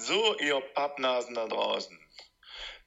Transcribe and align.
So, 0.00 0.38
ihr 0.38 0.60
Pappnasen 0.74 1.34
da 1.34 1.48
draußen. 1.48 1.98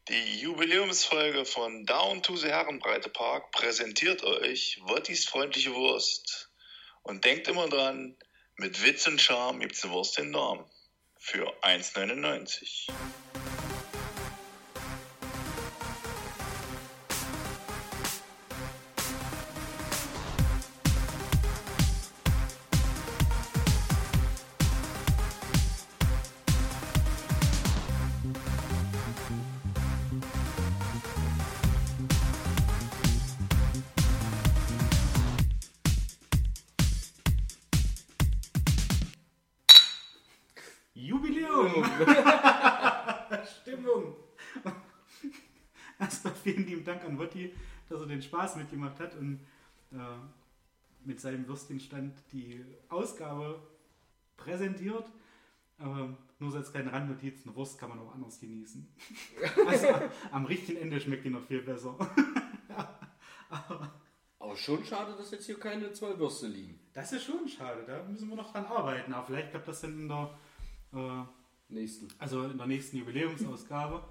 Die 0.08 0.40
Jubiläumsfolge 0.40 1.44
von 1.44 1.86
Down 1.86 2.24
to 2.24 2.38
the 2.38 2.48
Herrenbreite 2.48 3.10
Park 3.10 3.52
präsentiert 3.52 4.24
euch 4.24 4.80
Wottis 4.84 5.26
freundliche 5.26 5.76
Wurst. 5.76 6.50
Und 7.04 7.26
denkt 7.26 7.50
immer 7.50 7.68
dran, 7.68 8.18
mit 8.56 8.82
Witz 8.86 9.08
und 9.08 9.20
Charme 9.20 9.60
gibt's 9.60 9.84
eine 9.84 9.92
Wurst 9.92 10.20
in 10.20 10.32
Norm. 10.32 10.66
Für 11.20 11.54
1,99. 11.64 12.90
Den 48.22 48.28
Spaß 48.28 48.56
mitgemacht 48.58 49.00
hat 49.00 49.16
und 49.16 49.40
äh, 49.92 49.96
mit 51.04 51.20
seinem 51.20 51.48
Würstchenstand 51.48 52.14
die 52.32 52.64
Ausgabe 52.90 53.60
präsentiert. 54.38 55.06
Aber 55.80 56.16
nur 56.40 56.52
so 56.52 56.58
als 56.58 56.72
kleine 56.72 56.94
Randnotiz, 56.94 57.46
eine 57.46 57.56
Wurst 57.56 57.80
kann 57.80 57.90
man 57.90 58.00
auch 58.00 58.14
anders 58.14 58.40
genießen. 58.40 58.88
Also 59.68 59.88
am 60.32 60.46
richtigen 60.46 60.80
Ende 60.80 61.00
schmeckt 61.02 61.26
die 61.26 61.30
noch 61.30 61.44
viel 61.44 61.64
besser. 61.64 61.96
Aber 64.40 64.56
schon 64.56 64.84
schade, 64.86 65.16
dass 65.18 65.32
jetzt 65.32 65.46
hier 65.46 65.60
keine 65.60 65.92
zwei 65.94 66.18
Würste 66.20 66.48
liegen. 66.48 66.80
Das 66.94 67.12
ist 67.14 67.24
schon 67.24 67.48
schade, 67.48 67.84
da 67.86 68.04
müssen 68.04 68.30
wir 68.30 68.36
noch 68.36 68.52
dran 68.52 68.66
arbeiten. 68.66 69.14
Aber 69.14 69.26
vielleicht 69.26 69.52
klappt 69.52 69.68
das 69.68 69.82
dann 69.82 69.94
in 69.94 70.08
der, 70.08 70.38
äh, 70.94 71.24
Nächsten. 71.70 72.10
also 72.20 72.44
in 72.44 72.58
der 72.58 72.68
nächsten 72.68 72.98
Jubiläumsausgabe. 72.98 74.04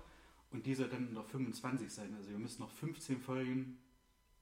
Und 0.51 0.67
die 0.67 0.75
soll 0.75 0.89
dann 0.89 1.09
in 1.09 1.15
der 1.15 1.23
25 1.23 1.91
sein. 1.91 2.15
Also 2.17 2.31
wir 2.31 2.39
müssen 2.39 2.63
noch 2.63 2.71
15 2.71 3.21
Folgen 3.21 3.79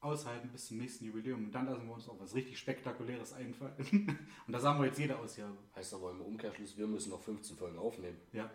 aushalten 0.00 0.48
bis 0.50 0.66
zum 0.66 0.78
nächsten 0.78 1.04
Jubiläum. 1.06 1.44
Und 1.46 1.52
dann 1.52 1.66
lassen 1.66 1.86
wir 1.86 1.94
uns 1.94 2.08
auch 2.08 2.18
was 2.20 2.34
richtig 2.34 2.58
Spektakuläres 2.58 3.32
einfallen. 3.32 3.74
Und 4.46 4.52
das 4.52 4.62
sagen 4.62 4.78
wir 4.80 4.86
jetzt 4.86 4.98
jede 4.98 5.18
Ausgabe. 5.18 5.56
Heißt 5.74 5.92
aber 5.94 6.10
im 6.12 6.20
Umkehrschluss, 6.20 6.76
wir 6.76 6.86
müssen 6.86 7.10
noch 7.10 7.22
15 7.22 7.56
Folgen 7.56 7.78
aufnehmen. 7.78 8.18
Ja. 8.32 8.50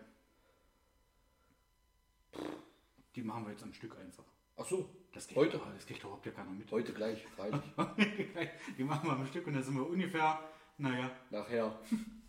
Die 3.15 3.21
machen 3.21 3.45
wir 3.45 3.51
jetzt 3.51 3.63
am 3.63 3.73
Stück 3.73 3.97
einfach. 3.99 4.23
Ach 4.57 4.65
so, 4.65 4.89
Das 5.13 5.27
kriegt, 5.27 5.39
Heute? 5.39 5.57
doch- 5.57 5.73
Das 5.73 5.85
kriegt 5.85 6.01
überhaupt 6.01 6.25
ja 6.25 6.31
keiner 6.31 6.51
mit. 6.51 6.71
heute 6.71 6.93
gleich, 6.93 7.23
freilich. 7.35 7.61
Die 8.77 8.83
machen 8.83 9.07
wir 9.07 9.13
am 9.13 9.25
Stück 9.27 9.45
und 9.47 9.53
dann 9.53 9.63
sind 9.63 9.75
wir 9.75 9.87
ungefähr, 9.87 10.39
naja, 10.77 11.11
Nachher. 11.29 11.79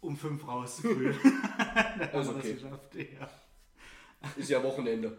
um 0.00 0.16
fünf 0.16 0.46
raus. 0.46 0.82
Also 2.12 2.34
okay. 2.34 3.16
Ja. 3.18 3.30
Ist 4.36 4.48
ja 4.50 4.62
Wochenende. 4.62 5.16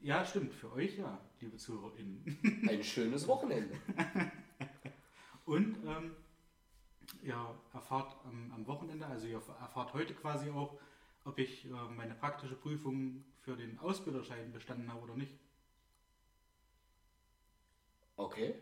Ja, 0.00 0.24
stimmt. 0.24 0.54
Für 0.54 0.72
euch 0.72 0.96
ja, 0.98 1.20
liebe 1.40 1.56
ZuhörerInnen. 1.56 2.64
Ein 2.68 2.82
schönes 2.84 3.26
Wochenende. 3.26 3.78
Und 5.44 5.76
ähm, 5.86 6.12
ihr 7.22 7.58
erfahrt 7.72 8.16
am, 8.24 8.52
am 8.52 8.66
Wochenende, 8.66 9.06
also 9.06 9.26
ihr 9.26 9.36
erfahrt 9.60 9.94
heute 9.94 10.14
quasi 10.14 10.50
auch, 10.50 10.78
ob 11.24 11.38
ich 11.38 11.64
äh, 11.66 11.68
meine 11.96 12.14
praktische 12.14 12.54
Prüfung 12.56 13.24
für 13.40 13.56
den 13.56 13.78
Ausbilderschein 13.78 14.52
bestanden 14.52 14.92
habe 14.92 15.02
oder 15.02 15.16
nicht. 15.16 15.32
Okay. 18.16 18.54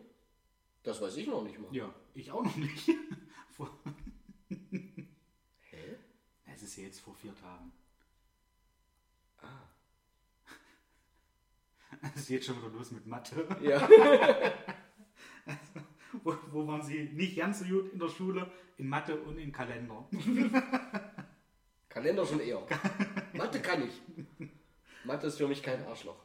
Das 0.83 1.01
weiß 1.01 1.17
ich 1.17 1.27
noch 1.27 1.43
nicht 1.43 1.57
mal. 1.59 1.73
Ja, 1.75 1.93
ich 2.13 2.31
auch 2.31 2.43
noch 2.43 2.55
nicht. 2.55 2.89
Vor- 3.51 3.79
Hä? 4.49 5.95
es 6.53 6.61
ist 6.61 6.75
ja 6.77 6.83
jetzt 6.83 6.99
vor 6.99 7.15
vier 7.15 7.33
Tagen. 7.35 7.71
Es 12.15 12.27
geht 12.27 12.45
schon 12.45 12.57
wieder 12.57 12.69
los 12.69 12.91
mit 12.91 13.07
Mathe. 13.07 13.47
Ja. 13.61 13.87
Wo, 16.23 16.33
wo 16.51 16.65
waren 16.67 16.81
Sie 16.81 17.09
nicht 17.13 17.35
ganz 17.35 17.59
so 17.59 17.65
gut 17.65 17.91
in 17.91 17.99
der 17.99 18.07
Schule? 18.07 18.49
In 18.77 18.87
Mathe 18.87 19.19
und 19.21 19.37
in 19.37 19.51
Kalender. 19.51 20.07
Kalender 21.89 22.25
schon 22.25 22.39
eher. 22.39 22.65
Mathe 23.33 23.59
kann 23.61 23.83
ich. 23.85 24.01
Mathe 25.03 25.27
ist 25.27 25.37
für 25.37 25.47
mich 25.47 25.61
kein 25.61 25.85
Arschloch. 25.85 26.23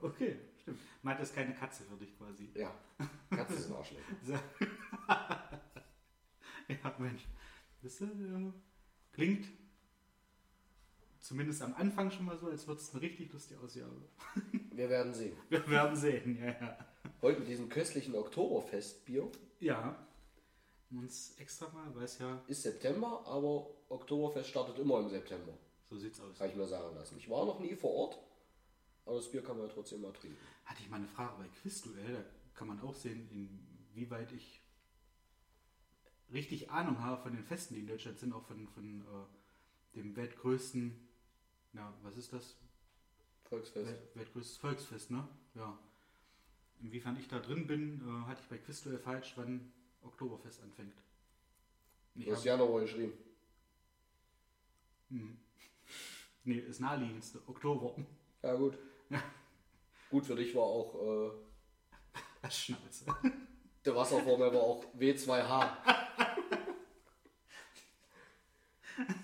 Okay, 0.00 0.36
stimmt. 0.62 0.80
Mathe 1.02 1.22
ist 1.22 1.34
keine 1.34 1.54
Katze 1.54 1.84
für 1.84 1.96
dich 1.96 2.16
quasi. 2.16 2.48
Ja. 2.54 2.74
Katze 3.30 3.54
ist 3.54 3.70
ein 3.70 3.76
Arschloch. 3.76 4.00
Ja, 6.68 6.94
Mensch. 6.98 7.26
Das 7.82 8.00
äh, 8.00 8.06
klingt 9.12 9.48
zumindest 11.20 11.62
am 11.62 11.74
Anfang 11.74 12.10
schon 12.10 12.26
mal 12.26 12.38
so, 12.38 12.48
als 12.48 12.66
würde 12.66 12.80
es 12.80 12.92
eine 12.92 13.02
richtig 13.02 13.32
lustige 13.32 13.60
Ausgabe. 13.60 14.08
Wir 14.78 14.88
werden 14.88 15.12
sehen. 15.12 15.36
Wir 15.48 15.68
werden 15.68 15.96
sehen, 15.96 16.38
ja, 16.38 16.52
ja. 16.52 16.78
Heute 17.20 17.40
mit 17.40 17.48
diesem 17.48 17.68
köstlichen 17.68 18.14
Oktoberfestbier 18.14 19.28
Ja, 19.58 20.06
uns 20.92 21.34
extra 21.36 21.68
mal, 21.70 21.92
weil 21.96 22.04
es 22.04 22.20
ja, 22.20 22.40
ist 22.46 22.62
September, 22.62 23.26
aber 23.26 23.70
Oktoberfest 23.88 24.50
startet 24.50 24.78
immer 24.78 25.00
im 25.00 25.08
September. 25.08 25.52
so 25.82 25.98
sieht's 25.98 26.20
aus. 26.20 26.38
Habe 26.38 26.50
ich 26.50 26.54
mir 26.56 26.68
sagen 26.68 26.94
lassen. 26.94 27.18
Ich 27.18 27.28
war 27.28 27.44
noch 27.44 27.58
nie 27.58 27.74
vor 27.74 27.90
Ort, 27.90 28.20
aber 29.04 29.16
das 29.16 29.28
Bier 29.32 29.42
kann 29.42 29.58
man 29.58 29.66
ja 29.66 29.72
trotzdem 29.72 30.00
mal 30.00 30.12
trinken. 30.12 30.38
Hatte 30.64 30.80
ich 30.80 30.88
mal 30.88 30.98
eine 30.98 31.08
Frage 31.08 31.42
bei 31.42 31.48
Quizduell, 31.60 32.12
da 32.12 32.24
kann 32.54 32.68
man 32.68 32.80
auch 32.80 32.94
sehen, 32.94 33.28
inwieweit 33.32 34.30
ich 34.30 34.62
richtig 36.32 36.70
Ahnung 36.70 37.00
habe 37.00 37.20
von 37.20 37.32
den 37.34 37.42
Festen, 37.42 37.74
die 37.74 37.80
in 37.80 37.88
Deutschland 37.88 38.20
sind, 38.20 38.32
auch 38.32 38.44
von, 38.44 38.68
von 38.68 39.00
äh, 39.00 39.96
dem 39.96 40.14
weltgrößten, 40.14 41.08
ja, 41.72 41.92
was 42.04 42.16
ist 42.16 42.32
das? 42.32 42.56
Volksfest. 43.48 43.86
Welt, 43.86 44.14
weltgrößtes 44.14 44.56
Volksfest, 44.58 45.10
ne? 45.10 45.26
Ja. 45.54 45.78
Inwiefern 46.80 47.16
ich 47.18 47.28
da 47.28 47.40
drin 47.40 47.66
bin, 47.66 48.00
äh, 48.00 48.26
hatte 48.28 48.40
ich 48.42 48.48
bei 48.48 48.58
Quizduell 48.58 48.98
falsch, 48.98 49.32
wann 49.36 49.72
Oktoberfest 50.02 50.62
anfängt. 50.62 50.94
Ich 52.14 52.26
Du 52.26 52.32
hast 52.32 52.44
Januar 52.44 52.80
geschrieben. 52.82 53.12
nee, 56.44 56.58
ist 56.58 56.80
naheliegendste, 56.80 57.40
Oktober. 57.46 57.94
Ja, 58.42 58.54
gut. 58.54 58.78
Gut 60.10 60.26
für 60.26 60.36
dich 60.36 60.54
war 60.54 60.62
auch, 60.62 61.32
äh, 62.44 62.50
Schnauze. 62.50 63.06
der 63.84 63.94
Wasserformel 63.94 64.52
war 64.52 64.62
auch 64.62 64.84
W2H. 64.94 65.76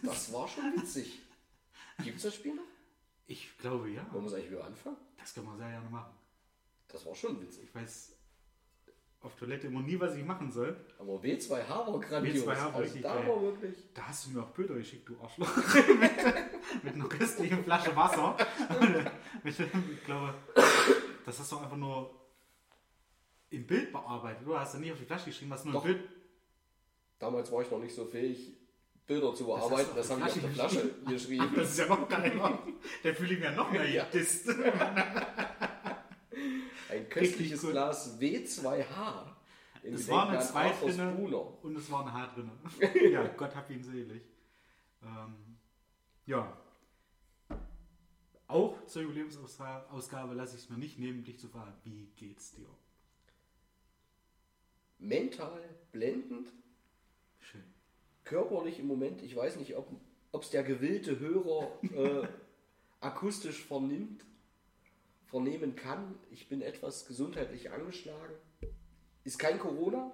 Das 0.03 0.33
war 0.33 0.47
schon 0.47 0.77
witzig. 0.77 1.21
Gibt 2.05 2.19
es 2.19 2.23
das 2.23 2.35
Spiel 2.37 2.55
noch? 2.55 2.63
Ich 3.27 3.57
glaube 3.59 3.91
ja. 3.91 4.07
Wollen 4.13 4.25
wir 4.25 4.29
es 4.29 4.35
eigentlich 4.35 4.51
wieder 4.51 4.65
anfangen? 4.65 4.97
Das 5.19 5.35
kann 5.35 5.45
man 5.45 5.57
sehr 5.57 5.69
gerne 5.69 5.89
machen. 5.89 6.15
Das 6.89 7.05
war 7.07 7.15
schon 7.15 7.41
witzig. 7.41 7.65
Ich 7.65 7.75
weiß 7.75 8.15
auf 9.25 9.35
Toilette 9.37 9.69
immer 9.69 9.81
nie, 9.81 9.99
was 9.99 10.15
ich 10.17 10.25
machen 10.25 10.53
soll. 10.53 10.77
Aber 10.99 11.15
W2H 11.15 11.69
war 11.69 11.99
grandios. 11.99 12.45
W2H 12.45 12.47
war 12.47 12.67
also 12.67 12.79
richtig 12.79 13.03
da 13.03 13.15
geil. 13.15 13.29
war 13.29 13.43
wirklich. 13.43 13.77
Da 13.95 14.09
hast 14.09 14.27
du 14.27 14.31
mir 14.31 14.43
auch 14.43 14.51
Bilder 14.51 14.75
geschickt, 14.75 15.09
du 15.09 15.19
Arschloch. 15.19 15.57
mit, 15.89 16.85
mit 16.85 16.95
einer 16.95 17.09
köstlichen 17.09 17.65
Flasche 17.65 17.97
Wasser. 17.97 18.37
ich 19.45 20.05
glaube, 20.05 20.35
das 21.25 21.39
hast 21.39 21.53
du 21.53 21.57
einfach 21.57 21.77
nur 21.77 22.11
im 23.49 23.67
Bild 23.67 23.93
bearbeitet. 23.93 24.47
Du 24.47 24.57
hast 24.59 24.75
ja 24.75 24.81
nie 24.81 24.93
auf 24.93 24.99
die 24.99 25.07
Flasche 25.07 25.27
geschrieben, 25.27 25.53
hast 25.53 25.65
nur 25.65 25.75
Doch. 25.75 25.85
ein 25.85 25.95
Bild. 25.95 26.09
Damals 27.19 27.51
war 27.51 27.63
ich 27.63 27.71
noch 27.71 27.79
nicht 27.79 27.95
so 27.95 28.05
fähig, 28.05 28.59
Bilder 29.07 29.35
zu 29.35 29.45
bearbeiten. 29.47 29.91
Das 29.95 30.09
die 30.09 30.13
habe 30.15 30.23
ich 30.29 30.35
auf 30.37 30.41
der 30.41 30.51
Flasche 30.51 30.95
geschrieben. 31.07 31.53
das 31.55 31.71
ist 31.71 31.79
ja 31.79 31.87
noch 31.89 32.09
geiler. 32.09 32.59
Der 33.03 33.15
fühle 33.15 33.35
ich 33.35 33.41
mir 33.41 33.53
noch 33.53 33.71
mehr 33.71 33.89
Ja. 33.89 34.05
gedisst. 34.05 34.49
Ein 36.91 37.09
köstliches. 37.09 37.61
Glas 37.63 38.19
W2H. 38.21 39.33
In 39.83 39.95
Es 39.95 40.09
war 40.09 40.29
eine 40.29 40.39
Gedenken 40.39 40.53
2 40.53 40.61
an 40.61 40.67
Arthur 40.71 40.89
drin 40.91 41.13
Spooner. 41.13 41.65
und 41.65 41.77
es 41.77 41.91
war 41.91 42.07
ein 42.07 42.13
H 42.15 42.27
drin. 42.35 42.51
ja, 43.13 43.27
Gott 43.29 43.55
hab 43.55 43.69
ihn 43.71 43.83
selig. 43.83 44.23
Ähm, 45.03 45.57
ja. 46.25 46.57
Auch 48.47 48.83
zur 48.87 49.03
Jubiläumsausgabe 49.03 50.35
lasse 50.35 50.57
ich 50.57 50.63
es 50.63 50.71
mir 50.71 50.79
nicht 50.79 50.99
nehmen, 50.99 51.25
dich 51.25 51.39
zu 51.39 51.49
fragen, 51.49 51.75
wie 51.83 52.07
geht's 52.17 52.53
dir? 52.53 52.69
Mental 54.99 55.61
blendend, 55.93 56.49
Schön. 57.41 57.74
Körperlich 58.25 58.79
im 58.79 58.87
Moment. 58.87 59.23
Ich 59.23 59.35
weiß 59.37 59.57
nicht, 59.57 59.75
ob 59.77 60.43
es 60.43 60.51
der 60.51 60.63
gewillte 60.63 61.19
Hörer 61.19 61.71
äh, 61.95 62.27
akustisch 63.01 63.63
vernimmt, 63.65 64.25
vernehmen 65.27 65.77
kann. 65.77 66.19
Ich 66.31 66.49
bin 66.49 66.63
etwas 66.63 67.07
gesundheitlich 67.07 67.71
angeschlagen. 67.71 68.35
Ist 69.25 69.39
kein 69.39 69.59
Corona, 69.59 70.13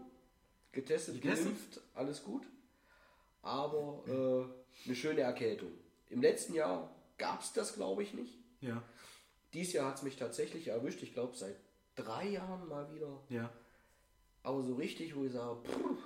getestet, 0.73 1.21
Getestet? 1.21 1.47
geimpft, 1.47 1.81
alles 1.95 2.23
gut. 2.25 2.47
Aber 3.43 4.03
äh, 4.07 4.87
eine 4.87 4.95
schöne 4.95 5.23
Erkältung. 5.23 5.71
Im 6.11 6.21
letzten 6.21 6.55
Jahr 6.55 6.95
gab 7.19 7.41
es 7.43 7.53
das, 7.53 7.75
glaube 7.75 8.03
ich, 8.03 8.15
nicht. 8.15 8.39
Ja, 8.61 8.83
Dieses 9.55 9.73
Jahr 9.73 9.87
hat 9.89 9.97
es 9.97 10.03
mich 10.03 10.17
tatsächlich 10.17 10.69
erwischt. 10.69 11.03
Ich 11.03 11.13
glaube, 11.15 11.37
seit 11.37 11.57
drei 11.97 12.29
Jahren 12.29 12.69
mal 12.69 12.93
wieder. 12.95 13.21
ja. 13.29 13.51
Aber 14.43 14.63
so 14.63 14.75
richtig, 14.77 15.15
wo 15.17 15.25
ich 15.25 15.33
sage, 15.33 15.61
pff, 15.69 15.99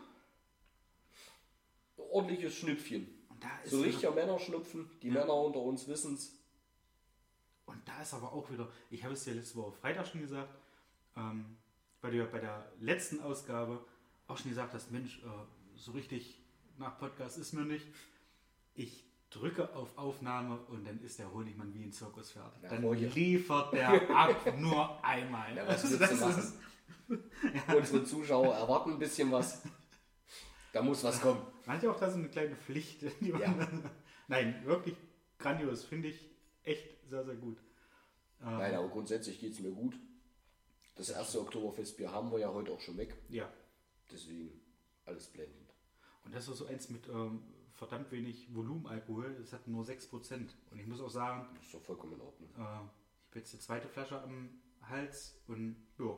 ordentliches 2.14 2.54
Schnüpfchen. 2.54 3.06
Und 3.28 3.42
da 3.42 3.48
ist 3.64 3.70
So 3.72 3.80
richtiger 3.82 4.12
Männerschnupfen. 4.12 4.88
Die 5.02 5.08
Ja. 5.08 5.14
Männer 5.14 5.34
unter 5.34 5.60
uns 5.60 5.86
wissen 5.88 6.14
es. 6.14 6.32
Und 7.66 7.80
da 7.88 8.02
ist 8.02 8.14
aber 8.14 8.32
auch 8.32 8.50
wieder, 8.50 8.68
ich 8.90 9.02
habe 9.04 9.14
es 9.14 9.24
ja 9.26 9.32
letzte 9.32 9.56
Woche 9.56 9.72
Freitag 9.72 10.06
schon 10.06 10.20
gesagt, 10.20 10.54
ähm, 11.16 11.56
weil 12.00 12.12
du 12.12 12.18
ja 12.18 12.26
bei 12.26 12.38
der 12.40 12.70
letzten 12.80 13.20
Ausgabe 13.20 13.84
auch 14.28 14.36
schon 14.36 14.50
gesagt 14.50 14.74
hast, 14.74 14.90
Mensch, 14.90 15.18
äh, 15.24 15.28
so 15.76 15.92
richtig 15.92 16.40
nach 16.78 16.98
Podcast 16.98 17.38
ist 17.38 17.52
mir 17.54 17.64
nicht. 17.64 17.86
Ich 18.74 19.04
drücke 19.30 19.74
auf 19.74 19.96
Aufnahme 19.96 20.58
und 20.68 20.86
dann 20.86 21.00
ist 21.02 21.18
der 21.18 21.32
Honigmann 21.32 21.72
wie 21.74 21.82
ein 21.84 21.92
Zirkuspferd. 21.92 22.52
Ja, 22.62 22.68
dann 22.68 22.84
Roger. 22.84 23.08
liefert 23.08 23.72
der 23.72 24.10
ab 24.16 24.58
nur 24.58 25.02
einmal. 25.04 25.56
Ja, 25.56 25.66
was 25.66 25.84
Also 25.84 25.98
das 25.98 26.12
ist- 26.38 26.54
Unsere 27.74 28.04
Zuschauer 28.04 28.54
erwarten 28.54 28.92
ein 28.92 28.98
bisschen 28.98 29.30
was. 29.32 29.62
Da 30.72 30.82
muss 30.82 31.02
was 31.04 31.20
kommen. 31.20 31.40
Man 31.66 31.76
hat 31.76 31.82
ja 31.82 31.90
auch 31.90 31.98
da 31.98 32.10
so 32.10 32.18
eine 32.18 32.28
kleine 32.28 32.56
Pflicht. 32.56 33.02
Ja. 33.20 33.68
Nein, 34.28 34.64
wirklich 34.64 34.96
grandios. 35.38 35.84
Finde 35.84 36.08
ich 36.08 36.30
echt 36.62 36.86
sehr, 37.08 37.24
sehr 37.24 37.36
gut. 37.36 37.58
Ähm, 38.42 38.58
Nein, 38.58 38.74
aber 38.74 38.88
grundsätzlich 38.88 39.38
geht 39.40 39.52
es 39.52 39.60
mir 39.60 39.70
gut. 39.70 39.98
Das 40.96 41.10
erste 41.10 41.40
Oktoberfestbier 41.40 42.10
haben 42.12 42.30
wir 42.30 42.38
ja 42.38 42.52
heute 42.52 42.72
auch 42.72 42.80
schon 42.80 42.96
weg. 42.96 43.14
Ja. 43.28 43.50
Deswegen 44.10 44.60
alles 45.06 45.26
blendend. 45.28 45.74
Und 46.24 46.34
das 46.34 46.48
ist 46.48 46.56
so 46.58 46.66
eins 46.66 46.88
mit 46.88 47.08
ähm, 47.08 47.42
verdammt 47.74 48.10
wenig 48.12 48.54
Volumenalkohol. 48.54 49.36
Es 49.42 49.52
hat 49.52 49.66
nur 49.68 49.84
6%. 49.84 50.10
Und 50.70 50.78
ich 50.78 50.86
muss 50.86 51.00
auch 51.00 51.10
sagen, 51.10 51.48
Das 51.56 51.64
ist 51.66 51.74
doch 51.74 51.82
vollkommen 51.82 52.14
in 52.14 52.20
Ordnung. 52.20 52.48
äh, 52.50 52.60
ich 52.60 53.30
habe 53.30 53.40
jetzt 53.40 53.52
die 53.52 53.58
zweite 53.58 53.88
Flasche 53.88 54.22
am 54.22 54.50
Hals 54.82 55.36
und 55.48 55.76
ja. 55.98 56.16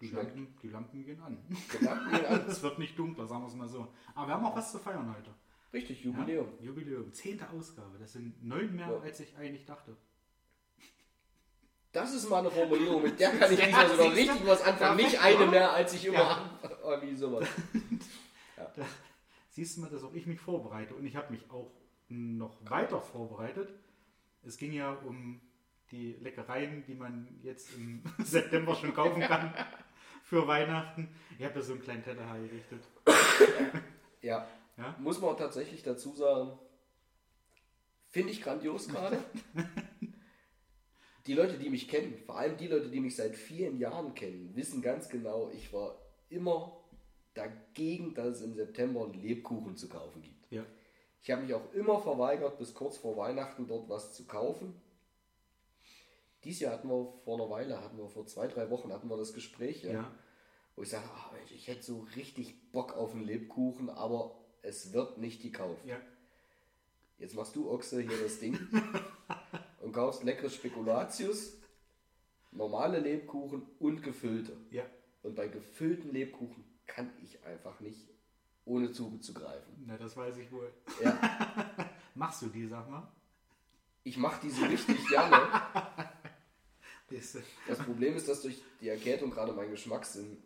Die. 0.00 0.08
Lampen, 0.10 0.54
die 0.62 0.68
Lampen 0.68 1.04
gehen 1.04 1.20
an. 1.22 1.38
Gedanken 1.70 2.10
gehen 2.10 2.26
an. 2.26 2.44
es 2.48 2.62
wird 2.62 2.78
nicht 2.78 2.98
dunkler, 2.98 3.26
sagen 3.26 3.42
wir 3.42 3.48
es 3.48 3.54
mal 3.54 3.68
so. 3.68 3.86
Aber 4.14 4.26
wir 4.28 4.34
haben 4.34 4.44
auch 4.44 4.56
was 4.56 4.72
zu 4.72 4.78
feiern 4.78 5.14
heute. 5.16 5.30
Richtig, 5.72 6.02
Jubiläum. 6.04 6.48
Ja? 6.60 6.66
Jubiläum. 6.66 7.12
Zehnte 7.12 7.48
Ausgabe. 7.50 7.98
Das 7.98 8.12
sind 8.12 8.42
neun 8.44 8.74
mehr, 8.74 8.88
Ja. 8.88 9.00
als 9.00 9.20
ich 9.20 9.36
eigentlich 9.36 9.64
dachte. 9.64 9.96
Das 11.92 12.12
ist 12.12 12.28
mal 12.28 12.40
eine 12.40 12.50
Formulierung, 12.50 13.02
mit 13.02 13.20
der 13.20 13.30
kann 13.30 13.52
ich 13.52 13.60
diesmal 13.60 13.88
sogar 13.88 14.12
richtig 14.12 14.46
was 14.46 14.62
anfangen. 14.62 14.96
Nicht 14.96 15.20
eine 15.20 15.46
mehr, 15.46 15.72
als 15.72 15.94
ich 15.94 16.06
immer 16.06 16.18
Ja. 16.18 16.28
anfange. 16.62 16.76
Oh, 16.82 17.02
wie 17.02 17.14
sowas. 17.14 17.48
Siehst 19.50 19.76
du 19.76 19.82
mal, 19.82 19.90
dass 19.90 20.02
auch 20.02 20.12
ich 20.14 20.26
mich 20.26 20.40
vorbereite. 20.40 20.94
Und 20.94 21.06
ich 21.06 21.14
habe 21.14 21.32
mich 21.32 21.48
auch 21.50 21.70
noch 22.08 22.56
weiter 22.68 23.00
vorbereitet. 23.00 23.72
Es 24.42 24.56
ging 24.56 24.72
ja 24.72 24.92
um 24.92 25.40
die 25.92 26.14
Leckereien, 26.14 26.84
die 26.84 26.94
man 26.94 27.28
jetzt 27.42 27.72
im 27.74 28.02
September 28.24 28.74
schon 28.74 28.92
kaufen 28.92 29.22
kann 29.22 29.54
für 30.24 30.48
Weihnachten. 30.48 31.14
Ich 31.38 31.44
habe 31.44 31.54
da 31.54 31.60
so 31.60 31.74
einen 31.74 31.82
kleinen 31.82 32.02
Teller 32.02 32.26
hergerichtet. 32.26 32.82
Ja. 34.22 34.48
Ja? 34.76 34.96
Muss 34.98 35.20
man 35.20 35.30
auch 35.30 35.36
tatsächlich 35.36 35.82
dazu 35.82 36.16
sagen, 36.16 36.58
finde 38.08 38.32
ich 38.32 38.42
grandios 38.42 38.88
gerade. 38.88 39.18
Die 41.26 41.34
Leute, 41.34 41.58
die 41.58 41.70
mich 41.70 41.88
kennen, 41.88 42.16
vor 42.24 42.38
allem 42.38 42.56
die 42.56 42.68
Leute, 42.68 42.88
die 42.88 43.00
mich 43.00 43.16
seit 43.16 43.36
vielen 43.36 43.78
Jahren 43.78 44.14
kennen, 44.14 44.56
wissen 44.56 44.82
ganz 44.82 45.08
genau, 45.08 45.50
ich 45.50 45.72
war 45.72 45.98
immer 46.30 46.80
dagegen, 47.34 48.14
dass 48.14 48.36
es 48.36 48.42
im 48.42 48.54
September 48.54 49.08
Lebkuchen 49.12 49.76
zu 49.76 49.88
kaufen 49.88 50.22
gibt. 50.22 50.50
Ja. 50.50 50.64
Ich 51.22 51.30
habe 51.30 51.42
mich 51.42 51.54
auch 51.54 51.72
immer 51.72 52.00
verweigert, 52.00 52.58
bis 52.58 52.74
kurz 52.74 52.96
vor 52.96 53.16
Weihnachten 53.16 53.66
dort 53.66 53.88
was 53.88 54.14
zu 54.14 54.26
kaufen. 54.26 54.80
Dieses 56.44 56.60
Jahr 56.60 56.72
hatten 56.74 56.88
wir 56.88 57.12
vor 57.24 57.40
einer 57.40 57.50
Weile, 57.50 57.80
hatten 57.80 57.96
wir 57.96 58.08
vor 58.08 58.26
zwei, 58.26 58.46
drei 58.48 58.68
Wochen 58.70 58.92
hatten 58.92 59.08
wir 59.08 59.16
das 59.16 59.32
Gespräch, 59.32 59.82
ja, 59.82 59.92
Ja. 59.92 60.10
wo 60.76 60.82
ich 60.82 60.90
sage, 60.90 61.04
ah, 61.14 61.30
Mensch, 61.34 61.52
ich 61.52 61.68
hätte 61.68 61.82
so 61.82 62.06
richtig 62.16 62.54
Bock 62.72 62.94
auf 62.94 63.12
einen 63.14 63.24
Lebkuchen, 63.24 63.88
aber 63.90 64.36
es 64.62 64.92
wird 64.92 65.18
nicht 65.18 65.42
gekauft. 65.42 65.84
Ja. 65.86 65.96
Jetzt 67.18 67.34
machst 67.34 67.54
du 67.56 67.70
Ochse 67.70 68.00
hier 68.00 68.20
das 68.22 68.38
Ding 68.40 68.58
und 69.80 69.92
kaufst 69.92 70.24
leckeres 70.24 70.54
Spekulatius, 70.54 71.56
normale 72.52 72.98
Lebkuchen 72.98 73.62
und 73.78 74.02
gefüllte. 74.02 74.56
Ja. 74.70 74.84
Und 75.22 75.34
bei 75.36 75.48
gefüllten 75.48 76.12
Lebkuchen 76.12 76.64
kann 76.86 77.10
ich 77.22 77.42
einfach 77.44 77.80
nicht 77.80 78.08
ohne 78.66 78.92
zuzugreifen. 78.92 79.84
Na, 79.86 79.96
das 79.96 80.16
weiß 80.16 80.36
ich 80.38 80.50
wohl. 80.52 80.72
Ja, 81.02 81.18
Machst 82.14 82.42
du 82.42 82.46
die, 82.46 82.66
sag 82.66 82.88
mal? 82.90 83.08
ich 84.06 84.18
mache 84.18 84.38
diese 84.42 84.68
richtig 84.68 85.08
gerne. 85.08 85.36
Das, 87.16 87.38
Das 87.68 87.78
Problem 87.78 88.14
ist, 88.16 88.28
dass 88.28 88.42
durch 88.42 88.60
die 88.80 88.88
Erkältung 88.88 89.30
gerade 89.30 89.52
mein 89.52 89.70
Geschmackssinn 89.70 90.38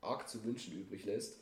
arg 0.00 0.28
zu 0.28 0.42
wünschen 0.44 0.74
übrig 0.80 1.04
lässt. 1.04 1.40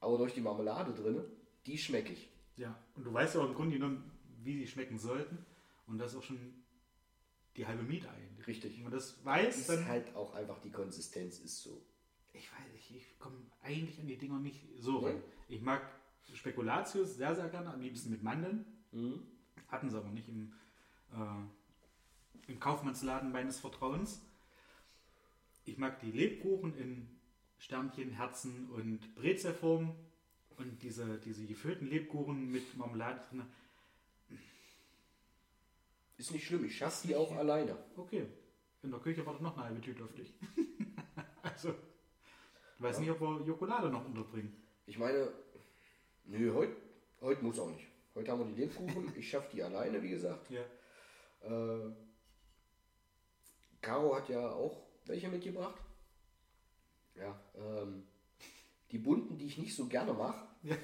Aber 0.00 0.16
durch 0.18 0.32
die 0.34 0.40
Marmelade 0.40 0.92
drin, 0.94 1.22
die 1.66 1.76
schmecke 1.78 2.12
ich. 2.12 2.28
ja. 2.56 2.74
Und 2.96 3.04
du 3.04 3.12
weißt 3.12 3.34
ja 3.34 3.42
auch 3.42 3.48
im 3.48 3.54
Grunde 3.54 3.76
genommen, 3.76 4.10
wie 4.42 4.56
sie 4.58 4.66
schmecken 4.66 4.98
sollten. 4.98 5.44
Und 5.86 5.98
das 5.98 6.12
ist 6.12 6.18
auch 6.18 6.22
schon 6.22 6.38
die 7.56 7.66
halbe 7.66 7.82
Miete 7.82 8.08
eigentlich. 8.10 8.46
Richtig. 8.46 8.76
Wenn 8.76 8.84
man 8.84 8.92
das 8.92 9.22
weiß, 9.24 9.58
Ist 9.58 9.68
dann. 9.68 9.86
halt 9.86 10.14
auch 10.16 10.34
einfach 10.34 10.58
die 10.60 10.70
Konsistenz 10.70 11.38
ist 11.40 11.62
so. 11.62 11.82
Ich 12.32 12.50
weiß 12.52 12.72
nicht, 12.72 12.90
ich 12.96 13.18
komme 13.18 13.36
eigentlich 13.62 13.98
an 14.00 14.06
die 14.06 14.16
Dinger 14.16 14.38
nicht 14.38 14.60
so 14.78 14.98
ran. 14.98 15.16
Nee? 15.48 15.56
Ich 15.56 15.60
mag 15.62 15.82
Spekulatius 16.32 17.16
sehr, 17.16 17.34
sehr 17.34 17.48
gerne, 17.48 17.72
am 17.74 17.80
liebsten 17.80 18.10
mit 18.10 18.22
Mandeln. 18.22 18.64
Mhm. 18.92 19.20
Hatten 19.68 19.90
sie 19.90 19.96
aber 19.98 20.10
nicht 20.10 20.28
im, 20.28 20.52
äh, 21.12 21.16
im 22.50 22.60
Kaufmannsladen 22.60 23.30
meines 23.30 23.60
Vertrauens. 23.60 24.20
Ich 25.64 25.78
mag 25.78 26.00
die 26.00 26.10
Lebkuchen 26.10 26.76
in 26.76 27.08
Sternchen, 27.58 28.10
Herzen 28.10 28.68
und 28.70 29.14
Brezelform 29.14 29.94
und 30.56 30.82
diese, 30.82 31.18
diese 31.18 31.46
gefüllten 31.46 31.88
Lebkuchen 31.88 32.50
mit 32.50 32.76
Marmelade 32.76 33.20
drin. 33.28 33.42
Ist 36.18 36.32
nicht 36.32 36.46
schlimm, 36.46 36.64
ich 36.64 36.76
schaffe 36.76 37.06
die 37.06 37.14
auch 37.14 37.34
alleine. 37.36 37.76
Okay, 37.96 38.26
in 38.82 38.90
der 38.90 39.00
Küche 39.00 39.24
wartet 39.24 39.42
noch 39.42 39.56
eine 39.56 39.66
halbe 39.66 39.80
Tüte 39.80 40.04
auf 40.04 40.12
dich. 40.12 40.34
also, 41.42 41.70
ich 41.70 42.82
weiß 42.82 42.98
nicht, 42.98 43.10
ob 43.10 43.20
wir 43.20 43.46
Jokolade 43.46 43.88
noch 43.88 44.04
unterbringen. 44.04 44.54
Ich 44.86 44.98
meine, 44.98 45.28
nö, 46.24 46.52
heute 46.52 46.76
heut 47.20 47.42
muss 47.42 47.58
auch 47.58 47.70
nicht. 47.70 47.86
Heute 48.14 48.32
haben 48.32 48.40
wir 48.40 48.54
die 48.54 48.60
Lebkuchen, 48.62 49.12
ich 49.16 49.30
schaffe 49.30 49.50
die 49.54 49.62
alleine, 49.62 50.02
wie 50.02 50.10
gesagt. 50.10 50.50
Ja. 50.50 50.62
Äh, 51.42 51.90
Caro 53.80 54.14
hat 54.14 54.28
ja 54.28 54.50
auch 54.50 54.82
welche 55.06 55.28
mitgebracht. 55.28 55.80
Ja, 57.16 57.38
ähm, 57.56 58.04
die 58.90 58.98
bunten, 58.98 59.38
die 59.38 59.46
ich 59.46 59.58
nicht 59.58 59.74
so 59.74 59.86
gerne 59.86 60.12
mache. 60.12 60.46
Ja. 60.62 60.76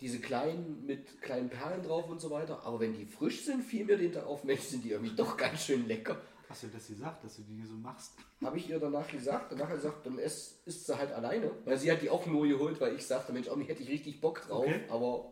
Diese 0.00 0.18
kleinen 0.18 0.86
mit 0.86 1.20
kleinen 1.20 1.50
Perlen 1.50 1.82
drauf 1.82 2.08
und 2.08 2.20
so 2.20 2.30
weiter. 2.30 2.62
Aber 2.64 2.80
wenn 2.80 2.94
die 2.94 3.04
frisch 3.04 3.44
sind, 3.44 3.62
fiel 3.62 3.84
mir 3.84 3.98
den 3.98 4.12
Tag 4.12 4.24
auf, 4.24 4.44
Mensch, 4.44 4.62
sind 4.62 4.82
die 4.82 4.92
irgendwie 4.92 5.14
doch 5.14 5.36
ganz 5.36 5.66
schön 5.66 5.86
lecker. 5.86 6.18
Hast 6.48 6.62
du 6.62 6.68
das 6.68 6.88
gesagt, 6.88 7.22
dass 7.22 7.36
du 7.36 7.42
die 7.42 7.62
so 7.64 7.74
machst? 7.74 8.14
Habe 8.42 8.56
ich 8.56 8.68
ihr 8.68 8.80
danach 8.80 9.06
gesagt. 9.06 9.52
Danach 9.52 9.68
hat 9.68 9.76
sie 9.76 9.86
gesagt, 9.86 10.06
dann 10.06 10.18
isst, 10.18 10.66
isst 10.66 10.86
sie 10.86 10.96
halt 10.96 11.12
alleine. 11.12 11.50
Weil 11.64 11.78
sie 11.78 11.92
hat 11.92 12.02
die 12.02 12.10
auch 12.10 12.26
nur 12.26 12.48
geholt, 12.48 12.80
weil 12.80 12.96
ich 12.96 13.06
sagte, 13.06 13.32
Mensch, 13.32 13.46
irgendwie 13.46 13.68
hätte 13.68 13.82
ich 13.82 13.88
richtig 13.88 14.20
Bock 14.20 14.40
drauf. 14.40 14.66
Okay. 14.66 14.84
Aber 14.88 15.30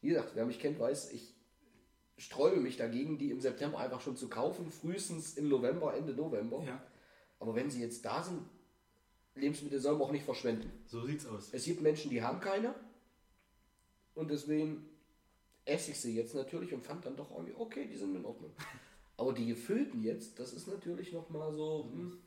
wie 0.00 0.08
gesagt, 0.08 0.30
wer 0.34 0.46
mich 0.46 0.60
kennt, 0.60 0.78
weiß, 0.78 1.12
ich 1.12 1.35
sträube 2.18 2.60
mich 2.60 2.76
dagegen, 2.76 3.18
die 3.18 3.30
im 3.30 3.40
September 3.40 3.78
einfach 3.78 4.00
schon 4.00 4.16
zu 4.16 4.28
kaufen. 4.28 4.70
Frühestens 4.70 5.34
im 5.36 5.48
November, 5.48 5.94
Ende 5.94 6.14
November. 6.14 6.62
Ja, 6.64 6.82
Aber 7.38 7.54
wenn 7.54 7.70
sie 7.70 7.80
jetzt 7.80 8.04
da 8.04 8.22
sind, 8.22 8.42
Lebensmittel 9.34 9.78
sollen 9.80 9.98
wir 9.98 10.04
auch 10.04 10.12
nicht 10.12 10.24
verschwenden. 10.24 10.70
so 10.86 11.04
sieht's 11.04 11.26
aus. 11.26 11.50
Es 11.52 11.64
gibt 11.64 11.82
Menschen, 11.82 12.10
die 12.10 12.22
haben 12.22 12.40
keine. 12.40 12.74
Und 14.14 14.30
deswegen 14.30 14.88
esse 15.66 15.90
ich 15.90 16.00
sie 16.00 16.14
jetzt 16.16 16.34
natürlich 16.34 16.72
und 16.72 16.82
fand 16.82 17.04
dann 17.04 17.16
doch 17.16 17.30
irgendwie, 17.30 17.54
okay, 17.56 17.86
die 17.86 17.96
sind 17.96 18.14
in 18.16 18.24
Ordnung. 18.24 18.52
Aber 19.18 19.32
die 19.32 19.46
gefüllten 19.46 20.02
jetzt, 20.02 20.38
das 20.38 20.52
ist 20.52 20.68
natürlich 20.68 21.12
nochmal 21.12 21.52
so, 21.54 21.90
hm, 21.92 22.18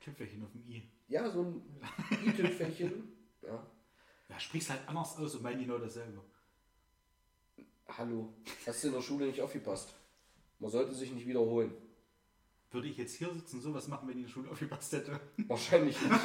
Tüpfelchen 0.00 0.42
auf 0.44 0.50
dem 0.52 0.62
I. 0.66 0.82
ja, 1.08 1.30
so 1.30 1.42
ein 1.42 1.62
i-Tüpfelchen. 2.26 3.12
Ja, 3.42 3.66
Ja, 4.28 4.40
sprichst 4.40 4.70
halt 4.70 4.80
anders 4.88 5.16
aus 5.18 5.34
und 5.36 5.42
meinen 5.42 5.58
die 5.60 5.64
Leute 5.66 5.84
dasselbe. 5.84 6.20
Hallo, 7.98 8.32
hast 8.66 8.82
du 8.82 8.88
in 8.88 8.94
der 8.94 9.02
Schule 9.02 9.26
nicht 9.26 9.40
aufgepasst? 9.40 9.94
Man 10.58 10.70
sollte 10.70 10.94
sich 10.94 11.12
nicht 11.12 11.26
wiederholen. 11.26 11.72
Würde 12.70 12.88
ich 12.88 12.96
jetzt 12.96 13.16
hier 13.16 13.32
sitzen, 13.32 13.60
sowas 13.60 13.88
machen, 13.88 14.08
wenn 14.08 14.12
ich 14.16 14.22
in 14.22 14.26
der 14.26 14.30
Schule 14.32 14.50
aufgepasst 14.50 14.92
hätte? 14.92 15.20
Wahrscheinlich 15.48 16.00
nicht. 16.00 16.24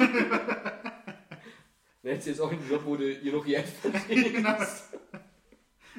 Wenn 2.00 2.14
jetzt 2.14 2.26
jetzt 2.26 2.40
auch 2.40 2.50
einen 2.50 2.66
Job, 2.70 2.82
wo 2.84 2.96
du 2.96 3.12
hier 3.12 3.32
noch 3.32 3.44
Geld 3.44 3.66
verdienst. 3.82 4.84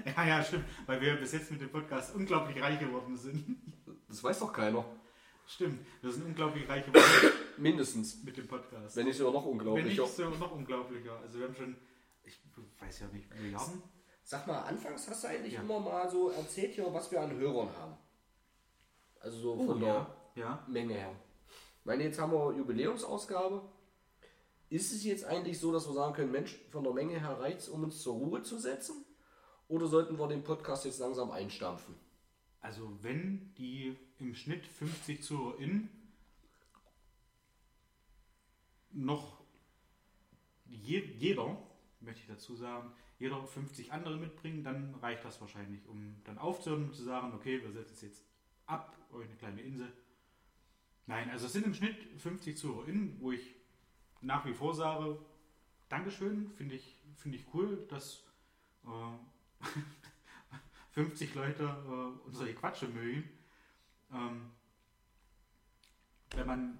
Ja, 0.05 0.25
ja, 0.25 0.43
stimmt. 0.43 0.63
Weil 0.85 1.01
wir 1.01 1.17
bis 1.17 1.33
jetzt 1.33 1.51
mit 1.51 1.61
dem 1.61 1.69
Podcast 1.69 2.15
unglaublich 2.15 2.59
reich 2.61 2.79
geworden 2.79 3.17
sind. 3.17 3.57
Das 4.07 4.23
weiß 4.23 4.39
doch 4.39 4.53
keiner. 4.53 4.85
Stimmt, 5.45 5.85
wir 6.01 6.11
sind 6.11 6.25
unglaublich 6.25 6.67
reich 6.69 6.85
geworden 6.85 7.05
Mindestens. 7.57 8.23
mit 8.23 8.37
dem 8.37 8.47
Podcast. 8.47 8.95
Wenn 8.95 9.07
nicht 9.07 9.17
sogar 9.17 9.33
noch 9.33 9.45
Wenn 9.45 9.51
nicht 9.83 9.99
unglaublicher. 9.99 10.07
so 10.07 10.29
noch 10.29 10.51
unglaublicher. 10.51 11.19
Also 11.19 11.39
wir 11.39 11.47
haben 11.47 11.55
schon 11.55 11.75
ich 12.23 12.39
weiß 12.79 12.99
ja 13.01 13.07
nicht, 13.07 13.29
Milliarden? 13.39 13.81
Sag 14.29 14.45
mal, 14.45 14.59
anfangs 14.61 15.09
hast 15.09 15.23
du 15.23 15.27
eigentlich 15.27 15.53
Ja. 15.55 15.61
immer 15.61 15.79
mal 15.79 16.07
so 16.07 16.29
erzählt 16.29 16.75
hier, 16.75 16.93
was 16.93 17.09
wir 17.09 17.19
an 17.19 17.31
Hörern 17.35 17.75
haben. 17.75 17.97
Also 19.21 19.39
so 19.39 19.65
von 19.65 19.79
der 19.79 20.07
Oh, 20.07 20.39
ja. 20.39 20.45
ja. 20.45 20.65
Menge 20.67 20.93
her. 20.93 21.15
Ich 21.79 21.85
meine, 21.85 22.03
jetzt 22.03 22.19
haben 22.19 22.31
wir 22.31 22.53
Jubiläumsausgabe. 22.55 23.67
Ist 24.69 24.93
es 24.93 25.03
jetzt 25.03 25.23
eigentlich 25.25 25.59
so, 25.59 25.71
dass 25.71 25.87
wir 25.87 25.95
sagen 25.95 26.13
können, 26.13 26.31
Mensch, 26.31 26.59
von 26.69 26.83
der 26.83 26.93
Menge 26.93 27.19
her 27.19 27.39
reizt, 27.39 27.69
um 27.69 27.83
uns 27.85 28.03
zur 28.03 28.13
Ruhe 28.17 28.43
zu 28.43 28.59
setzen? 28.59 29.03
Oder 29.67 29.87
sollten 29.87 30.19
wir 30.19 30.27
den 30.27 30.43
Podcast 30.43 30.85
jetzt 30.85 30.99
langsam 30.99 31.31
einstampfen? 31.31 31.95
Also 32.61 32.87
wenn 33.01 33.55
die 33.55 33.97
im 34.19 34.35
Schnitt 34.35 34.63
50 34.67 35.23
ZuhörerInnen 35.23 35.89
noch 38.91 39.39
je, 40.67 40.99
jeder, 40.99 41.57
möchte 41.99 42.21
ich 42.21 42.27
dazu 42.27 42.55
sagen, 42.55 42.93
jeder 43.19 43.45
50 43.45 43.91
andere 43.91 44.17
mitbringen, 44.17 44.63
dann 44.63 44.95
reicht 44.95 45.25
das 45.25 45.39
wahrscheinlich, 45.41 45.85
um 45.87 46.15
dann 46.23 46.37
aufzuhören 46.37 46.85
und 46.85 46.95
zu 46.95 47.03
sagen, 47.03 47.33
okay, 47.33 47.61
wir 47.61 47.71
setzen 47.71 47.93
es 47.93 48.01
jetzt 48.01 48.25
ab, 48.65 48.97
euch 49.11 49.25
eine 49.25 49.35
kleine 49.35 49.61
Insel. 49.61 49.91
Nein, 51.05 51.29
also 51.29 51.47
es 51.47 51.53
sind 51.53 51.65
im 51.65 51.73
Schnitt 51.73 51.97
50 52.21 52.57
ZuhörerInnen, 52.57 53.19
wo 53.19 53.31
ich 53.31 53.55
nach 54.21 54.45
wie 54.45 54.53
vor 54.53 54.73
sage, 54.73 55.19
Dankeschön, 55.89 56.51
finde 56.51 56.75
ich, 56.75 56.97
finde 57.15 57.37
ich 57.37 57.45
cool, 57.53 57.85
dass 57.89 58.23
äh, 58.85 59.65
50 60.91 61.33
Leute 61.35 61.63
äh, 61.63 62.25
unsere 62.27 62.53
Quatsche 62.53 62.87
mögen. 62.87 63.27
Ähm, 64.13 64.51
wenn 66.35 66.47
man 66.47 66.79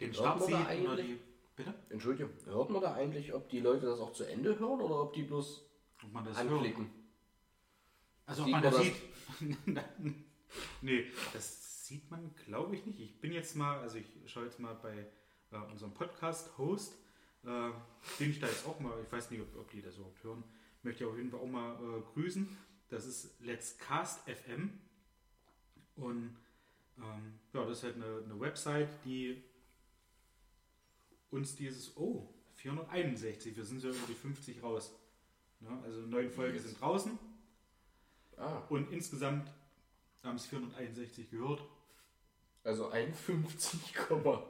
den 0.00 0.14
Start 0.14 0.42
sieht 0.42 0.54
oder 0.54 0.96
die. 0.96 1.18
Bitte? 1.58 1.74
Entschuldige, 1.90 2.30
hört 2.44 2.70
man 2.70 2.80
da 2.80 2.94
eigentlich, 2.94 3.34
ob 3.34 3.48
die 3.50 3.58
Leute 3.58 3.86
das 3.86 3.98
auch 3.98 4.12
zu 4.12 4.22
Ende 4.22 4.56
hören 4.60 4.80
oder 4.80 5.02
ob 5.02 5.12
die 5.12 5.24
bloß 5.24 5.68
Ob 6.04 6.12
man 6.12 6.24
das 6.24 6.38
hört. 6.40 6.52
anklicken? 6.52 6.88
Also 8.26 8.42
ob 8.42 8.46
Sieht 8.46 8.52
man 8.52 8.62
man 8.62 8.72
das 8.72 8.80
das? 8.80 9.38
sieht. 9.40 10.14
nee, 10.82 11.06
das 11.32 11.86
sieht 11.86 12.08
man 12.12 12.32
glaube 12.46 12.76
ich 12.76 12.86
nicht. 12.86 13.00
Ich 13.00 13.20
bin 13.20 13.32
jetzt 13.32 13.56
mal, 13.56 13.80
also 13.80 13.98
ich 13.98 14.06
schaue 14.26 14.44
jetzt 14.44 14.60
mal 14.60 14.74
bei 14.74 15.06
äh, 15.50 15.56
unserem 15.72 15.92
Podcast-Host, 15.94 16.94
äh, 17.44 17.70
den 18.20 18.30
ich 18.30 18.38
da 18.38 18.46
jetzt 18.46 18.64
auch 18.64 18.78
mal, 18.78 18.94
ich 19.04 19.10
weiß 19.10 19.30
nicht, 19.32 19.40
ob, 19.42 19.56
ob 19.58 19.70
die 19.72 19.82
das 19.82 19.96
überhaupt 19.96 20.22
hören, 20.22 20.44
möchte 20.84 21.02
ich 21.02 21.10
auf 21.10 21.16
jeden 21.16 21.30
Fall 21.30 21.40
auch 21.40 21.46
mal 21.46 21.74
äh, 21.74 22.02
grüßen. 22.14 22.56
Das 22.88 23.04
ist 23.04 23.40
Let's 23.40 23.76
Cast 23.78 24.20
FM. 24.30 24.78
Und 25.96 26.36
ähm, 26.98 27.38
ja, 27.52 27.64
das 27.64 27.78
ist 27.78 27.82
halt 27.84 27.96
eine, 27.96 28.22
eine 28.24 28.38
Website, 28.38 28.88
die 29.04 29.42
uns 31.30 31.54
dieses, 31.56 31.96
oh, 31.96 32.28
461, 32.54 33.56
wir 33.56 33.64
sind 33.64 33.80
so 33.80 33.88
über 33.88 34.06
die 34.08 34.14
50 34.14 34.62
raus. 34.62 34.92
Ja, 35.60 35.80
also 35.82 36.00
neun 36.02 36.30
Folgen 36.30 36.58
sind 36.58 36.80
draußen. 36.80 37.18
Ah, 38.36 38.58
Und 38.68 38.90
insgesamt 38.92 39.50
haben 40.22 40.36
es 40.36 40.46
461 40.46 41.30
gehört. 41.30 41.62
also 42.64 42.88
51, 42.90 43.94
Komma. 43.94 44.44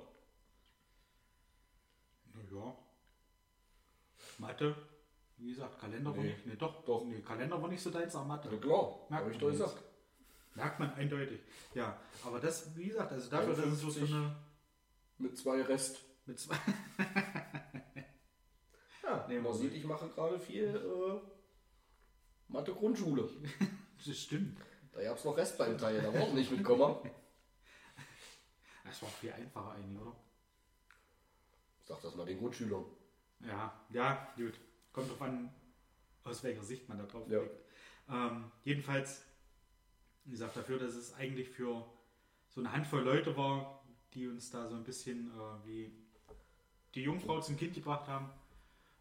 Naja. 2.35 2.77
Mathe, 4.39 4.75
wie 5.39 5.51
gesagt, 5.51 5.79
Kalender 5.81 6.11
war 6.17 6.23
Nee. 6.23 6.31
nicht. 6.33 6.47
Nee, 6.47 6.57
doch, 6.57 6.85
Doch. 6.85 7.05
Nee, 7.05 7.21
Kalender 7.23 7.61
war 7.61 7.69
nicht 7.69 7.83
so 7.83 7.91
deins, 7.91 8.15
aber 8.15 8.25
Mathe. 8.27 8.49
Na 8.53 8.59
klar, 8.59 9.07
Merkt 9.09 9.27
ich 9.27 9.33
man 9.33 9.41
doch 9.41 9.51
gesagt. 9.51 9.83
Merkt 10.55 10.79
man 10.81 10.93
eindeutig. 10.95 11.41
Ja, 11.75 12.01
aber 12.25 12.41
das, 12.41 12.75
wie 12.77 12.87
gesagt, 12.89 13.13
also 13.13 13.31
dafür, 13.31 13.55
dass 13.55 13.67
es 13.67 13.81
so, 13.81 13.91
so 13.91 14.01
51. 14.01 14.15
eine. 14.15 14.37
Mit 15.19 15.37
zwei 15.39 15.63
Rest. 15.63 16.01
Mit 16.29 16.39
zwei, 16.39 16.57
Ja, 19.03 19.27
Nee, 19.29 19.41
man 19.41 19.55
sieht, 19.55 19.73
ich 19.73 19.85
mache 19.85 20.11
gerade 20.11 20.39
viel 20.39 20.65
äh, 20.67 21.21
Mathe-Grundschule. 22.49 23.31
das 24.07 24.19
stimmt. 24.19 24.59
Da 24.93 25.03
gab 25.03 25.17
es 25.17 25.25
noch 25.25 25.35
Restbeinteile, 25.39 26.03
da 26.03 26.13
war 26.13 26.29
nicht 26.35 26.51
mit 26.51 26.63
Komma. 26.63 27.01
Das 28.85 29.01
war 29.01 29.09
viel 29.09 29.33
einfacher 29.33 29.73
eigentlich, 29.73 29.99
oder? 29.99 30.15
Sag 31.85 32.03
das 32.03 32.15
mal 32.15 32.27
den 32.27 32.39
Grundschülern. 32.39 32.85
Ja, 33.41 33.81
ja, 33.89 34.29
gut. 34.37 34.61
Kommt 34.93 35.11
drauf 35.11 35.23
an, 35.23 35.51
aus 36.25 36.43
welcher 36.45 36.63
Sicht 36.63 36.87
man 36.91 36.99
da 36.99 37.07
drauf 37.07 37.27
Ja. 37.31 37.39
blickt. 37.39 37.59
Ähm, 38.11 38.51
jedenfalls, 38.65 39.23
wie 40.25 40.33
gesagt, 40.33 40.57
dafür, 40.59 40.79
dass 40.79 40.95
es 40.95 41.15
eigentlich 41.15 41.49
für 41.49 41.87
so 42.51 42.61
eine 42.61 42.71
Handvoll 42.73 43.01
Leute 43.03 43.35
war, 43.35 43.83
die 44.13 44.29
uns 44.29 44.51
da 44.51 44.69
so 44.69 44.75
ein 44.77 44.85
bisschen 44.85 45.31
äh, 45.31 45.67
wie 45.67 46.08
die 46.95 47.03
Jungfrau 47.03 47.41
zum 47.41 47.57
Kind 47.57 47.75
gebracht 47.75 48.07
haben, 48.09 48.31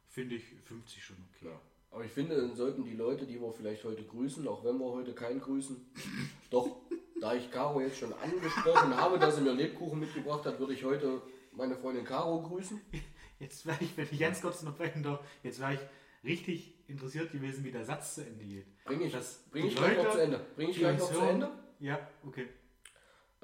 finde 0.10 0.36
ich 0.36 0.44
50 0.66 1.04
schon 1.04 1.18
okay. 1.34 1.48
Ja. 1.50 1.60
Aber 1.92 2.04
ich 2.04 2.12
finde, 2.12 2.36
dann 2.36 2.56
sollten 2.56 2.84
die 2.84 2.96
Leute, 2.96 3.26
die 3.26 3.40
wir 3.42 3.52
vielleicht 3.54 3.84
heute 3.84 4.04
grüßen, 4.04 4.48
auch 4.48 4.64
wenn 4.64 4.78
wir 4.78 4.86
heute 4.92 5.14
keinen 5.14 5.40
grüßen, 5.40 5.78
doch, 6.50 6.78
da 7.20 7.34
ich 7.34 7.50
Caro 7.52 7.82
jetzt 7.82 7.98
schon 7.98 8.14
angesprochen 8.14 8.96
habe, 8.96 9.18
dass 9.18 9.38
sie 9.38 9.42
mir 9.42 9.54
Lebkuchen 9.54 10.00
mitgebracht 10.00 10.46
hat, 10.46 10.60
würde 10.60 10.74
ich 10.74 10.84
heute 10.84 11.22
meine 11.54 11.76
Freundin 11.76 12.06
Caro 12.06 12.42
grüßen. 12.44 12.80
Jetzt 13.40 13.68
wäre 13.68 13.78
ich, 13.82 13.96
wenn 13.96 14.08
ich 14.12 14.20
ganz 14.20 14.42
kurz 14.42 14.64
noch 14.64 14.76
brechen 14.76 15.04
darf, 15.04 15.20
jetzt 15.44 15.60
wäre 15.60 15.76
ich 15.76 15.80
richtig 16.24 16.74
interessiert 16.88 17.32
gewesen, 17.32 17.64
wie 17.64 17.72
der 17.72 17.86
Satz 17.86 18.16
zu 18.16 18.26
Ende 18.26 18.44
geht. 18.44 18.66
Bring 18.84 19.00
ich, 19.02 19.12
Das- 19.12 19.44
bring 19.52 19.68
ich 19.68 19.76
gleich 19.76 19.96
noch 19.96 20.06
Leute, 20.06 20.16
zu 20.16 20.24
Ende. 20.24 20.46
Bring 20.56 20.70
ich 20.70 20.78
gleich 20.80 20.98
noch 20.98 21.12
zu 21.14 21.20
Ende. 21.20 21.52
Ja, 21.80 22.00
okay. 22.26 22.48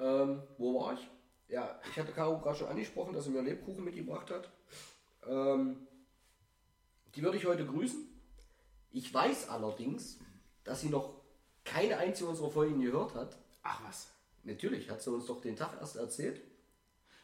Ähm, 0.00 0.42
wo 0.58 0.80
war 0.80 0.94
ich? 0.94 1.08
Ja, 1.48 1.78
ich 1.90 1.98
hatte 1.98 2.12
Caro 2.12 2.38
gerade 2.38 2.56
schon 2.56 2.68
angesprochen, 2.68 3.12
dass 3.12 3.24
sie 3.24 3.30
mir 3.30 3.42
Lebkuchen 3.42 3.84
mitgebracht 3.84 4.30
hat. 4.30 4.50
Ähm, 5.26 5.86
die 7.14 7.22
würde 7.22 7.36
ich 7.36 7.46
heute 7.46 7.66
grüßen. 7.66 8.08
Ich 8.92 9.12
weiß 9.12 9.48
allerdings, 9.48 10.18
dass 10.64 10.80
sie 10.80 10.88
noch 10.88 11.20
keine 11.64 11.98
einzige 11.98 12.28
unserer 12.28 12.50
Folgen 12.50 12.80
gehört 12.80 13.14
hat. 13.14 13.36
Ach 13.62 13.80
was. 13.86 14.10
Natürlich 14.44 14.90
hat 14.90 15.02
sie 15.02 15.10
uns 15.10 15.26
doch 15.26 15.40
den 15.40 15.56
Tag 15.56 15.76
erst 15.80 15.96
erzählt, 15.96 16.40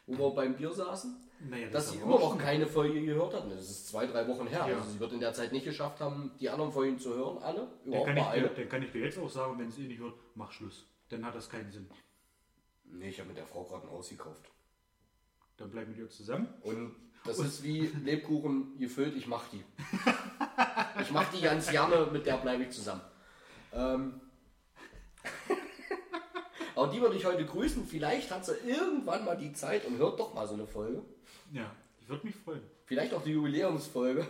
wo 0.07 0.29
wir 0.29 0.35
beim 0.35 0.55
Bier 0.55 0.71
saßen, 0.71 1.15
Naja, 1.49 1.69
dass 1.69 1.85
ist 1.85 1.91
sie 1.91 1.97
immer 1.99 2.19
noch 2.19 2.37
keine 2.37 2.65
Folge 2.65 3.01
gehört 3.01 3.33
hat. 3.33 3.51
Das 3.51 3.69
ist 3.69 3.87
zwei, 3.87 4.07
drei 4.07 4.27
Wochen 4.27 4.47
her. 4.47 4.65
Ja. 4.67 4.77
Also 4.77 4.89
sie 4.91 4.99
wird 4.99 5.13
in 5.13 5.19
der 5.19 5.33
Zeit 5.33 5.51
nicht 5.51 5.65
geschafft 5.65 5.99
haben, 5.99 6.31
die 6.39 6.49
anderen 6.49 6.71
Folgen 6.71 6.99
zu 6.99 7.13
hören, 7.13 7.37
alle. 7.39 7.67
Dann 7.83 7.85
Überhaupt 7.85 8.07
kann, 8.07 8.15
mal 8.15 8.37
ich 8.37 8.43
dir, 8.43 8.49
dann 8.49 8.69
kann 8.69 8.83
ich 8.83 8.91
dir 8.91 9.01
jetzt 9.01 9.19
auch 9.19 9.29
sagen, 9.29 9.59
wenn 9.59 9.67
es 9.67 9.77
ihr 9.77 9.87
nicht 9.87 9.99
hört, 9.99 10.15
mach 10.35 10.51
Schluss. 10.51 10.87
Dann 11.09 11.25
hat 11.25 11.35
das 11.35 11.49
keinen 11.49 11.71
Sinn. 11.71 11.87
Nee, 12.91 13.09
ich 13.09 13.19
habe 13.19 13.29
mit 13.29 13.37
der 13.37 13.45
Frau 13.45 13.63
gerade 13.63 13.87
ein 13.87 13.91
Haus 13.91 14.09
gekauft. 14.09 14.49
Dann 15.57 15.71
bleib 15.71 15.87
mit 15.87 15.97
ihr 15.97 16.09
zusammen. 16.09 16.47
Und 16.61 16.95
das 17.25 17.39
ist 17.39 17.63
wie 17.63 17.87
Lebkuchen 18.03 18.77
gefüllt, 18.79 19.15
ich 19.15 19.27
mach 19.27 19.47
die. 19.49 19.63
Ich 21.01 21.11
mach 21.11 21.31
die 21.31 21.41
ganz 21.41 21.69
gerne, 21.69 22.07
mit 22.11 22.25
der 22.25 22.37
bleibe 22.37 22.63
ich 22.63 22.71
zusammen. 22.71 23.01
Ähm, 23.73 24.21
aber 26.75 26.91
die 26.91 27.01
würde 27.01 27.15
ich 27.15 27.25
heute 27.25 27.45
grüßen. 27.45 27.85
Vielleicht 27.85 28.31
hat 28.31 28.45
sie 28.45 28.55
irgendwann 28.65 29.25
mal 29.25 29.37
die 29.37 29.53
Zeit 29.53 29.85
und 29.85 29.97
hört 29.97 30.19
doch 30.19 30.33
mal 30.33 30.47
so 30.47 30.55
eine 30.55 30.67
Folge. 30.67 31.03
Ja, 31.51 31.71
ich 32.01 32.09
würde 32.09 32.25
mich 32.25 32.35
freuen. 32.35 32.61
Vielleicht 32.85 33.13
auch 33.13 33.23
die 33.23 33.31
Jubiläumsfolge. 33.31 34.27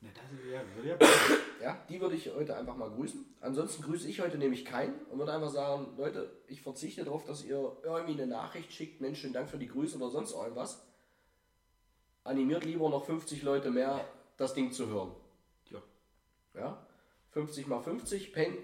Na, 0.00 0.08
das 0.14 0.24
ja, 0.50 0.62
würde 0.74 0.88
ja 0.88 0.96
passen. 0.96 1.36
Ja, 1.62 1.78
die 1.90 2.00
würde 2.00 2.16
ich 2.16 2.32
heute 2.34 2.56
einfach 2.56 2.74
mal 2.74 2.90
grüßen. 2.90 3.22
Ansonsten 3.42 3.82
grüße 3.82 4.08
ich 4.08 4.20
heute 4.20 4.38
nämlich 4.38 4.64
keinen 4.64 4.98
und 5.10 5.18
würde 5.18 5.32
einfach 5.32 5.50
sagen, 5.50 5.88
Leute, 5.98 6.32
ich 6.46 6.62
verzichte 6.62 7.04
darauf, 7.04 7.24
dass 7.24 7.44
ihr 7.44 7.76
irgendwie 7.82 8.14
eine 8.14 8.26
Nachricht 8.26 8.72
schickt. 8.72 9.02
Mensch, 9.02 9.20
schönen 9.20 9.34
Dank 9.34 9.50
für 9.50 9.58
die 9.58 9.68
Grüße 9.68 9.98
oder 9.98 10.08
sonst 10.08 10.32
irgendwas. 10.32 10.82
Animiert 12.24 12.64
lieber 12.64 12.88
noch 12.88 13.04
50 13.04 13.42
Leute 13.42 13.70
mehr, 13.70 14.02
das 14.38 14.54
Ding 14.54 14.72
zu 14.72 14.86
hören. 14.86 15.14
Ja. 15.68 15.82
Ja? 16.54 16.86
50 17.32 17.66
mal 17.66 17.82
50, 17.82 18.32
Peng. 18.32 18.56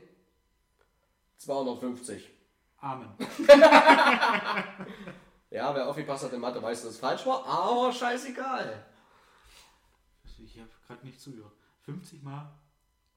250. 1.36 2.30
Amen. 2.78 3.10
Ja, 5.50 5.74
wer 5.74 5.88
aufgepasst 5.88 6.24
hat 6.24 6.32
in 6.32 6.40
Mathe 6.40 6.62
weiß, 6.62 6.82
dass 6.82 6.92
es 6.92 6.98
falsch 6.98 7.24
war, 7.24 7.46
aber 7.46 7.92
scheißegal. 7.92 8.84
Ich 10.46 10.58
habe 10.60 10.70
gerade 10.86 11.04
nicht 11.04 11.20
zugehört. 11.20 11.52
50 11.82 12.22
mal 12.22 12.52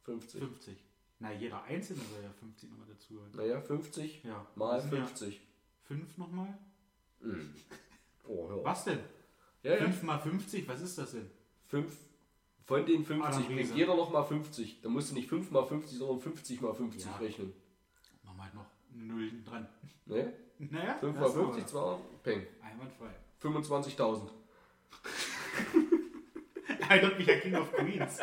50. 0.03 0.39
50. 0.41 0.77
Na, 1.19 1.31
jeder 1.33 1.61
Einzelne 1.63 2.01
soll 2.13 2.23
ja 2.23 2.31
50 2.31 2.69
nochmal 2.69 2.87
dazu. 2.87 3.21
Naja, 3.35 3.61
50 3.61 4.23
Ja. 4.23 4.45
mal 4.55 4.75
das 4.75 4.83
sind 4.89 4.93
ja 4.97 5.05
50. 5.05 5.41
5 5.83 6.17
nochmal? 6.17 6.57
Oh, 8.27 8.47
hör. 8.49 8.63
Was 8.63 8.83
denn? 8.85 8.99
Ja, 9.63 9.73
ja. 9.75 9.83
5 9.83 10.03
mal 10.03 10.19
50, 10.19 10.67
was 10.67 10.81
ist 10.81 10.97
das 10.97 11.11
denn? 11.11 11.29
Fünf, 11.67 11.95
von 12.65 12.85
den 12.85 13.03
50 13.03 13.25
Adam 13.25 13.45
bringt 13.55 13.75
jeder 13.75 13.95
noch 13.95 14.11
mal 14.11 14.23
50. 14.23 14.81
Da 14.81 14.89
musst 14.89 15.11
du 15.11 15.15
nicht 15.15 15.27
5 15.29 15.51
mal 15.51 15.65
50, 15.65 15.97
sondern 15.97 16.19
50 16.21 16.61
mal 16.61 16.73
50 16.73 17.05
Ja. 17.05 17.17
rechnen. 17.17 17.53
Machen 18.23 18.37
wir 18.37 18.43
halt 18.45 18.53
noch 18.55 18.65
eine 18.93 19.03
Null 19.03 19.43
dran. 19.43 19.67
Ne? 20.05 20.33
Naja, 20.61 20.97
5 20.99 21.15
mal 21.15 21.21
das 21.21 21.33
50, 21.33 21.63
ist 21.63 21.69
2, 21.69 21.97
Peng. 22.21 22.45
Einwandfrei. 22.61 23.15
25.000. 23.41 24.29
Erinnert 26.89 27.19
mich 27.19 27.31
an 27.31 27.39
King 27.39 27.55
of 27.55 27.71
Queens. 27.71 28.19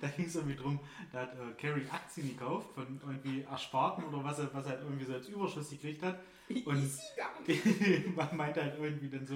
Da 0.00 0.08
ging 0.08 0.26
es 0.26 0.34
irgendwie 0.34 0.56
drum, 0.56 0.80
da 1.12 1.20
hat 1.20 1.32
äh, 1.34 1.52
Carrie 1.60 1.86
Aktien 1.90 2.28
gekauft 2.28 2.70
von 2.74 3.00
irgendwie 3.00 3.42
Ersparten 3.42 4.04
oder 4.04 4.22
was 4.22 4.38
er, 4.38 4.52
was 4.52 4.66
er 4.66 4.80
irgendwie 4.82 5.04
so 5.04 5.14
als 5.14 5.28
Überschuss 5.28 5.70
gekriegt 5.70 6.02
hat. 6.02 6.20
Und 6.48 6.90
man 8.16 8.36
meinte 8.36 8.62
halt 8.62 8.78
irgendwie 8.78 9.08
dann 9.08 9.26
so, 9.26 9.34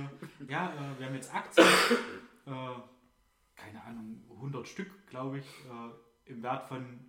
ja, 0.48 0.72
äh, 0.72 0.98
wir 0.98 1.06
haben 1.06 1.14
jetzt 1.14 1.34
Aktien, 1.34 1.66
äh, 2.46 2.50
keine 3.56 3.82
Ahnung, 3.84 4.22
100 4.30 4.68
Stück, 4.68 5.06
glaube 5.06 5.38
ich, 5.38 5.46
äh, 5.46 6.30
im 6.30 6.42
Wert 6.42 6.68
von 6.68 7.00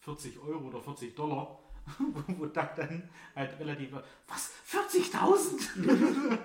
40 0.00 0.38
Euro 0.40 0.66
oder 0.66 0.80
40 0.80 1.14
Dollar, 1.14 1.58
wo 2.26 2.46
da 2.46 2.64
dann 2.76 3.08
halt 3.34 3.58
relativ, 3.58 3.92
was, 4.26 4.52
40.000? 4.68 6.38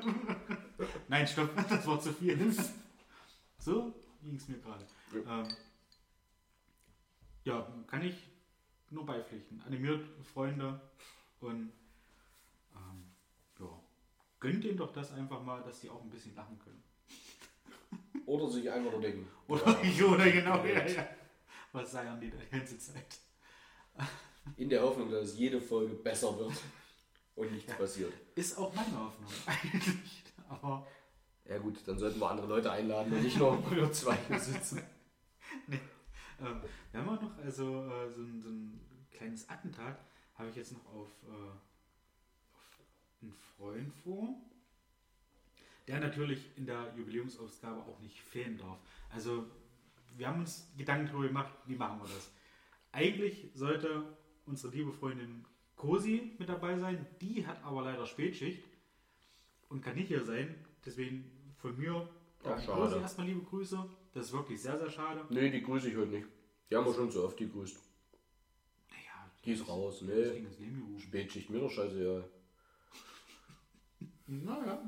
Nein, 1.08 1.28
stopp, 1.28 1.56
das 1.70 1.88
war 1.88 2.00
zu 2.00 2.14
viel. 2.14 2.54
So 3.60 3.94
ging 4.22 4.36
es 4.36 4.48
mir 4.48 4.58
gerade. 4.60 4.86
Ja. 5.14 5.42
Ähm, 5.42 5.48
ja, 7.44 7.68
kann 7.88 8.02
ich 8.04 8.28
nur 8.90 9.06
beipflichten. 9.06 9.62
Animiert 9.66 10.06
Freunde 10.34 10.80
und 11.40 11.72
ähm, 12.76 13.12
ja, 13.60 13.82
gönnt 14.40 14.66
ihnen 14.66 14.78
doch 14.78 14.92
das 14.92 15.14
einfach 15.14 15.42
mal, 15.42 15.64
dass 15.64 15.80
die 15.80 15.90
auch 15.90 16.02
ein 16.02 16.10
bisschen 16.10 16.36
lachen 16.36 16.60
können. 16.60 16.84
Oder 18.26 18.50
sich 18.50 18.70
einfach 18.70 18.92
nur 18.92 19.02
denken. 19.02 19.28
Oder, 19.48 19.84
ja, 19.84 20.06
oder 20.06 20.30
genau, 20.30 20.66
ja, 20.66 20.86
ja. 20.86 21.08
Was 21.72 21.92
sagen 21.92 22.20
die 22.20 22.30
da 22.30 22.38
die 22.38 22.50
ganze 22.50 22.78
Zeit? 22.78 23.18
In 24.58 24.70
der 24.70 24.82
Hoffnung, 24.82 25.10
dass 25.10 25.30
es 25.30 25.38
jede 25.38 25.62
Folge 25.62 25.94
besser 25.94 26.38
wird 26.38 26.54
und 27.36 27.52
nichts 27.52 27.74
passiert. 27.74 28.14
Ist 28.36 28.58
auch 28.58 28.74
meine 28.76 29.00
Hoffnung, 29.00 29.30
eigentlich. 29.46 30.24
Aber 30.50 30.88
Ja 31.46 31.58
gut, 31.58 31.78
dann 31.86 31.98
sollten 31.98 32.20
wir 32.20 32.30
andere 32.30 32.48
Leute 32.48 32.72
einladen 32.72 33.14
und 33.14 33.24
nicht 33.24 33.38
nur 33.38 33.72
wir 33.72 33.92
zwei 33.92 34.18
hier 34.28 34.40
sitzen. 34.40 34.82
ähm, 35.70 36.62
wir 36.92 37.00
haben 37.00 37.10
auch 37.10 37.22
noch 37.22 37.38
also, 37.38 37.86
äh, 37.86 38.10
so, 38.10 38.22
ein, 38.22 38.42
so 38.42 38.50
ein 38.50 38.80
kleines 39.12 39.50
Attentat, 39.50 39.98
habe 40.36 40.50
ich 40.50 40.56
jetzt 40.56 40.74
noch 40.74 40.86
auf, 40.86 41.10
äh, 41.24 42.56
auf 42.56 42.78
einen 43.22 43.32
Freund 43.32 43.94
vor, 44.04 44.36
der 45.88 46.00
natürlich 46.00 46.58
in 46.58 46.66
der 46.66 46.94
Jubiläumsausgabe 46.96 47.80
auch 47.82 48.00
nicht 48.00 48.20
fehlen 48.20 48.58
darf. 48.58 48.78
Also 49.10 49.46
wir 50.18 50.28
haben 50.28 50.42
uns 50.42 50.68
Gedanken 50.78 51.08
darüber 51.08 51.28
gemacht, 51.28 51.54
wie 51.66 51.76
machen 51.76 52.00
wir 52.00 52.08
das. 52.08 52.32
Eigentlich 52.92 53.52
sollte 53.54 54.18
unsere 54.46 54.74
liebe 54.74 54.92
Freundin 54.92 55.46
Cosi 55.76 56.36
mit 56.40 56.50
dabei 56.50 56.78
sein, 56.78 57.06
die 57.22 57.46
hat 57.46 57.64
aber 57.64 57.84
leider 57.84 58.06
Spätschicht 58.06 58.64
und 59.70 59.82
kann 59.82 59.96
nicht 59.96 60.08
hier 60.08 60.24
sein. 60.24 60.64
Deswegen 60.86 61.30
von 61.58 61.78
mir 61.78 62.10
an 62.44 62.62
schade. 62.62 62.98
Erstmal 63.00 63.28
liebe 63.28 63.42
Grüße. 63.42 63.90
Das 64.14 64.28
ist 64.28 64.34
wirklich 64.34 64.62
sehr, 64.62 64.78
sehr 64.78 64.90
schade. 64.90 65.26
Nee, 65.30 65.50
die 65.50 65.62
grüße 65.62 65.90
ich 65.90 65.96
heute 65.96 66.12
nicht. 66.12 66.28
Die 66.70 66.76
haben 66.76 66.86
wir 66.86 66.94
schon 66.94 67.12
so 67.12 67.26
oft 67.26 67.38
gegrüßt. 67.38 67.78
Naja, 68.90 69.32
Die 69.46 69.52
ist 69.52 69.68
raus, 69.68 70.02
ne? 70.02 70.14
ins. 70.14 71.04
Spätschicht 71.04 71.50
mir 71.50 71.60
doch 71.60 71.70
scheiße, 71.72 72.04
ja. 72.04 72.24
Naja, 74.28 74.84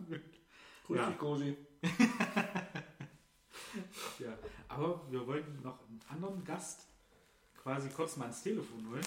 Grüß 0.86 0.98
Ja. 0.98 1.10
dich, 1.10 1.18
Cosi. 1.18 1.56
ja. 4.20 4.38
Aber 4.68 5.02
wir 5.10 5.26
wollten 5.28 5.62
noch 5.62 5.80
einen 5.88 6.02
anderen 6.10 6.44
Gast 6.44 6.88
quasi 7.56 7.90
kurz 7.90 8.18
mal 8.18 8.26
ans 8.26 8.42
Telefon 8.44 8.90
holen. 8.90 9.06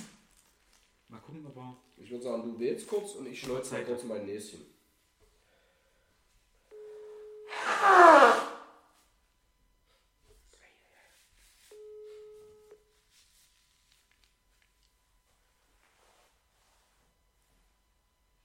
Mal 1.09 1.21
gucken, 1.21 1.45
ob 1.47 1.57
er. 1.57 1.77
Ich 1.99 2.11
würde 2.11 2.25
sagen, 2.25 2.43
du 2.45 2.59
wählst 2.59 2.89
kurz 2.89 3.13
und 3.17 3.27
ich 3.27 3.41
schneuze 3.41 3.71
Zeit. 3.71 3.87
kurz 3.87 4.05
mein 4.05 4.25
Näschen. 4.25 4.63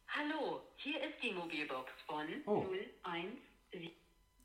Hallo, 0.07 0.61
hier 0.77 1.01
ist 1.03 1.21
die 1.85 2.11
Mobilbox 2.11 2.41
von 2.43 2.43
Oh. 2.45 2.65
017. 3.71 3.91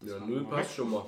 Ja, 0.01 0.21
war 0.21 0.27
null 0.27 0.45
korrekt. 0.45 0.51
passt 0.51 0.75
schon 0.75 0.91
mal. 0.91 1.05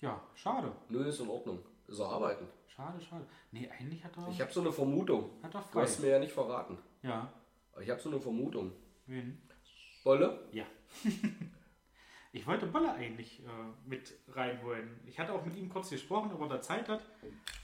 Ja, 0.00 0.20
schade. 0.34 0.72
Null 0.88 1.06
ist 1.06 1.20
in 1.20 1.28
Ordnung. 1.28 1.58
Ist 1.86 1.98
er 2.00 2.06
arbeiten. 2.08 2.46
Schade, 2.66 3.00
schade. 3.00 3.24
Nee, 3.52 3.68
eigentlich 3.70 4.04
hat 4.04 4.16
er. 4.16 4.28
Ich 4.28 4.40
habe 4.40 4.52
so 4.52 4.60
eine 4.60 4.72
Vermutung. 4.72 5.30
hat 5.42 5.54
er 5.54 5.60
Du 5.62 5.66
frei. 5.68 5.82
hast 5.82 6.00
mir 6.00 6.08
ja 6.10 6.18
nicht 6.18 6.32
verraten. 6.32 6.76
Ja. 7.02 7.32
Aber 7.72 7.82
ich 7.82 7.90
habe 7.90 8.00
so 8.00 8.10
eine 8.10 8.20
Vermutung. 8.20 8.72
Wen? 9.06 9.40
Bolle? 10.04 10.48
Ja. 10.52 10.64
ich 12.32 12.46
wollte 12.46 12.66
Bolle 12.66 12.92
eigentlich 12.92 13.40
äh, 13.40 13.48
mit 13.88 14.12
reinholen. 14.28 15.00
Ich 15.06 15.18
hatte 15.18 15.32
auch 15.32 15.44
mit 15.44 15.56
ihm 15.56 15.68
kurz 15.68 15.90
gesprochen, 15.90 16.32
ob 16.32 16.40
er 16.42 16.48
da 16.48 16.60
Zeit 16.60 16.88
hat, 16.88 17.02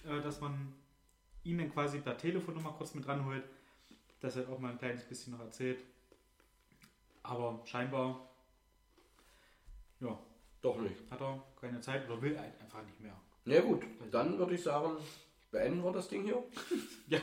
äh, 0.05 0.21
dass 0.23 0.41
man 0.41 0.73
ihn 1.45 1.59
dann 1.59 1.71
quasi 1.73 1.99
per 2.01 2.17
Telefon 2.17 2.55
nochmal 2.55 2.73
kurz 2.75 2.95
mit 2.95 3.07
ranholt, 3.07 3.45
dass 4.21 4.37
er 4.37 4.49
auch 4.49 4.59
mal 4.59 4.71
ein 4.73 4.79
kleines 4.79 5.05
bisschen 5.05 5.33
noch 5.33 5.41
erzählt. 5.41 5.83
Aber 7.23 7.61
scheinbar, 7.65 8.29
ja, 10.01 10.19
Doch 10.61 10.79
nicht. 10.81 11.11
hat 11.11 11.21
er 11.21 11.43
keine 11.61 11.81
Zeit 11.81 12.09
oder 12.09 12.21
will 12.21 12.39
halt 12.39 12.61
einfach 12.61 12.83
nicht 12.85 13.01
mehr. 13.01 13.19
Na 13.45 13.61
gut, 13.61 13.83
dann 14.11 14.39
würde 14.39 14.55
ich 14.55 14.63
sagen, 14.63 14.97
beenden 15.51 15.83
wir 15.85 15.93
das 15.93 16.09
Ding 16.09 16.25
hier. 16.25 16.43
Ja, 17.09 17.21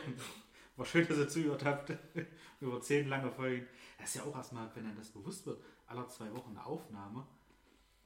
war 0.75 0.85
schön, 0.85 1.07
dass 1.07 1.17
ihr 1.17 1.27
zugehört 1.27 1.65
habt. 1.65 1.91
Über 2.61 2.81
zehn 2.81 3.07
lange 3.09 3.31
Folgen. 3.31 3.67
Das 3.97 4.09
ist 4.09 4.15
ja 4.15 4.23
auch 4.23 4.35
erstmal, 4.35 4.69
wenn 4.75 4.83
dann 4.85 4.95
das 4.95 5.09
bewusst 5.09 5.45
wird, 5.45 5.61
alle 5.87 6.07
zwei 6.07 6.31
Wochen 6.33 6.51
eine 6.51 6.65
Aufnahme. 6.65 7.25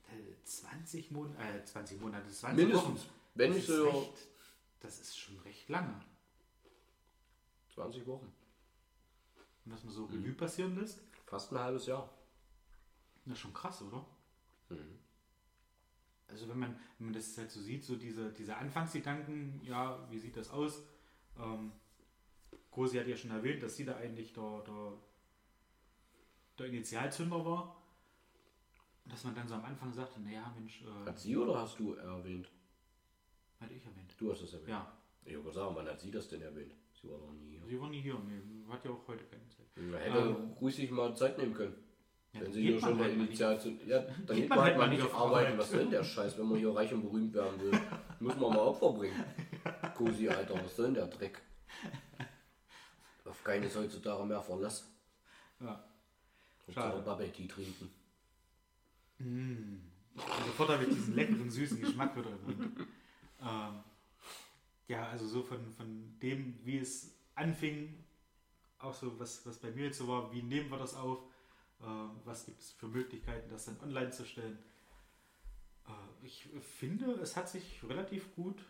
Äh, 0.08 0.44
20 0.44 1.12
Monate, 1.12 1.42
äh, 1.60 1.64
20 1.64 2.00
Monate, 2.02 2.30
20 2.30 2.58
Mindestens. 2.66 3.02
Wochen. 3.02 3.10
Wenn 3.36 3.50
das 3.52 3.60
ist 3.60 3.68
so 3.68 3.90
recht, 3.90 4.28
Das 4.80 5.00
ist 5.00 5.18
schon 5.18 5.38
recht 5.40 5.70
lange. 5.70 6.02
20 7.74 8.06
Wochen. 8.08 8.32
Und 9.66 9.72
dass 9.72 9.84
man 9.84 9.94
so 9.94 10.06
Revue 10.06 10.34
passieren 10.34 10.76
lässt, 10.76 11.00
Fast 11.34 11.52
ein 11.52 11.58
halbes 11.58 11.88
Jahr. 11.88 12.08
das 13.26 13.34
ist 13.34 13.40
schon 13.40 13.54
krass, 13.56 13.82
oder? 13.82 14.06
Mhm. 14.70 15.00
Also 16.28 16.48
wenn 16.48 16.60
man, 16.60 16.80
wenn 17.00 17.08
man 17.08 17.14
das 17.16 17.36
halt 17.40 17.50
so 17.50 17.60
sieht, 17.60 17.84
so 17.84 17.96
diese, 17.96 18.32
diese 18.32 18.56
Anfangsgedanken, 18.56 19.60
ja, 19.64 20.08
wie 20.12 20.20
sieht 20.20 20.38
das 20.38 20.52
aus? 20.52 20.84
Ähm, 21.40 21.72
Grosi 22.70 22.98
hat 23.00 23.08
ja 23.08 23.18
schon 23.18 23.32
erwähnt, 23.32 23.64
dass 23.64 23.76
sie 23.76 23.84
da 23.84 23.96
eigentlich 23.96 24.32
der, 24.34 24.62
der, 24.62 24.94
der 26.60 26.66
Initialzünder 26.68 27.44
war. 27.44 27.82
Dass 29.06 29.24
man 29.24 29.34
dann 29.34 29.48
so 29.48 29.56
am 29.56 29.66
Anfang 29.66 29.92
sagte, 29.92 30.22
naja, 30.22 30.54
Mensch, 30.56 30.84
äh, 30.84 31.06
Hat 31.08 31.18
sie 31.18 31.36
oder 31.36 31.62
hast 31.62 31.80
du 31.80 31.94
erwähnt? 31.96 32.48
hatte 33.60 33.74
ich 33.74 33.84
erwähnt. 33.84 34.14
Du 34.20 34.32
hast 34.32 34.42
es 34.42 34.54
erwähnt. 34.54 34.70
Ja, 34.70 34.94
Ich 35.26 35.34
würde 35.34 35.52
sagen, 35.52 35.76
wann 35.76 35.88
hat 35.88 36.00
sie 36.00 36.12
das 36.12 36.28
denn 36.28 36.44
erwähnt? 36.44 36.76
Sie 37.04 37.10
war 37.10 37.18
noch 37.20 37.34
nie 37.34 37.50
hier. 37.50 37.62
sie 37.68 37.82
war 37.82 37.90
nie 37.90 38.02
hier, 38.02 38.18
nee, 38.26 38.72
hat 38.72 38.86
ja 38.86 38.92
auch 38.92 39.08
heute 39.08 39.26
keine 39.26 39.48
Zeit. 39.50 39.66
Ja, 39.76 39.98
hätte 39.98 40.36
ruhig 40.62 40.76
sich 40.76 40.90
mal 40.90 41.14
Zeit 41.16 41.38
nehmen 41.38 41.54
können. 41.54 41.76
Ja, 42.32 42.42
Wenn 42.42 42.52
sie 42.54 42.62
hier 42.62 42.72
man 42.72 42.80
schon 42.80 42.90
halt 42.90 43.00
mal 43.00 43.18
nicht. 43.18 43.28
Initialzünd... 43.28 43.86
Ja, 43.86 44.00
dann 44.00 44.16
Geht 44.26 44.36
geht 44.36 44.50
man 44.50 44.58
man 44.58 44.66
halt 44.66 44.78
halt 44.78 44.78
mal 44.78 44.90
nicht 44.90 45.04
auf 45.04 45.14
Arbeiten. 45.14 45.46
Arbeit. 45.48 45.60
Was 45.60 45.70
soll 45.70 45.80
denn 45.82 45.92
der 45.92 46.04
Scheiß, 46.04 46.38
wenn 46.38 46.48
man 46.48 46.58
hier 46.58 46.74
reich 46.76 46.94
und 46.94 47.02
berühmt 47.04 47.34
werden 47.34 47.62
will? 47.62 47.80
Muss 48.22 48.38
man 48.38 48.50
mal 48.52 48.60
Opfer 48.60 48.94
bringen. 48.94 49.24
Cosi, 49.96 50.30
Alter, 50.30 50.56
was 50.64 50.76
soll 50.76 50.86
denn 50.86 50.96
der 50.96 51.08
Dreck? 51.08 51.42
Auf 53.26 53.44
keines 53.44 53.76
heutzutage 53.76 54.26
mehr 54.26 54.42
Verlass. 54.42 54.90
Ja. 55.60 55.84
Und 56.66 56.74
Schade. 56.74 57.02
Bubble 57.02 57.32
Tea 57.32 57.48
trinken. 57.48 57.92
Und 59.20 59.82
sofort 60.46 60.70
habe 60.70 60.86
ich 60.86 60.90
diesen 60.94 61.16
leckeren, 61.16 61.50
süßen 61.50 61.82
Geschmack 61.82 62.16
wieder 62.18 62.32
Mund. 62.32 62.88
Ähm, 63.42 63.84
ja, 64.94 65.08
also 65.08 65.28
so 65.28 65.42
von, 65.42 65.72
von 65.72 66.20
dem, 66.20 66.60
wie 66.64 66.78
es 66.78 67.18
anfing, 67.34 68.04
auch 68.78 68.94
so, 68.94 69.20
was, 69.20 69.46
was 69.46 69.58
bei 69.58 69.72
mir 69.72 69.86
jetzt 69.86 69.98
so 69.98 70.08
war, 70.08 70.32
wie 70.32 70.44
nehmen 70.44 70.70
wir 70.70 70.78
das 70.78 70.94
auf, 70.96 71.20
äh, 71.82 71.86
was 72.26 72.46
gibt 72.46 72.62
es 72.62 72.72
für 72.72 72.88
Möglichkeiten, 72.88 73.50
das 73.50 73.66
dann 73.66 73.80
online 73.82 74.12
zu 74.12 74.24
stellen. 74.26 74.60
Äh, 75.88 76.26
ich 76.26 76.48
finde, 76.62 77.14
es 77.14 77.36
hat 77.36 77.50
sich 77.50 77.82
relativ 77.90 78.36
gut 78.36 78.64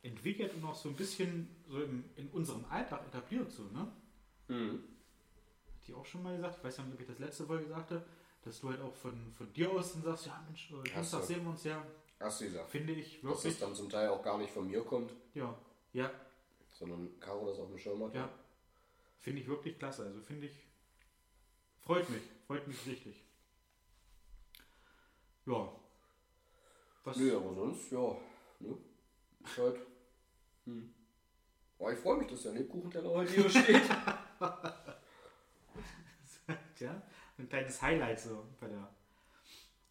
entwickelt 0.00 0.54
und 0.54 0.64
auch 0.64 0.74
so 0.74 0.88
ein 0.88 0.96
bisschen 0.96 1.48
so 1.68 1.82
im, 1.82 2.04
in 2.16 2.28
unserem 2.30 2.64
Alltag 2.66 3.06
etabliert. 3.06 3.52
So, 3.52 3.64
ne? 3.64 3.92
Mhm. 4.48 4.82
Hat 5.74 5.88
die 5.88 5.92
auch 5.92 6.06
schon 6.06 6.22
mal 6.22 6.36
gesagt, 6.36 6.56
ich 6.58 6.64
weiß 6.64 6.78
ja 6.78 6.84
nicht, 6.84 6.94
ob 6.94 7.00
ich 7.00 7.06
das 7.06 7.18
letzte 7.18 7.44
Folge 7.44 7.66
sagte, 7.66 8.06
dass 8.42 8.60
du 8.60 8.70
halt 8.70 8.80
auch 8.80 8.94
von, 8.94 9.30
von 9.34 9.52
dir 9.52 9.70
aus 9.72 9.92
dann 9.92 10.02
sagst, 10.04 10.26
ja 10.26 10.42
Mensch, 10.46 10.70
äh, 10.70 10.94
Dienstag 10.94 11.20
du. 11.20 11.26
sehen 11.26 11.42
wir 11.42 11.50
uns 11.50 11.64
ja, 11.64 11.84
Hast 12.20 12.40
du 12.40 12.46
gesagt. 12.46 12.70
finde 12.70 12.92
ich 12.94 13.20
Dass 13.20 13.30
wirklich, 13.30 13.58
das 13.58 13.60
dann 13.60 13.74
zum 13.74 13.88
Teil 13.88 14.08
auch 14.08 14.22
gar 14.22 14.38
nicht 14.38 14.52
von 14.52 14.66
mir 14.66 14.82
kommt, 14.82 15.12
ja, 15.34 15.56
ja, 15.92 16.10
sondern 16.72 17.18
Caro 17.20 17.48
das 17.48 17.58
auf 17.58 17.68
dem 17.68 17.78
Schirm 17.78 18.02
hat. 18.04 18.14
ja, 18.14 18.28
finde 19.20 19.40
ich 19.40 19.48
wirklich 19.48 19.78
klasse, 19.78 20.04
also 20.04 20.20
finde 20.20 20.46
ich, 20.46 20.66
freut 21.80 22.08
mich, 22.10 22.22
freut 22.46 22.66
mich 22.66 22.86
richtig. 22.86 23.24
Ja, 25.46 25.72
was, 27.08 27.16
Nö, 27.16 27.36
aber 27.36 27.54
sonst, 27.54 27.90
ja. 27.90 28.16
Ne? 28.60 28.76
Ist 29.42 29.56
halt. 29.56 29.80
Hm. 30.66 30.92
Oh, 31.78 31.88
ich 31.88 31.98
freue 31.98 32.18
mich, 32.18 32.26
dass 32.26 32.42
der 32.42 32.52
Lebkuchenteller 32.52 33.08
heute 33.08 33.32
hier 33.32 33.48
steht. 33.48 33.88
ja, 36.80 37.02
ein 37.38 37.48
kleines 37.48 37.80
Highlight 37.80 38.20
so 38.20 38.44
bei 38.60 38.66
der, 38.66 38.86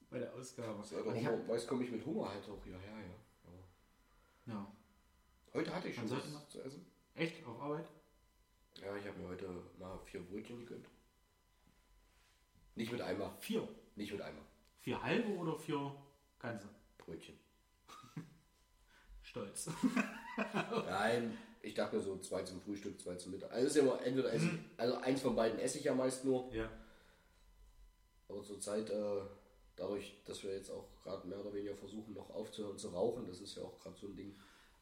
bei 0.10 0.20
der 0.20 0.34
Ausgabe. 0.34 0.84
Hunger, 1.06 1.24
hab, 1.26 1.48
weiß, 1.48 1.68
komme 1.68 1.84
ich 1.84 1.92
mit 1.92 2.06
Hunger 2.06 2.30
halt 2.30 2.44
auch 2.50 2.64
hierher, 2.64 2.80
ja. 2.82 3.52
ja. 4.48 4.54
ja, 4.54 4.72
Heute 5.54 5.74
hatte 5.76 5.90
ich 5.90 5.96
schon 5.96 6.10
was 6.10 6.30
mal- 6.30 6.48
zu 6.48 6.62
essen. 6.62 6.86
echt, 7.16 7.46
auf 7.46 7.60
Arbeit? 7.62 7.88
Ja, 8.82 8.96
ich 8.96 9.06
habe 9.08 9.18
mir 9.20 9.28
heute 9.30 9.50
mal 9.80 9.98
vier 10.06 10.22
Brötchen 10.22 10.60
gegönnt. 10.60 10.88
Nicht 12.76 12.92
mit 12.92 13.02
Eimer. 13.02 13.36
Vier. 13.40 13.68
Nicht 13.96 14.12
mit 14.12 14.22
Eimer. 14.22 14.42
Vier 14.82 15.02
halbe 15.02 15.30
oder 15.36 15.58
vier 15.58 15.96
ganze? 16.40 16.70
Brötchen. 17.00 17.36
Stolz. 19.24 19.70
Nein, 20.86 21.36
ich 21.64 21.74
dachte 21.74 21.96
mir 21.96 22.02
so 22.04 22.20
zwei 22.20 22.44
zum 22.44 22.62
Frühstück, 22.62 23.02
zwei 23.02 23.16
zum 23.16 23.32
Mittag. 23.32 23.52
Also 23.52 23.68
ist 23.68 23.76
ja 23.76 23.82
immer 23.82 24.00
entweder 24.06 24.32
esse 24.32 24.46
ich, 24.46 24.60
also 24.78 24.96
eins 24.98 25.22
von 25.22 25.36
beiden 25.36 25.58
esse 25.60 25.80
ich 25.80 25.86
ja 25.86 25.96
meist 25.96 26.24
nur. 26.24 26.54
ja. 26.54 26.70
Aber 28.30 28.44
zurzeit, 28.44 28.90
äh, 28.90 29.22
dadurch, 29.78 30.22
dass 30.26 30.44
wir 30.44 30.54
jetzt 30.54 30.70
auch 30.70 30.86
gerade 31.04 31.26
mehr 31.28 31.40
oder 31.40 31.54
weniger 31.54 31.76
versuchen, 31.76 32.14
noch 32.14 32.30
aufzuhören 32.32 32.78
zu 32.78 32.90
rauchen, 32.90 33.26
das 33.28 33.40
ist 33.40 33.56
ja 33.56 33.64
auch 33.64 33.80
gerade 33.80 33.96
so 33.98 34.08
ein 34.08 34.16
Ding. 34.18 34.36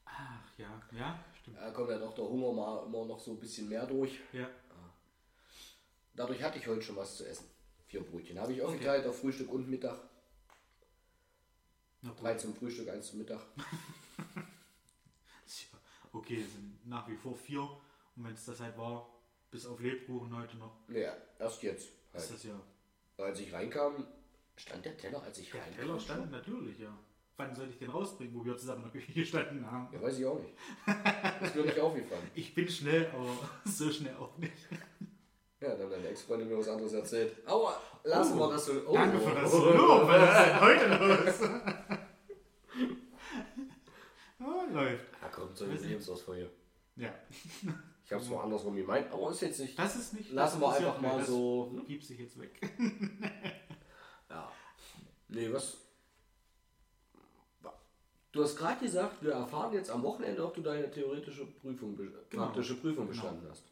Ach 0.06 0.58
ja, 0.58 0.82
ja, 0.92 1.24
stimmt. 1.40 1.58
Da 1.58 1.70
kommt 1.72 1.90
ja 1.90 2.00
doch 2.00 2.14
der 2.16 2.26
Hunger 2.26 2.52
mal 2.54 2.86
immer 2.86 3.06
noch 3.06 3.20
so 3.20 3.32
ein 3.32 3.40
bisschen 3.40 3.70
mehr 3.70 3.86
durch. 3.86 4.20
Ja. 4.34 4.50
Dadurch 6.16 6.42
hatte 6.42 6.58
ich 6.60 6.68
heute 6.68 6.82
schon 6.82 6.96
was 6.96 7.18
zu 7.18 7.28
essen. 7.28 7.46
Vier 7.88 8.02
Brötchen. 8.02 8.40
Habe 8.40 8.54
ich 8.54 8.62
aufgeteilt 8.62 9.06
auf 9.06 9.20
Frühstück 9.20 9.52
und 9.52 9.70
Mittag. 9.70 10.00
Drei 12.18 12.36
zum 12.36 12.56
Frühstück, 12.56 12.88
eins 12.90 13.08
zum 13.08 13.20
Mittag. 13.20 13.42
Okay, 16.14 16.42
sind 16.44 16.88
nach 16.88 17.08
wie 17.10 17.16
vor 17.18 17.36
vier. 17.36 17.60
Und 17.62 18.24
wenn 18.24 18.34
es 18.34 18.46
das 18.46 18.62
halt 18.62 18.78
war, 18.78 19.10
bis 19.52 19.66
auf 19.66 19.82
Lebkuchen 19.82 20.34
heute 20.34 20.56
noch, 20.56 20.78
Ja, 20.88 21.14
erst 21.40 21.62
jetzt. 21.62 21.90
ist 21.90 22.14
Halt. 22.14 22.32
das 22.32 22.44
ja. 22.44 22.60
Als 23.18 23.40
ich 23.42 23.52
reinkam, 23.52 24.08
stand 24.56 24.86
der 24.86 24.98
Teller, 24.98 25.22
als 25.24 25.38
ich 25.40 25.52
Der 25.52 25.62
reinkam. 25.62 25.80
Teller 25.80 26.00
stand 26.00 26.32
natürlich, 26.32 26.80
ja. 26.80 26.98
Wann 27.38 27.54
soll 27.54 27.68
ich 27.70 27.78
den 27.78 27.90
rausbringen, 27.90 28.34
wo 28.34 28.46
wir 28.46 28.56
zusammen 28.58 28.86
in 28.86 28.92
der 28.92 29.02
Küche 29.02 29.12
gestanden 29.14 29.70
haben? 29.70 29.90
Ja, 29.94 30.02
weiß 30.02 30.18
ich 30.20 30.26
auch 30.26 30.40
nicht. 30.40 30.54
Ist 31.42 31.56
mir 31.56 31.64
nicht 31.64 31.80
aufgefallen. 31.80 32.24
Ich 32.36 32.54
bin 32.56 32.68
schnell, 32.70 33.08
aber 33.14 33.28
so 33.66 33.92
schnell 33.92 34.16
auch 34.16 34.38
nicht. 34.38 34.54
Ja, 35.60 35.70
dann 35.76 35.82
hat 35.88 35.92
deine 35.94 36.08
Ex-Freundin 36.10 36.48
mir 36.48 36.58
was 36.60 36.68
anderes 36.70 36.94
erzählt. 36.94 37.36
Aber 37.46 37.82
lassen 38.04 38.38
wir 38.40 38.50
das 38.50 38.66
so. 38.66 38.74
Oh, 38.88 38.94
Danke 38.94 39.20
für 39.20 39.36
das 39.36 39.54
oh, 39.54 39.58
oh, 39.58 39.74
Lob. 39.76 40.08
Was 40.08 40.30
ist 40.30 40.46
denn 40.46 40.62
heute 40.62 40.88
los? 40.88 41.50
oh, 44.40 44.74
läuft. 44.74 45.06
Ja, 45.22 45.28
kommt 45.30 45.58
zur 45.58 45.68
Jubiläumsausfolge. 45.68 46.50
Ja, 46.98 47.14
Ich 48.06 48.12
habe 48.14 48.22
es 48.24 48.30
mal 48.30 48.44
andersrum 48.44 48.76
gemeint, 48.76 49.12
aber 49.12 49.32
ist 49.32 49.42
jetzt 49.42 49.60
nicht. 49.60 49.78
das 49.78 49.96
ist 49.98 50.14
nicht. 50.14 50.32
Lassen 50.32 50.62
wir 50.62 50.72
einfach 50.74 51.02
mal 51.02 51.22
so. 51.26 51.72
hm? 51.74 51.86
Piepst 51.86 52.08
sich 52.10 52.20
jetzt 52.20 52.40
weg. 52.40 52.52
Nee, 55.36 55.52
was. 55.52 55.76
Du 58.32 58.42
hast 58.44 58.56
gerade 58.56 58.80
gesagt, 58.80 59.22
wir 59.22 59.34
erfahren 59.34 59.74
jetzt 59.74 59.90
am 59.90 60.02
Wochenende, 60.04 60.46
ob 60.46 60.54
du 60.56 60.62
deine 60.62 60.90
theoretische 60.90 61.46
Prüfung, 61.46 61.96
Genau. 61.98 62.46
praktische 62.46 62.76
Prüfung 62.76 63.06
Genau. 63.08 63.08
bestanden 63.08 63.50
hast. 63.50 63.66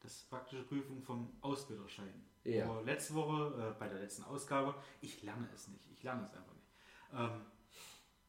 Das 0.00 0.12
ist 0.12 0.30
praktische 0.30 0.62
Prüfung 0.62 1.02
vom 1.02 1.28
Ausbilderschein. 1.42 2.12
Ja. 2.44 2.64
Aber 2.64 2.82
letzte 2.82 3.14
Woche, 3.14 3.72
äh, 3.74 3.78
bei 3.78 3.88
der 3.88 4.00
letzten 4.00 4.24
Ausgabe, 4.24 4.74
ich 5.02 5.22
lerne 5.22 5.48
es 5.54 5.68
nicht. 5.68 5.84
Ich 5.92 6.02
lerne 6.02 6.24
es 6.24 6.32
einfach 6.34 6.54
nicht. 6.54 6.66
Ähm, 7.14 7.40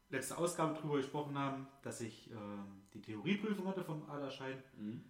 letzte 0.09 0.37
Ausgabe 0.37 0.73
darüber 0.75 0.97
gesprochen 0.97 1.37
haben, 1.37 1.67
dass 1.83 2.01
ich 2.01 2.29
ähm, 2.31 2.83
die 2.93 3.01
Theorieprüfung 3.01 3.65
hatte 3.67 3.83
vom 3.83 4.09
Aderschein. 4.09 4.61
Mhm. 4.77 5.03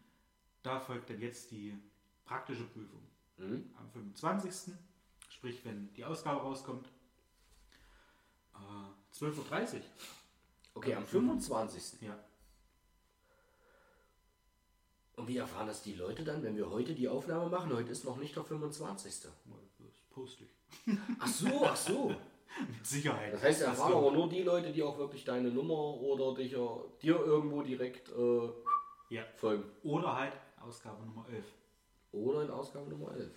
Da 0.61 0.79
folgt 0.79 1.09
dann 1.09 1.19
jetzt 1.19 1.49
die 1.51 1.75
praktische 2.23 2.65
Prüfung. 2.65 3.01
Mhm. 3.37 3.73
Am 3.77 3.89
25. 3.91 4.73
Sprich, 5.29 5.65
wenn 5.65 5.91
die 5.95 6.05
Ausgabe 6.05 6.39
rauskommt. 6.41 6.87
Äh, 8.55 9.17
12.30 9.23 9.75
Uhr. 9.75 9.81
Okay, 10.75 10.95
am 10.95 11.05
25. 11.05 12.01
Ja. 12.01 12.17
Und 15.15 15.27
wie 15.27 15.37
erfahren 15.37 15.67
das 15.67 15.83
die 15.83 15.93
Leute 15.93 16.23
dann, 16.23 16.41
wenn 16.43 16.57
wir 16.57 16.69
heute 16.69 16.95
die 16.95 17.07
Aufnahme 17.07 17.49
machen? 17.49 17.71
Heute 17.73 17.91
ist 17.91 18.03
noch 18.05 18.17
nicht 18.17 18.35
der 18.35 18.43
25. 18.43 19.21
Das 19.21 19.31
poste 20.09 20.43
ich. 20.45 20.97
Ach 21.19 21.27
so, 21.27 21.65
ach 21.65 21.75
so. 21.75 22.09
Mit 22.67 22.85
Sicherheit. 22.85 23.33
Das 23.33 23.41
heißt, 23.43 23.61
Das 23.61 23.67
erfahren 23.69 23.93
aber 23.93 24.11
nur 24.11 24.29
die 24.29 24.43
Leute, 24.43 24.71
die 24.71 24.83
auch 24.83 24.97
wirklich 24.97 25.23
deine 25.23 25.49
Nummer 25.49 25.73
oder 25.73 26.35
dich, 26.35 26.53
äh, 26.53 26.57
dir 27.01 27.15
irgendwo 27.19 27.61
direkt 27.63 28.09
äh, 28.09 28.49
Ja. 29.09 29.23
folgen. 29.35 29.63
Oder 29.83 30.15
halt 30.15 30.33
Ausgabe 30.61 31.03
Nummer 31.05 31.25
11. 31.29 31.45
Oder 32.11 32.43
in 32.43 32.51
Ausgabe 32.51 32.89
Nummer 32.89 33.11
11. 33.13 33.31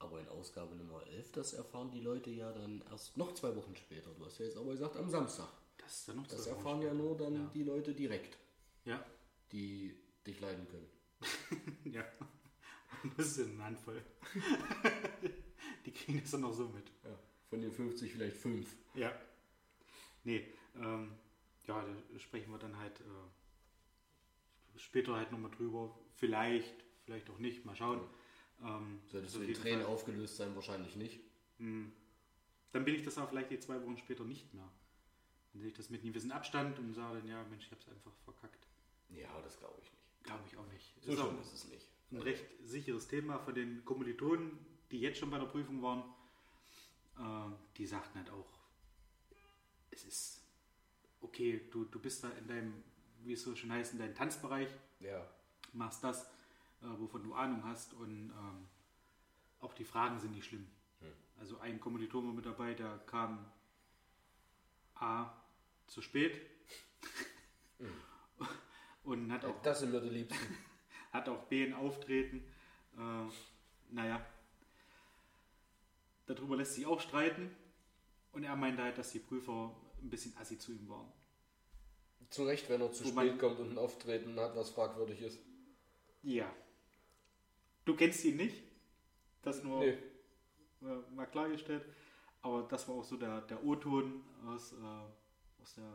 Aber 0.00 0.18
in 0.20 0.28
Ausgabe 0.28 0.74
Nummer 0.74 1.06
11, 1.06 1.30
das 1.32 1.52
erfahren 1.52 1.90
die 1.92 2.00
Leute 2.00 2.30
ja 2.30 2.50
dann 2.52 2.82
erst 2.90 3.16
noch 3.16 3.32
zwei 3.34 3.54
Wochen 3.54 3.76
später. 3.76 4.10
Du 4.14 4.24
hast 4.24 4.38
ja 4.38 4.46
jetzt 4.46 4.56
aber 4.56 4.72
gesagt 4.72 4.96
am 4.96 5.08
Samstag. 5.08 5.48
Das 5.78 5.94
ist 6.00 6.08
dann 6.08 6.16
noch 6.16 6.26
Das 6.26 6.42
zwei 6.44 6.50
Wochen 6.52 6.56
erfahren 6.58 6.82
ja 6.82 6.88
später. 6.88 7.02
nur 7.04 7.16
dann 7.16 7.34
Ja. 7.34 7.50
die 7.54 7.62
Leute 7.62 7.94
direkt, 7.94 8.38
Ja, 8.84 9.04
die 9.52 9.94
dich 10.26 10.40
leiden 10.40 10.66
können. 10.68 10.88
ja. 11.84 12.04
Das 13.16 13.28
ist 13.38 13.48
eine 13.48 13.64
Handvoll. 13.64 14.02
Die 15.86 15.92
kriegen 15.92 16.20
das 16.20 16.32
dann 16.32 16.42
noch 16.42 16.52
so 16.52 16.68
mit. 16.68 16.86
Ja, 17.04 17.18
von 17.48 17.60
den 17.62 17.72
50 17.72 18.12
vielleicht 18.12 18.36
5. 18.36 18.68
Ja. 18.94 19.10
Nee, 20.24 20.46
ähm, 20.76 21.12
ja, 21.66 21.82
da 22.12 22.18
sprechen 22.18 22.50
wir 22.50 22.58
dann 22.58 22.76
halt 22.78 23.00
äh, 23.00 23.04
später 24.78 25.14
halt 25.16 25.32
nochmal 25.32 25.50
drüber. 25.52 25.96
Vielleicht, 26.16 26.84
vielleicht 27.04 27.30
auch 27.30 27.38
nicht, 27.38 27.64
mal 27.64 27.74
schauen. 27.76 28.00
Ähm, 28.62 29.00
Solltest 29.10 29.34
du 29.36 29.40
in 29.40 29.48
jeden 29.48 29.60
Tränen 29.62 29.82
Fall. 29.84 29.92
aufgelöst 29.92 30.36
sein? 30.36 30.54
Wahrscheinlich 30.54 30.96
nicht. 30.96 31.20
Dann 31.58 32.84
bin 32.84 32.94
ich 32.94 33.02
das 33.04 33.18
auch 33.18 33.28
vielleicht 33.28 33.50
die 33.50 33.58
zwei 33.60 33.82
Wochen 33.82 33.96
später 33.98 34.24
nicht 34.24 34.52
mehr. 34.54 34.68
Dann 35.52 35.60
sehe 35.60 35.70
ich 35.70 35.76
das 35.76 35.90
mit 35.90 36.00
einem 36.02 36.12
gewissen 36.12 36.32
Abstand 36.32 36.78
und 36.78 36.94
sage 36.94 37.18
dann, 37.18 37.28
ja, 37.28 37.42
Mensch, 37.44 37.64
ich 37.66 37.70
habe 37.72 37.80
es 37.82 37.88
einfach 37.88 38.12
verkackt. 38.24 38.66
Ja, 39.10 39.28
das 39.42 39.58
glaube 39.58 39.74
ich 39.82 39.90
nicht. 39.90 40.24
Glaube 40.24 40.42
ich 40.46 40.56
auch 40.56 40.66
nicht. 40.72 40.94
So 41.02 41.10
ist 41.12 41.18
schlimm 41.18 41.36
auch 41.36 41.40
ist 41.40 41.52
es 41.54 41.64
nicht. 41.68 41.86
ein 42.12 42.18
recht 42.18 42.44
sicheres 42.64 43.08
Thema 43.08 43.38
von 43.38 43.54
den 43.54 43.84
Kommilitonen, 43.84 44.58
die 44.90 45.00
jetzt 45.00 45.18
schon 45.18 45.30
bei 45.30 45.38
der 45.38 45.46
Prüfung 45.46 45.82
waren. 45.82 46.04
Äh, 47.18 47.54
die 47.76 47.86
sagten 47.86 48.18
halt 48.18 48.30
auch, 48.30 48.48
es 49.90 50.04
ist 50.04 50.42
okay, 51.20 51.60
du, 51.70 51.84
du 51.84 51.98
bist 51.98 52.22
da 52.24 52.30
in 52.30 52.46
deinem, 52.46 52.82
wie 53.24 53.32
es 53.32 53.42
so 53.42 53.54
schön 53.56 53.72
heißt, 53.72 53.92
in 53.94 53.98
deinem 53.98 54.14
Tanzbereich, 54.14 54.68
Ja. 55.00 55.26
machst 55.72 56.02
das, 56.04 56.30
wovon 56.80 57.22
du 57.22 57.34
Ahnung 57.34 57.62
hast 57.64 57.92
und 57.94 58.30
ähm, 58.30 58.68
auch 59.60 59.74
die 59.74 59.84
Fragen 59.84 60.18
sind 60.20 60.32
nicht 60.34 60.46
schlimm. 60.46 60.66
Also 61.38 61.58
ein 61.60 61.80
Kommiliton 61.80 62.26
war 62.26 62.34
mit 62.34 62.44
dabei, 62.44 62.74
der 62.74 62.98
kam 63.06 63.46
A 64.96 65.30
zu 65.86 66.02
spät 66.02 66.38
und 69.04 69.32
hat 69.32 69.44
auch 69.44 69.60
Das 69.62 69.80
sind 69.80 69.92
mir 69.92 70.00
die 70.00 70.10
Liebsten. 70.10 70.56
hat 71.12 71.28
auch 71.28 71.42
B 71.44 71.64
ein 71.64 71.74
Auftreten. 71.74 72.44
Äh, 72.96 73.30
naja, 73.90 74.24
darüber 76.26 76.56
lässt 76.56 76.74
sich 76.74 76.86
auch 76.86 77.00
streiten. 77.00 77.54
Und 78.32 78.44
er 78.44 78.54
meinte 78.54 78.82
halt, 78.82 78.96
dass 78.98 79.10
die 79.10 79.18
Prüfer 79.18 79.74
ein 80.02 80.10
bisschen 80.10 80.36
assi 80.36 80.58
zu 80.58 80.72
ihm 80.72 80.88
waren. 80.88 81.10
Zu 82.28 82.44
Recht, 82.44 82.68
wenn 82.68 82.80
er 82.80 82.92
zu 82.92 83.04
Wo 83.06 83.12
man- 83.12 83.26
spät 83.26 83.40
kommt 83.40 83.58
und 83.58 83.70
ein 83.72 83.78
Auftreten 83.78 84.38
hat, 84.38 84.54
was 84.54 84.70
fragwürdig 84.70 85.20
ist. 85.22 85.38
Ja. 86.22 86.52
Du 87.90 87.96
kennst 87.96 88.24
ihn 88.24 88.36
nicht. 88.36 88.62
Das 89.42 89.64
nur 89.64 89.80
Nee. 89.80 89.98
äh, 90.82 91.12
mal 91.12 91.26
klargestellt. 91.26 91.84
Aber 92.40 92.62
das 92.62 92.86
war 92.86 92.94
auch 92.94 93.02
so 93.02 93.16
der, 93.16 93.40
der 93.40 93.64
O-Ton 93.64 94.22
aus, 94.46 94.74
äh, 94.74 94.76
aus 95.60 95.74
der, 95.74 95.92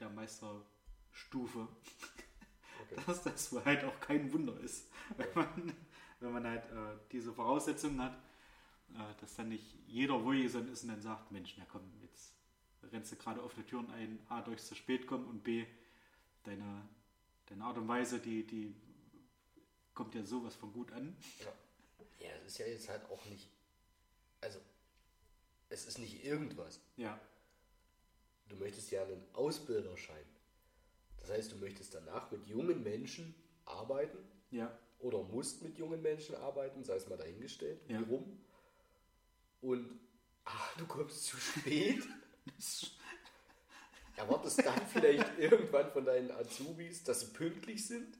der 0.00 0.10
Meisterstufe. 0.10 1.68
Dass 3.06 3.22
das 3.22 3.52
halt 3.64 3.84
auch 3.84 4.00
kein 4.00 4.32
Wunder 4.32 4.58
ist, 4.58 4.90
wenn 5.16 5.28
man, 5.36 5.72
wenn 6.18 6.32
man 6.32 6.44
halt 6.44 6.64
äh, 6.64 6.98
diese 7.12 7.32
Voraussetzungen 7.32 8.02
hat, 8.02 8.14
äh, 8.94 9.20
dass 9.20 9.36
dann 9.36 9.50
nicht 9.50 9.78
jeder 9.86 10.24
wohlgesonnen 10.24 10.72
ist 10.72 10.82
und 10.82 10.88
dann 10.88 11.00
sagt, 11.00 11.30
Mensch, 11.30 11.54
na 11.58 11.64
komm, 11.70 11.82
jetzt 12.02 12.34
rennst 12.90 13.12
du 13.12 13.16
gerade 13.16 13.40
offene 13.42 13.64
Türen 13.66 13.88
ein, 13.92 14.18
A, 14.28 14.42
durch 14.42 14.60
zu 14.64 14.74
spät 14.74 15.06
kommen 15.06 15.26
und 15.26 15.44
B, 15.44 15.64
deine, 16.42 16.88
deine 17.46 17.64
Art 17.64 17.78
und 17.78 17.86
Weise, 17.86 18.18
die, 18.18 18.44
die 18.44 18.74
kommt 19.94 20.14
ja 20.14 20.24
sowas 20.24 20.54
von 20.54 20.72
gut 20.72 20.92
an. 20.92 21.16
Ja, 22.20 22.28
es 22.40 22.52
ist 22.52 22.58
ja 22.58 22.66
jetzt 22.66 22.88
halt 22.88 23.04
auch 23.10 23.24
nicht. 23.26 23.48
Also, 24.40 24.58
es 25.68 25.86
ist 25.86 25.98
nicht 25.98 26.24
irgendwas. 26.24 26.80
Ja, 26.96 27.18
Du 28.48 28.56
möchtest 28.58 28.90
ja 28.90 29.02
einen 29.02 29.24
Ausbilderschein. 29.32 30.26
Das 31.20 31.30
heißt, 31.30 31.52
du 31.52 31.56
möchtest 31.56 31.94
danach 31.94 32.30
mit 32.30 32.46
jungen 32.46 32.82
Menschen 32.82 33.34
arbeiten 33.64 34.18
ja, 34.50 34.76
oder 34.98 35.22
musst 35.22 35.62
mit 35.62 35.78
jungen 35.78 36.02
Menschen 36.02 36.34
arbeiten, 36.34 36.84
sei 36.84 36.96
es 36.96 37.08
mal 37.08 37.16
dahingestellt, 37.16 37.80
Ja. 37.88 38.00
wie 38.00 38.04
rum. 38.12 38.44
Und 39.62 39.98
ach, 40.44 40.76
du 40.76 40.86
kommst 40.86 41.24
zu 41.24 41.38
spät. 41.38 42.02
Erwartest 44.16 44.58
dann 44.66 44.86
vielleicht 44.88 45.38
irgendwann 45.38 45.90
von 45.92 46.04
deinen 46.04 46.30
Azubis, 46.32 47.02
dass 47.04 47.20
sie 47.20 47.26
pünktlich 47.32 47.86
sind. 47.86 48.18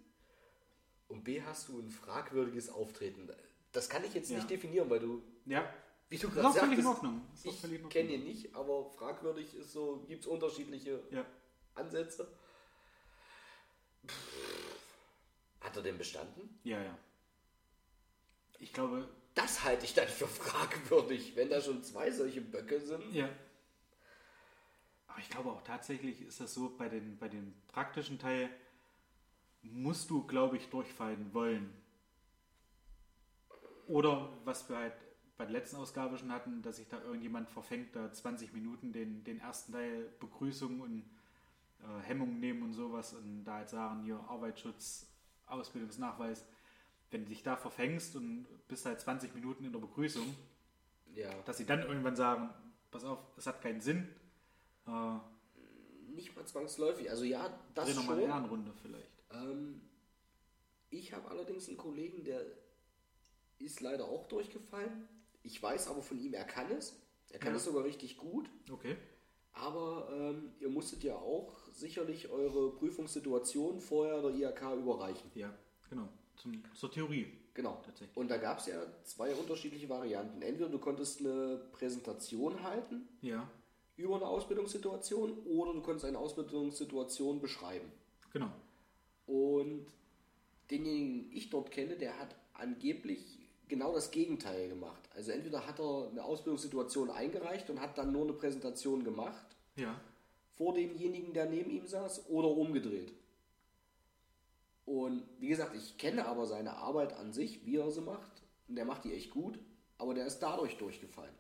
Und 1.13 1.25
B, 1.25 1.43
hast 1.43 1.69
du 1.69 1.79
ein 1.79 1.91
fragwürdiges 1.91 2.71
Auftreten. 2.71 3.31
Das 3.73 3.89
kann 3.89 4.03
ich 4.05 4.15
jetzt 4.15 4.31
Ja. 4.31 4.37
nicht 4.39 4.51
definieren, 4.51 4.89
weil 4.91 5.01
du, 5.01 5.23
ja. 5.47 5.65
wie 6.09 6.19
du 6.19 6.29
gerade 6.31 6.53
sagtest, 6.59 6.89
ich 7.45 7.89
kenne 7.91 8.13
ihn 8.15 8.25
nicht, 8.25 8.55
aber 8.55 8.85
fragwürdig 8.91 9.55
ist 9.55 9.73
so, 9.73 10.05
gibt 10.09 10.23
es 10.23 10.27
unterschiedliche 10.27 11.03
Ja. 11.11 11.25
Ansätze. 11.75 12.29
Hat 15.61 15.77
er 15.77 15.83
den 15.83 15.97
bestanden? 15.99 16.59
Ja, 16.65 16.83
ja. 16.83 16.99
Ich 18.59 18.73
glaube, 18.73 19.09
Das 19.35 19.65
halte 19.65 19.87
ich 19.87 19.95
dann 19.95 20.09
für 20.09 20.27
fragwürdig, 20.29 21.35
wenn 21.37 21.49
da 21.49 21.61
schon 21.61 21.83
zwei 21.83 22.11
solche 22.11 22.41
Böcke 22.43 22.81
sind. 22.81 23.13
ja. 23.15 23.29
Aber 25.07 25.21
ich 25.21 25.29
glaube 25.31 25.51
auch 25.51 25.63
tatsächlich 25.63 26.21
ist 26.23 26.41
das 26.41 26.55
so, 26.55 26.71
bei 26.77 26.89
den, 26.89 27.19
bei 27.19 27.29
dem 27.29 27.53
praktischen 27.69 28.19
Teil 28.19 28.49
musst 29.63 30.11
du, 30.11 30.27
glaube 30.27 30.57
ich, 30.57 30.69
durchfallen 30.69 31.33
wollen. 31.35 31.73
Oder 33.87 34.29
was 34.45 34.69
wir 34.69 34.77
halt 34.77 34.95
bei 35.37 35.45
der 35.45 35.53
letzten 35.53 35.77
Ausgabe 35.77 36.17
schon 36.19 36.33
hatten, 36.33 36.63
dass 36.63 36.77
sich 36.77 36.89
da 36.89 37.01
irgendjemand 37.03 37.51
verfängt, 37.51 37.95
da 37.97 38.13
20 38.13 38.53
Minuten 38.53 38.93
den, 38.93 39.25
den 39.25 39.41
ersten 39.41 39.73
Teil 39.73 40.09
Begrüßung 40.21 40.81
und 40.81 41.05
äh, 41.81 42.03
Hemmung 42.03 42.39
nehmen 42.39 42.63
und 42.63 42.73
sowas 42.75 43.13
und 43.15 43.45
da 43.45 43.55
halt 43.57 43.69
sagen, 43.71 44.03
hier 44.05 44.21
Arbeitsschutz, 44.29 45.09
Ausbildungsnachweis. 45.47 46.47
Wenn 47.11 47.25
du 47.25 47.29
dich 47.31 47.43
da 47.43 47.57
verfängst 47.57 48.17
und 48.17 48.47
bist 48.69 48.87
halt 48.87 49.01
20 49.01 49.35
Minuten 49.35 49.65
in 49.65 49.73
der 49.73 49.81
Begrüßung, 49.81 50.35
Ja. 51.15 51.29
dass 51.45 51.59
sie 51.59 51.67
dann 51.67 51.81
irgendwann 51.83 52.17
sagen, 52.17 52.51
pass 52.91 53.05
auf, 53.05 53.19
es 53.37 53.47
hat 53.47 53.61
keinen 53.61 53.81
Sinn, 53.81 54.09
äh, 54.87 55.19
Nicht 56.15 56.35
mal 56.37 56.47
zwangsläufig. 56.47 57.11
Also 57.11 57.25
ja, 57.25 57.51
das 57.75 57.87
dreh 57.87 57.93
schon. 57.95 58.03
nochmal 58.03 58.19
eine 58.19 58.29
Ehrenrunde 58.33 58.73
vielleicht. 58.81 59.12
Ähm, 59.35 59.81
ich 60.91 61.13
habe 61.13 61.31
allerdings 61.31 61.69
einen 61.69 61.77
Kollegen, 61.77 62.25
der 62.25 62.43
ist 63.59 63.81
leider 63.81 64.05
auch 64.07 64.27
durchgefallen. 64.27 65.09
Ich 65.43 65.63
weiß 65.63 65.89
aber 65.89 66.03
von 66.03 66.19
ihm, 66.19 66.35
er 66.35 66.45
kann 66.45 66.71
es. 66.71 66.97
Er 67.31 67.39
kann 67.39 67.53
Ja. 67.53 67.57
es 67.57 67.65
sogar 67.65 67.85
richtig 67.85 68.17
gut. 68.17 68.49
Okay. 68.71 68.97
Aber 69.55 70.09
ähm, 70.13 70.53
ihr 70.61 70.69
musstet 70.69 71.03
ja 71.05 71.15
auch 71.17 71.55
sicherlich 71.73 72.29
eure 72.31 72.73
Prüfungssituation 72.73 73.81
vorher 73.81 74.21
der 74.23 74.31
IHK 74.35 74.63
überreichen. 74.79 75.31
Ja, 75.35 75.53
genau. 75.91 76.09
Zum, 76.37 76.63
zur 76.75 76.91
Theorie. 76.91 77.27
Genau. 77.55 77.83
Tatsächlich. 77.85 78.17
Und 78.17 78.31
da 78.31 78.39
gab 78.39 78.59
es 78.61 78.67
ja 78.67 78.83
zwei 79.05 79.35
unterschiedliche 79.35 79.89
Varianten. 79.89 80.41
Entweder 80.41 80.71
du 80.71 80.79
konntest 80.79 81.21
eine 81.21 81.61
Präsentation 81.73 82.63
halten 82.63 83.07
Ja, 83.21 83.51
über 83.97 84.17
eine 84.17 84.27
Ausbildungssituation 84.27 85.39
oder 85.45 85.75
du 85.75 85.83
konntest 85.83 86.07
eine 86.07 86.19
Ausbildungssituation 86.19 87.41
beschreiben. 87.41 87.91
genau. 88.33 88.51
Und 89.27 89.87
denjenigen, 90.71 91.25
den 91.31 91.37
ich 91.37 91.51
dort 91.51 91.71
kenne, 91.71 91.97
der 91.97 92.19
hat 92.19 92.35
angeblich 92.55 93.39
genau 93.69 93.93
das 93.95 94.11
Gegenteil 94.11 94.69
gemacht. 94.69 95.09
Also 95.15 95.31
entweder 95.33 95.67
hat 95.67 95.79
er 95.81 96.09
eine 96.11 96.25
Ausbildungssituation 96.25 97.11
eingereicht 97.11 97.71
und 97.71 97.81
hat 97.81 97.97
dann 97.99 98.13
nur 98.13 98.23
eine 98.25 98.33
Präsentation 98.35 99.05
gemacht 99.05 99.47
Ja, 99.77 99.99
vor 100.55 100.75
demjenigen, 100.75 101.33
der 101.33 101.47
neben 101.47 101.71
ihm 101.71 101.87
saß, 101.87 102.29
oder 102.29 102.49
umgedreht. 102.49 103.13
Und 104.85 105.23
wie 105.39 105.49
gesagt, 105.49 105.75
ich 105.77 105.97
kenne 105.97 106.27
aber 106.27 106.47
seine 106.47 106.75
Arbeit 106.77 107.13
an 107.15 107.33
sich, 107.33 107.65
wie 107.65 107.77
er 107.77 107.91
sie 107.91 108.01
macht. 108.03 108.43
Und 108.69 108.77
der 108.77 108.85
macht 108.85 109.05
die 109.05 109.15
echt 109.15 109.31
gut, 109.31 109.59
aber 109.99 110.13
der 110.15 110.27
ist 110.27 110.41
dadurch 110.41 110.77
durchgefallen. 110.77 111.35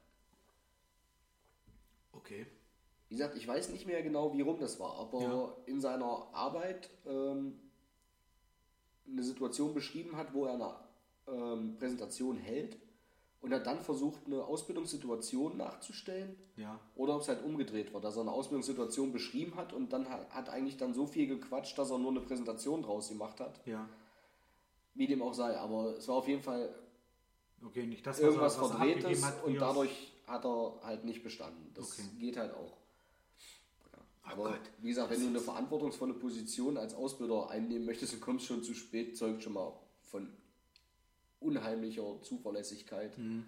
okay. 2.12 2.46
Wie 3.08 3.16
gesagt, 3.16 3.36
ich 3.36 3.46
weiß 3.46 3.68
nicht 3.70 3.86
mehr 3.86 4.02
genau, 4.02 4.32
wie 4.32 4.40
rum 4.40 4.58
das 4.58 4.80
war, 4.80 4.94
aber 4.98 5.20
Ja. 5.20 5.56
in 5.66 5.80
seiner 5.82 6.28
Arbeit 6.32 6.88
ähm, 7.04 7.58
eine 9.12 9.22
Situation 9.22 9.74
beschrieben 9.74 10.16
hat, 10.16 10.34
wo 10.34 10.46
er 10.46 10.54
eine 10.54 10.74
ähm, 11.28 11.76
Präsentation 11.78 12.36
hält 12.36 12.78
und 13.40 13.52
er 13.52 13.60
dann 13.60 13.80
versucht, 13.80 14.26
eine 14.26 14.44
Ausbildungssituation 14.44 15.56
nachzustellen 15.56 16.36
Ja, 16.56 16.78
oder 16.94 17.16
ob 17.16 17.22
es 17.22 17.28
halt 17.28 17.44
umgedreht 17.44 17.92
war, 17.92 18.00
dass 18.00 18.16
er 18.16 18.22
eine 18.22 18.32
Ausbildungssituation 18.32 19.12
beschrieben 19.12 19.56
hat 19.56 19.72
und 19.72 19.92
dann 19.92 20.08
hat, 20.08 20.30
hat 20.30 20.48
eigentlich 20.48 20.76
dann 20.76 20.94
so 20.94 21.06
viel 21.06 21.26
gequatscht, 21.26 21.76
dass 21.78 21.90
er 21.90 21.98
nur 21.98 22.10
eine 22.10 22.20
Präsentation 22.20 22.82
draus 22.82 23.08
gemacht 23.08 23.40
hat, 23.40 23.60
ja. 23.66 23.88
wie 24.94 25.06
dem 25.06 25.22
auch 25.22 25.34
sei. 25.34 25.56
Aber 25.58 25.96
es 25.96 26.06
war 26.08 26.16
auf 26.16 26.28
jeden 26.28 26.42
Fall 26.42 26.74
Okay, 27.64 27.86
nicht 27.86 28.04
das, 28.06 28.18
irgendwas 28.18 28.60
was 28.60 28.70
er 28.70 28.76
Verdrehtes 28.76 29.04
abgegeben 29.04 29.24
hat. 29.26 29.42
wie 29.46 29.50
und 29.52 29.60
dadurch 29.60 30.12
hat 30.26 30.44
er 30.44 30.80
halt 30.82 31.04
nicht 31.04 31.22
bestanden. 31.22 31.70
Das 31.74 31.92
Okay. 31.98 32.08
geht 32.18 32.36
halt 32.36 32.54
auch. 32.54 32.76
Aber 34.22 34.50
Gott. 34.50 34.60
wie 34.80 34.88
gesagt, 34.88 35.10
wenn 35.10 35.20
du 35.20 35.26
eine 35.28 35.40
verantwortungsvolle 35.40 36.14
Position 36.14 36.76
als 36.76 36.94
Ausbilder 36.94 37.50
einnehmen 37.50 37.84
möchtest 37.86 38.14
und 38.14 38.20
kommst 38.20 38.46
schon 38.46 38.62
zu 38.62 38.74
spät, 38.74 39.16
zeugt 39.16 39.42
schon 39.42 39.52
mal 39.54 39.72
von 40.02 40.28
unheimlicher 41.40 42.20
Zuverlässigkeit. 42.22 43.16
Mhm. 43.18 43.44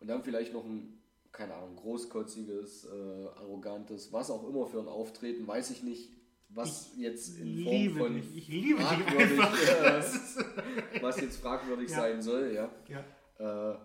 Und 0.00 0.06
dann 0.08 0.22
vielleicht 0.22 0.52
noch 0.52 0.64
ein, 0.64 1.00
keine 1.32 1.54
Ahnung, 1.54 1.76
großkotziges, 1.76 2.84
äh, 2.84 3.26
arrogantes, 3.38 4.12
was 4.12 4.30
auch 4.30 4.46
immer 4.48 4.66
für 4.66 4.80
ein 4.80 4.88
Auftreten, 4.88 5.46
weiß 5.46 5.70
ich 5.70 5.82
nicht, 5.82 6.10
was 6.50 6.92
jetzt 6.96 7.38
in 7.38 7.64
Form 7.64 7.96
von 7.96 8.14
dich. 8.14 8.36
Ich 8.36 8.48
liebe 8.48 8.80
fragwürdig, 8.80 9.38
äh, 9.38 11.02
was 11.02 11.20
jetzt 11.20 11.38
fragwürdig 11.40 11.90
Ja. 11.90 11.96
sein 11.96 12.22
soll, 12.22 12.52
ja 12.54 12.70
Ja, 12.88 13.72
äh, 13.72 13.78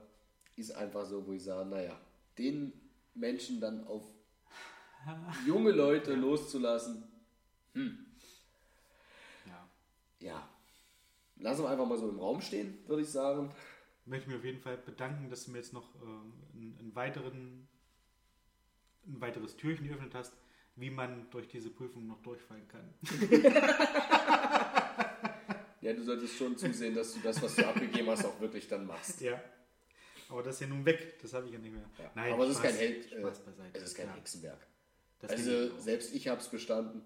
ist 0.55 0.71
einfach 0.75 1.05
so, 1.05 1.25
wo 1.25 1.33
ich 1.33 1.43
sage, 1.43 1.67
naja, 1.69 1.99
den 2.37 2.73
Menschen 3.15 3.59
dann 3.59 3.85
auf 3.87 4.03
junge 5.47 5.71
Leute 5.71 6.13
loszulassen, 6.15 7.03
ja. 9.45 9.69
ja, 10.19 10.49
lassen 11.37 11.63
wir 11.63 11.69
einfach 11.69 11.85
mal 11.85 11.97
so 11.97 12.09
im 12.09 12.19
Raum 12.19 12.41
stehen, 12.41 12.77
würde 12.87 13.01
ich 13.01 13.09
sagen. 13.09 13.53
Ich 14.05 14.07
möchte 14.07 14.29
mich 14.29 14.37
auf 14.37 14.43
jeden 14.45 14.59
Fall 14.59 14.77
bedanken, 14.77 15.29
dass 15.29 15.45
du 15.45 15.51
mir 15.51 15.59
jetzt 15.59 15.73
noch 15.73 15.95
ähm, 16.01 16.33
einen, 16.53 16.77
einen 16.77 16.95
weiteren, 16.95 17.67
ein 19.07 19.21
weiteres 19.21 19.55
Türchen 19.55 19.87
geöffnet 19.87 20.13
hast, 20.13 20.33
wie 20.75 20.89
man 20.89 21.29
durch 21.29 21.47
diese 21.47 21.69
Prüfung 21.69 22.07
noch 22.07 22.21
durchfallen 22.21 22.67
kann. 22.67 22.93
Ja, 25.83 25.91
du 25.91 26.01
solltest 26.01 26.37
schon 26.37 26.57
zusehen, 26.57 26.95
dass 26.95 27.13
du 27.13 27.19
das, 27.19 27.41
was 27.41 27.55
du 27.55 27.67
abgegeben 27.67 28.09
hast, 28.09 28.23
auch 28.23 28.39
wirklich 28.39 28.69
dann 28.69 28.87
machst. 28.87 29.19
Ja. 29.19 29.41
Aber 30.29 30.41
das 30.41 30.55
ist 30.55 30.61
ja 30.61 30.67
nun 30.67 30.85
weg, 30.85 31.19
das 31.21 31.33
habe 31.33 31.47
ich 31.47 31.53
ja 31.53 31.59
nicht 31.59 31.73
mehr. 31.73 31.83
Ja. 31.99 32.33
Aber 32.33 32.45
es 32.45 32.51
ist 32.51 32.61
kein 32.61 32.73
Held, 32.73 33.11
äh, 33.11 33.19
Spaß 33.19 33.39
beiseite. 33.43 33.77
es 33.77 33.83
ist 33.83 33.95
kein 33.95 34.07
ja, 34.07 34.15
Hexenwerk. 34.15 34.65
Das 35.23 35.31
Also 35.31 35.77
selbst 35.79 36.13
ich 36.13 36.27
habe 36.27 36.39
es 36.41 36.47
bestanden. 36.47 37.01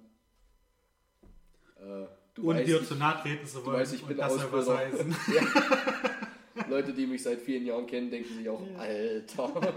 Äh, 1.77 2.05
du 2.33 2.49
Und 2.49 2.55
weißt, 2.55 2.67
dir 2.67 2.81
ich- 2.81 2.87
zu 2.87 2.95
nahe 2.95 3.21
treten 3.21 3.47
zu 3.47 3.65
wollen. 3.65 3.77
weißt, 3.79 3.93
ich 3.93 4.01
und 4.01 4.07
bin 4.09 4.17
das 4.17 4.37
heißen. 4.67 5.15
Leute, 6.69 6.93
die 6.93 7.05
mich 7.05 7.21
seit 7.23 7.39
vielen 7.39 7.65
Jahren 7.65 7.85
kennen, 7.85 8.09
denken 8.09 8.33
sich 8.35 8.49
auch, 8.49 8.61
Alter, 8.77 9.73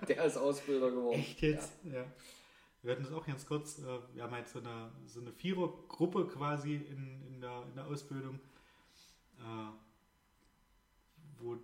der 0.08 0.24
ist 0.24 0.36
Ausbilder 0.36 0.90
geworden. 0.90 1.20
Echt 1.20 1.40
jetzt? 1.40 1.72
Ja. 1.84 2.04
Wir 2.82 2.92
hatten 2.92 3.04
es 3.04 3.12
auch 3.12 3.24
ganz 3.26 3.46
kurz, 3.46 3.78
äh, 3.78 3.82
wir 4.14 4.22
haben 4.24 4.32
halt 4.32 4.48
so 4.48 4.58
eine, 4.58 4.90
so 5.06 5.20
eine 5.20 5.32
Vierergruppe 5.32 6.26
quasi 6.26 6.74
in, 6.74 7.22
in, 7.28 7.40
der, 7.40 7.62
in 7.68 7.74
der 7.76 7.86
Ausbildung, 7.86 8.40
äh, 9.38 9.70
wo 11.38 11.56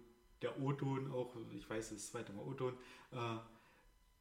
der 0.42 0.60
O-Ton 0.62 1.10
auch, 1.12 1.34
ich 1.52 1.68
weiß, 1.68 1.90
das 1.90 2.10
zweite 2.10 2.32
Mal 2.32 2.42
O-Ton, 2.44 2.74
äh, 3.12 3.16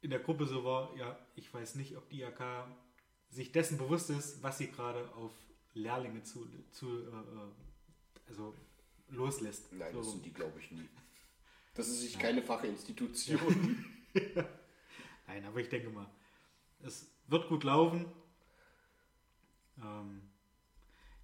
in 0.00 0.10
der 0.10 0.20
Gruppe 0.20 0.46
so 0.46 0.64
war, 0.64 0.94
ja, 0.96 1.18
ich 1.34 1.52
weiß 1.52 1.74
nicht, 1.76 1.96
ob 1.96 2.08
die 2.08 2.22
IHK 2.22 2.42
sich 3.30 3.52
dessen 3.52 3.78
bewusst 3.78 4.10
ist, 4.10 4.42
was 4.42 4.58
sie 4.58 4.70
gerade 4.70 5.12
auf 5.14 5.32
Lehrlinge 5.74 6.22
zu, 6.22 6.48
zu 6.70 7.00
äh, 7.00 7.10
äh, 7.10 8.28
also 8.28 8.54
loslässt. 9.08 9.72
Nein, 9.72 9.92
so. 9.92 9.98
das 9.98 10.10
sind 10.12 10.24
die, 10.24 10.32
glaube 10.32 10.58
ich, 10.58 10.70
nie. 10.70 10.88
Das 11.74 11.88
ist 11.88 12.00
sich 12.00 12.18
keine 12.18 12.42
Fachinstitution. 12.42 13.84
Nein, 15.26 15.44
aber 15.44 15.60
ich 15.60 15.68
denke 15.68 15.90
mal, 15.90 16.08
es 16.82 17.10
wird 17.26 17.48
gut 17.48 17.64
laufen. 17.64 18.06
Ähm, 19.82 20.22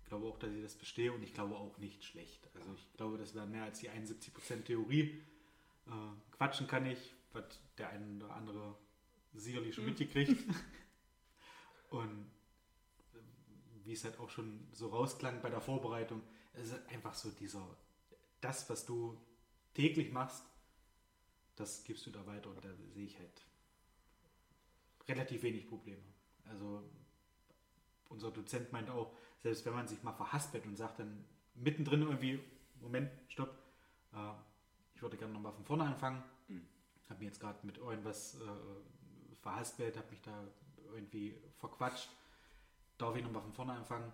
ich 0.03 0.09
glaube 0.09 0.27
auch, 0.27 0.39
dass 0.39 0.53
ich 0.53 0.63
das 0.63 0.75
bestehe 0.75 1.13
und 1.13 1.23
ich 1.23 1.33
glaube 1.33 1.57
auch 1.57 1.79
nicht 1.79 2.05
schlecht. 2.05 2.51
Also 2.55 2.75
ich 2.75 2.93
glaube, 2.95 3.17
das 3.17 3.35
wäre 3.35 3.47
mehr 3.47 3.65
als 3.65 3.81
die 3.81 3.89
71% 3.89 4.65
Theorie. 4.65 5.23
Äh, 5.87 5.91
quatschen 6.33 6.67
kann 6.67 6.85
ich, 6.85 7.15
was 7.35 7.45
der 7.79 7.91
eine 7.91 8.17
oder 8.17 8.35
andere 8.35 8.77
sicherlich 9.33 9.75
schon 9.75 9.87
mitgekriegt. 9.87 10.37
und 11.91 12.31
äh, 13.15 13.19
wie 13.85 13.93
es 13.93 14.05
halt 14.05 14.19
auch 14.19 14.31
schon 14.31 14.69
so 14.73 14.89
rausklang 14.89 15.41
bei 15.41 15.51
der 15.51 15.61
Vorbereitung, 15.61 16.23
es 16.55 16.69
ist 16.69 16.87
einfach 16.89 17.15
so 17.15 17.31
dieser, 17.31 17.77
das, 18.41 18.69
was 18.69 18.85
du 18.85 19.19
täglich 19.75 20.13
machst, 20.13 20.45
das 21.57 21.85
gibst 21.85 22.07
du 22.07 22.11
da 22.11 22.27
weiter 22.27 22.51
und 22.51 22.65
da 22.65 22.69
sehe 22.93 23.07
ich 23.07 23.19
halt 23.19 23.47
relativ 25.09 25.43
wenig 25.43 25.69
Probleme. 25.69 26.03
Also 26.45 26.83
unser 28.09 28.31
Dozent 28.31 28.73
meint 28.73 28.91
auch, 28.91 29.17
selbst 29.43 29.65
wenn 29.65 29.75
man 29.75 29.89
sich 29.89 30.03
mal 30.03 30.13
verhaspelt 30.13 30.67
und 30.67 30.77
sagt 30.77 30.99
dann 31.01 31.25
mittendrin 31.55 32.03
irgendwie, 32.03 32.41
Moment, 32.81 33.11
stopp, 33.29 33.57
äh, 34.13 34.33
ich 34.95 35.03
würde 35.03 35.17
gerne 35.17 35.33
nochmal 35.33 35.53
von 35.53 35.65
vorne 35.65 35.85
anfangen, 35.85 36.23
habe 37.13 37.21
mich 37.21 37.29
jetzt 37.29 37.41
gerade 37.41 37.59
mit 37.67 37.79
irgendwas 37.79 38.37
äh, 38.37 39.37
verhaspelt, 39.43 39.97
habe 39.97 40.11
mich 40.11 40.23
da 40.23 40.33
irgendwie 40.93 41.37
verquatscht, 41.59 42.09
darf 42.99 43.15
ich 43.17 43.23
nochmal 43.23 43.43
von 43.43 43.53
vorne 43.53 43.73
anfangen? 43.73 44.11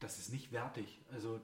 Das 0.00 0.18
ist 0.18 0.30
nicht 0.30 0.52
wertig. 0.52 1.00
Also 1.10 1.40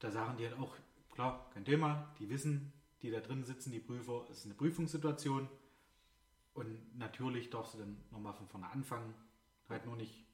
da 0.00 0.10
sagen 0.10 0.36
die 0.38 0.46
halt 0.46 0.58
auch, 0.58 0.74
klar, 1.12 1.50
kein 1.54 1.64
Thema, 1.64 2.12
die 2.18 2.28
wissen, 2.28 2.72
die 3.02 3.10
da 3.10 3.20
drin 3.20 3.44
sitzen, 3.44 3.70
die 3.70 3.80
Prüfer, 3.80 4.26
es 4.30 4.38
ist 4.38 4.46
eine 4.46 4.54
Prüfungssituation. 4.54 5.48
Und 6.54 6.98
natürlich 6.98 7.50
darfst 7.50 7.74
du 7.74 7.78
dann 7.78 7.96
nochmal 8.10 8.34
von 8.34 8.48
vorne 8.48 8.68
anfangen. 8.70 9.14
Halt 9.68 9.86
nur 9.86 9.96
nicht 9.96 10.26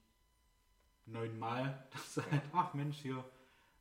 neunmal, 1.05 1.87
dass 1.91 2.15
du 2.15 2.31
halt, 2.31 2.43
ach 2.53 2.73
Mensch, 2.73 2.97
hier, 2.97 3.23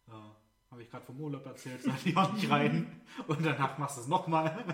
äh, 0.09 0.46
Habe 0.71 0.83
ich 0.83 0.91
gerade 0.91 1.05
vom 1.07 1.21
Urlaub 1.21 1.47
erzählt, 1.47 1.83
sag 1.83 2.05
ich 2.05 2.17
auch 2.17 2.33
nicht 2.33 2.51
rein. 2.51 3.01
Und 3.27 3.45
danach 3.45 3.79
machst 3.79 3.97
du 3.99 4.01
es 4.03 4.09
nochmal. 4.09 4.65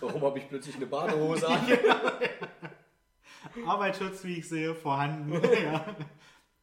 Warum 0.00 0.22
habe 0.22 0.38
ich 0.38 0.48
plötzlich 0.48 0.76
eine 0.76 0.86
Badehose 0.86 1.48
an? 1.48 1.66
Arbeitsschutz, 3.66 4.24
wie 4.24 4.38
ich 4.38 4.48
sehe, 4.48 4.74
vorhanden. 4.74 5.32
ja. 5.62 5.96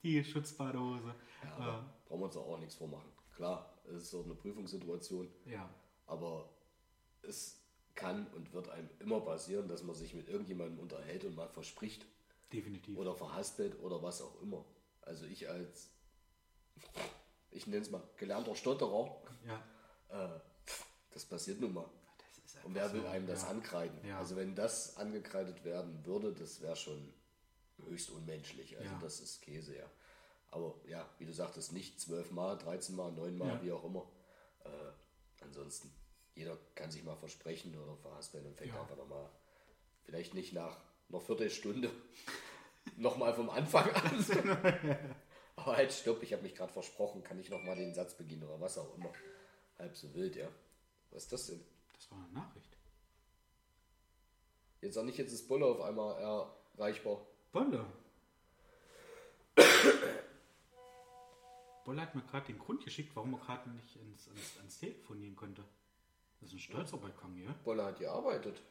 Die 0.03 0.23
Schutzbadehose. 0.23 1.15
Ja, 1.59 1.85
brauchen 2.05 2.19
wir 2.21 2.25
uns 2.25 2.37
auch 2.37 2.59
nichts 2.59 2.75
vormachen. 2.75 3.09
Klar, 3.35 3.73
es 3.85 4.03
ist 4.03 4.15
auch 4.15 4.25
eine 4.25 4.35
Prüfungssituation, 4.35 5.27
Ja. 5.45 5.69
aber 6.05 6.49
es 7.23 7.59
kann 7.95 8.27
und 8.27 8.53
wird 8.53 8.69
einem 8.69 8.89
immer 8.99 9.21
passieren, 9.21 9.67
dass 9.67 9.83
man 9.83 9.95
sich 9.95 10.13
mit 10.13 10.29
irgendjemandem 10.29 10.79
unterhält 10.79 11.25
und 11.25 11.35
mal 11.35 11.49
verspricht 11.49 12.05
definitiv. 12.51 12.97
oder 12.97 13.15
verhaspelt 13.15 13.79
oder 13.79 14.01
was 14.03 14.21
auch 14.21 14.39
immer. 14.41 14.65
Also 15.01 15.25
ich 15.25 15.49
als, 15.49 15.91
ich 17.53 17.67
nenne 17.67 17.81
es 17.83 17.89
mal, 17.91 18.01
gelernter 18.17 18.55
Stotterer, 18.55 19.15
Ja. 19.47 19.63
äh, 20.35 20.39
das 21.11 21.25
passiert 21.25 21.59
nun 21.61 21.73
mal. 21.73 21.85
Und 22.63 22.75
wer 22.75 22.91
will 22.93 23.01
so, 23.01 23.07
einem 23.07 23.27
das 23.27 23.43
ja. 23.43 23.49
ankreiden? 23.49 23.97
Ja. 24.07 24.19
Also 24.19 24.35
wenn 24.35 24.55
das 24.55 24.95
angekreidet 24.97 25.63
werden 25.65 26.05
würde, 26.05 26.31
das 26.33 26.61
wäre 26.61 26.75
schon 26.75 27.13
höchst 27.85 28.09
unmenschlich. 28.09 28.77
Also 28.77 28.91
Ja. 28.91 28.99
das 29.01 29.19
ist 29.19 29.41
Käse, 29.41 29.75
ja. 29.75 29.85
Aber 30.51 30.75
ja, 30.87 31.09
wie 31.17 31.25
du 31.25 31.33
sagtest, 31.33 31.73
nicht 31.73 31.99
zwölfmal, 31.99 32.57
13 32.57 32.95
Mal, 32.95 33.11
neunmal, 33.11 33.61
wie 33.63 33.71
auch 33.71 33.83
immer. 33.83 34.07
Äh, 34.63 35.43
ansonsten, 35.43 35.91
jeder 36.35 36.57
kann 36.75 36.91
sich 36.91 37.03
mal 37.03 37.15
versprechen 37.15 37.75
oder 37.77 37.97
verhaspeln 37.97 38.45
und 38.45 38.55
fängt 38.55 38.77
einfach 38.77 38.95
nochmal, 38.95 39.29
vielleicht 40.03 40.33
nicht 40.33 40.53
nach 40.53 40.77
einer 41.09 41.19
Viertelstunde, 41.19 41.89
nochmal 42.97 43.33
vom 43.33 43.49
Anfang 43.49 43.89
an. 43.91 44.25
Halt, 45.65 45.93
stopp, 45.93 46.21
ich 46.23 46.33
habe 46.33 46.43
mich 46.43 46.55
gerade 46.55 46.73
versprochen, 46.73 47.23
kann 47.23 47.39
ich 47.39 47.49
nochmal 47.49 47.75
den 47.75 47.93
Satz 47.93 48.15
beginnen 48.15 48.43
oder 48.43 48.59
was 48.59 48.77
auch 48.77 48.95
immer. 48.97 49.11
Halb 49.79 49.95
so 49.95 50.13
wild, 50.13 50.35
ja. 50.35 50.49
Was 51.11 51.23
ist 51.23 51.33
das 51.33 51.47
denn? 51.47 51.61
Das 51.95 52.11
war 52.11 52.17
eine 52.17 52.33
Nachricht. 52.33 52.77
Jetzt 54.81 54.97
auch 54.97 55.03
nicht, 55.03 55.17
jetzt 55.17 55.31
ist 55.31 55.47
Bolle 55.47 55.65
auf 55.65 55.81
einmal 55.81 56.53
erreichbar. 56.77 57.25
Bolle. 57.51 57.85
Bolle 61.85 62.01
hat 62.01 62.15
mir 62.15 62.23
gerade 62.23 62.47
den 62.47 62.59
Grund 62.59 62.83
geschickt, 62.83 63.15
warum 63.15 63.33
er 63.33 63.39
gerade 63.39 63.69
nicht 63.69 63.95
ins, 63.95 64.27
ans, 64.27 64.57
ans 64.57 64.79
Telefon 64.79 65.21
gehen 65.21 65.35
konnte. 65.35 65.63
Das 66.39 66.49
ist 66.49 66.55
ein 66.55 66.59
stolzer 66.59 66.97
Balkon 66.97 67.35
hier. 67.35 67.55
Bolle 67.63 67.85
hat 67.85 67.99
gearbeitet. 67.99 68.61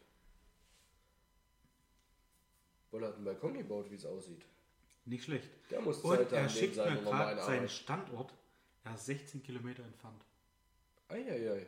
Bolle 2.90 3.08
hat 3.08 3.14
einen 3.14 3.24
Balkon 3.24 3.54
gebaut, 3.54 3.90
wie 3.90 3.94
es 3.94 4.04
aussieht. 4.04 4.44
Nicht 5.04 5.24
schlecht. 5.24 5.48
Der 5.70 5.80
muss 5.80 5.98
Und 5.98 6.16
Zeit 6.16 6.32
er 6.32 6.42
haben, 6.42 6.48
schickt 6.50 6.76
mir 6.76 6.96
gerade 7.02 7.42
seinen. 7.42 7.68
Standort. 7.68 8.32
Er 8.84 8.94
ist 8.94 9.06
16 9.06 9.42
Kilometer 9.42 9.82
entfernt. 9.84 10.24
Eieiei. 11.08 11.66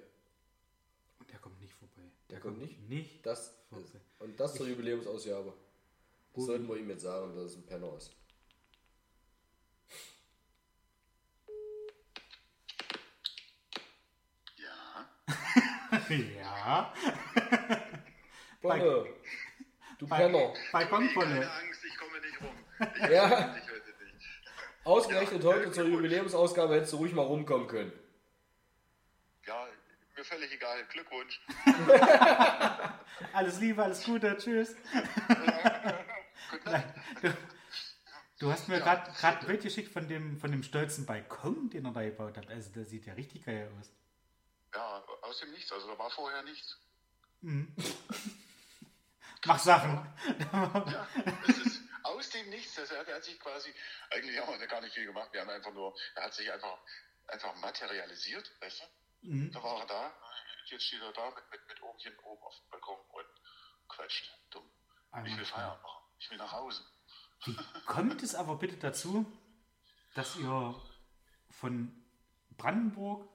Und 1.18 1.31
der 1.31 1.38
kommt 1.38 1.61
nicht 1.61 1.75
vorbei. 1.75 2.03
Der 2.31 2.40
kommt 2.40 2.59
nicht? 2.59 2.81
Nicht. 2.88 3.25
Das 3.27 3.55
vorbei. 3.68 3.85
ist, 3.85 3.97
und 4.20 4.38
das 4.38 4.55
zur 4.55 4.66
Jubiläumsausgabe. 4.68 5.53
Das 6.35 6.44
sollten 6.47 6.68
wir 6.68 6.77
ihm 6.77 6.90
jetzt 6.90 7.03
sagen, 7.03 7.35
dass 7.35 7.44
es 7.53 7.57
ein 7.57 7.66
Penner 7.66 7.97
ist. 7.97 8.11
Ja. 14.57 15.09
ja. 16.37 16.94
Bolle, 18.62 19.07
du 19.99 20.07
Ba- 20.07 20.16
Penner. 20.16 20.53
Balkonbolle. 20.73 21.27
Keine 21.40 21.51
Angst, 21.53 21.85
ich 21.85 21.97
komme 21.97 22.20
nicht 22.20 22.40
rum. 22.40 22.63
Ja. 23.10 23.54
heute. 23.54 23.62
Ausgerechnet 24.84 25.42
heute 25.44 25.72
zur 25.72 25.87
Jubiläumsausgabe 25.87 26.74
hättest 26.74 26.92
du 26.92 26.98
ruhig 26.98 27.14
mal 27.14 27.22
rumkommen 27.22 27.66
können. 27.68 27.92
Ja, 29.46 29.66
mir 30.16 30.24
völlig 30.24 30.52
egal. 30.52 30.84
Glückwunsch. 30.87 31.40
Alles 33.32 33.60
Liebe, 33.60 33.82
alles 33.82 34.04
Gute, 34.04 34.37
tschüss. 34.37 34.74
Nacht. 36.64 36.84
Du 38.38 38.52
hast 38.52 38.68
mir 38.68 38.80
gerade 38.80 39.10
gerade 39.12 39.38
ein 39.40 39.46
Bild 39.46 39.62
geschickt 39.62 39.92
von 39.92 40.08
dem, 40.08 40.38
von 40.38 40.50
dem 40.50 40.62
stolzen 40.62 41.06
Balkon, 41.06 41.70
den 41.70 41.84
er 41.87 41.92
da 41.92 42.02
gebaut 42.02 42.37
hat. 42.37 42.48
Also 42.48 42.70
der 42.72 42.84
sieht 42.84 43.06
ja 43.06 43.14
richtig 43.14 43.44
geil 43.44 43.70
aus. 43.78 43.90
Ja, 44.74 45.02
aus 45.22 45.40
dem 45.40 45.50
Nichts. 45.52 45.72
Also 45.72 45.88
da 45.88 45.98
war 45.98 46.10
vorher 46.10 46.42
nichts. 46.42 46.78
Mach 49.46 49.58
Sachen. 49.58 50.06
Ja, 50.52 50.84
das 51.46 51.58
ist 51.58 51.82
aus 52.14 52.31
dem 52.31 52.48
Nichts. 52.50 52.79
Also 52.79 52.94
er 52.94 53.07
hat 53.07 53.24
sich 53.24 53.38
quasi, 53.40 53.74
eigentlich 54.11 54.38
haben 54.38 54.59
wir 54.59 54.66
gar 54.66 54.81
nicht 54.81 54.94
viel 54.94 55.07
gemacht. 55.07 55.33
Wir 55.33 55.40
haben 55.40 55.50
einfach 55.50 55.72
nur, 55.72 55.94
er 56.14 56.24
hat 56.24 56.35
sich 56.35 56.50
einfach, 56.50 56.79
einfach 57.27 57.55
materialisiert, 57.57 58.50
weißt 58.61 58.81
du? 58.81 59.50
Da 59.50 59.62
war 59.62 59.81
er 59.81 59.87
da. 59.87 60.12
Jetzt 60.66 60.85
steht 60.85 61.00
er 61.03 61.12
da 61.12 61.31
mit, 61.31 61.50
mit, 61.50 61.68
mit 61.68 61.83
Ohmchen 61.83 62.16
oben 62.24 62.42
auf 62.42 62.55
dem 62.57 62.70
Balkon 62.70 62.98
und 63.12 63.27
quatscht. 63.88 64.31
Dumm. 64.50 64.64
Ich 64.64 65.14
will 65.14 65.31
Einmal 65.33 65.44
Feierabend 65.44 65.83
machen. 65.83 66.05
Ich 66.18 66.31
will 66.31 66.38
nach 66.38 66.53
Hause. 66.53 66.85
Kommt 67.87 68.22
es 68.22 68.35
aber 68.35 68.57
bitte 68.57 68.77
dazu, 68.77 69.27
dass 70.14 70.37
ihr 70.37 70.74
von 71.50 72.05
Brandenburg 72.57 73.29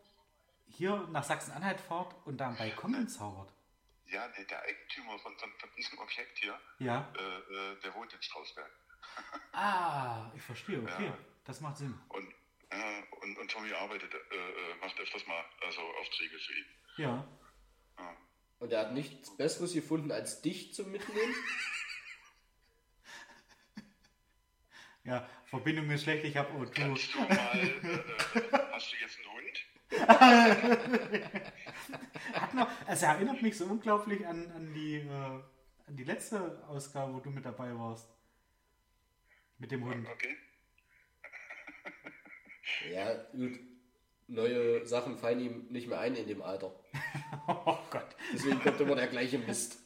hier 0.68 1.08
nach 1.12 1.24
Sachsen-Anhalt 1.24 1.82
fahrt 1.82 2.16
und 2.26 2.38
da 2.38 2.48
einen 2.48 2.58
Balkon 2.58 3.08
zaubert? 3.08 3.54
Ja, 4.12 4.28
der, 4.30 4.44
der 4.46 4.62
Eigentümer 4.64 5.20
von, 5.20 5.38
von, 5.38 5.52
von 5.60 5.70
diesem 5.78 6.00
Objekt 6.00 6.38
hier, 6.40 6.60
Ja. 6.80 7.14
äh, 7.18 7.22
äh, 7.74 7.80
der 7.82 7.94
wohnt 7.96 8.12
in 8.14 8.22
Strausberg. 8.22 8.72
Ah, 9.54 10.32
ich 10.36 10.42
verstehe, 10.42 10.82
okay. 10.82 11.06
Ja. 11.08 11.18
Das 11.46 11.62
macht 11.62 11.78
Sinn. 11.78 12.00
Und, 12.10 12.32
äh, 12.70 13.02
und, 13.22 13.38
und 13.38 13.52
Tommy 13.52 13.72
arbeitet, 13.74 14.14
äh, 14.14 14.18
äh, 14.18 14.76
macht 14.82 15.00
öfters 15.00 15.26
mal 15.28 15.44
also 15.66 15.82
Aufträge 15.82 16.38
für 16.40 16.54
ihn. 16.54 16.66
Ja. 16.98 17.28
Und 18.60 18.72
er 18.74 18.82
hat 18.82 18.94
nichts 18.94 19.36
Besseres 19.38 19.74
gefunden, 19.74 20.12
als 20.12 20.42
dich 20.42 20.74
zum 20.74 20.92
Mitnehmen. 20.92 21.36
Ja, 25.06 25.28
Verbindung 25.46 25.90
ist 25.90 26.04
schlecht, 26.04 26.24
ich 26.26 26.36
habe 26.38 26.52
O2. 26.54 26.72
Kannst 26.74 27.14
du 27.16 27.20
mal, 27.20 27.30
äh, 27.34 28.74
hast 28.74 28.92
du 28.92 28.96
jetzt 28.98 29.18
einen 29.18 29.32
Hund? 29.34 29.66
Hat 32.34 32.54
noch, 32.54 32.70
es 32.88 33.02
erinnert 33.02 33.42
mich 33.42 33.58
so 33.58 33.66
unglaublich 33.66 34.26
an, 34.26 34.52
an, 34.52 34.74
die, 34.74 34.98
äh, 34.98 35.10
an 35.10 35.96
die 35.96 36.04
letzte 36.04 36.64
Ausgabe, 36.68 37.14
wo 37.14 37.20
du 37.20 37.30
mit 37.30 37.46
dabei 37.46 37.78
warst. 37.78 38.08
Mit 39.58 39.72
dem 39.72 39.86
Hund. 39.86 40.08
Okay. 40.08 40.36
Ja, 42.94 43.14
gut. 43.34 43.60
Neue 44.28 44.86
Sachen 44.86 45.18
fallen 45.18 45.40
ihm 45.40 45.68
nicht 45.70 45.88
mehr 45.88 46.00
ein 46.00 46.16
in 46.16 46.28
dem 46.28 46.42
Alter. 46.42 46.74
Oh 47.48 47.80
Gott. 47.90 48.16
Deswegen 48.32 48.62
kommt 48.62 48.80
immer 48.80 48.96
der 48.96 49.08
gleiche 49.08 49.40
Mist. 49.40 49.80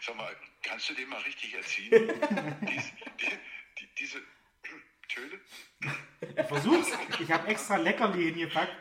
Sag 0.00 0.16
mal, 0.16 0.34
kannst 0.62 0.88
du 0.88 0.94
den 0.94 1.08
mal 1.08 1.20
richtig 1.20 1.54
erziehen? 1.54 1.90
Dies, 2.62 2.92
die, 3.20 3.26
die, 3.78 3.88
diese 3.98 4.18
Töne? 5.08 5.38
Ich 6.36 6.46
versuch's. 6.46 6.88
Ich 7.20 7.30
habe 7.30 7.46
extra 7.48 7.76
Leckerli 7.76 8.32
hingepackt. 8.32 8.74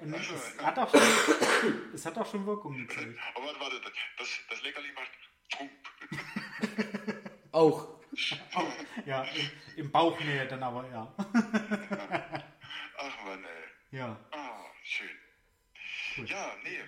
Und 0.00 0.14
es 0.14 0.58
hat 0.58 0.78
auch 0.78 0.90
schon, 0.90 1.00
es 1.94 2.06
hat 2.06 2.18
auch 2.18 2.30
schon 2.30 2.46
Wirkung 2.46 2.86
gezeigt. 2.86 3.18
Oh, 3.34 3.42
warte, 3.44 3.60
warte, 3.60 3.80
das, 4.18 4.28
das 4.50 4.62
Leckerli 4.62 4.92
macht 4.92 5.10
Trump. 5.50 5.72
Auch. 7.52 8.00
Ja, 9.06 9.24
im, 9.24 9.50
im 9.76 9.90
Bauchnähe 9.90 10.46
dann 10.46 10.62
aber, 10.62 10.88
ja. 10.88 11.14
Ach 12.98 13.24
man, 13.24 13.44
ey. 13.44 13.64
Ja. 13.98 14.18
Ah, 14.32 14.64
schön. 14.82 16.26
Ja, 16.26 16.56
nee. 16.62 16.80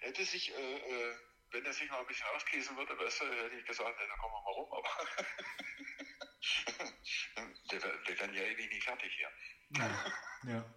Hätte 0.00 0.24
sich, 0.24 0.52
äh, 0.56 0.76
äh, 0.76 1.14
wenn 1.50 1.64
er 1.64 1.72
sich 1.72 1.90
mal 1.90 2.00
ein 2.00 2.06
bisschen 2.06 2.26
auskäsen 2.34 2.76
würde, 2.76 2.98
weißt 2.98 3.20
du, 3.20 3.24
hätte 3.26 3.56
ich 3.56 3.66
gesagt, 3.66 3.98
dann 3.98 4.18
kommen 4.18 4.34
wir 4.34 4.42
mal 4.42 4.52
rum, 4.52 4.72
aber 4.72 4.88
wir, 7.70 7.82
wir 8.06 8.20
werden 8.20 8.34
ja 8.34 8.42
ewig 8.42 8.70
nicht 8.70 8.84
fertig 8.84 9.12
hier. 9.12 9.30
Ja. 9.80 10.04
ja. 10.52 10.74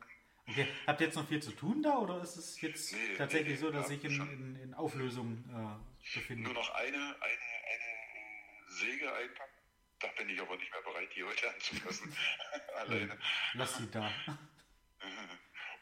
Okay. 0.49 0.67
Habt 0.87 1.01
ihr 1.01 1.07
jetzt 1.07 1.15
noch 1.15 1.27
viel 1.27 1.41
zu 1.41 1.51
tun 1.51 1.81
da 1.83 1.97
oder 1.97 2.21
ist 2.21 2.35
es 2.37 2.59
jetzt 2.61 2.91
Nee, 2.93 3.15
tatsächlich 3.17 3.53
nee, 3.53 3.65
so, 3.65 3.71
dass 3.71 3.89
ich 3.89 4.03
in, 4.03 4.19
in, 4.31 4.55
in 4.63 4.73
Auflösung 4.73 5.43
äh, 5.49 5.51
Nur 5.53 5.79
befinde? 6.13 6.53
noch 6.53 6.69
eine, 6.75 6.97
eine, 6.97 7.15
eine 7.21 8.69
Säge 8.69 9.13
einpacken. 9.13 9.53
Da 9.99 10.07
bin 10.17 10.29
ich 10.29 10.41
aber 10.41 10.55
nicht 10.57 10.71
mehr 10.71 10.81
bereit, 10.81 11.09
die 11.15 11.23
heute 11.23 11.49
anzufassen. 11.53 12.15
Alleine. 12.77 13.17
Lass 13.53 13.77
sie 13.77 13.89
da. 13.91 14.11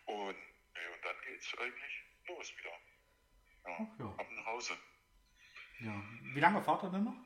Und, 0.06 0.36
nee, 0.38 0.88
und 0.94 1.04
dann 1.04 1.16
geht's 1.26 1.54
eigentlich 1.58 2.04
los 2.28 2.54
wieder. 2.58 2.70
Ja, 3.66 3.78
Ach 3.78 4.00
ja. 4.00 4.06
ab 4.18 4.28
nach 4.32 4.46
Hause. 4.46 4.74
Ja. 5.82 6.02
Wie 6.34 6.40
lange 6.40 6.62
fahrt 6.64 6.84
ihr 6.84 6.90
denn 6.92 7.04
noch? 7.04 7.18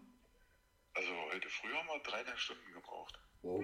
Also 0.96 1.12
heute 1.32 1.48
früh 1.50 1.72
haben 1.74 1.88
wir 1.88 2.00
dreieinhalb 2.00 2.40
Stunden 2.40 2.74
gebraucht. 2.74 3.20
Wow. 3.44 3.64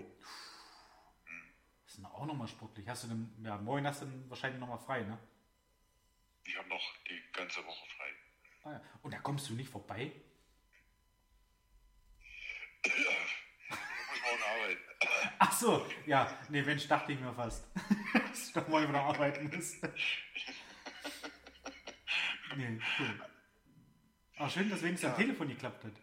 Ist 1.97 2.05
auch 2.05 2.25
nochmal 2.25 2.47
sportlich. 2.47 2.87
Hast 2.87 3.05
du 3.05 3.07
denn, 3.07 3.33
ja, 3.43 3.57
morgen 3.57 3.87
hast 3.87 4.01
du 4.01 4.05
dann 4.05 4.29
wahrscheinlich 4.29 4.59
nochmal 4.59 4.77
frei, 4.77 5.01
ne? 5.01 5.17
Ich 6.43 6.55
habe 6.57 6.69
noch 6.69 6.93
die 7.09 7.21
ganze 7.33 7.65
Woche 7.65 7.85
frei. 7.89 8.13
Ah, 8.63 8.71
ja. 8.73 8.81
Und 9.01 9.13
da 9.13 9.19
kommst 9.19 9.49
du 9.49 9.53
nicht 9.53 9.69
vorbei? 9.69 10.11
Ich 12.83 12.93
muss 12.93 14.21
morgen 14.21 14.43
arbeiten. 14.43 14.81
Ach 15.39 15.51
so, 15.51 15.87
ja, 16.05 16.39
nee, 16.49 16.61
Mensch, 16.61 16.87
dachte 16.87 17.13
ich 17.13 17.19
mir 17.19 17.33
fast. 17.33 17.67
Dass 18.13 18.47
ich 18.47 18.53
doch 18.53 18.67
mal 18.67 18.87
wieder 18.87 19.01
arbeiten 19.01 19.49
müsste. 19.49 19.93
Nee, 22.55 22.79
cool. 22.99 23.27
Auch 24.39 24.49
schön, 24.49 24.69
dass 24.69 24.81
wenigstens 24.81 25.11
am 25.11 25.17
Telefon 25.17 25.47
geklappt 25.47 25.83
hat. 25.83 25.93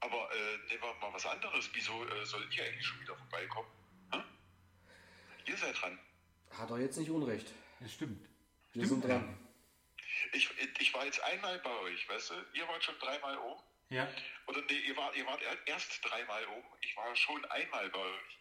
Aber 0.00 0.30
äh, 0.32 0.56
nehmen 0.68 0.82
wir 0.82 0.94
mal 1.00 1.12
was 1.12 1.26
anderes. 1.26 1.70
Wieso 1.72 2.04
äh, 2.06 2.24
soll 2.24 2.46
ich 2.50 2.62
eigentlich 2.62 2.86
schon 2.86 3.00
wieder 3.00 3.16
vorbeikommen? 3.16 3.68
Ihr 5.48 5.56
seid 5.56 5.80
dran. 5.80 5.98
Hat 6.50 6.70
er 6.70 6.78
jetzt 6.78 6.98
nicht 6.98 7.10
Unrecht. 7.10 7.52
Das 7.80 7.92
stimmt. 7.92 8.26
Wir 8.72 8.84
Stimmt 8.84 9.02
sind 9.02 9.10
dran. 9.10 9.38
Ich, 10.32 10.48
ich 10.80 10.94
war 10.94 11.04
jetzt 11.04 11.22
einmal 11.22 11.58
bei 11.60 11.70
euch, 11.80 12.08
weißt 12.08 12.30
du? 12.30 12.34
Ihr 12.54 12.66
wart 12.68 12.82
schon 12.84 12.98
dreimal 12.98 13.36
oben. 13.38 13.62
Ja, 13.90 14.06
Oder 14.46 14.60
nee, 14.68 14.78
ihr 14.86 14.96
wart, 14.96 15.16
ihr 15.16 15.24
wart 15.24 15.40
erst 15.66 16.00
dreimal 16.04 16.44
oben. 16.48 16.66
Ich 16.82 16.94
war 16.96 17.14
schon 17.16 17.42
einmal 17.46 17.88
bei 17.88 17.98
euch. 17.98 18.38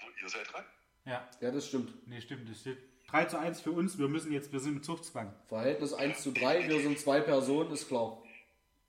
Also, 0.00 0.12
ihr 0.22 0.28
seid 0.30 0.50
dran. 0.52 0.64
ja. 1.04 1.28
Ja, 1.40 1.50
das 1.50 1.68
stimmt. 1.68 2.06
Nee, 2.08 2.20
stimmt. 2.22 2.48
Das 2.48 2.60
steht 2.60 2.78
3 3.08 3.24
zu 3.26 3.38
1 3.38 3.60
für 3.60 3.72
uns. 3.72 3.98
Wir 3.98 4.08
müssen 4.08 4.32
jetzt, 4.32 4.50
wir 4.52 4.60
sind 4.60 4.76
im 4.76 4.82
Zuchtzwang. 4.82 5.34
Verhältnis 5.48 5.92
1 5.92 6.22
zu 6.22 6.32
3, 6.32 6.68
wir 6.68 6.80
sind 6.80 6.98
zwei 6.98 7.20
Personen, 7.20 7.70
ist 7.72 7.88
klar. 7.88 8.22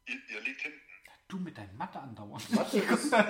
Ihr, 0.05 0.16
ihr 0.30 0.41
liegt 0.41 0.62
hinten. 0.62 0.80
Du 1.30 1.38
mit 1.38 1.55
deinem 1.55 1.77
Mathe 1.77 1.99
andauern. 1.99 2.41
Mathe 2.49 2.80
ist 2.80 3.13
ja, 3.13 3.23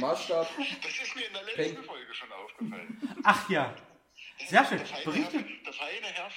Maßstab. 0.00 0.48
Das 0.82 0.90
ist 0.90 1.14
mir 1.14 1.26
in 1.26 1.32
der 1.34 1.42
letzten 1.42 1.74
Peng. 1.74 1.84
Folge 1.84 2.14
schon 2.14 2.32
aufgefallen. 2.32 3.14
Ach 3.24 3.50
ja. 3.50 3.76
Sehr 4.46 4.64
schön. 4.64 4.78
Der 4.78 4.86
feine, 4.86 5.04
Berichte. 5.04 5.38
Herr, 5.38 5.44
der, 5.64 5.72
feine 5.74 6.06
Herr, 6.06 6.30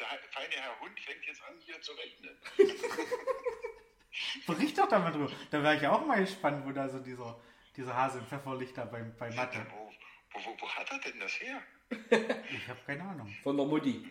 der 0.00 0.06
feine 0.32 0.54
Herr 0.56 0.80
Hund 0.80 0.98
fängt 0.98 1.24
jetzt 1.24 1.42
an, 1.44 1.54
hier 1.60 1.80
zu 1.80 1.92
rechnen. 1.92 2.36
Bericht 4.48 4.76
doch 4.76 4.88
da 4.88 4.98
mal 4.98 5.12
drüber. 5.12 5.30
Da 5.52 5.62
wäre 5.62 5.76
ich 5.76 5.82
ja 5.82 5.92
auch 5.92 6.04
mal 6.04 6.18
gespannt, 6.18 6.66
wo 6.66 6.72
da 6.72 6.88
so 6.88 6.98
dieser, 6.98 7.40
dieser 7.76 7.96
Hase 7.96 8.18
im 8.18 8.26
Pfefferlicht 8.26 8.76
da 8.76 8.86
beim, 8.86 9.16
bei 9.16 9.30
Mathe. 9.30 9.64
Wo, 9.70 10.40
wo, 10.40 10.56
wo, 10.58 10.68
hat 10.70 10.90
er 10.90 10.98
denn 10.98 11.20
das 11.20 11.40
her? 11.40 11.62
Ich 12.50 12.68
habe 12.68 12.80
keine 12.84 13.04
Ahnung. 13.04 13.32
Von 13.44 13.56
der 13.56 13.66
Mutti. 13.66 14.10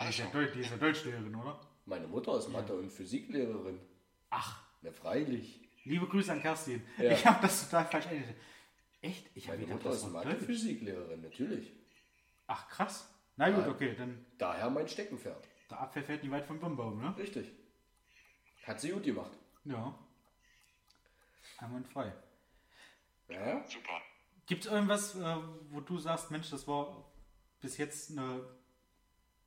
Die 0.00 0.08
ist 0.08 0.18
ja, 0.18 0.26
die 0.26 0.60
ist 0.60 0.70
ja 0.70 0.76
Deutschlehrerin, 0.78 1.32
oder? 1.36 1.60
Meine 1.86 2.08
Mutter 2.08 2.36
ist 2.38 2.48
Mathe- 2.48 2.74
und 2.74 2.90
Physiklehrerin. 2.90 3.91
Ach, 4.34 4.62
Na, 4.80 4.90
freilich. 4.90 5.60
liebe 5.84 6.06
Grüße 6.08 6.32
an 6.32 6.40
Kerstin. 6.40 6.82
Ja. 6.96 7.12
Ich 7.12 7.26
habe 7.26 7.42
das 7.42 7.68
total 7.68 7.84
falsch 7.86 8.06
eingeschätzt. 8.06 8.40
Echt? 9.02 9.30
Ich 9.34 9.48
habe 9.48 9.58
gedacht, 9.58 9.74
Mutter 9.76 9.90
das 9.90 9.98
ist 10.04 10.12
war 10.12 10.24
Physiklehrerin, 10.36 11.20
natürlich. 11.20 11.72
Ach, 12.46 12.66
krass. 12.68 13.08
Na 13.36 13.50
gut, 13.50 13.66
okay, 13.66 13.94
dann 13.94 14.24
Daher 14.38 14.70
mein 14.70 14.88
Steckenpferd. 14.88 15.46
der 15.70 15.80
Apfel 15.80 16.02
fällt 16.02 16.22
nicht 16.22 16.32
weit 16.32 16.46
vom 16.46 16.58
Baum, 16.60 17.00
ne? 17.00 17.14
Richtig. 17.18 17.50
Hat 18.64 18.80
sie 18.80 18.90
gut 18.90 19.02
gemacht. 19.02 19.32
Ja. 19.64 19.98
Einwandfrei. 21.58 22.12
Ja, 23.28 23.64
Super. 23.68 24.00
Gibt 24.46 24.64
es 24.64 24.70
irgendwas, 24.70 25.14
äh, 25.14 25.36
wo 25.70 25.80
du 25.80 25.98
sagst, 25.98 26.30
Mensch, 26.30 26.50
das 26.50 26.66
war 26.66 27.04
bis 27.60 27.76
jetzt 27.76 28.10
eine, 28.10 28.44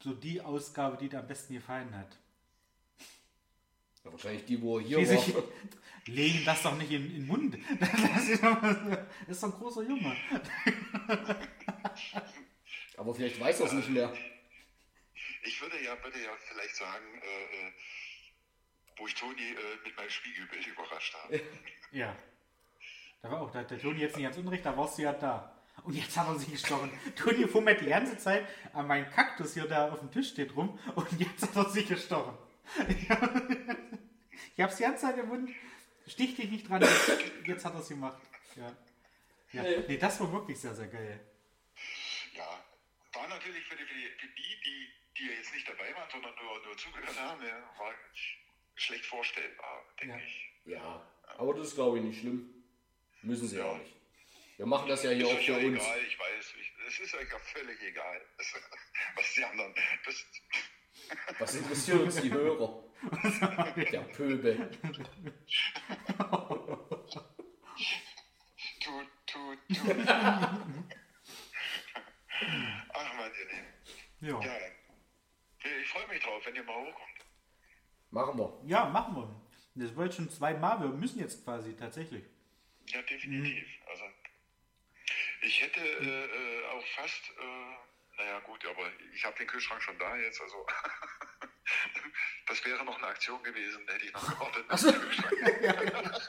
so 0.02 0.14
die 0.14 0.42
Ausgabe, 0.42 0.98
die 0.98 1.10
dir 1.10 1.20
am 1.20 1.28
besten 1.28 1.54
gefallen 1.54 1.96
hat? 1.98 2.18
Ja 4.06 4.12
wahrscheinlich 4.12 4.46
die, 4.46 4.62
wo 4.62 4.78
er 4.80 4.86
hier 4.86 4.98
war. 5.10 5.44
legen 6.08 6.46
das 6.46 6.62
doch 6.62 6.78
nicht 6.78 6.92
in, 6.92 7.06
in 7.06 7.14
den 7.14 7.28
Mund. 7.28 7.58
Das 7.80 8.30
ist, 8.30 8.44
doch, 8.44 8.62
das 8.62 9.08
ist 9.28 9.44
doch 9.44 9.54
ein 9.54 9.60
großer 9.60 9.84
Junge. 9.84 10.16
Aber 12.98 13.14
vielleicht 13.14 13.40
weiß 13.40 13.60
er 13.60 13.66
es 13.68 13.74
nicht 13.74 13.90
mehr. 13.90 14.14
Ich 15.44 15.62
würde 15.62 15.84
ja, 15.84 15.92
würde 16.04 16.22
ja 16.24 16.32
vielleicht 16.40 16.76
sagen, 16.76 17.06
äh, 17.22 17.68
äh, 17.68 17.72
wo 18.98 19.08
ich 19.08 19.14
Toni 19.16 19.42
äh, 19.42 19.56
mit 19.84 19.96
meinem 19.96 20.10
Spiegelbild 20.10 20.66
überrascht 20.68 21.14
habe. 21.16 21.42
Ja. 21.92 22.16
Da 23.22 23.32
war 23.32 23.42
auch 23.42 23.52
der, 23.52 23.64
der 23.64 23.80
Toni 23.80 24.00
jetzt 24.00 24.16
nicht 24.16 24.26
ganz 24.26 24.38
unrecht, 24.38 24.66
da 24.66 24.78
warst 24.78 24.98
du 24.98 25.04
ja 25.04 25.14
da. 25.14 25.52
Und 25.84 25.94
jetzt 25.94 26.18
hat 26.18 26.28
er 26.28 26.40
sich 26.40 26.52
gestochen. 26.52 26.90
Toni 27.16 27.48
fummelt 27.48 27.82
die 27.82 27.88
ganze 27.88 28.18
Zeit 28.18 28.48
an 28.74 28.88
meinem 28.88 29.10
Kaktus 29.12 29.54
hier 29.54 29.68
da 29.68 29.92
auf 29.92 30.00
dem 30.00 30.12
Tisch 30.12 30.30
steht 30.30 30.56
rum 30.56 30.80
und 30.96 31.20
jetzt 31.20 31.44
hat 31.44 31.56
er 31.56 31.70
sich 31.70 31.88
gestochen. 31.88 32.36
Ich 34.58 34.62
hab's 34.64 34.78
die 34.78 34.84
ganze 34.84 35.02
Zeit 35.02 35.18
im 35.18 35.28
Mund. 35.28 35.50
Stich 36.08 36.36
dich 36.36 36.50
nicht 36.50 36.70
dran. 36.70 36.82
Jetzt, 36.82 37.12
jetzt 37.46 37.66
hat 37.66 37.74
er 37.74 37.80
es 37.80 37.90
gemacht. 37.90 38.22
Ja. 38.56 38.76
ja. 39.52 39.64
Nee, 39.88 39.98
das 39.98 40.20
war 40.20 40.32
wirklich 40.32 40.60
sehr, 40.60 40.74
sehr 40.76 40.88
geil. 40.88 41.20
Ja, 42.34 42.64
war 43.14 43.28
natürlich 43.28 43.64
für 43.66 43.76
die, 43.76 43.84
für 43.84 44.28
die, 44.28 44.62
die, 44.64 44.88
die, 45.18 45.26
jetzt 45.28 45.54
nicht 45.54 45.68
dabei 45.68 45.94
waren, 45.96 46.10
sondern 46.12 46.34
nur, 46.36 46.64
nur 46.66 46.78
zugehört 46.78 47.20
haben, 47.20 47.42
ja, 47.46 47.58
war 47.78 47.94
schlecht 48.76 49.06
vorstellbar, 49.06 49.84
denke 50.02 50.16
Ja. 50.16 50.22
ich. 50.24 50.52
Ja, 50.66 51.08
aber 51.38 51.54
das 51.54 51.68
ist, 51.70 51.76
glaube 51.76 51.98
ich, 52.00 52.04
nicht 52.04 52.20
schlimm. 52.22 52.50
Müssen 53.22 53.48
sie 53.48 53.62
auch 53.62 53.78
nicht. 53.78 53.94
Wir 54.58 54.66
machen 54.66 54.88
das 54.88 55.04
ja 55.04 55.12
hier 55.12 55.28
ist 55.28 55.34
auch 55.34 55.42
für 55.44 55.52
ja 55.52 55.68
uns. 55.68 55.82
egal, 55.82 56.00
ich 56.08 56.20
weiß. 56.20 56.54
Ich, 56.62 56.72
es 56.88 57.00
ist 57.00 57.14
euch 57.16 57.30
ja 57.30 57.40
völlig 57.40 57.82
egal, 57.82 58.22
was 59.16 59.34
die 59.34 59.44
anderen. 59.44 59.74
Das, 60.06 60.26
Was 61.40 61.56
interessiert 61.56 62.02
uns 62.02 62.22
die 62.22 62.32
Hörer? 62.32 62.84
Der 63.92 64.02
Pöbel. 64.02 64.70
tut, 68.80 69.08
tut, 69.28 69.58
tut. 69.68 70.08
Ach 72.94 73.18
man, 73.18 73.32
ihr 73.32 73.46
Lieben. 73.48 73.74
Ja. 74.22 74.40
Ja, 74.42 74.52
ich 75.82 75.88
freue 75.90 76.08
mich 76.08 76.22
drauf, 76.24 76.46
wenn 76.46 76.56
ihr 76.56 76.64
mal 76.64 76.76
hochkommt. 76.76 77.26
Machen 78.12 78.38
wir. 78.38 78.62
Ja, 78.66 78.86
machen 78.86 79.16
wir. 79.16 79.42
Das 79.76 79.96
war 79.96 80.06
jetzt 80.06 80.16
schon 80.16 80.30
zweimal. 80.30 80.80
Wir 80.80 80.88
müssen 80.88 81.20
jetzt 81.20 81.44
quasi 81.44 81.76
tatsächlich. 81.76 82.24
Ja, 82.88 83.02
definitiv. 83.02 83.68
Also, 83.90 84.04
ich 85.42 85.62
hätte 85.62 85.82
äh, 85.82 86.26
äh, 86.26 86.66
auch 86.68 86.86
fast, 86.96 87.30
äh, 87.32 87.76
naja 88.18 88.40
gut, 88.40 88.66
aber 88.66 88.90
ich 89.14 89.26
habe 89.26 89.38
den 89.38 89.48
Kühlschrank 89.48 89.82
schon 89.82 89.98
da 90.00 90.16
jetzt, 90.18 90.42
also 90.42 90.66
das 92.48 92.64
wäre 92.66 92.84
noch 92.86 92.98
eine 92.98 93.08
Aktion 93.08 93.42
gewesen, 93.44 93.86
da 93.86 93.94
hätte 93.94 94.06
ich 94.06 94.14
noch 94.14 94.28
gewartet. 94.28 94.66
dem 94.70 95.02
Kühlschrank. 95.02 95.38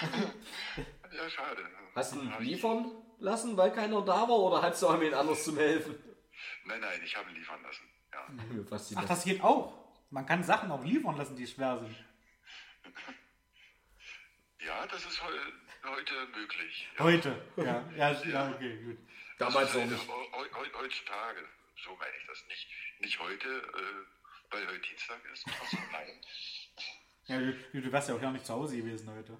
ja, 1.12 1.30
schade. 1.30 1.66
Hast 1.94 2.14
du 2.14 2.20
ihn 2.20 2.32
liefern 2.40 2.90
lassen, 3.18 3.56
weil 3.56 3.72
keiner 3.72 4.02
da 4.02 4.28
war, 4.28 4.38
oder 4.38 4.62
hast 4.62 4.82
du 4.82 4.88
auch 4.88 5.00
wen 5.00 5.14
anders 5.14 5.44
zum 5.44 5.56
Helfen? 5.56 5.96
Nein, 6.64 6.80
nein, 6.80 7.00
ich 7.04 7.16
habe 7.16 7.30
ihn 7.30 7.36
liefern 7.36 7.62
lassen. 7.62 7.88
Ja. 8.12 8.26
Ach, 8.96 9.04
das 9.04 9.24
geht 9.24 9.42
auch. 9.42 9.80
Man 10.10 10.26
kann 10.26 10.42
Sachen 10.42 10.70
auch 10.70 10.82
liefern 10.84 11.16
lassen, 11.16 11.36
die 11.36 11.46
schwer 11.46 11.78
sind. 11.78 11.96
ja, 14.58 14.86
das 14.86 15.04
ist 15.04 15.22
heu 15.22 15.32
heute 15.84 16.26
möglich. 16.34 16.88
Ja. 16.96 17.04
Heute. 17.04 17.42
Ja, 17.56 17.88
ja, 17.96 18.10
ja 18.24 18.50
okay, 18.50 18.76
gut. 18.84 18.98
Damals 19.40 19.74
Also, 19.74 19.84
nicht. 19.84 20.08
heu- 20.08 20.50
heu- 20.54 20.72
Heutzutage, 20.74 21.48
so 21.82 21.96
meine 21.96 22.12
ich 22.20 22.26
das 22.26 22.44
nicht. 22.46 22.68
Nicht 23.00 23.18
heute, 23.18 23.48
äh, 23.48 24.52
weil 24.52 24.66
heute 24.68 24.80
Dienstag 24.80 25.18
ist. 25.32 25.46
Also, 25.46 25.78
nein. 25.92 26.20
Ja, 27.26 27.38
du, 27.40 27.80
du 27.80 27.92
wärst 27.92 28.08
ja 28.10 28.14
auch 28.16 28.20
gar 28.20 28.32
nicht 28.32 28.44
zu 28.44 28.52
Hause 28.52 28.76
gewesen 28.76 29.08
heute. 29.10 29.38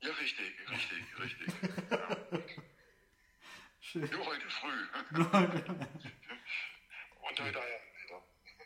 Ja, 0.00 0.10
richtig, 0.12 0.52
richtig, 0.70 1.18
richtig. 1.18 1.54
Ja. 3.94 4.00
Nur 4.16 4.26
heute 4.26 4.50
früh. 4.50 4.86
Und 5.10 5.32
heute 7.40 7.58
Abend 7.58 7.82
wieder. 8.04 8.22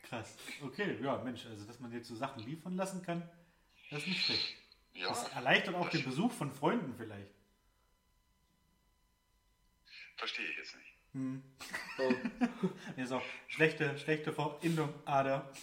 Krass. 0.09 0.37
Okay, 0.63 0.99
ja, 1.03 1.17
Mensch, 1.19 1.47
also 1.47 1.65
dass 1.67 1.81
man 1.81 1.93
jetzt 1.93 2.09
so 2.09 2.15
Sachen 2.17 2.43
liefern 2.45 2.77
lassen 2.77 3.03
kann, 3.03 3.29
das 3.91 4.01
ist 4.03 4.09
nicht 4.09 4.25
schlecht. 4.25 4.57
Ja, 4.95 5.09
Das 5.09 5.29
erleichtert 5.33 5.75
auch 5.75 5.89
den 5.89 6.05
Besuch 6.05 6.33
von 6.33 6.53
Freunden 6.53 6.95
vielleicht. 6.97 7.31
Verstehe 10.17 10.47
ich 10.47 10.57
jetzt 10.57 10.77
nicht. 10.77 10.93
Oh, 11.99 12.15
Das 12.97 13.07
ist 13.07 13.13
auch 13.13 13.25
schlechte, 13.49 13.99
schlechte 13.99 14.33
Verbindung, 14.33 14.95
Ader. 15.05 15.53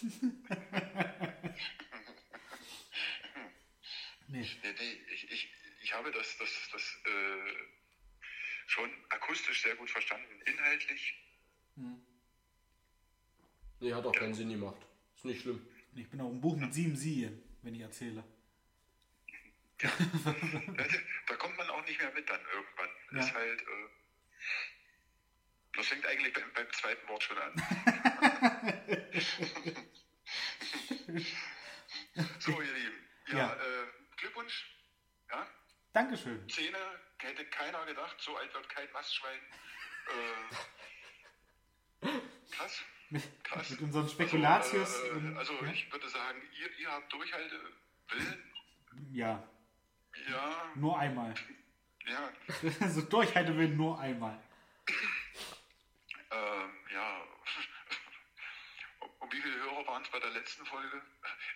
nee. 4.28 4.42
Nee, 4.42 4.46
nee, 4.62 4.98
ich, 5.12 5.30
ich, 5.30 5.52
ich 5.82 5.92
habe 5.94 6.12
das, 6.12 6.38
das, 6.38 6.68
das 6.72 6.82
äh, 7.04 7.54
schon 8.66 8.90
akustisch 9.08 9.62
sehr 9.62 9.74
gut 9.74 9.90
verstanden. 9.90 10.40
Inhaltlich, 10.46 11.14
nee, 13.80 13.92
hat 13.92 14.06
auch 14.06 14.12
keinen 14.12 14.34
Sinn 14.34 14.50
gemacht. 14.50 14.86
Ist 15.16 15.24
nicht 15.24 15.42
schlimm. 15.42 15.66
Ich 15.96 16.08
bin 16.08 16.20
auch 16.20 16.30
im 16.30 16.40
Buch 16.40 16.56
mit 16.56 16.72
sieben 16.72 16.94
Sien, 16.96 17.42
wenn 17.62 17.74
ich 17.74 17.80
erzähle. 17.80 18.22
da, 19.78 19.88
da 21.26 21.36
kommt 21.36 21.56
man 21.56 21.68
auch 21.70 21.84
nicht 21.86 21.98
mehr 22.00 22.12
mit 22.12 22.28
dann 22.28 22.40
irgendwann. 22.54 22.88
Ja. 23.12 23.20
Ist 23.20 23.34
halt, 23.34 23.60
äh, 23.60 23.88
das 25.74 25.86
fängt 25.86 26.04
eigentlich 26.06 26.32
beim, 26.32 26.52
beim 26.52 26.72
zweiten 26.72 27.06
Wort 27.08 27.22
schon 27.22 27.38
an. 27.38 27.54
so, 32.38 32.60
ihr 32.60 32.72
Lieben. 32.72 33.08
Ja, 33.28 33.36
Ja. 33.36 33.54
Äh, 33.54 33.86
Glückwunsch. 34.16 34.70
Ja, 35.30 35.46
Dankeschön. 35.92 36.48
Zähne 36.48 36.78
hätte 37.18 37.44
keiner 37.46 37.84
gedacht, 37.86 38.16
so 38.20 38.36
alt 38.36 38.52
wird 38.54 38.68
kein 38.68 38.90
Mastschwein. 38.92 39.40
Äh, 42.02 42.08
krass. 42.50 42.82
Krass. 43.42 43.70
Mit 43.70 43.80
unseren 43.80 44.08
Spekulatius. 44.08 45.02
Also, 45.02 45.18
äh, 45.18 45.34
also 45.36 45.52
ja. 45.64 45.72
ich 45.72 45.92
würde 45.92 46.08
sagen, 46.08 46.40
ihr, 46.52 46.78
ihr 46.78 46.90
habt 46.90 47.12
Durchhaltewillen. 47.12 48.52
ja. 49.12 49.46
Ja, 50.28 50.72
Nur 50.74 50.98
einmal. 50.98 51.32
Ja, 52.06 52.32
Also 52.80 53.02
Durchhaltewillen 53.02 53.76
nur 53.76 53.98
einmal. 54.00 54.38
ähm, 56.30 56.70
ja. 56.92 57.22
Und- 59.18 59.32
wie 59.32 59.40
viele 59.40 59.56
Hörer 59.56 59.86
waren 59.86 60.02
es 60.02 60.08
bei 60.10 60.18
der 60.18 60.30
letzten 60.30 60.64
Folge? 60.66 61.02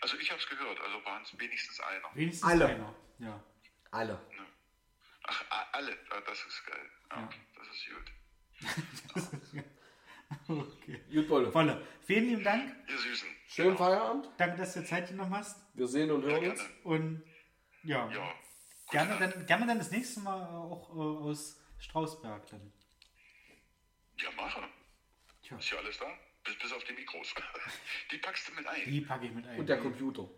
Also 0.01 0.17
ich 0.19 0.31
habe 0.31 0.41
es 0.41 0.49
gehört, 0.49 0.79
also 0.81 1.05
waren 1.05 1.23
es 1.23 1.39
wenigstens 1.39 1.81
einer. 1.81 2.09
Wenigstens 2.15 2.49
Alle. 2.51 2.67
einer. 2.67 2.95
Ja. 3.19 3.43
Alle. 3.91 4.21
Ach, 5.27 5.45
alle, 5.73 5.97
Ah, 6.11 6.21
das 6.27 6.45
ist 6.45 6.67
geil. 6.67 6.91
Ja, 7.11 7.17
Ja. 7.21 7.29
Das 7.57 7.69
ist 7.75 7.87
gut. 9.55 9.65
Okay. 10.49 11.01
Gut, 11.13 11.29
Wolle. 11.29 11.55
Wolle. 11.55 11.87
Vielen 12.07 12.25
lieben 12.29 12.43
Dank. 12.45 12.75
Ihr 12.89 12.99
Süßen. 12.99 13.29
Schönen 13.47 13.77
Feierabend. 13.77 14.29
Danke, 14.37 14.57
dass 14.57 14.75
du 14.75 14.85
Zeit 14.85 15.09
genommen 15.09 15.33
hast. 15.35 15.57
Wir 15.75 15.87
sehen 15.87 16.11
und 16.11 16.23
hören 16.25 16.51
uns. 16.51 16.59
Gerne. 16.61 16.75
Und 16.83 17.23
ja, 17.85 18.11
Ja, 18.11 18.35
gerne, 18.95 19.19
dann, 19.19 19.47
gerne 19.47 19.67
dann 19.67 19.79
das 19.79 19.91
nächste 19.91 20.21
Mal 20.21 20.47
auch 20.47 20.89
äh, 20.95 21.29
aus 21.29 21.61
Strausberg 21.79 22.47
dann. 22.47 22.73
ja, 24.19 24.29
mache. 24.37 24.63
Tja, 25.43 25.59
Ist 25.59 25.71
ja 25.71 25.79
alles 25.79 25.99
da? 25.99 26.07
Bis, 26.45 26.59
bis 26.59 26.73
auf 26.73 26.85
die 26.85 26.93
Mikros. 26.93 27.35
Die 28.11 28.19
packst 28.19 28.49
du 28.49 28.55
mit 28.55 28.67
ein. 28.67 28.83
die 28.87 29.01
packe 29.01 29.27
ich 29.27 29.33
mit 29.33 29.47
ein. 29.47 29.59
Und 29.59 29.69
der 29.69 29.79
Computer. 29.79 30.29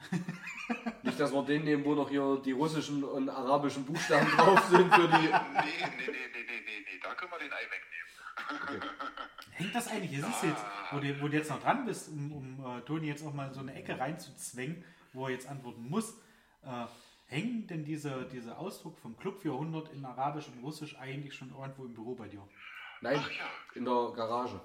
Nicht, 1.02 1.20
dass 1.20 1.32
wir 1.32 1.42
den 1.44 1.64
nehmen, 1.64 1.84
wo 1.84 1.94
noch 1.94 2.08
hier 2.08 2.40
die 2.44 2.52
russischen 2.52 3.04
und 3.04 3.28
arabischen 3.28 3.84
Buchstaben 3.84 4.26
drauf 4.36 4.64
sind 4.66 4.92
für 4.94 5.08
die. 5.08 5.16
Nee, 5.16 5.28
nee, 5.28 5.96
nee, 5.98 6.06
nee, 6.06 6.44
nee, 6.48 6.60
nee, 6.64 6.86
nee, 6.86 7.00
da 7.02 7.14
können 7.14 7.30
wir 7.32 7.38
den 7.38 7.52
Ei 7.52 7.64
wegnehmen. 7.64 8.82
Hängt 9.50 9.74
das 9.74 9.88
eigentlich? 9.88 10.18
Es 10.18 10.26
ist 10.26 10.42
jetzt, 10.42 10.64
wo 10.90 10.98
du, 10.98 11.20
wo 11.20 11.28
du 11.28 11.36
jetzt 11.36 11.50
noch 11.50 11.60
dran 11.60 11.84
bist, 11.84 12.08
um, 12.08 12.32
um 12.32 12.78
äh, 12.78 12.80
Toni 12.82 13.08
jetzt 13.08 13.22
auch 13.22 13.34
mal 13.34 13.48
in 13.48 13.52
so 13.54 13.60
eine 13.60 13.74
Ecke 13.74 13.98
reinzuzwängen, 13.98 14.82
wo 15.12 15.26
er 15.26 15.32
jetzt 15.32 15.46
antworten 15.46 15.86
muss. 15.88 16.14
Äh, 16.62 16.86
hängen 17.30 17.66
denn 17.68 17.84
diese, 17.84 18.28
diese 18.32 18.58
Ausdruck 18.58 18.98
vom 18.98 19.16
Club 19.16 19.40
400 19.40 19.92
in 19.92 20.04
Arabisch 20.04 20.48
und 20.48 20.62
Russisch 20.64 20.96
eigentlich 20.98 21.34
schon 21.34 21.50
irgendwo 21.50 21.84
im 21.84 21.94
Büro 21.94 22.14
bei 22.14 22.28
dir? 22.28 22.46
Nein, 23.00 23.18
Ach 23.18 23.30
ja. 23.30 23.48
in 23.74 23.84
der 23.84 24.12
Garage. 24.14 24.60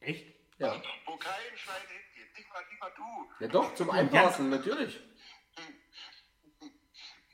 Echt? 0.00 0.34
Ja. 0.58 0.74
Wo 1.06 1.16
kein 1.16 1.32
Schwein 1.56 1.76
hingeht. 1.88 2.36
Nicht 2.36 2.52
mal, 2.52 2.62
nicht 2.70 2.80
mal 2.80 2.92
du. 2.96 3.44
Ja 3.44 3.48
doch, 3.48 3.74
zum 3.74 3.90
Einpassen, 3.90 4.50
natürlich. 4.50 4.98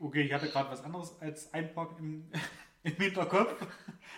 Okay, 0.00 0.22
ich 0.22 0.32
hatte 0.32 0.48
gerade 0.48 0.70
was 0.70 0.82
anderes 0.82 1.20
als 1.20 1.52
Einparken 1.54 1.98
im, 1.98 2.32
im 2.82 2.96
Hinterkopf. 2.96 3.66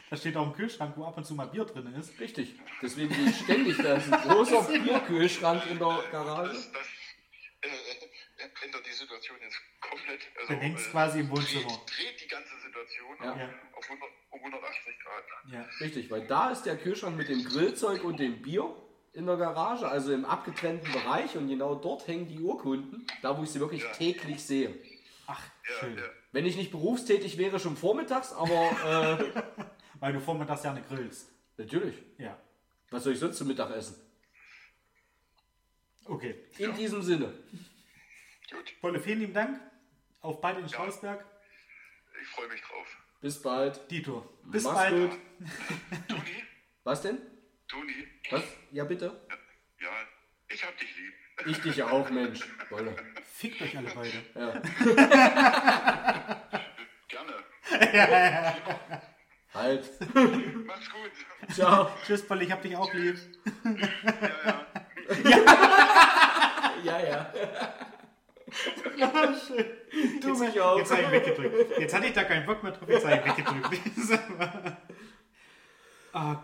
Da 0.08 0.16
steht 0.16 0.36
auch 0.36 0.46
ein 0.46 0.52
Kühlschrank, 0.54 0.96
wo 0.96 1.04
ab 1.04 1.16
und 1.16 1.24
zu 1.24 1.34
mal 1.34 1.46
Bier 1.46 1.64
drin 1.64 1.94
ist. 1.94 2.18
Richtig. 2.18 2.58
Deswegen 2.82 3.14
ständig, 3.32 3.76
da 3.76 3.96
ist 3.96 4.12
ein 4.12 4.28
großer 4.28 4.62
Bierkühlschrank 4.82 5.66
in 5.70 5.78
der 5.78 6.02
Garage. 6.10 6.52
Das, 6.52 6.72
das 6.72 6.99
ändert 8.64 8.86
die 8.86 8.92
Situation 8.92 9.36
jetzt 9.42 9.58
komplett. 9.80 10.20
Also, 10.38 10.52
Dann 10.52 10.60
hängt's 10.62 10.86
äh, 10.86 10.90
quasi 10.90 11.20
im 11.20 11.30
Wohnzimmer. 11.30 11.62
Dreht, 11.68 11.98
dreht 11.98 12.20
die 12.24 12.28
ganze 12.28 12.58
Situation 12.60 13.16
Ja. 13.22 13.36
Ja. 13.36 13.50
auf 13.76 13.84
100, 13.84 14.08
um 14.30 14.38
180 14.40 14.82
Grad. 15.02 15.24
Ja. 15.52 15.66
Richtig, 15.80 16.10
weil 16.10 16.26
da 16.26 16.50
ist 16.50 16.62
der 16.64 16.76
Kühlschrank 16.76 17.16
mit 17.16 17.28
dem 17.28 17.44
Grillzeug 17.44 18.04
und 18.04 18.18
dem 18.20 18.42
Bier 18.42 18.74
in 19.12 19.26
der 19.26 19.36
Garage, 19.36 19.88
also 19.88 20.12
im 20.12 20.24
abgetrennten 20.24 20.92
Bereich 20.92 21.36
und 21.36 21.48
genau 21.48 21.74
dort 21.74 22.06
hängen 22.06 22.28
die 22.28 22.38
Urkunden, 22.38 23.06
da 23.22 23.36
wo 23.36 23.42
ich 23.42 23.50
sie 23.50 23.58
wirklich 23.60 23.82
Ja. 23.82 23.92
täglich 23.92 24.42
sehe. 24.44 24.72
Ach, 25.26 25.42
Ja, 25.68 25.74
schön. 25.80 25.98
ja. 25.98 26.04
Wenn 26.32 26.46
ich 26.46 26.56
nicht 26.56 26.70
berufstätig 26.70 27.36
wäre, 27.38 27.58
schon 27.58 27.76
vormittags, 27.76 28.32
aber 28.32 29.18
äh, 29.18 29.42
Weil 30.00 30.12
du 30.12 30.20
vormittags 30.20 30.62
gerne 30.62 30.82
grillst. 30.82 31.28
natürlich. 31.56 31.96
Ja. 32.18 32.38
Was 32.90 33.04
soll 33.04 33.12
ich 33.14 33.18
sonst 33.18 33.36
zum 33.36 33.48
Mittag 33.48 33.70
essen? 33.76 33.96
Okay. 36.06 36.34
In 36.58 36.74
diesem 36.74 37.02
Sinne. 37.02 37.32
Gut, 38.50 38.74
Wolle, 38.82 39.00
vielen 39.00 39.20
lieben 39.20 39.34
Dank. 39.34 39.60
Auf 40.20 40.40
beide 40.40 40.60
in 40.60 40.68
Strausberg. 40.68 41.24
ich 42.20 42.28
freue 42.28 42.48
mich 42.48 42.60
drauf. 42.62 42.96
Bis 43.20 43.40
bald. 43.42 43.90
Dito. 43.90 44.28
Bis 44.44 44.64
Mach's 44.64 44.76
bald. 44.76 45.10
gut. 45.10 45.20
Toni, 46.08 46.42
Was 46.84 47.02
denn? 47.02 47.18
Toni, 47.68 48.06
Was? 48.30 48.42
Ja, 48.72 48.84
bitte. 48.84 49.20
ja, 49.80 49.88
ich 50.48 50.64
hab 50.64 50.76
dich 50.78 50.96
lieb. 50.96 51.14
Ich 51.46 51.60
dich 51.62 51.82
auch, 51.82 52.10
Mensch. 52.10 52.40
Wolle. 52.70 52.94
Fickt 53.24 53.62
euch 53.62 53.76
alle 53.78 53.90
beide. 53.94 54.22
Ja. 54.34 54.60
Gerne. 57.08 58.54
Halt. 59.54 59.90
Mach's 60.66 60.90
gut. 60.90 61.10
Ciao. 61.54 61.90
Tschüss, 62.04 62.28
Wolle, 62.28 62.44
ich 62.44 62.52
hab 62.52 62.60
dich 62.62 62.76
auch 62.76 62.92
lieb. 62.92 63.16
Ja, 65.24 65.40
ja. 65.40 65.60
Ja, 66.84 66.98
ja. 67.00 67.32
Ja, 67.34 67.89
schön. 69.46 69.64
Du, 70.20 70.28
Jetzt 70.28 70.38
Mensch, 70.40 70.54
ich 70.54 70.60
auch. 70.60 70.78
jetzt 70.78 70.90
habe 70.92 71.02
ich 71.02 71.10
weggedrückt. 71.10 71.78
Jetzt 71.78 71.94
hatte 71.94 72.06
ich 72.06 72.12
da 72.12 72.24
keinen 72.24 72.46
Bock 72.46 72.62
mehr 72.62 72.72
drauf, 72.72 72.88
jetzt 72.88 73.06
habe 73.06 73.16
ich 73.16 73.36
weggedrückt. 73.38 73.80
ah, 76.12 76.36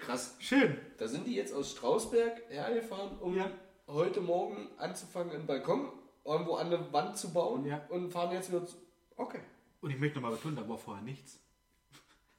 Krass. 0.00 0.36
schön. 0.38 0.78
Da 0.98 1.06
sind 1.08 1.26
die 1.26 1.34
jetzt 1.34 1.54
aus 1.54 1.70
Strausberg 1.72 2.42
hergefahren, 2.48 3.18
um 3.18 3.36
Ja. 3.36 3.50
heute 3.86 4.20
Morgen 4.20 4.68
anzufangen, 4.78 5.32
einen 5.34 5.46
Balkon 5.46 5.90
irgendwo 6.24 6.54
an 6.56 6.66
eine 6.68 6.92
Wand 6.92 7.16
zu 7.18 7.32
bauen 7.32 7.64
Ja. 7.66 7.84
und 7.88 8.10
fahren 8.10 8.32
jetzt 8.32 8.50
wieder 8.50 8.64
zu. 8.66 8.76
Okay. 9.16 9.40
Und 9.80 9.90
ich 9.90 9.98
möchte 9.98 10.16
nochmal 10.18 10.32
betonen, 10.36 10.56
da 10.56 10.68
war 10.68 10.78
vorher 10.78 11.02
nichts. 11.02 11.38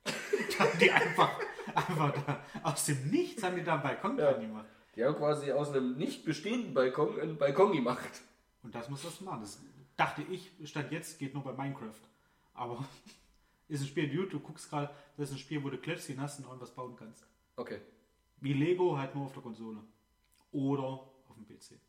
Da 0.57 0.63
haben 0.63 0.79
die 0.79 0.89
einfach, 0.91 1.31
einfach 1.73 2.13
da, 2.25 2.39
aus 2.63 2.85
dem 2.85 3.09
Nichts 3.09 3.43
haben 3.43 3.55
die 3.57 3.63
da 3.63 3.73
einen 3.73 3.83
Balkon 3.83 4.17
Ja. 4.17 4.31
dran 4.31 4.41
gemacht. 4.41 4.65
Die 4.95 5.03
haben 5.03 5.15
quasi 5.15 5.51
aus 5.51 5.69
einem 5.69 5.97
nicht 5.97 6.23
bestehenden 6.23 6.73
Balkon 6.73 7.19
einen 7.19 7.37
Balkon 7.37 7.73
gemacht. 7.73 8.21
Und 8.65 8.73
das 8.73 8.89
muss 8.89 9.03
das 9.03 9.21
machen. 9.21 9.41
Das 9.41 9.61
dachte 9.95 10.23
ich, 10.23 10.51
stand 10.63 10.91
jetzt, 10.91 11.19
geht 11.19 11.35
nur 11.35 11.43
bei 11.43 11.53
Minecraft. 11.53 12.01
Aber 12.55 12.83
ist 13.67 13.81
ein 13.81 13.87
Spiel, 13.87 14.09
du, 14.09 14.25
du 14.25 14.39
guckst 14.39 14.69
gerade, 14.69 14.91
das 15.15 15.29
ist 15.29 15.35
ein 15.35 15.39
Spiel, 15.39 15.63
wo 15.63 15.69
du 15.69 15.77
Klötzchen 15.77 16.19
hast 16.19 16.39
und 16.39 16.45
irgendwas 16.45 16.71
bauen 16.71 16.95
kannst. 16.97 17.27
Okay. 17.55 17.79
Wie 18.41 18.53
Lego, 18.53 18.97
halt 18.97 19.13
nur 19.13 19.25
auf 19.25 19.33
der 19.33 19.43
Konsole. 19.43 19.81
Oder 20.51 20.83
auf 20.83 21.35
dem 21.35 21.45
PC. 21.45 21.79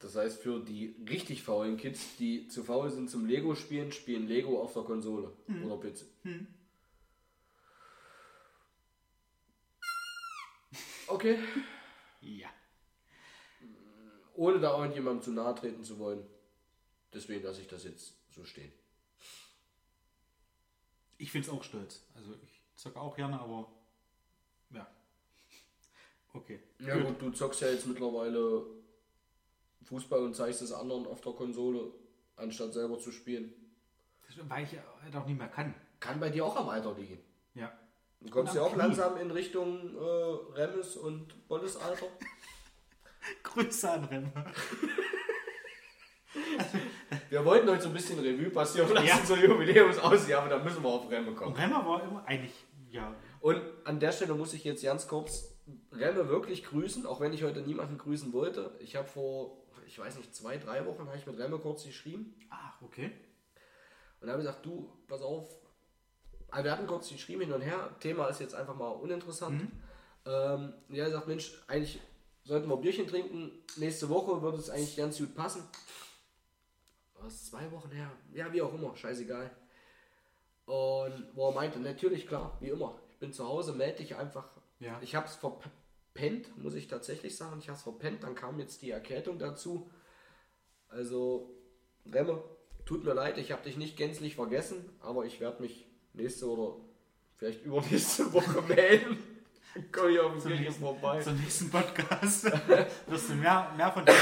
Das 0.00 0.16
heißt, 0.16 0.42
für 0.42 0.58
die 0.60 0.96
richtig 1.08 1.42
faulen 1.44 1.76
Kids, 1.76 2.16
die 2.16 2.48
zu 2.48 2.64
faul 2.64 2.90
sind 2.90 3.08
zum 3.08 3.26
Lego 3.26 3.54
spielen, 3.54 3.92
spielen 3.92 4.26
Lego 4.26 4.60
auf 4.60 4.72
der 4.72 4.82
Konsole 4.82 5.32
oder 5.64 5.78
PC. 5.78 6.04
Okay. 11.06 11.38
Ja. 12.22 12.48
Ohne 14.40 14.58
da 14.58 14.74
irgendjemandem 14.78 15.22
zu 15.22 15.32
nahe 15.32 15.54
treten 15.54 15.84
zu 15.84 15.98
wollen. 15.98 16.26
Deswegen 17.12 17.44
lasse 17.44 17.60
ich 17.60 17.68
das 17.68 17.84
jetzt 17.84 18.14
so 18.30 18.42
stehen. 18.42 18.72
Ich 21.18 21.30
finde 21.30 21.48
es 21.48 21.52
auch 21.52 21.62
stolz. 21.62 22.00
Also 22.14 22.32
ich 22.42 22.62
zocke 22.74 22.98
auch 22.98 23.14
gerne, 23.14 23.38
aber 23.38 23.70
ja. 24.70 24.86
Okay. 26.32 26.58
Ja 26.78 26.96
gut, 26.96 27.20
du 27.20 27.30
zockst 27.32 27.60
ja 27.60 27.68
jetzt 27.68 27.86
mittlerweile 27.86 28.64
Fußball 29.82 30.20
und 30.20 30.34
zeigst 30.34 30.62
es 30.62 30.72
anderen 30.72 31.06
auf 31.06 31.20
der 31.20 31.32
Konsole, 31.32 31.92
anstatt 32.36 32.72
selber 32.72 32.98
zu 32.98 33.12
spielen. 33.12 33.52
Weil 34.48 34.64
ich 34.64 34.70
halt 35.02 35.16
auch 35.16 35.26
nicht 35.26 35.36
mehr 35.36 35.48
kann. 35.48 35.74
Kann 35.98 36.18
bei 36.18 36.30
dir 36.30 36.46
auch 36.46 36.56
am 36.56 36.70
Alter 36.70 36.94
liegen. 36.94 37.18
Ja. 37.52 37.78
Du 38.22 38.30
kommst 38.30 38.54
ja 38.54 38.62
auch 38.62 38.72
Knie. 38.72 38.78
langsam 38.78 39.18
in 39.18 39.30
Richtung 39.30 39.94
äh, 39.96 40.58
Remmes 40.58 40.96
und 40.96 41.46
Bolles 41.46 41.76
Alter. 41.76 42.06
Grüße 43.54 43.90
an 43.90 44.04
Remme. 44.04 44.32
Wir 47.28 47.44
wollten 47.44 47.68
heute 47.68 47.82
so 47.82 47.88
ein 47.88 47.94
bisschen 47.94 48.18
Revue 48.20 48.50
passieren 48.50 48.92
lassen 48.92 49.06
Ja. 49.06 49.24
zur 49.24 49.36
Jubiläumsausgabe, 49.38 50.48
da 50.48 50.58
müssen 50.58 50.82
wir 50.82 50.88
auf 50.88 51.10
Remme 51.10 51.32
kommen. 51.32 51.52
Und 51.52 51.60
Remme 51.60 51.74
war 51.74 52.02
immer 52.04 52.24
eigentlich, 52.26 52.52
ja. 52.88 53.14
Und 53.40 53.60
an 53.84 53.98
der 54.00 54.12
Stelle 54.12 54.34
muss 54.34 54.52
ich 54.54 54.62
jetzt 54.64 54.82
ganz 54.84 55.08
kurz 55.08 55.56
Remme 55.92 56.28
wirklich 56.28 56.64
grüßen, 56.64 57.06
auch 57.06 57.20
wenn 57.20 57.32
ich 57.32 57.42
heute 57.42 57.62
niemanden 57.62 57.98
grüßen 57.98 58.32
wollte. 58.32 58.76
Ich 58.80 58.94
habe 58.96 59.08
vor, 59.08 59.64
ich 59.86 59.98
weiß 59.98 60.16
nicht, 60.18 60.34
zwei, 60.34 60.56
drei 60.58 60.86
Wochen 60.86 61.06
habe 61.06 61.16
ich 61.16 61.26
mit 61.26 61.38
Remme 61.38 61.58
kurz 61.58 61.84
geschrieben 61.84 62.34
Ach, 62.50 62.80
okay. 62.82 63.10
und 64.20 64.28
habe 64.28 64.38
gesagt, 64.38 64.64
du, 64.66 64.92
pass 65.08 65.22
auf, 65.22 65.48
also 66.50 66.64
wir 66.64 66.72
hatten 66.72 66.86
kurz 66.86 67.08
geschrieben 67.08 67.42
hin 67.42 67.52
und 67.52 67.60
her, 67.60 67.96
Thema 68.00 68.26
ist 68.26 68.40
jetzt 68.40 68.54
einfach 68.54 68.74
mal 68.76 68.88
uninteressant. 68.90 69.62
Ähm, 70.26 70.74
ja, 70.90 71.04
er 71.04 71.10
sagt, 71.12 71.28
Mensch, 71.28 71.62
eigentlich 71.66 72.00
sollten 72.44 72.68
wir 72.68 72.76
Bierchen 72.76 73.06
trinken, 73.06 73.52
nächste 73.76 74.08
Woche 74.08 74.42
würde 74.42 74.58
es 74.58 74.70
eigentlich 74.70 74.96
ganz 74.96 75.18
gut 75.18 75.34
passen. 75.34 75.62
Was, 77.20 77.46
zwei 77.46 77.70
Wochen 77.70 77.90
her? 77.90 78.10
Ja, 78.32 78.52
wie 78.52 78.62
auch 78.62 78.72
immer, 78.74 78.96
scheißegal. 78.96 79.50
Und 80.64 81.26
wo 81.34 81.48
er 81.48 81.54
meinte, 81.54 81.78
natürlich, 81.80 82.26
klar, 82.26 82.56
wie 82.60 82.68
immer. 82.68 82.98
Ich 83.10 83.18
bin 83.18 83.32
zu 83.32 83.46
Hause, 83.46 83.72
melde 83.72 83.98
dich 83.98 84.16
einfach. 84.16 84.48
Ja. 84.78 84.98
Ich 85.02 85.14
habe 85.14 85.26
es 85.26 85.34
verpennt, 85.34 86.56
muss 86.56 86.74
ich 86.74 86.88
tatsächlich 86.88 87.36
sagen. 87.36 87.58
Ich 87.60 87.68
habe 87.68 87.76
es 87.76 87.82
verpennt, 87.82 88.22
dann 88.22 88.34
kam 88.34 88.58
jetzt 88.58 88.82
die 88.82 88.90
Erkältung 88.90 89.38
dazu. 89.38 89.90
Also, 90.88 91.54
Remme, 92.10 92.42
tut 92.84 93.04
mir 93.04 93.14
leid, 93.14 93.38
ich 93.38 93.52
habe 93.52 93.62
dich 93.62 93.76
nicht 93.76 93.96
gänzlich 93.96 94.34
vergessen, 94.34 94.88
aber 95.00 95.24
ich 95.24 95.40
werde 95.40 95.62
mich 95.62 95.86
nächste 96.12 96.48
oder 96.48 96.76
vielleicht 97.34 97.64
übernächste 97.64 98.32
Woche 98.32 98.62
melden. 98.68 99.18
Komm 99.92 100.08
ich 100.10 100.18
auf 100.20 100.32
den 100.32 100.40
zum 100.40 100.50
Kirche 100.50 100.64
nächsten, 100.64 100.82
vorbei. 100.84 101.20
zum 101.22 101.36
nächsten 101.40 101.70
Podcast 101.70 102.44
wirst 103.06 103.28
du 103.30 103.34
mehr, 103.34 103.70
mehr, 103.76 103.92
von 103.92 104.04
Toni, 104.04 104.18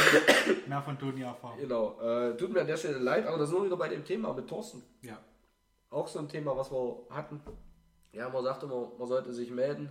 mehr 0.67 0.83
von 0.83 0.99
Toni 0.99 1.23
erfahren. 1.23 1.59
Genau. 1.59 1.99
Äh, 2.01 2.37
tut 2.37 2.53
mir 2.53 2.61
an 2.61 2.67
der 2.67 2.77
Stelle 2.77 2.99
leid, 2.99 3.27
aber 3.27 3.39
das 3.39 3.49
sind 3.49 3.59
wir 3.59 3.65
wieder 3.67 3.77
bei 3.77 3.89
dem 3.89 4.05
Thema 4.05 4.33
mit 4.35 4.47
Thorsten. 4.49 4.83
Ja. 5.03 5.19
Auch 5.91 6.07
so 6.07 6.19
ein 6.19 6.29
Thema, 6.29 6.55
was 6.57 6.71
wir 6.71 6.99
hatten. 7.11 7.41
Ja, 8.13 8.29
man 8.29 8.45
sagt 8.45 8.63
immer, 8.63 8.93
man 8.99 9.09
sollte 9.09 9.33
sich 9.33 9.51
melden. 9.51 9.89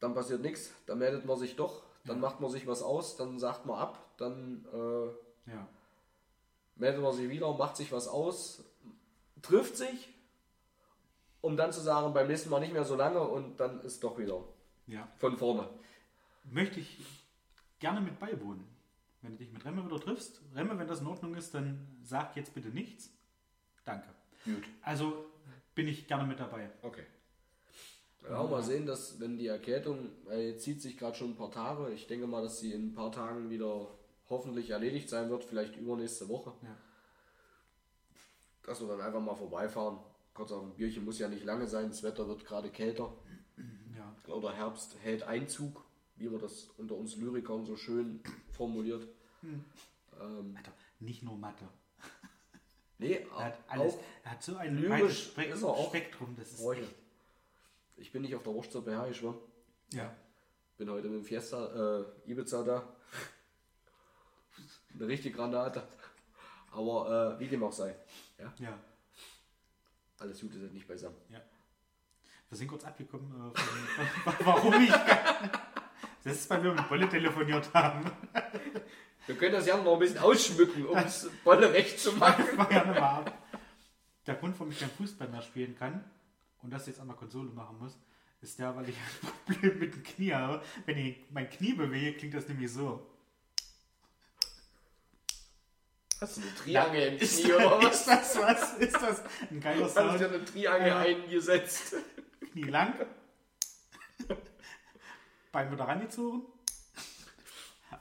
Dann 0.00 0.14
passiert 0.14 0.40
nichts, 0.42 0.72
dann 0.86 0.98
meldet 0.98 1.24
man 1.24 1.38
sich 1.38 1.54
doch, 1.54 1.82
dann 2.04 2.18
macht 2.18 2.40
man 2.40 2.50
sich 2.50 2.66
was 2.66 2.82
aus, 2.82 3.16
dann 3.16 3.38
sagt 3.38 3.66
man 3.66 3.78
ab, 3.78 4.04
dann 4.16 4.66
äh, 4.72 5.50
Ja. 5.52 5.68
meldet 6.74 7.00
man 7.02 7.12
sich 7.12 7.28
wieder, 7.28 7.52
macht 7.54 7.76
sich 7.76 7.92
was 7.92 8.08
aus, 8.08 8.64
trifft 9.42 9.76
sich, 9.76 10.12
um 11.42 11.56
dann 11.56 11.72
zu 11.72 11.80
sagen, 11.80 12.14
beim 12.14 12.28
nächsten 12.28 12.48
Mal 12.48 12.60
nicht 12.60 12.72
mehr 12.72 12.84
so 12.84 12.94
lange 12.94 13.20
und 13.20 13.60
dann 13.60 13.80
ist 13.82 14.02
doch 14.02 14.16
wieder 14.18 14.42
ja. 14.86 15.06
von 15.18 15.36
vorne. 15.36 15.68
Möchte 16.44 16.80
ich 16.80 16.98
gerne 17.78 18.00
mit 18.00 18.18
beiwohnen. 18.18 18.64
Wenn 19.20 19.32
du 19.32 19.38
dich 19.38 19.52
mit 19.52 19.64
Remme 19.64 19.84
wieder 19.84 20.00
triffst, 20.00 20.40
Remme, 20.54 20.78
wenn 20.78 20.88
das 20.88 21.00
in 21.00 21.06
Ordnung 21.06 21.34
ist, 21.34 21.54
dann 21.54 21.86
sag 22.02 22.34
jetzt 22.36 22.54
bitte 22.54 22.68
nichts. 22.68 23.10
Danke. 23.84 24.08
Gut. 24.44 24.64
Also 24.82 25.26
bin 25.74 25.86
ich 25.86 26.06
gerne 26.08 26.26
mit 26.26 26.40
dabei. 26.40 26.70
Okay. 26.82 27.04
Ja, 28.28 28.38
auch 28.38 28.50
mal 28.50 28.62
sehen, 28.62 28.86
dass 28.86 29.20
wenn 29.20 29.36
die 29.36 29.48
Erkältung, 29.48 30.10
jetzt 30.30 30.62
zieht 30.62 30.80
sich 30.80 30.96
gerade 30.96 31.16
schon 31.16 31.30
ein 31.30 31.36
paar 31.36 31.50
Tage, 31.50 31.90
ich 31.90 32.06
denke 32.06 32.26
mal, 32.26 32.42
dass 32.42 32.60
sie 32.60 32.72
in 32.72 32.88
ein 32.88 32.94
paar 32.94 33.10
Tagen 33.10 33.50
wieder 33.50 33.88
hoffentlich 34.28 34.70
erledigt 34.70 35.08
sein 35.08 35.28
wird, 35.28 35.44
vielleicht 35.44 35.76
übernächste 35.76 36.28
Woche. 36.28 36.52
Ja. 36.62 36.76
Dass 38.64 38.80
wir 38.80 38.88
dann 38.88 39.00
einfach 39.00 39.20
mal 39.20 39.34
vorbeifahren. 39.34 39.98
Kurz 40.34 40.50
auf 40.52 40.62
ein 40.64 40.74
Bierchen 40.74 41.04
muss 41.04 41.18
ja 41.18 41.28
nicht 41.28 41.44
lange 41.44 41.66
sein, 41.68 41.88
das 41.88 42.02
Wetter 42.02 42.26
wird 42.28 42.44
gerade 42.44 42.70
kälter. 42.70 43.12
Ja. 43.96 44.32
Oder 44.32 44.52
Herbst 44.52 44.96
hält 45.02 45.22
Einzug, 45.24 45.84
wie 46.16 46.28
man 46.28 46.40
das 46.40 46.68
unter 46.78 46.94
uns 46.94 47.16
Lyrikern 47.16 47.66
so 47.66 47.76
schön 47.76 48.22
formuliert. 48.50 49.06
Ähm, 49.42 50.54
Alter, 50.56 50.72
nicht 51.00 51.22
nur 51.22 51.36
Mathe. 51.36 51.68
nee, 52.98 53.26
Er 53.36 53.44
hat 53.44 53.58
alles. 53.68 53.94
auch 53.94 54.00
Er 54.24 54.30
hat 54.32 54.42
so 54.42 54.56
ein 54.56 54.76
lyrisch 54.78 54.98
breites 55.00 55.18
Spek 55.24 55.50
ist 55.54 55.64
auch 55.64 55.88
Spektrum. 55.88 56.34
Das 56.38 56.52
ist 56.52 56.66
echt. 56.66 56.94
Ich 57.96 58.10
bin 58.12 58.22
nicht 58.22 58.34
auf 58.34 58.42
der 58.42 58.54
Wurst 58.54 58.72
zur 58.72 58.84
BH 58.84 59.08
geschwommen. 59.08 59.38
Ja. 59.92 60.14
Bin 60.78 60.88
heute 60.90 61.08
mit 61.08 61.18
dem 61.18 61.24
Fiesta 61.24 62.00
äh, 62.26 62.30
Ibiza 62.30 62.62
da. 62.62 62.88
Eine 64.94 65.06
richtige 65.08 65.36
Granate. 65.36 65.82
Aber 66.70 67.36
äh, 67.36 67.40
wie 67.40 67.48
dem 67.48 67.62
auch 67.62 67.72
sei. 67.72 67.94
Ja, 68.38 68.52
Ja. 68.58 68.78
Alles 70.22 70.40
Gute 70.40 70.58
sind 70.58 70.72
nicht 70.72 70.86
beisammen. 70.86 71.16
Wir 71.28 72.58
sind 72.58 72.68
kurz 72.68 72.84
abgekommen, 72.84 73.52
äh, 73.52 73.58
von, 73.58 74.34
warum 74.46 74.74
ich. 74.74 74.92
Das 76.24 76.34
ist, 76.34 76.50
weil 76.50 76.62
wir 76.62 76.74
mit 76.74 76.88
Bolle 76.88 77.08
telefoniert 77.08 77.72
haben. 77.74 78.10
Wir 79.26 79.36
können 79.36 79.52
das 79.52 79.66
ja 79.66 79.76
noch 79.76 79.94
ein 79.94 79.98
bisschen 79.98 80.18
ausschmücken, 80.18 80.86
um 80.86 80.96
es 80.98 81.30
Bolle 81.44 81.72
recht 81.72 81.98
zu 81.98 82.12
machen. 82.12 82.44
Ich 82.44 82.54
fange 82.54 82.68
gerne 82.68 82.92
mal 82.92 83.18
ab. 83.20 83.38
Der 84.26 84.34
Grund, 84.36 84.58
warum 84.58 84.70
ich 84.70 84.78
kein 84.78 84.90
Fußball 84.90 85.28
mehr 85.28 85.42
spielen 85.42 85.76
kann 85.76 86.04
und 86.62 86.72
das 86.72 86.86
jetzt 86.86 87.00
an 87.00 87.08
der 87.08 87.16
Konsole 87.16 87.50
machen 87.50 87.78
muss, 87.78 87.98
ist 88.40 88.58
der, 88.58 88.76
weil 88.76 88.88
ich 88.88 88.96
ein 88.96 89.28
Problem 89.46 89.78
mit 89.78 89.94
dem 89.94 90.02
Knie 90.02 90.34
habe. 90.34 90.62
Wenn 90.86 90.98
ich 90.98 91.16
mein 91.30 91.48
Knie 91.48 91.72
bewege, 91.72 92.16
klingt 92.18 92.34
das 92.34 92.48
nämlich 92.48 92.72
so. 92.72 93.06
Hast 96.22 96.36
du 96.36 96.42
eine 96.42 96.54
Triangel 96.54 97.02
im 97.14 97.18
Ist, 97.18 97.42
Knie 97.42 97.52
oder 97.52 97.78
ist 97.90 98.06
was? 98.06 98.06
das 98.06 98.38
was? 98.40 98.74
Ist 98.78 98.94
das 98.94 99.22
ein 99.50 99.60
geiler 99.60 99.84
Hast 99.86 99.96
du 99.96 100.00
Sound? 100.02 100.22
eine 100.22 100.44
Triangel 100.44 100.86
Ja. 100.88 100.98
eingesetzt? 101.00 101.96
Knie 102.52 102.62
lang. 102.62 102.94
Bein 105.50 105.72
wieder 105.72 105.82
rangezogen. 105.84 106.42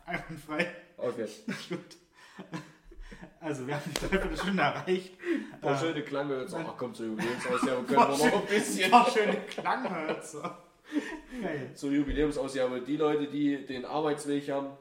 Einwandfrei. 0.05 0.71
Okay. 0.97 1.27
Gut. 1.69 1.79
Also, 3.39 3.65
wir 3.65 3.73
haben 3.73 3.83
die 3.87 3.99
Dreiviertelstunde 3.99 4.61
erreicht. 4.61 5.13
War 5.61 5.73
Äh, 5.75 5.79
schöne 5.79 6.03
Klange. 6.03 6.41
Jetzt, 6.41 6.53
ach 6.53 6.75
komm, 6.77 6.93
zur 6.93 7.07
Jubiläumsausgabe 7.07 7.83
können 7.87 7.89
wir 7.89 8.07
noch 8.07 8.41
ein 8.41 8.45
bisschen. 8.45 8.91
War 8.91 9.09
schöne 9.09 9.37
Klanghölzer. 9.47 10.63
Geil. 11.41 11.71
Zur 11.73 11.91
Jubiläumsausgabe. 11.91 12.81
Die 12.81 12.97
Leute, 12.97 13.27
die 13.27 13.65
den 13.65 13.83
Arbeitsweg 13.85 14.47
haben, 14.51 14.77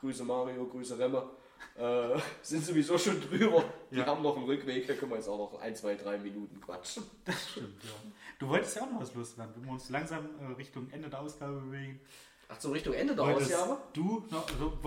Grüße 0.00 0.24
Mario, 0.24 0.66
Grüße 0.66 0.98
Remme, 0.98 1.28
äh, 1.76 2.18
sind 2.42 2.64
sowieso 2.64 2.96
schon 2.98 3.20
drüber. 3.20 3.64
Die 3.90 3.96
Ja. 3.96 4.06
haben 4.06 4.22
noch 4.22 4.36
einen 4.36 4.44
Rückweg, 4.46 4.86
da 4.86 4.94
können 4.94 5.10
wir 5.12 5.16
jetzt 5.18 5.28
auch 5.28 5.38
noch 5.52 5.60
ein, 5.60 5.74
zwei, 5.76 5.94
drei 5.94 6.18
Minuten 6.18 6.60
quatschen. 6.60 7.02
Das 7.24 7.50
stimmt, 7.50 7.82
ja. 7.84 7.90
Du 8.38 8.48
wolltest 8.48 8.76
ja 8.76 8.82
auch 8.82 8.90
noch 8.90 9.00
was 9.00 9.14
loswerden. 9.14 9.64
wir 9.64 9.72
uns 9.72 9.88
langsam 9.90 10.26
äh, 10.40 10.52
Richtung 10.54 10.88
Ende 10.90 11.08
der 11.08 11.20
Ausgabe 11.20 11.60
bewegen. 11.60 12.00
Ach 12.48 12.60
so, 12.60 12.70
Richtung 12.70 12.94
Ende 12.94 13.14
der 13.14 13.24
Wolltest 13.24 13.54
Ausgabe? 13.54 13.80
du 13.92 14.24
noch, 14.30 14.46
also, 14.48 14.78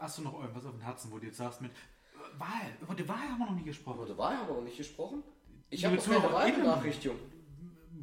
hast 0.00 0.18
du 0.18 0.22
noch 0.22 0.40
irgendwas 0.40 0.64
auf 0.64 0.72
dem 0.72 0.80
Herzen, 0.80 1.12
wo 1.12 1.18
du 1.18 1.26
jetzt 1.26 1.36
sagst 1.36 1.60
mit 1.60 1.70
äh, 1.70 2.40
Wahl? 2.40 2.76
Über 2.80 2.94
die 2.94 3.08
Wahl 3.08 3.18
haben 3.18 3.38
wir 3.38 3.46
noch 3.46 3.54
nie 3.54 3.62
gesprochen. 3.64 3.98
Über 3.98 4.06
die 4.12 4.18
Wahl 4.18 4.36
haben 4.36 4.48
wir 4.48 4.54
noch 4.56 4.62
nicht 4.62 4.76
gesprochen. 4.76 5.22
Ich 5.70 5.84
habe 5.84 5.96
noch 5.96 6.04
keine. 6.04 6.32
Wahlbenachrichtigung. 6.32 7.16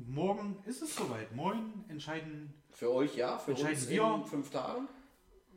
Morgen 0.08 0.58
ist 0.66 0.82
es 0.82 0.96
soweit. 0.96 1.36
Morgen 1.36 1.86
entscheiden 1.88 2.54
Für 2.72 2.92
euch 2.92 3.16
ja, 3.16 3.38
für 3.38 3.52
Entscheiden 3.52 3.76
uns 3.76 3.90
wir. 3.90 4.04
in 4.16 4.26
fünf 4.26 4.50
Tagen. 4.52 4.88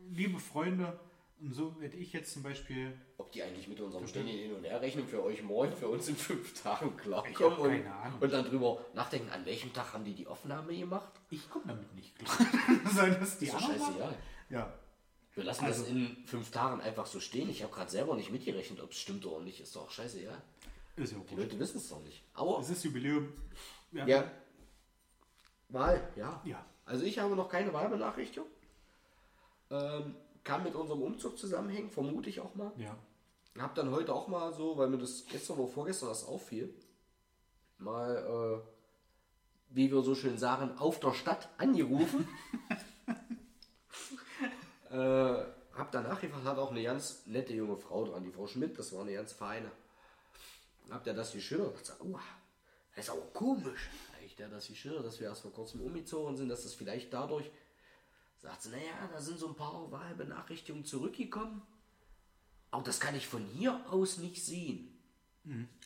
liebe 0.09 0.39
Freunde, 0.39 0.99
und 1.41 1.53
so 1.53 1.79
werde 1.79 1.95
ich 1.97 2.13
jetzt 2.13 2.33
zum 2.33 2.43
Beispiel 2.43 2.99
Ob 3.17 3.31
die 3.31 3.43
eigentlich 3.43 3.67
mit 3.67 3.79
unserem 3.79 4.07
ständigen 4.07 4.39
Hin- 4.39 4.53
und 4.55 4.63
Herrechnung 4.63 5.07
für 5.07 5.23
euch 5.23 5.41
morgen, 5.43 5.71
für 5.75 5.87
uns 5.87 6.07
in 6.07 6.15
fünf 6.15 6.53
Tagen 6.61 6.93
Ich 6.97 7.03
klarkommen 7.03 7.85
und, 8.15 8.21
und 8.23 8.33
dann 8.33 8.45
drüber 8.45 8.83
nachdenken, 8.93 9.29
an 9.29 9.45
welchem 9.45 9.71
Tag 9.73 9.93
haben 9.93 10.03
die 10.03 10.13
die 10.13 10.27
Aufnahme 10.27 10.75
gemacht? 10.75 11.11
Ich 11.29 11.49
komme 11.49 11.65
damit 11.67 11.93
nicht 11.95 12.17
klar. 12.17 12.37
Sollen 12.95 13.17
das 13.19 13.37
die 13.37 13.45
Ist 13.47 13.59
scheißegal. 13.61 14.15
Ja. 14.49 14.73
Wir 15.35 15.43
lassen 15.43 15.65
Also- 15.65 15.81
das 15.83 15.91
in 15.91 16.17
fünf 16.25 16.49
Tagen 16.51 16.81
einfach 16.81 17.05
so 17.05 17.19
stehen. 17.19 17.49
Ich 17.49 17.61
habe 17.61 17.71
gerade 17.73 17.91
selber 17.91 18.15
nicht 18.15 18.31
mitgerechnet, 18.31 18.81
ob 18.81 18.91
es 18.91 18.97
stimmt 18.99 19.25
oder 19.25 19.43
nicht. 19.43 19.59
Ist 19.59 19.75
doch 19.75 19.91
scheißegal. 19.91 20.41
Ist 20.95 21.11
ja 21.13 21.19
Die 21.19 21.35
gut. 21.35 21.37
Leute 21.43 21.59
wissen 21.59 21.77
es 21.77 21.89
doch 21.89 22.01
nicht. 22.01 22.23
Aber 22.33 22.59
Es 22.59 22.69
ist 22.71 22.83
Jubiläum. 22.83 23.31
Haben- 23.95 24.07
ja. 24.07 24.31
Wahl, 25.69 26.09
ja. 26.15 26.41
Ja. 26.45 26.65
Also 26.85 27.03
ich 27.05 27.19
habe 27.19 27.35
noch 27.35 27.49
keine 27.49 27.71
Wahlbenachrichtigung. 27.73 28.47
Ähm, 29.69 30.15
kann 30.47 30.63
mit 30.63 30.75
unserem 30.75 31.01
Umzug 31.01 31.37
zusammenhängen, 31.37 31.91
vermute 31.91 32.29
ich 32.29 32.39
auch 32.39 32.55
mal. 32.55 32.71
Ja. 32.77 32.97
Hab 33.59 33.75
dann 33.75 33.91
heute 33.91 34.13
auch 34.13 34.27
mal 34.29 34.53
so, 34.53 34.77
weil 34.77 34.87
mir 34.87 34.97
das 34.97 35.25
gestern 35.25 35.57
oder 35.57 35.67
vorgestern 35.67 36.09
das 36.09 36.23
auffiel, 36.23 36.73
mal, 37.77 38.63
äh, 38.63 39.75
wie 39.75 39.91
wir 39.91 40.01
so 40.01 40.15
schön 40.15 40.37
sagen, 40.37 40.77
auf 40.77 40.99
der 41.01 41.13
Stadt 41.13 41.49
angerufen. 41.57 42.27
äh, 44.89 45.43
hab 45.73 45.91
dann 45.91 46.03
nachgefragt, 46.03 46.45
hat 46.45 46.57
auch 46.57 46.71
eine 46.71 46.83
ganz 46.83 47.25
nette 47.25 47.53
junge 47.53 47.77
Frau 47.77 48.05
dran, 48.05 48.23
die 48.23 48.31
Frau 48.31 48.47
Schmidt, 48.47 48.79
das 48.79 48.93
war 48.93 49.01
eine 49.01 49.13
ganz 49.13 49.33
feine. 49.33 49.69
Hab 50.89 51.03
der 51.03 51.13
das 51.13 51.33
geschildert, 51.33 51.73
hat 51.73 51.79
gesagt, 51.79 52.01
oh, 52.01 52.17
das 52.95 53.05
ist 53.05 53.11
aber 53.11 53.25
komisch. 53.33 53.89
Hab 54.13 54.23
ich 54.23 54.35
der 54.37 54.47
das 54.47 54.67
geschildert, 54.67 55.05
dass 55.05 55.19
wir 55.19 55.27
erst 55.27 55.41
vor 55.41 55.51
kurzem 55.51 55.81
umgezogen 55.81 56.37
sind, 56.37 56.47
dass 56.47 56.63
das 56.63 56.73
vielleicht 56.73 57.11
dadurch, 57.11 57.51
sagt 58.37 58.63
sie, 58.63 58.69
naja, 58.69 59.09
da 59.11 59.19
sind 59.19 59.39
so 59.39 59.49
ein 59.49 59.55
paar 59.55 59.91
Wahlbenachrichtigungen 59.91 60.85
zurückgekommen. 60.85 61.61
Aber 62.71 62.83
das 62.83 62.99
kann 62.99 63.15
ich 63.15 63.27
von 63.27 63.43
hier 63.45 63.81
aus 63.89 64.17
nicht 64.17 64.43
sehen. 64.43 64.93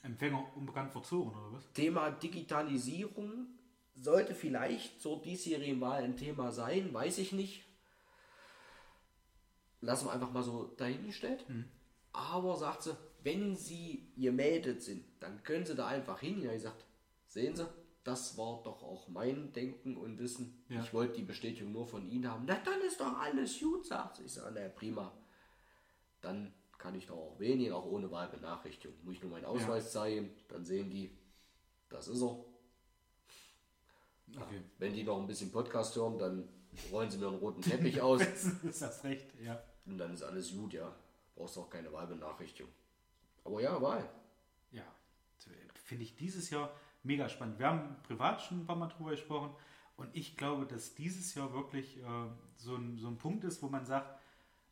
Empfänger 0.04 0.44
unbekannt 0.56 0.92
verzogen, 0.92 1.32
oder 1.32 1.54
was? 1.54 1.72
Thema 1.74 2.10
Digitalisierung 2.10 3.48
sollte 3.96 4.34
vielleicht 4.34 5.00
zur 5.00 5.22
diesjährigen 5.22 5.80
Wahl 5.82 6.04
ein 6.04 6.18
Thema 6.18 6.52
sein, 6.52 6.92
weiß 6.94 7.20
ich 7.20 7.32
nicht. 7.32 7.64
Lassen 9.82 10.08
wir 10.08 10.14
einfach 10.14 10.32
mal 10.32 10.44
so 10.44 10.74
dahingestellt. 10.78 11.46
Aber 12.12 12.58
sagt 12.58 12.84
sie, 12.84 12.98
wenn 13.24 13.56
Sie 13.56 14.12
gemeldet 14.18 14.82
sind, 14.82 15.06
dann 15.20 15.44
können 15.44 15.66
Sie 15.66 15.76
da 15.76 15.88
einfach 15.88 16.20
hin. 16.20 16.42
Ja, 16.42 16.50
ich 16.50 16.58
gesagt, 16.58 16.86
sehen 17.28 17.56
Sie, 17.56 17.68
das 18.04 18.38
war 18.38 18.62
doch 18.64 18.82
auch 18.84 19.08
mein 19.08 19.54
Denken 19.54 19.96
und 19.96 20.18
Wissen. 20.18 20.64
Ja. 20.70 20.82
Ich 20.82 20.94
wollte 20.94 21.16
die 21.16 21.24
Bestätigung 21.24 21.72
nur 21.72 21.86
von 21.86 22.10
Ihnen 22.10 22.30
haben. 22.30 22.46
Na, 22.48 22.56
dann 22.56 22.82
ist 22.82 23.00
doch 23.00 23.18
alles 23.20 23.60
gut, 23.60 23.86
sagt 23.86 24.18
sie. 24.18 24.24
Ich 24.24 24.34
sage, 24.34 24.52
na 24.56 24.68
prima. 24.70 25.12
Dann 26.22 26.54
kann 26.78 26.96
ich 26.96 27.06
doch 27.06 27.18
auch 27.18 27.40
wählen, 27.40 27.72
auch 27.74 27.86
ohne 27.86 28.10
Wahlbenachrichtigung. 28.10 28.98
Muss 29.04 29.16
ich 29.16 29.22
nur 29.22 29.32
meinen 29.32 29.46
Ausweis 29.46 29.92
zeigen, 29.92 30.32
dann 30.48 30.66
sehen 30.66 30.90
die, 30.90 31.16
das 31.90 32.08
ist 32.08 32.22
er. 32.22 32.44
Okay. 34.36 34.62
Wenn 34.80 34.94
die 34.94 35.04
noch 35.04 35.20
ein 35.20 35.28
bisschen 35.28 35.52
Podcast 35.52 35.96
hören, 35.96 36.18
dann 36.18 36.48
rollen 36.92 37.12
sie 37.12 37.18
mir 37.18 37.28
einen 37.28 37.38
roten 37.38 37.62
Teppich 37.62 38.02
aus 38.02 38.22
ist 38.64 38.82
das 38.82 39.04
recht, 39.04 39.28
ja. 39.44 39.62
und 39.86 39.98
dann 39.98 40.14
ist 40.14 40.24
alles 40.24 40.54
gut, 40.54 40.74
ja. 40.74 40.96
Brauchst 41.36 41.58
auch 41.58 41.70
keine 41.70 41.92
Wahlbenachrichtigung. 41.92 42.72
Aber 43.44 43.62
ja, 43.62 43.80
Wahl. 43.82 44.10
Ja. 44.72 44.84
Finde 45.84 46.04
ich 46.04 46.16
dieses 46.16 46.50
Jahr 46.50 46.72
mega 47.04 47.30
spannend. 47.30 47.60
Wir 47.60 47.68
haben 47.68 47.96
privat 48.04 48.42
schon 48.42 48.62
ein 48.62 48.66
paar 48.66 48.76
Mal 48.76 48.88
drüber 48.88 49.12
gesprochen 49.12 49.52
und 49.98 50.16
ich 50.16 50.38
glaube, 50.38 50.66
dass 50.66 50.96
dieses 50.96 51.34
Jahr 51.36 51.54
wirklich 51.54 51.98
äh, 51.98 52.04
so, 52.56 52.76
ein, 52.76 52.98
so 52.98 53.08
ein 53.08 53.18
Punkt 53.18 53.44
ist, 53.44 53.62
wo 53.62 53.70
man 53.70 53.86
sagt, 53.86 54.20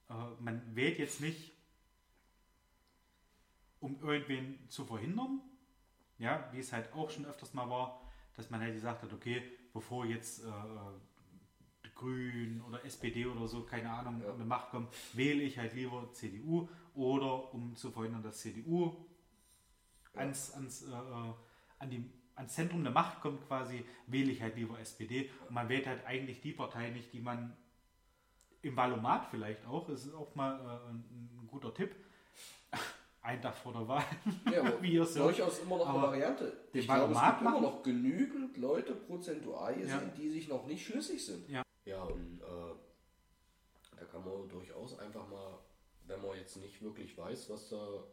äh, 0.09 0.13
man 0.39 0.75
wählt 0.75 0.99
jetzt 0.99 1.21
nicht, 1.21 1.53
um 3.79 3.99
irgendwen 4.01 4.59
zu 4.69 4.85
verhindern, 4.85 5.41
ja, 6.17 6.49
wie 6.51 6.59
es 6.59 6.73
halt 6.73 6.91
auch 6.93 7.09
schon 7.09 7.25
öfters 7.25 7.53
mal 7.53 7.69
war, 7.69 8.01
dass 8.35 8.49
man 8.49 8.59
halt 8.59 8.73
gesagt 8.73 9.03
hat, 9.03 9.13
okay, 9.13 9.41
bevor 9.73 10.05
jetzt 10.05 10.43
äh, 10.43 10.51
die 11.85 11.93
Grünen 11.95 12.61
oder 12.61 12.83
SPD 12.85 13.25
oder 13.25 13.47
so, 13.47 13.63
keine 13.63 13.89
Ahnung, 13.91 14.21
Ja. 14.21 14.33
die 14.33 14.43
Macht 14.43 14.71
kommen, 14.71 14.87
wähle 15.13 15.43
ich 15.43 15.57
halt 15.57 15.73
lieber 15.73 16.11
CDU 16.11 16.67
oder 16.93 17.53
um 17.53 17.75
zu 17.75 17.91
verhindern, 17.91 18.23
dass 18.23 18.39
CDU 18.39 19.05
ans, 20.13 20.51
ans, 20.53 20.83
äh, 20.83 20.91
äh, 20.91 21.33
an 21.79 21.89
die, 21.89 22.03
ans 22.35 22.53
Zentrum 22.53 22.83
der 22.83 22.93
Macht 22.93 23.21
kommt 23.21 23.45
quasi, 23.47 23.83
wähle 24.07 24.31
ich 24.31 24.41
halt 24.41 24.55
lieber 24.55 24.79
SPD. 24.79 25.29
Und 25.47 25.53
man 25.55 25.67
wählt 25.69 25.87
halt 25.87 26.05
eigentlich 26.05 26.41
die 26.41 26.51
Partei 26.53 26.89
nicht, 26.89 27.11
die 27.13 27.19
man 27.19 27.55
im 28.61 28.75
Wahlomat 28.75 29.27
vielleicht 29.31 29.65
auch, 29.65 29.87
das 29.87 30.05
ist 30.05 30.13
auch 30.13 30.35
mal 30.35 30.53
äh, 30.59 30.89
ein, 30.91 31.29
ein 31.41 31.47
guter 31.47 31.73
Tipp, 31.73 31.95
ein 33.21 33.41
Tag 33.41 33.55
vor 33.55 33.71
der 33.73 33.87
Wahl, 33.87 34.03
Ja, 34.51 34.59
aber 34.61 34.81
wie 34.81 34.97
hört. 34.97 35.15
durchaus 35.15 35.59
immer 35.59 35.77
noch 35.77 35.87
eine 35.87 35.97
Aber 35.97 36.07
Variante. 36.09 36.45
den 36.73 36.79
Ich 36.81 36.87
glaube, 36.87 37.13
es 37.13 37.21
gibt 37.21 37.41
immer 37.41 37.61
noch 37.61 37.83
genügend 37.83 38.57
Leute 38.57 38.95
prozentual 38.95 39.73
gesehen, 39.75 39.89
Ja. 39.89 40.13
die 40.17 40.29
sich 40.29 40.47
noch 40.49 40.65
nicht 40.67 40.85
schlüssig 40.85 41.25
sind. 41.25 41.47
Ja. 41.49 41.63
Ja, 41.85 42.03
und 42.03 42.41
äh, 42.41 43.97
da 43.97 44.05
kann 44.05 44.23
man 44.23 44.47
durchaus 44.49 44.99
einfach 44.99 45.27
mal, 45.29 45.57
wenn 46.05 46.21
man 46.21 46.37
jetzt 46.37 46.57
nicht 46.57 46.81
wirklich 46.81 47.17
weiß, 47.17 47.49
was 47.49 47.69
da, 47.69 48.03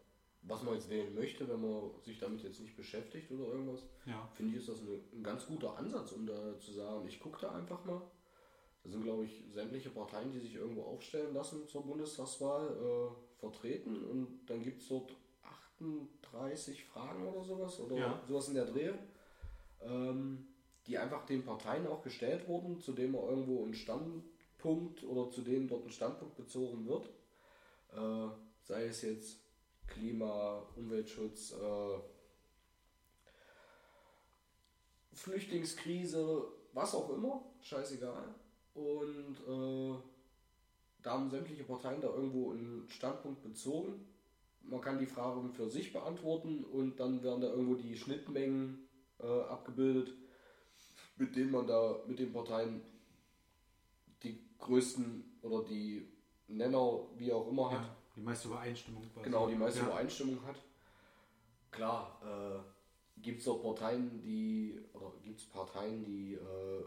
was 0.49 0.63
man 0.63 0.75
jetzt 0.75 0.89
wählen 0.91 1.15
möchte, 1.15 1.49
wenn 1.49 1.61
man 1.61 1.91
sich 2.05 2.19
damit 2.19 2.43
jetzt 2.43 2.61
nicht 2.61 2.77
beschäftigt 2.77 3.31
oder 3.33 3.47
irgendwas, 3.49 3.81
Ja. 4.05 4.29
finde 4.35 4.53
ich, 4.53 4.59
ist 4.59 4.69
das 4.69 4.81
eine, 4.81 5.01
ein 5.13 5.23
ganz 5.23 5.47
guter 5.47 5.77
Ansatz, 5.77 6.13
um 6.13 6.27
da 6.27 6.59
zu 6.61 6.73
sagen, 6.73 7.07
ich 7.09 7.19
gucke 7.21 7.41
da 7.41 7.53
einfach 7.53 7.85
mal. 7.85 8.01
Da 8.85 8.91
sind, 8.91 9.03
glaube 9.03 9.25
ich, 9.25 9.43
sämtliche 9.53 9.91
Parteien, 9.91 10.31
die 10.33 10.39
sich 10.39 10.55
irgendwo 10.55 10.83
aufstellen 10.85 11.35
lassen 11.35 11.67
zur 11.67 11.85
Bundestagswahl, 11.85 12.69
äh, 12.69 13.41
vertreten. 13.41 14.05
Und 14.05 14.47
dann 14.47 14.63
gibt 14.63 14.81
es 14.81 14.89
dort 14.89 15.13
38 15.43 16.85
Fragen 16.85 17.27
oder 17.27 17.43
sowas, 17.43 17.81
oder 17.81 17.97
Ja. 17.97 18.23
sowas 18.29 18.49
in 18.49 18.55
der 18.55 18.67
Dreh, 18.67 18.93
ähm, 19.83 20.47
die 20.87 20.97
einfach 20.99 21.27
den 21.27 21.45
Parteien 21.45 21.87
auch 21.89 22.03
gestellt 22.03 22.47
wurden, 22.47 22.81
zu 22.81 22.93
denen 22.93 23.13
man 23.13 23.23
irgendwo 23.25 23.65
einen 23.65 23.75
Standpunkt 23.75 25.03
oder 25.05 25.31
zu 25.31 25.43
denen 25.43 25.67
dort 25.67 25.85
ein 25.85 25.91
Standpunkt 25.91 26.37
bezogen 26.37 26.87
wird. 26.87 27.09
Äh, 27.93 28.29
sei 28.63 28.87
es 28.87 29.03
jetzt 29.03 29.41
Klima, 29.87 30.62
Umweltschutz, 30.76 31.53
äh, 31.53 31.99
Flüchtlingskrise, 35.12 36.45
was 36.72 36.95
auch 36.95 37.11
immer, 37.11 37.43
scheißegal. 37.62 38.34
Und 38.74 39.37
äh, 39.49 39.99
da 41.03 41.12
haben 41.12 41.30
sämtliche 41.30 41.64
Parteien 41.64 42.01
da 42.01 42.09
irgendwo 42.09 42.51
einen 42.53 42.87
Standpunkt 42.89 43.43
bezogen. 43.43 44.07
Man 44.62 44.80
kann 44.80 44.99
die 44.99 45.07
Fragen 45.07 45.53
für 45.53 45.70
sich 45.70 45.93
beantworten 45.93 46.64
und 46.64 46.99
dann 46.99 47.22
werden 47.22 47.41
da 47.41 47.49
irgendwo 47.49 47.76
die 47.76 47.97
Schnittmengen 47.97 48.89
äh, 49.20 49.26
abgebildet, 49.26 50.12
mit 51.16 51.34
denen 51.37 51.53
man 51.53 51.66
da 51.66 52.01
mit 52.07 52.18
den 52.18 52.32
Parteien 52.32 52.82
die 54.22 54.41
größten 54.59 55.39
oder 55.43 55.64
die 55.64 56.09
Nenner, 56.49 57.07
wie 57.16 57.32
auch 57.32 57.49
immer, 57.49 57.70
hat. 57.70 57.82
ja. 57.82 57.96
Die 58.17 58.21
meiste 58.23 58.49
Übereinstimmung. 58.49 59.03
Genau, 59.23 59.47
die 59.49 59.55
meiste 59.55 59.81
ja. 59.81 59.87
Übereinstimmung 59.87 60.39
hat. 60.47 60.57
Klar, 61.71 62.19
äh, 62.25 63.21
gibt 63.21 63.41
es 63.41 63.49
auch 63.49 63.62
Parteien, 63.62 64.21
die, 64.23 64.81
oder 64.95 65.12
gibt 65.23 65.39
es 65.39 65.45
Parteien, 65.47 66.05
die 66.05 66.35
äh, 66.35 66.85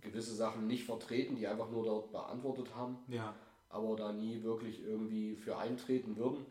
gewisse 0.00 0.34
Sachen 0.34 0.66
nicht 0.66 0.84
vertreten, 0.84 1.36
die 1.36 1.46
einfach 1.46 1.70
nur 1.70 1.84
dort 1.84 2.12
beantwortet 2.12 2.74
haben, 2.74 2.98
Ja, 3.08 3.34
aber 3.70 3.96
da 3.96 4.12
nie 4.12 4.42
wirklich 4.42 4.82
irgendwie 4.84 5.34
für 5.36 5.56
eintreten 5.56 6.16
würden. 6.16 6.44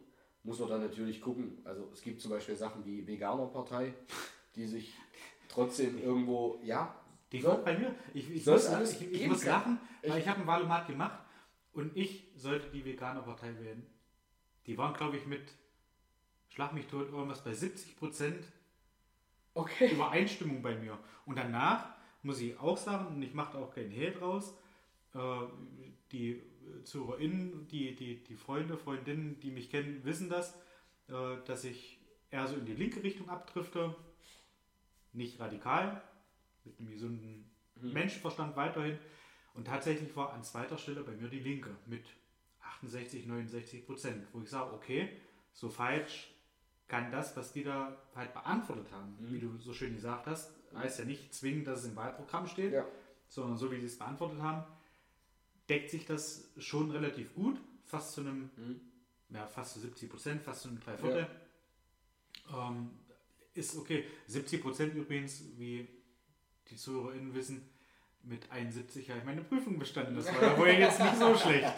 Muss 0.43 0.59
man 0.59 0.69
dann 0.69 0.81
natürlich 0.81 1.21
gucken. 1.21 1.59
Also 1.63 1.87
es 1.93 2.01
gibt 2.01 2.19
zum 2.19 2.31
Beispiel 2.31 2.55
Sachen 2.55 2.83
wie 2.85 3.05
Veganerpartei, 3.07 3.93
die 4.55 4.65
sich 4.67 4.93
trotzdem 5.47 6.01
irgendwo, 6.03 6.59
ja, 6.63 6.93
die 7.31 7.39
soll- 7.39 7.51
kommt 7.53 7.65
bei 7.65 7.77
mir. 7.77 7.95
Ich, 8.13 8.29
ich 8.29 8.43
soll 8.43 8.55
muss, 8.55 8.91
ich, 8.99 9.11
ich 9.11 9.27
muss 9.27 9.45
lachen, 9.45 9.79
weil 10.05 10.19
Ich- 10.19 10.27
habe 10.27 10.39
einen 10.39 10.47
Wahlomat 10.47 10.87
gemacht 10.87 11.19
und 11.73 11.95
ich 11.97 12.27
sollte 12.35 12.69
die 12.69 12.85
Veganerpartei 12.85 13.59
wählen. 13.59 13.85
Die 14.65 14.77
waren, 14.77 14.93
glaube 14.93 15.17
ich, 15.17 15.25
mit 15.25 15.53
Schlag 16.49 16.73
mich 16.73 16.85
tot 16.85 17.09
irgendwas 17.09 17.43
bei 17.43 17.53
70 17.53 17.97
Prozent 17.97 18.45
okay. 19.55 19.91
Übereinstimmung 19.91 20.61
bei 20.61 20.75
mir. 20.75 20.99
Und 21.25 21.37
danach 21.37 21.87
muss 22.21 22.39
ich 22.39 22.59
auch 22.59 22.77
sagen, 22.77 23.07
und 23.07 23.21
ich 23.23 23.33
mache 23.33 23.57
auch 23.57 23.73
keinen 23.73 23.89
Hehl 23.89 24.11
draus, 24.11 24.55
äh, 25.15 25.19
die 26.11 26.43
ZuhörerInnen, 26.83 27.67
die, 27.67 27.95
die, 27.95 28.23
die 28.23 28.35
Freunde, 28.35 28.77
Freundinnen, 28.77 29.39
die 29.39 29.49
mich 29.49 29.69
kennen, 29.71 30.03
wissen 30.03 30.29
das, 30.29 30.53
äh, 31.07 31.37
dass 31.45 31.63
ich 31.63 31.99
eher 32.29 32.47
so 32.47 32.55
in 32.55 32.65
die 32.65 32.75
linke 32.75 33.01
Richtung 33.01 33.29
abdrifte. 33.29 33.95
Nicht 35.11 35.39
radikal, 35.39 36.01
mit 36.63 36.79
einem 36.79 36.89
gesunden 36.89 37.51
Menschenverstand 37.81 38.55
weiterhin. 38.55 38.97
Und 39.53 39.65
tatsächlich 39.65 40.15
war 40.15 40.33
an 40.33 40.43
zweiter 40.43 40.77
Stelle 40.77 41.01
bei 41.03 41.11
mir 41.11 41.29
die 41.29 41.39
Linke 41.39 41.69
mit 41.85 42.05
68, 42.61 43.25
69 43.27 43.85
Prozent, 43.85 44.25
wo 44.33 44.41
ich 44.41 44.49
sage, 44.49 44.73
okay, 44.73 45.09
so 45.53 45.69
falsch 45.69 46.31
kann 46.87 47.11
das, 47.11 47.35
was 47.37 47.53
die 47.53 47.63
da 47.63 47.97
halt 48.15 48.33
beantwortet 48.33 48.91
haben, 48.91 49.15
wie 49.19 49.39
du 49.39 49.57
so 49.59 49.73
schön 49.73 49.95
gesagt 49.95 50.27
hast, 50.27 50.51
heißt 50.75 50.99
ja 50.99 51.05
nicht 51.05 51.33
zwingend, 51.33 51.67
dass 51.67 51.79
es 51.81 51.85
im 51.85 51.95
Wahlprogramm 51.95 52.47
steht, 52.47 52.73
Ja. 52.73 52.85
sondern 53.29 53.57
so 53.57 53.71
wie 53.71 53.79
sie 53.79 53.85
es 53.85 53.97
beantwortet 53.97 54.41
haben, 54.41 54.63
deckt 55.69 55.89
sich 55.91 56.05
das 56.05 56.51
schon 56.57 56.91
relativ 56.91 57.33
gut, 57.35 57.59
fast 57.85 58.13
zu 58.13 58.21
einem, 58.21 58.49
ja, 59.29 59.47
fast 59.47 59.73
zu 59.73 59.79
70 59.79 60.09
Prozent, 60.09 60.41
fast 60.43 60.63
zu 60.63 60.69
einem 60.69 60.79
Dreiviertel. 60.79 61.27
Ähm, 62.51 62.89
ist 63.53 63.77
okay. 63.77 64.05
70 64.27 64.61
Prozent 64.61 64.95
übrigens, 64.95 65.43
wie 65.57 65.87
die 66.69 66.75
ZuhörerInnen 66.75 67.33
wissen, 67.33 67.69
mit 68.23 68.49
71 68.51 69.09
habe 69.09 69.19
ich 69.19 69.25
meine 69.25 69.41
Prüfung 69.43 69.77
bestanden. 69.77 70.15
Das 70.15 70.27
war 70.33 70.41
ja 70.41 70.57
wohl 70.57 70.67
jetzt 70.69 70.99
nicht 70.99 71.17
so 71.17 71.35
schlecht. 71.35 71.73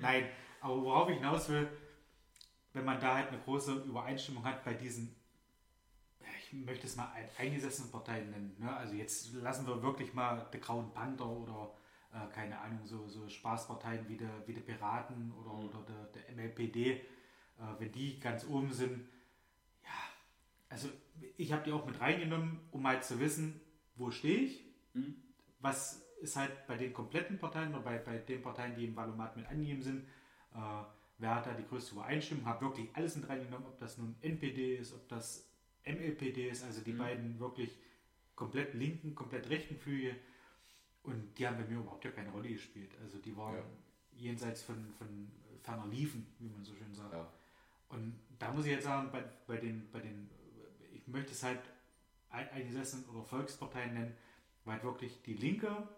Nein, 0.00 0.28
aber 0.60 0.82
worauf 0.82 1.08
ich 1.08 1.16
hinaus 1.16 1.48
will, 1.48 1.68
wenn 2.72 2.84
man 2.84 2.98
da 3.00 3.14
halt 3.16 3.28
eine 3.28 3.38
große 3.38 3.72
Übereinstimmung 3.84 4.44
hat 4.44 4.64
bei 4.64 4.74
diesen, 4.74 5.14
ich 6.38 6.52
möchte 6.52 6.86
es 6.86 6.96
mal 6.96 7.12
ein- 7.12 7.28
eingesessenen 7.38 7.90
Parteien 7.92 8.30
nennen. 8.30 8.56
Ne? 8.58 8.74
Also 8.76 8.94
jetzt 8.94 9.32
lassen 9.34 9.66
wir 9.66 9.82
wirklich 9.82 10.12
mal 10.14 10.48
die 10.52 10.60
Grauen 10.60 10.92
Panther 10.92 11.26
oder 11.28 11.72
äh, 12.12 12.32
keine 12.32 12.58
Ahnung, 12.58 12.80
so, 12.84 13.06
so 13.08 13.28
Spaßparteien 13.28 14.08
wie 14.08 14.16
der, 14.16 14.30
wie 14.46 14.52
der 14.54 14.62
Piraten 14.62 15.32
oder, 15.32 15.52
oder 15.52 15.84
der, 15.86 16.22
der 16.22 16.34
MLPD, 16.34 16.92
äh, 16.92 17.02
wenn 17.78 17.92
die 17.92 18.18
ganz 18.18 18.44
oben 18.46 18.72
sind. 18.72 19.08
Ja, 19.84 19.90
also 20.68 20.88
ich 21.36 21.52
habe 21.52 21.62
die 21.62 21.72
auch 21.72 21.86
mit 21.86 22.00
reingenommen, 22.00 22.58
um 22.72 22.84
halt 22.86 23.04
zu 23.04 23.20
wissen, 23.20 23.60
wo 23.96 24.10
stehe 24.10 24.38
ich, 24.38 24.64
was 25.64 26.02
ist 26.20 26.36
halt 26.36 26.66
bei 26.66 26.76
den 26.76 26.92
kompletten 26.92 27.38
Parteien 27.38 27.70
oder 27.74 27.82
bei, 27.82 27.98
bei 27.98 28.18
den 28.18 28.40
Parteien, 28.42 28.74
die 28.76 28.84
im 28.84 28.96
Valomat 28.96 29.36
mit 29.36 29.46
angegeben 29.46 29.82
sind, 29.82 30.04
äh, 30.54 30.82
wer 31.18 31.34
hat 31.34 31.46
da 31.46 31.54
die 31.54 31.66
größte 31.66 31.94
Übereinstimmung, 31.94 32.44
habe 32.46 32.66
wirklich 32.66 32.88
alles 32.94 33.16
mit 33.16 33.28
reingenommen, 33.28 33.66
ob 33.66 33.78
das 33.78 33.98
nun 33.98 34.14
NPD 34.20 34.76
ist, 34.76 34.92
ob 34.94 35.08
das 35.08 35.48
MLPD 35.84 36.48
ist, 36.48 36.64
also 36.64 36.80
die 36.82 36.92
beiden 36.92 37.38
wirklich 37.40 37.76
komplett 38.36 38.74
linken, 38.74 39.14
komplett 39.14 39.48
rechten 39.50 39.76
Flüge 39.76 40.16
und 41.02 41.38
die 41.38 41.46
haben 41.46 41.56
bei 41.58 41.64
mir 41.64 41.78
überhaupt 41.80 42.04
ja 42.04 42.10
keine 42.10 42.30
Rolle 42.30 42.48
gespielt. 42.48 42.90
Also 43.02 43.18
die 43.18 43.36
waren 43.36 43.56
Ja. 43.56 43.62
jenseits 44.16 44.62
von, 44.62 44.92
von 44.98 45.30
ferner 45.62 45.86
Liefen, 45.86 46.26
wie 46.38 46.48
man 46.48 46.64
so 46.64 46.74
schön 46.74 46.94
sagt. 46.94 47.12
Ja. 47.12 47.30
Und 47.90 48.14
da 48.38 48.50
muss 48.52 48.64
ich 48.64 48.72
jetzt 48.72 48.84
sagen, 48.84 49.10
bei, 49.12 49.22
bei, 49.46 49.56
den, 49.58 49.90
bei 49.92 50.00
den, 50.00 50.28
ich 50.92 51.06
möchte 51.06 51.32
es 51.32 51.42
halt 51.42 51.60
ein- 52.30 52.48
eingesessen 52.50 53.04
oder 53.10 53.22
Volksparteien 53.22 53.94
nennen, 53.94 54.16
weil 54.64 54.82
wirklich 54.82 55.22
die 55.22 55.34
Linke 55.34 55.88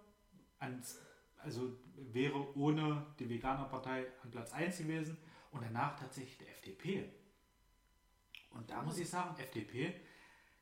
ans, 0.59 1.01
also 1.39 1.79
wäre 1.97 2.57
ohne 2.57 3.07
die 3.19 3.29
Veganerpartei 3.29 4.07
an 4.23 4.31
Platz 4.31 4.53
1 4.53 4.79
gewesen 4.79 5.17
und 5.51 5.62
danach 5.62 5.99
tatsächlich 5.99 6.39
der 6.39 6.51
FDP. 6.51 7.12
Und 8.51 8.71
da 8.71 8.83
muss 8.83 8.99
ich 8.99 9.09
sagen, 9.09 9.39
FDP 9.39 10.01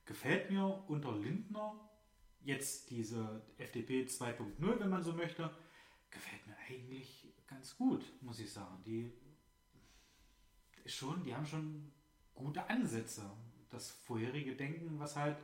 gefällt 0.05 0.51
mir 0.51 0.85
unter 0.89 1.17
Lindner 1.17 1.81
jetzt 2.43 2.91
diese 2.91 3.43
FDP 3.57 4.05
2.0, 4.05 4.81
wenn 4.81 4.91
man 4.91 5.03
so 5.03 5.13
möchte, 5.13 5.51
gefällt 6.11 6.47
mir 6.47 6.57
eigentlich 6.69 7.33
ganz 7.47 7.77
gut, 7.77 8.05
muss 8.21 8.39
ich 8.39 8.53
sagen. 8.53 8.83
Die 8.85 9.13
schon, 10.87 11.23
die 11.25 11.35
haben 11.35 11.47
schon 11.47 11.93
gute 12.35 12.69
Ansätze. 12.69 13.31
Das 13.71 13.91
vorherige 13.91 14.55
Denken, 14.55 14.99
was 14.99 15.17
halt 15.17 15.39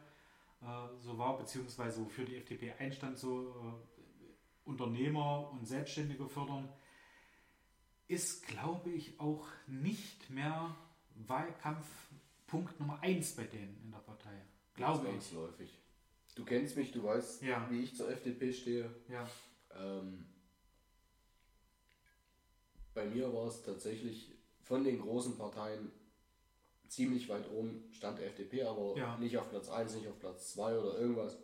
so 1.00 1.16
war, 1.18 1.38
beziehungsweise 1.38 2.04
wofür 2.04 2.24
die 2.24 2.36
FDP 2.36 2.72
einstand, 2.72 3.18
so 3.18 3.48
äh, 3.48 4.68
Unternehmer 4.68 5.50
und 5.50 5.66
Selbstständige 5.66 6.28
fördern, 6.28 6.68
ist, 8.08 8.46
glaube 8.46 8.90
ich, 8.90 9.18
auch 9.18 9.46
nicht 9.66 10.28
mehr 10.30 10.74
Wahlkampfpunkt 11.14 12.78
Nummer 12.80 13.00
1 13.02 13.36
bei 13.36 13.44
denen 13.44 13.80
in 13.84 13.90
der 13.90 13.98
Partei. 13.98 14.42
Glaube 14.74 15.04
ich. 15.06 15.11
Zwangsläufig. 15.12 15.78
Du 16.34 16.44
kennst 16.44 16.76
mich, 16.76 16.92
du 16.92 17.02
weißt, 17.02 17.42
Ja. 17.42 17.66
wie 17.70 17.80
ich 17.82 17.96
zur 17.96 18.11
FDP 18.11 18.52
stehe. 18.52 18.90
Ja. 19.08 19.28
Ähm, 19.74 20.26
bei 22.94 23.04
mir 23.06 23.32
war 23.32 23.46
es 23.46 23.62
tatsächlich 23.62 24.32
von 24.62 24.84
den 24.84 25.00
großen 25.00 25.36
Parteien 25.38 25.90
ziemlich 26.91 27.28
weit 27.28 27.49
oben 27.51 27.88
stand 27.93 28.18
der 28.18 28.26
FDP, 28.26 28.64
aber 28.64 28.97
Ja. 28.97 29.16
nicht 29.18 29.38
auf 29.38 29.49
Platz 29.49 29.68
1, 29.70 29.95
nicht 29.97 30.09
auf 30.09 30.18
Platz 30.18 30.53
2 30.55 30.78
oder 30.78 30.99
irgendwas. 30.99 31.38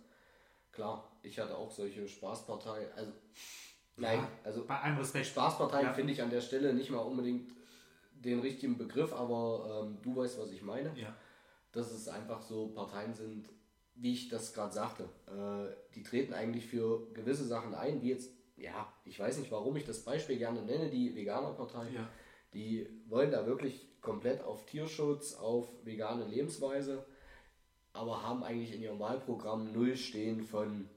Klar, 0.73 1.11
ich 1.23 1.39
hatte 1.39 1.57
auch 1.57 1.71
solche 1.71 2.07
Spaßparteien. 2.07 2.91
Also, 2.95 3.13
nein, 3.97 4.19
Ja, 4.19 4.29
also 4.45 4.67
Bei 4.67 4.79
allem 4.81 4.99
Respekt. 4.99 5.27
Spaßparteien 5.27 5.87
Ja. 5.87 5.93
finde 5.95 6.13
ich 6.13 6.21
an 6.21 6.31
der 6.31 6.41
Stelle 6.41 6.75
nicht 6.75 6.91
mal 6.91 6.99
unbedingt 6.99 7.53
den 8.13 8.41
richtigen 8.41 8.77
Begriff, 8.77 9.13
aber 9.13 9.85
ähm, 9.87 9.99
du 10.03 10.17
weißt, 10.17 10.39
was 10.41 10.51
ich 10.51 10.63
meine. 10.63 10.93
Ja. 10.99 11.15
Dass 11.73 11.93
es 11.93 12.09
einfach 12.09 12.43
so 12.43 12.69
Parteien 12.69 13.15
sind, 13.15 13.49
wie 13.95 14.13
ich 14.13 14.29
das 14.29 14.53
gerade 14.53 14.73
sagte. 14.75 15.05
Äh, 15.29 15.75
die 15.95 16.03
treten 16.03 16.35
eigentlich 16.35 16.67
für 16.67 17.07
gewisse 17.15 17.45
Sachen 17.45 17.75
ein, 17.75 18.03
wie 18.03 18.09
jetzt, 18.11 18.31
ja, 18.57 18.93
ich 19.05 19.19
weiß 19.19 19.39
nicht, 19.39 19.51
warum 19.53 19.77
ich 19.77 19.85
das 19.85 20.03
Beispiel 20.03 20.39
gerne 20.39 20.63
nenne, 20.63 20.91
die 20.91 21.15
Veganerpartei. 21.15 21.89
Ja. 21.91 22.09
Die 22.53 22.89
wollen 23.07 23.31
da 23.31 23.47
wirklich 23.47 23.89
komplett 24.07 24.45
auf 24.45 24.65
Tierschutz, 24.67 25.35
auf 25.35 25.67
vegane 25.85 26.25
Lebensweise, 26.27 27.05
aber 27.93 28.23
haben 28.23 28.45
eigentlich 28.45 28.73
in 28.73 28.81
ihrem 28.81 29.01
Wahlprogramm 29.01 29.73
null 29.73 29.97
stehen 29.97 30.45
von 30.45 30.89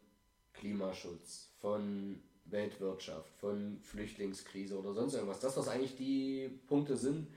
Klimaschutz, 0.53 1.49
von 1.59 2.21
Weltwirtschaft, 2.45 3.35
von 3.39 3.79
Flüchtlingskrise 3.81 4.77
oder 4.77 4.93
sonst 4.93 5.15
irgendwas. 5.15 5.39
Das, 5.39 5.57
was 5.57 5.67
eigentlich 5.69 5.95
die 5.95 6.51
Punkte 6.67 6.97
sind, 6.97 7.27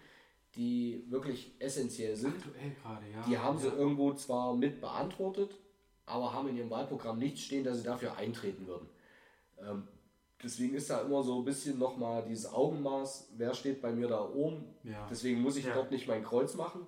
die 0.56 1.06
wirklich 1.08 1.52
essentiell 1.58 2.16
sind, 2.16 2.36
Aktuell 2.36 2.72
gerade, 2.82 3.06
ja. 3.10 3.22
die 3.26 3.38
haben 3.38 3.58
sie 3.58 3.68
ja. 3.68 3.74
irgendwo 3.74 4.12
zwar 4.12 4.54
mit 4.54 4.78
beantwortet, 4.78 5.56
aber 6.04 6.34
haben 6.34 6.48
in 6.48 6.58
ihrem 6.58 6.70
Wahlprogramm 6.70 7.18
nicht 7.18 7.38
stehen, 7.38 7.64
dass 7.64 7.78
sie 7.78 7.84
dafür 7.84 8.18
eintreten 8.18 8.66
würden. 8.66 8.90
Ähm, 9.58 9.88
deswegen 10.42 10.74
ist 10.74 10.90
da 10.90 11.00
immer 11.02 11.22
so 11.22 11.38
ein 11.38 11.44
bisschen 11.44 11.78
nochmal 11.78 12.24
dieses 12.24 12.52
Augenmaß, 12.52 13.30
wer 13.36 13.54
steht 13.54 13.80
bei 13.80 13.92
mir 13.92 14.08
da 14.08 14.24
oben. 14.28 14.64
Ja. 14.84 15.06
Deswegen 15.10 15.40
muss 15.42 15.56
ich 15.56 15.64
Ja. 15.66 15.74
dort 15.74 15.90
nicht 15.90 16.06
mein 16.08 16.24
Kreuz 16.24 16.54
machen. 16.54 16.86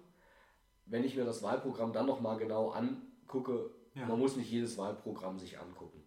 Wenn 0.86 1.04
ich 1.04 1.16
mir 1.16 1.24
das 1.24 1.42
Wahlprogramm 1.42 1.92
dann 1.92 2.06
nochmal 2.06 2.36
genau 2.36 2.70
angucke, 2.70 3.70
Ja. 3.94 4.06
man 4.06 4.18
muss 4.18 4.36
nicht 4.36 4.50
jedes 4.50 4.76
Wahlprogramm 4.76 5.38
sich 5.38 5.58
angucken. 5.58 6.02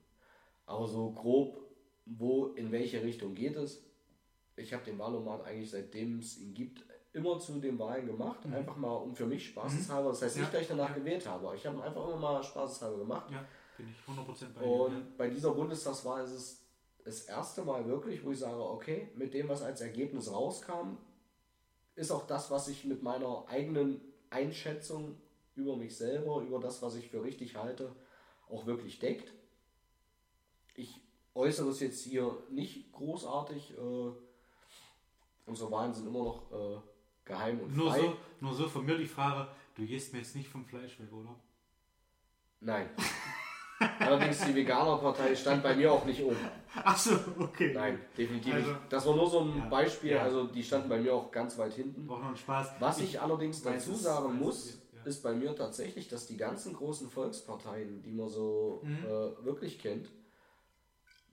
Aber 0.66 0.88
so 0.88 1.12
grob, 1.12 1.60
wo, 2.06 2.48
in 2.48 2.72
welche 2.72 3.02
Richtung 3.02 3.34
geht 3.34 3.56
es. 3.56 3.84
Ich 4.56 4.74
habe 4.74 4.84
den 4.84 4.98
Wahlomat 5.00 5.46
eigentlich 5.46 5.70
seitdem 5.72 6.20
es 6.20 6.38
ihn 6.40 6.54
gibt, 6.54 6.84
immer 7.14 7.40
zu 7.40 7.60
den 7.60 7.80
Wahlen 7.80 8.06
gemacht. 8.06 8.46
Einfach 8.46 8.76
mal 8.76 8.94
um 8.96 9.16
für 9.16 9.26
mich 9.26 9.48
spaßeshalber. 9.48 10.10
Das 10.10 10.22
heißt 10.22 10.36
Mhm. 10.36 10.42
Nicht, 10.44 10.54
dass 10.54 10.62
ich 10.62 10.68
danach 10.68 10.94
gewählt 10.94 11.26
habe. 11.28 11.48
aber 11.48 11.56
Ich 11.56 11.66
habe 11.66 11.82
einfach 11.82 12.08
immer 12.08 12.18
mal 12.18 12.44
spaßeshalber 12.44 12.98
gemacht. 13.00 13.32
Ja, 13.32 13.44
bin 13.78 13.88
ich 13.90 13.96
100% 14.08 14.54
bei 14.54 14.62
dir. 14.62 14.70
Und 14.72 15.18
bei 15.18 15.30
dieser 15.30 15.52
Bundestagswahl 15.52 16.24
ist 16.26 16.32
es 16.32 16.67
das 17.08 17.22
erste 17.22 17.64
Mal 17.64 17.88
wirklich, 17.88 18.26
wo 18.26 18.32
ich 18.32 18.40
sage, 18.40 18.62
okay, 18.62 19.08
mit 19.16 19.34
dem, 19.34 19.48
was 19.48 19.62
als 19.62 19.80
Ergebnis 19.80 20.30
rauskam, 20.30 20.98
ist 21.96 22.12
auch 22.12 22.28
das, 22.28 22.52
was 22.52 22.68
ich 22.68 22.84
mit 22.84 23.02
meiner 23.02 23.46
eigenen 23.48 24.02
Einschätzung 24.30 25.16
über 25.56 25.78
mich 25.78 25.96
selber, 25.96 26.42
über 26.42 26.60
das, 26.60 26.82
was 26.82 26.96
ich 26.96 27.08
für 27.08 27.24
richtig 27.24 27.56
halte, 27.56 27.96
auch 28.50 28.66
wirklich 28.66 29.00
deckt. 29.00 29.32
Ich 30.76 31.00
äußere 31.34 31.70
es 31.70 31.80
jetzt 31.80 32.04
hier 32.04 32.44
nicht 32.50 32.92
großartig. 32.92 33.78
Äh, 33.78 34.12
unsere 35.46 35.72
Wahlen 35.72 35.94
sind 35.94 36.08
immer 36.08 36.26
noch 36.26 36.52
äh, 36.52 36.82
geheim 37.24 37.62
und 37.62 37.74
Nur 37.78 37.90
frei. 37.90 38.02
so, 38.02 38.18
nur 38.42 38.54
so 38.54 38.68
von 38.68 38.86
mir 38.86 38.98
die 38.98 39.08
Frage, 39.08 39.50
du 39.76 39.86
gehst 39.86 40.12
mir 40.12 40.20
jetzt 40.20 40.36
nicht 40.36 40.50
vom 40.50 40.66
Fleisch 40.66 41.00
weg, 41.00 41.14
oder? 41.14 41.34
Nein. 42.60 42.90
Allerdings 44.08 44.40
die 44.46 44.56
Veganerpartei 44.56 45.36
stand 45.36 45.64
bei 45.64 45.76
mir 45.76 45.92
auch 45.92 46.06
nicht 46.06 46.24
oben. 46.24 46.38
Achso, 46.84 47.12
okay. 47.40 47.72
Nein, 47.74 48.00
definitiv 48.18 48.54
Also- 48.54 48.68
nicht. 48.70 48.80
Das 48.90 49.06
war 49.06 49.16
nur 49.16 49.30
so 49.30 49.40
ein 49.42 49.58
Ja, 49.58 49.66
Beispiel, 49.66 50.12
ja. 50.12 50.24
also 50.24 50.46
die 50.48 50.64
standen 50.64 50.90
bei 50.90 51.00
mir 51.00 51.14
auch 51.14 51.32
ganz 51.32 51.58
weit 51.58 51.74
hinten. 51.74 52.08
War 52.08 52.20
noch 52.20 52.30
ein 52.30 52.38
Spaß. 52.38 52.72
Was 52.80 53.00
ich 53.00 53.20
allerdings 53.22 53.64
weiß 53.66 53.86
dazu 53.86 53.96
sagen 53.98 54.38
muss, 54.38 54.66
es, 54.66 54.82
ja. 54.96 55.04
ist 55.06 55.24
bei 55.24 55.34
mir 55.34 55.56
tatsächlich, 55.56 56.08
dass 56.08 56.28
die 56.28 56.38
ganzen 56.38 56.74
großen 56.74 57.10
Volksparteien, 57.10 58.02
die 58.04 58.12
man 58.12 58.28
so 58.30 58.82
Mhm. 58.84 59.06
äh, 59.06 59.46
wirklich 59.46 59.80
kennt, 59.80 60.10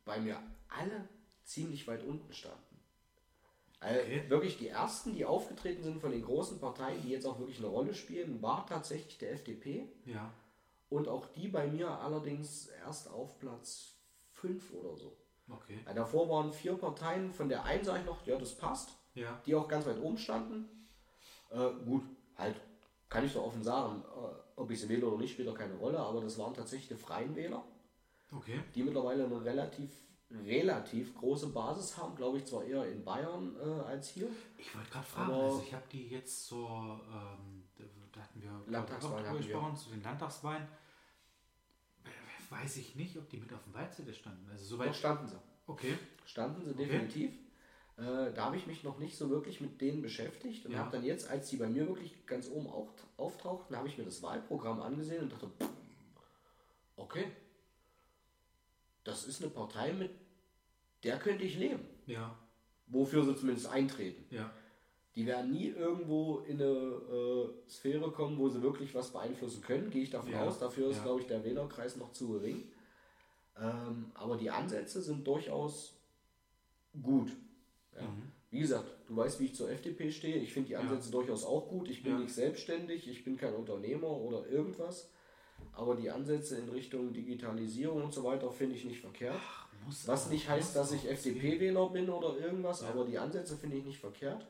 bei 0.05 0.19
mir 0.21 0.37
alle 0.69 1.09
ziemlich 1.45 1.87
weit 1.87 2.03
unten 2.05 2.33
standen. 2.33 2.59
Also 3.81 4.01
Okay. 4.01 4.23
Wirklich 4.29 4.57
die 4.57 4.69
ersten, 4.69 5.13
die 5.15 5.27
aufgetreten 5.27 5.83
sind 5.83 6.01
von 6.01 6.11
den 6.11 6.23
großen 6.23 6.59
Parteien, 6.59 7.03
die 7.03 7.11
jetzt 7.11 7.27
auch 7.27 7.39
wirklich 7.39 7.59
eine 7.59 7.67
Rolle 7.67 7.93
spielen, 7.93 8.41
war 8.41 8.67
tatsächlich 8.67 9.19
der 9.19 9.33
FDP. 9.33 9.89
Ja, 10.07 10.31
Und 10.89 11.09
auch 11.09 11.27
die 11.27 11.49
bei 11.49 11.67
mir 11.67 11.89
allerdings 11.91 12.67
erst 12.85 13.11
auf 13.11 13.39
Platz 13.39 13.95
5 14.33 14.73
oder 14.75 14.97
so. 14.97 15.17
okay. 15.51 15.81
Ja, 15.87 15.95
davor 15.95 16.29
waren 16.29 16.53
vier 16.53 16.75
Parteien, 16.75 17.33
von 17.33 17.49
der 17.49 17.65
einen 17.65 17.85
sage 17.85 18.01
ich 18.01 18.07
noch, 18.07 18.27
ja, 18.27 18.37
das 18.37 18.55
passt, 18.57 18.91
Ja, 19.15 19.41
die 19.47 19.55
auch 19.55 19.69
ganz 19.69 19.87
weit 19.87 20.01
oben 20.01 20.19
standen. 20.19 20.89
Äh, 21.51 21.71
gut, 21.85 22.03
halt, 22.37 22.57
kann 23.09 23.25
ich 23.25 23.33
so 23.33 23.43
offen 23.43 23.63
sagen, 23.63 24.03
äh, 24.03 24.61
ob 24.61 24.71
ich 24.71 24.81
sie 24.81 24.89
wähle 24.89 25.07
oder 25.07 25.19
nicht, 25.19 25.33
spielt 25.33 25.49
doch 25.49 25.59
keine 25.59 25.75
Rolle, 25.77 25.99
aber 25.99 26.21
das 26.21 26.39
waren 26.39 26.55
tatsächlich 26.55 26.89
die 26.89 26.97
Freien 26.97 27.35
Wähler, 27.35 27.65
okay. 28.33 28.61
die 28.75 28.83
mittlerweile 28.83 29.25
eine 29.25 29.45
relativ, 29.45 29.91
relativ 30.31 31.15
große 31.15 31.49
Basis 31.49 31.97
haben, 31.97 32.17
glaube 32.17 32.39
ich 32.39 32.45
zwar 32.45 32.65
eher 32.65 32.87
in 32.91 33.05
Bayern 33.05 33.57
äh, 33.57 33.83
als 33.83 34.09
hier. 34.09 34.29
Ich 34.59 34.75
wollte 34.75 34.91
gerade 34.91 35.07
fragen, 35.07 35.33
also 35.33 35.63
ich 35.65 35.75
habe 35.75 35.85
die 35.91 36.09
jetzt 36.09 36.47
zur, 36.47 37.01
ähm, 37.13 37.64
da- 38.15 38.23
hatten 38.23 38.43
wir 38.43 38.63
Landtagswahlen 38.67 39.25
auch 39.27 39.31
drüber 39.31 39.39
gesprochen, 39.39 39.77
zu 39.77 39.91
den 39.91 40.03
Landtagswahlen. 40.03 40.67
Weiß 42.51 42.77
ich 42.77 42.95
nicht, 42.95 43.17
ob 43.17 43.29
die 43.31 43.39
mit 43.39 43.53
auf 43.53 43.63
dem 43.65 43.75
Wahlzettel 43.75 44.15
standen. 44.15 44.49
Also 44.51 44.63
Doch 44.77 44.85
soweit. 44.85 44.95
standen 44.97 45.29
sie. 45.29 45.39
Okay. 45.67 45.99
Standen 46.27 46.63
sie 46.65 46.71
Okay. 46.71 46.85
definitiv. 46.87 47.33
Äh, 47.97 48.33
da 48.33 48.47
habe 48.47 48.57
ich 48.57 48.67
mich 48.67 48.83
noch 48.85 48.99
nicht 48.99 49.17
so 49.17 49.31
wirklich 49.31 49.61
mit 49.61 49.81
denen 49.81 50.03
beschäftigt 50.03 50.67
und 50.67 50.73
Ja. 50.73 50.79
habe 50.81 50.91
dann 50.97 51.05
jetzt, 51.05 51.29
als 51.31 51.49
die 51.51 51.57
bei 51.57 51.69
mir 51.69 51.87
wirklich 51.89 52.27
ganz 52.27 52.49
oben 52.49 52.67
auch, 52.67 52.91
auftauchten, 53.17 53.77
habe 53.77 53.89
ich 53.89 53.97
mir 53.99 54.05
das 54.05 54.23
Wahlprogramm 54.23 54.83
angesehen 54.83 55.23
und 55.23 55.33
dachte, 55.33 55.49
pff, 55.49 55.69
okay, 56.97 57.31
das 59.05 59.25
ist 59.25 59.43
eine 59.43 59.51
Partei, 59.51 59.93
mit 59.93 60.11
der 61.05 61.19
könnte 61.19 61.45
ich 61.45 61.57
leben. 61.57 61.85
Ja, 62.07 62.37
Wofür 62.87 63.25
sie 63.25 63.35
zumindest 63.37 63.67
eintreten. 63.69 64.25
ja. 64.35 64.53
Die 65.17 65.27
werden 65.27 65.53
nie 65.53 65.69
irgendwo 65.69 66.39
in 66.41 66.61
eine 66.61 66.71
äh, 66.71 67.49
Sphäre 67.69 68.11
kommen, 68.11 68.37
wo 68.39 68.49
sie 68.49 68.63
wirklich 68.63 68.95
was 68.95 69.11
beeinflussen 69.13 69.63
können, 69.63 69.91
gehe 69.91 70.03
ich 70.03 70.11
davon 70.11 70.33
Ja, 70.33 70.45
aus. 70.45 70.59
Dafür 70.59 70.91
ist, 70.91 70.97
ja. 70.99 71.03
glaube 71.05 71.21
ich, 71.21 71.27
der 71.29 71.45
Wählerkreis 71.45 71.97
noch 71.97 72.13
zu 72.13 72.29
gering. 72.33 72.65
Ähm, 73.61 74.07
aber 74.15 74.37
die 74.37 74.51
Ansätze 74.51 75.01
sind 75.01 75.25
durchaus 75.27 75.95
gut. 77.01 77.31
Ja. 77.95 78.03
Mhm. 78.03 78.33
Wie 78.51 78.61
gesagt, 78.61 78.87
du 79.09 79.17
weißt, 79.17 79.41
wie 79.41 79.47
ich 79.47 79.55
zur 79.55 79.71
FDP 79.71 80.11
stehe. 80.11 80.37
Ich 80.37 80.53
finde 80.53 80.69
die 80.69 80.77
Ansätze 80.77 81.11
durchaus 81.11 81.45
auch 81.45 81.69
gut. 81.69 81.89
Ich 81.89 82.03
bin 82.03 82.21
nicht 82.21 82.33
selbstständig, 82.33 83.09
ich 83.09 83.25
bin 83.25 83.37
kein 83.37 83.55
Unternehmer 83.55 84.11
oder 84.11 84.47
irgendwas. 84.49 85.11
Aber 85.73 85.97
die 85.97 86.11
Ansätze 86.11 86.57
in 86.59 86.69
Richtung 86.69 87.13
Digitalisierung 87.13 88.03
und 88.05 88.15
so 88.15 88.23
weiter 88.23 88.51
finde 88.53 88.77
ich 88.77 88.85
nicht 88.85 89.01
verkehrt. 89.01 89.41
Muss 89.85 90.07
Was 90.07 90.31
nicht 90.31 90.49
heißt, 90.49 90.77
dass 90.77 90.93
ich 90.93 91.09
FDP-Wähler 91.11 91.91
bin 91.91 92.09
oder 92.09 92.39
irgendwas, 92.39 92.83
aber 92.83 93.05
die 93.05 93.19
Ansätze 93.19 93.57
finde 93.57 93.77
ich 93.77 93.85
nicht 93.85 93.99
verkehrt. 93.99 94.47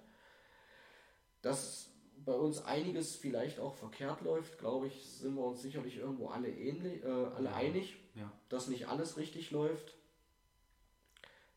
Dass 1.45 1.91
bei 2.25 2.33
uns 2.33 2.65
einiges 2.65 3.17
vielleicht 3.17 3.61
auch 3.61 3.75
verkehrt 3.75 4.23
läuft, 4.23 4.59
glaube 4.59 4.87
ich, 4.87 5.07
sind 5.07 5.35
wir 5.35 5.45
uns 5.45 5.61
sicherlich 5.61 5.99
irgendwo 5.99 6.29
alle, 6.29 6.49
ähnlich, 6.49 7.05
äh, 7.05 7.07
alle 7.07 7.51
Ja. 7.51 7.55
einig, 7.57 7.97
Ja. 8.15 8.33
dass 8.49 8.69
nicht 8.69 8.89
alles 8.89 9.19
richtig 9.19 9.51
läuft. 9.51 9.95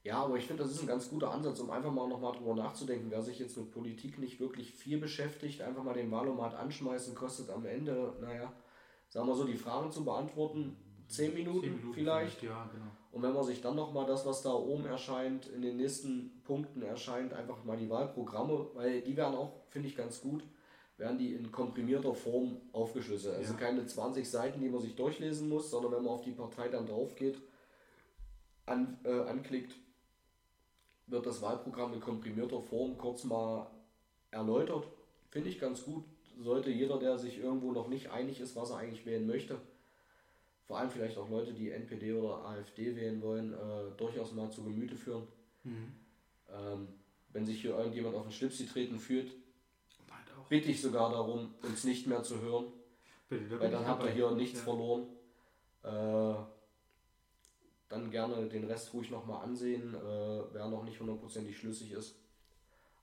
Ja, 0.04 0.24
aber 0.24 0.36
ich 0.38 0.46
finde, 0.46 0.64
das 0.64 0.72
ist 0.74 0.82
ein 0.82 0.88
ganz 0.88 1.10
guter 1.10 1.32
Ansatz, 1.32 1.60
um 1.60 1.70
einfach 1.70 1.92
mal 1.92 2.08
nochmal 2.08 2.34
drüber 2.34 2.56
nachzudenken. 2.56 3.12
Wer 3.12 3.22
sich 3.22 3.40
jetzt 3.40 3.58
mit 3.58 3.72
Politik 3.72 4.20
nicht 4.20 4.40
wirklich 4.40 4.74
viel 4.74 5.00
beschäftigt, 5.00 5.62
einfach 5.62 5.84
mal 5.84 5.94
den 5.94 6.12
Wahlomat 6.12 6.54
anschmeißen, 6.54 7.16
kostet 7.16 7.50
am 7.50 7.66
Ende, 7.66 8.14
naja, 8.22 8.52
sagen 9.10 9.28
wir 9.28 9.36
so, 9.36 9.46
die 9.46 9.56
Fragen 9.58 9.92
zu 9.92 10.04
beantworten, 10.06 10.78
zehn 11.08 11.34
Minuten, 11.34 11.72
Minuten 11.76 11.94
vielleicht. 11.94 12.42
Ja, 12.44 12.70
genau. 12.74 12.86
Und 13.12 13.22
wenn 13.24 13.34
man 13.34 13.44
sich 13.44 13.62
dann 13.62 13.76
nochmal 13.76 14.06
das, 14.06 14.26
was 14.26 14.42
da 14.44 14.54
oben 14.54 14.86
erscheint, 14.86 15.48
in 15.48 15.62
den 15.62 15.78
nächsten 15.78 16.42
Punkten 16.44 16.84
erscheint, 16.84 17.34
einfach 17.34 17.64
mal 17.64 17.76
die 17.78 17.90
Wahlprogramme, 17.90 18.68
weil 18.76 19.02
die 19.02 19.18
werden 19.18 19.36
auch, 19.36 19.67
finde 19.78 19.90
ich 19.90 19.96
ganz 19.96 20.22
gut, 20.22 20.42
werden 20.98 21.20
die 21.20 21.34
in 21.34 21.52
komprimierter 21.52 22.16
Form 22.16 22.58
aufgeschlüsselt. 22.74 23.36
Also 23.36 23.54
Ja. 23.54 23.60
keine 23.60 23.86
20 23.86 24.28
Seiten, 24.28 24.60
die 24.60 24.70
man 24.70 24.82
sich 24.82 24.96
durchlesen 24.96 25.50
muss, 25.50 25.70
sondern 25.70 25.92
wenn 25.92 26.04
man 26.04 26.14
auf 26.14 26.24
die 26.24 26.32
Partei 26.32 26.68
dann 26.68 26.88
drauf 26.88 27.16
geht, 27.16 27.38
an, 28.66 28.98
äh, 29.04 29.20
anklickt, 29.30 29.76
wird 31.06 31.28
das 31.28 31.44
Wahlprogramm 31.44 31.94
in 31.94 32.00
komprimierter 32.00 32.60
Form 32.60 32.98
kurz 32.98 33.24
mal 33.24 33.68
erläutert. 34.32 34.88
Finde 35.30 35.50
ich 35.50 35.60
ganz 35.60 35.84
gut. 35.84 36.04
Sollte 36.40 36.72
jeder, 36.72 36.98
der 36.98 37.20
sich 37.20 37.38
irgendwo 37.38 37.72
noch 37.72 37.90
nicht 37.90 38.10
einig 38.10 38.40
ist, 38.40 38.56
was 38.56 38.72
er 38.72 38.78
eigentlich 38.78 39.06
wählen 39.06 39.28
möchte, 39.28 39.62
vor 40.66 40.80
allem 40.80 40.90
vielleicht 40.90 41.20
auch 41.20 41.30
Leute, 41.30 41.54
die 41.54 41.70
NPD 41.70 42.14
oder 42.14 42.44
AfD 42.46 42.96
wählen 42.96 43.22
wollen, 43.22 43.54
äh, 43.54 43.96
durchaus 43.96 44.34
mal 44.34 44.50
zu 44.50 44.64
Gemüte 44.64 44.96
führen. 44.96 45.28
Mhm. 45.64 45.94
Ähm, 46.52 46.88
wenn 47.32 47.46
sich 47.46 47.62
hier 47.62 47.78
irgendjemand 47.78 48.16
auf 48.16 48.24
den 48.24 48.32
Schlips 48.32 48.58
getreten 48.58 48.98
fühlt. 48.98 49.32
Bitte 50.50 50.70
ich 50.70 50.82
sogar 50.82 51.12
darum, 51.12 51.54
uns 51.64 51.84
nicht 51.84 52.08
mehr 52.08 52.24
zu 52.24 52.42
hören, 52.42 52.66
Bitte, 53.30 53.60
weil 53.60 53.72
dann 53.72 53.88
habt 53.88 54.04
ihr 54.04 54.12
hier 54.12 54.32
nichts 54.32 54.60
ja. 54.60 54.64
verloren. 54.64 55.08
Äh, 55.84 56.36
dann 57.90 58.12
gerne 58.12 58.48
den 58.48 58.66
Rest 58.66 58.94
ruhig 58.94 59.10
nochmal 59.10 59.44
ansehen, 59.44 59.94
äh, 59.94 60.00
wer 60.52 60.68
noch 60.68 60.84
nicht 60.84 61.00
hundertprozentig 61.00 61.58
schlüssig 61.58 61.92
ist. 61.92 62.16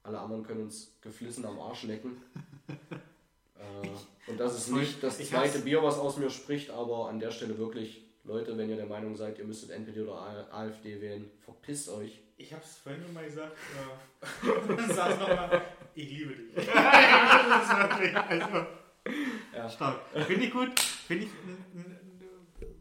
Alle 0.03 0.19
anderen 0.19 0.43
können 0.43 0.63
uns 0.63 0.95
geflissen 1.01 1.47
am 1.47 1.59
Arsch 1.59 1.85
lecken. 1.85 2.23
äh, 2.69 4.31
und 4.31 4.39
das 4.39 4.55
ist 4.57 4.71
nicht 4.71 5.03
das 5.03 5.21
ich 5.21 5.31
zweite 5.31 5.61
Bier, 5.61 5.83
was 5.83 5.99
aus 5.99 6.19
mir 6.19 6.29
spricht, 6.29 6.71
aber 6.71 7.09
an 7.09 7.19
der 7.19 7.31
Stelle 7.31 7.57
wirklich 7.57 8.05
Leute, 8.25 8.57
wenn 8.57 8.69
ihr 8.69 8.77
der 8.77 8.87
Meinung 8.87 9.17
seid, 9.17 9.39
ihr 9.39 9.45
müsstet 9.45 9.71
NPD 9.71 10.03
oder 10.03 10.53
AfD 10.53 11.01
wählen, 11.01 11.31
verpisst 11.41 11.89
euch. 11.91 12.24
Ich 12.37 12.53
habe 12.53 12.63
es 12.63 12.79
vorhin 12.79 13.03
schon 13.03 13.15
mal 13.15 13.25
gesagt. 13.25 13.53
Äh, 13.53 14.93
sag's 14.93 15.19
nochmal. 15.21 15.63
Ich 15.95 16.11
liebe 16.11 16.35
dich. 16.35 16.55
das 16.67 17.63
ist 17.63 17.79
wirklich, 17.79 18.17
also, 18.17 18.67
Ja. 19.55 19.69
stark. 19.71 20.01
Finde 20.27 20.45
ich 20.47 20.51
gut. 20.53 20.79
Finde 20.81 21.25
ich 21.27 21.31
ein, 21.33 21.65
ein, 21.75 21.99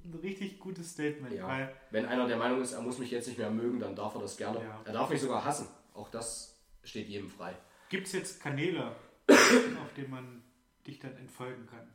ein 0.05 0.19
richtig 0.21 0.59
gutes 0.59 0.91
Statement. 0.91 1.33
Ja. 1.35 1.47
Weil, 1.47 1.75
Wenn 1.91 2.05
einer 2.07 2.27
der 2.27 2.37
Meinung 2.37 2.61
ist, 2.61 2.73
er 2.73 2.81
muss 2.81 2.97
mich 2.97 3.11
jetzt 3.11 3.27
nicht 3.27 3.37
mehr 3.37 3.51
mögen, 3.51 3.79
dann 3.79 3.95
darf 3.95 4.15
er 4.15 4.21
das 4.21 4.37
gerne. 4.37 4.59
Ja. 4.59 4.81
Er 4.85 4.93
darf 4.93 5.09
mich 5.09 5.21
sogar 5.21 5.45
hassen. 5.45 5.67
Auch 5.93 6.09
das 6.09 6.59
steht 6.83 7.07
jedem 7.07 7.29
frei. 7.29 7.53
Gibt 7.89 8.07
es 8.07 8.13
jetzt 8.13 8.41
Kanäle, 8.41 8.95
auf 9.27 9.93
denen 9.95 10.09
man 10.09 10.43
dich 10.87 10.97
dann 10.99 11.15
entfolgen 11.17 11.67
kann? 11.67 11.87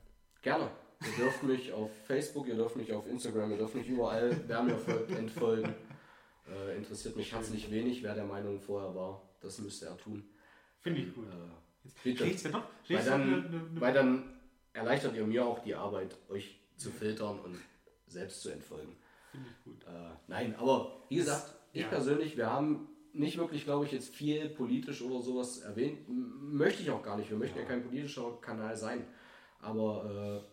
Gerne. 0.43 0.71
Ihr 1.05 1.25
dürft 1.25 1.43
mich 1.43 1.73
auf 1.73 1.91
Facebook, 2.07 2.47
ihr 2.49 2.55
dürft 2.57 2.77
mich 2.77 2.93
auf 2.93 3.07
Instagram, 3.07 3.51
ihr 3.53 3.59
dürft 3.59 3.75
mich 3.75 3.89
überall, 3.89 4.37
wer 4.47 4.63
mir 4.63 4.77
folgt, 4.79 5.11
entfolgen. 5.13 5.75
Äh, 6.53 6.77
interessiert 6.77 7.17
mich 7.17 7.33
herzlich 7.33 7.71
wenig, 7.71 8.03
wer 8.03 8.15
der 8.15 8.25
Meinung 8.25 8.61
vorher 8.61 8.95
war. 8.95 9.23
Das 9.41 9.59
müsste 9.59 9.87
er 9.87 9.97
tun. 9.97 10.25
Finde 10.81 11.01
ich 11.03 11.15
gut. 11.15 11.27
Äh, 11.27 12.11
Jetzt 12.11 12.45
ja 12.45 12.51
doch, 12.51 12.65
weil, 12.89 13.05
dann, 13.05 13.23
eine, 13.23 13.47
eine, 13.47 13.81
weil 13.81 13.95
dann 13.95 14.41
erleichtert 14.73 15.15
ihr 15.17 15.27
mir 15.27 15.47
auch 15.47 15.61
die 15.61 15.75
Arbeit, 15.75 16.17
euch 16.29 16.61
zu 16.77 16.91
filtern 16.91 17.39
und 17.41 17.57
selbst 18.07 18.43
zu 18.43 18.51
entfolgen. 18.51 18.95
Finde 19.31 19.49
ich 19.49 19.65
gut. 19.65 19.85
Äh, 19.85 20.11
nein, 20.27 20.55
aber 20.57 21.03
wie 21.09 21.17
gesagt, 21.17 21.55
ich 21.73 21.83
Ja. 21.83 21.89
persönlich, 21.89 22.37
wir 22.37 22.51
haben 22.51 22.89
nicht 23.13 23.39
wirklich, 23.39 23.65
glaube 23.65 23.87
ich, 23.87 23.93
jetzt 23.93 24.15
viel 24.15 24.49
politisch 24.51 25.03
oder 25.03 25.23
sowas 25.23 25.59
erwähnt. 25.61 26.09
M 26.09 26.57
möchte 26.57 26.83
ich 26.83 26.91
auch 26.91 27.03
gar 27.03 27.17
nicht. 27.17 27.31
Wir 27.31 27.39
möchten 27.39 27.59
ja, 27.59 27.65
kein 27.65 27.83
politischer 27.83 28.39
Kanal 28.41 28.77
sein. 28.77 29.07
Aber 29.61 30.45
äh, 30.45 30.49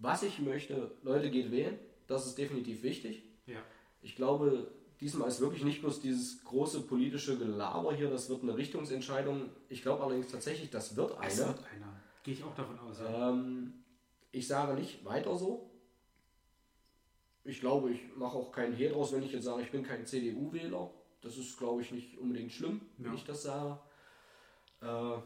was 0.00 0.22
ich 0.22 0.38
möchte, 0.40 0.96
Leute, 1.02 1.30
geht 1.30 1.50
wählen. 1.50 1.78
Das 2.06 2.26
ist 2.26 2.38
definitiv 2.38 2.82
wichtig. 2.82 3.22
Ja. 3.46 3.60
Ich 4.08 4.16
glaube, 4.16 4.70
diesmal 5.02 5.28
ist 5.28 5.38
wirklich 5.40 5.64
nicht 5.64 5.82
bloß 5.82 6.00
dieses 6.00 6.42
große 6.44 6.80
politische 6.80 7.36
Gelaber 7.36 7.94
hier, 7.94 8.08
das 8.08 8.30
wird 8.30 8.42
eine 8.42 8.56
Richtungsentscheidung. 8.56 9.50
Ich 9.68 9.82
glaube 9.82 10.02
allerdings 10.02 10.28
tatsächlich, 10.28 10.70
das 10.70 10.96
wird 10.96 11.12
eine. 11.18 11.26
Es 11.30 11.36
wird 11.38 11.58
einer. 11.74 11.92
Gehe 12.22 12.32
ich 12.32 12.42
auch 12.42 12.54
davon 12.54 12.78
aus. 12.78 13.00
Ja. 13.00 13.28
Ähm, 13.32 13.74
ich 14.32 14.48
sage 14.48 14.72
nicht 14.72 15.04
weiter 15.04 15.36
so. 15.36 15.70
Ich 17.44 17.60
glaube, 17.60 17.90
ich 17.90 18.00
mache 18.16 18.38
auch 18.38 18.50
keinen 18.50 18.74
Hehl 18.74 18.92
draus, 18.92 19.12
wenn 19.12 19.22
ich 19.22 19.32
jetzt 19.32 19.44
sage, 19.44 19.60
ich 19.60 19.70
bin 19.70 19.82
kein 19.82 20.06
CDU-Wähler. 20.06 20.90
Das 21.20 21.36
ist, 21.36 21.58
glaube 21.58 21.82
ich, 21.82 21.90
nicht 21.92 22.16
unbedingt 22.16 22.50
schlimm, 22.52 22.80
wenn 22.96 23.12
Ja. 23.12 23.14
ich 23.14 23.24
das 23.24 23.42
sage. 23.42 23.78
Äh, 24.80 25.18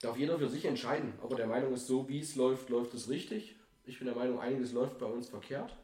darf 0.00 0.16
jeder 0.16 0.38
für 0.38 0.48
sich 0.48 0.64
entscheiden. 0.64 1.12
Aber 1.22 1.36
der 1.36 1.46
Meinung 1.46 1.74
ist, 1.74 1.86
so 1.86 2.08
wie 2.08 2.20
es 2.20 2.34
läuft, 2.34 2.70
läuft 2.70 2.94
es 2.94 3.10
richtig. 3.10 3.56
Ich 3.84 3.98
bin 3.98 4.06
der 4.06 4.16
Meinung, 4.16 4.40
einiges 4.40 4.72
läuft 4.72 4.98
bei 4.98 5.06
uns 5.06 5.28
verkehrt. 5.28 5.76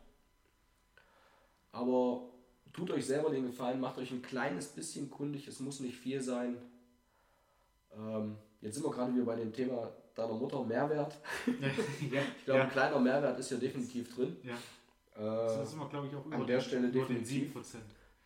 Aber 1.72 2.28
tut 2.72 2.90
euch 2.90 3.06
selber 3.06 3.30
den 3.30 3.46
Gefallen, 3.46 3.80
macht 3.80 3.98
euch 3.98 4.10
ein 4.10 4.22
kleines 4.22 4.68
bisschen 4.68 5.10
kundig. 5.10 5.48
Es 5.48 5.60
muss 5.60 5.80
nicht 5.80 5.96
viel 5.96 6.20
sein. 6.20 6.56
Ähm, 7.94 8.36
jetzt 8.60 8.74
sind 8.74 8.84
wir 8.84 8.90
gerade 8.90 9.14
wieder 9.14 9.24
bei 9.24 9.36
dem 9.36 9.52
Thema 9.52 9.90
deiner 10.14 10.34
Mutter 10.34 10.64
Mehrwert. 10.64 11.16
ja. 12.10 12.22
Ich 12.38 12.44
glaube, 12.44 12.60
ja. 12.60 12.64
ein 12.64 12.70
kleiner 12.70 12.98
Mehrwert 12.98 13.38
ist 13.38 13.48
hier 13.48 13.58
definitiv 13.58 14.14
drin. 14.14 14.36
ja. 14.42 14.54
Äh, 15.16 15.46
Das 15.46 15.68
ist 15.68 15.78
wir, 15.78 15.88
glaube 15.88 16.06
ich, 16.08 16.14
auch 16.14 16.26
über, 16.26 16.44
der 16.44 16.60
Stelle 16.60 16.90
definitiv. 16.90 17.56
7%. 17.56 17.76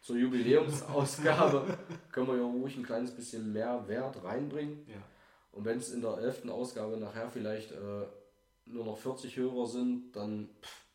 zur 0.01 0.16
Jubiläumsausgabe 0.16 1.78
können 2.12 2.26
wir 2.28 2.36
ja 2.36 2.45
ruhig 2.45 2.76
ein 2.76 2.82
kleines 2.82 3.12
bisschen 3.12 3.53
mehr 3.53 3.86
Wert 3.86 4.22
reinbringen. 4.24 4.84
Ja. 4.88 4.97
Und 5.53 5.64
wenn 5.64 5.78
es 5.78 5.93
in 5.93 6.01
der 6.01 6.18
11. 6.18 6.49
Ausgabe 6.49 6.97
nachher 6.97 7.28
vielleicht 7.28 7.72
äh, 7.72 8.07
nur 8.66 8.84
noch 8.84 8.99
40 8.99 9.36
Hörer 9.36 9.66
sind, 9.66 10.12
dann 10.12 10.49
pff, 10.62 10.86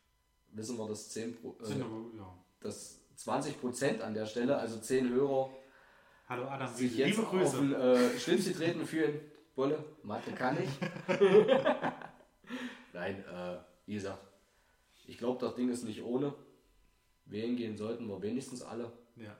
wissen 0.52 0.76
wir, 0.78 0.88
dass, 0.88 1.10
10 1.10 1.36
Pro, 1.36 1.56
äh, 1.62 1.74
dass 2.60 3.00
20 3.16 3.60
Prozent 3.60 4.00
an 4.02 4.14
der 4.14 4.26
Stelle, 4.26 4.56
also 4.56 4.78
10 4.78 5.10
Hörer, 5.10 5.50
Hallo 6.28 6.48
Adam, 6.48 6.74
sich 6.74 6.92
liebe 6.96 7.08
jetzt 7.08 7.18
auf 7.20 7.30
Grüße. 7.30 7.56
den 7.58 7.72
äh, 7.74 8.18
Schlips 8.18 8.46
getreten 8.46 8.84
fühlen. 8.84 9.20
Wolle, 9.54 9.82
Mathe 10.02 10.32
kann 10.32 10.58
ich. 10.62 10.68
Nein, 12.92 13.24
äh, 13.24 13.58
wie 13.86 13.94
gesagt, 13.94 14.22
ich 15.06 15.18
glaube, 15.18 15.38
das 15.40 15.54
Ding 15.54 15.68
ist 15.68 15.84
nicht 15.84 16.02
ohne. 16.02 16.34
Wählen 17.26 17.56
gehen 17.56 17.76
sollten 17.76 18.08
wir 18.08 18.20
wenigstens 18.22 18.62
alle. 18.62 18.92
Ja, 19.16 19.36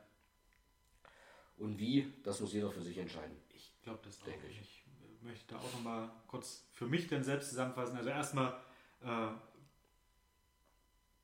Und 1.59 1.79
wie, 1.79 2.13
das 2.23 2.41
muss 2.41 2.53
jeder 2.53 2.71
für 2.71 2.83
sich 2.83 2.97
entscheiden. 2.99 3.37
ich 3.55 3.73
glaube 3.83 4.01
das. 4.05 4.19
Denke 4.21 4.47
ich. 4.49 4.61
Ich 4.61 5.23
möchte 5.23 5.55
da 5.55 5.61
auch 5.61 5.73
nochmal 5.73 6.09
kurz 6.29 6.67
für 6.73 6.87
mich 6.87 7.09
dann 7.09 7.25
selbst 7.25 7.51
zusammenfassen. 7.51 7.97
Also 7.97 8.11
erstmal 8.11 8.55
äh, 9.03 9.29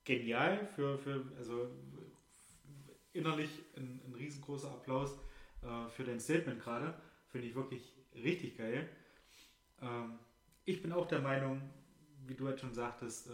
genial 0.04 0.66
für, 0.74 0.98
für 0.98 1.24
also 1.38 1.68
innerlich 3.12 3.50
ein, 3.76 4.00
ein 4.06 4.14
riesengroßer 4.14 4.70
Applaus 4.70 5.18
äh, 5.62 5.88
für 5.90 6.04
dein 6.04 6.20
Statement 6.20 6.60
gerade. 6.60 6.94
Finde 7.28 7.46
ich 7.46 7.54
wirklich 7.54 7.92
richtig 8.14 8.56
geil. 8.56 8.88
Ähm, 9.80 10.18
ich 10.64 10.82
bin 10.82 10.92
auch 10.92 11.06
der 11.06 11.20
Meinung, 11.20 11.62
wie 12.26 12.34
du 12.34 12.48
jetzt 12.48 12.60
schon 12.60 12.74
sagtest, 12.74 13.28
äh, 13.28 13.32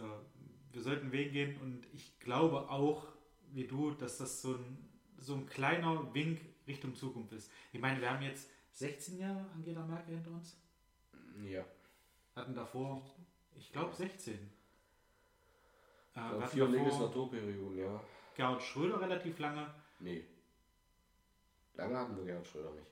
wir 0.71 0.81
sollten 0.81 1.11
wählen 1.11 1.31
gehen 1.31 1.57
und 1.61 1.85
ich 1.93 2.19
glaube 2.19 2.69
auch, 2.69 3.07
wie 3.51 3.65
du, 3.65 3.91
dass 3.91 4.17
das 4.17 4.41
so 4.41 4.53
ein, 4.55 4.89
so 5.17 5.35
ein 5.35 5.45
kleiner 5.47 6.13
Wink 6.13 6.39
Richtung 6.67 6.95
Zukunft 6.95 7.33
ist. 7.33 7.51
Ich 7.73 7.79
meine, 7.79 7.99
wir 7.99 8.11
haben 8.11 8.21
jetzt 8.23 8.49
16 8.73 9.17
Jahre 9.17 9.49
Angela 9.55 9.85
Merkel 9.85 10.15
hinter 10.15 10.31
uns, 10.31 10.55
Ja. 11.43 11.65
hatten 12.35 12.53
davor, 12.53 13.01
ich 13.55 13.71
glaube 13.71 13.95
16. 13.95 14.37
Äh, 16.19 16.35
Auf 16.35 16.41
hatten 16.43 16.51
vier 16.51 16.67
Legislaturperioden, 16.67 17.77
ja. 17.77 18.03
Gerhard 18.35 18.61
Schröder 18.61 19.01
relativ 19.01 19.39
lange. 19.39 19.73
Nee. 19.99 20.25
Lange 21.75 21.97
hatten 21.97 22.17
wir 22.17 22.25
Gerhard 22.25 22.47
Schröder 22.47 22.71
nicht. 22.71 22.87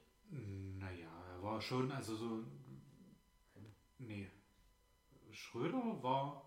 Naja, 0.80 1.10
er 1.36 1.44
war 1.44 1.62
schon, 1.62 1.92
also 1.92 2.16
so. 2.16 2.44
Nee. 4.00 4.30
Schröder 5.32 6.02
war 6.02 6.44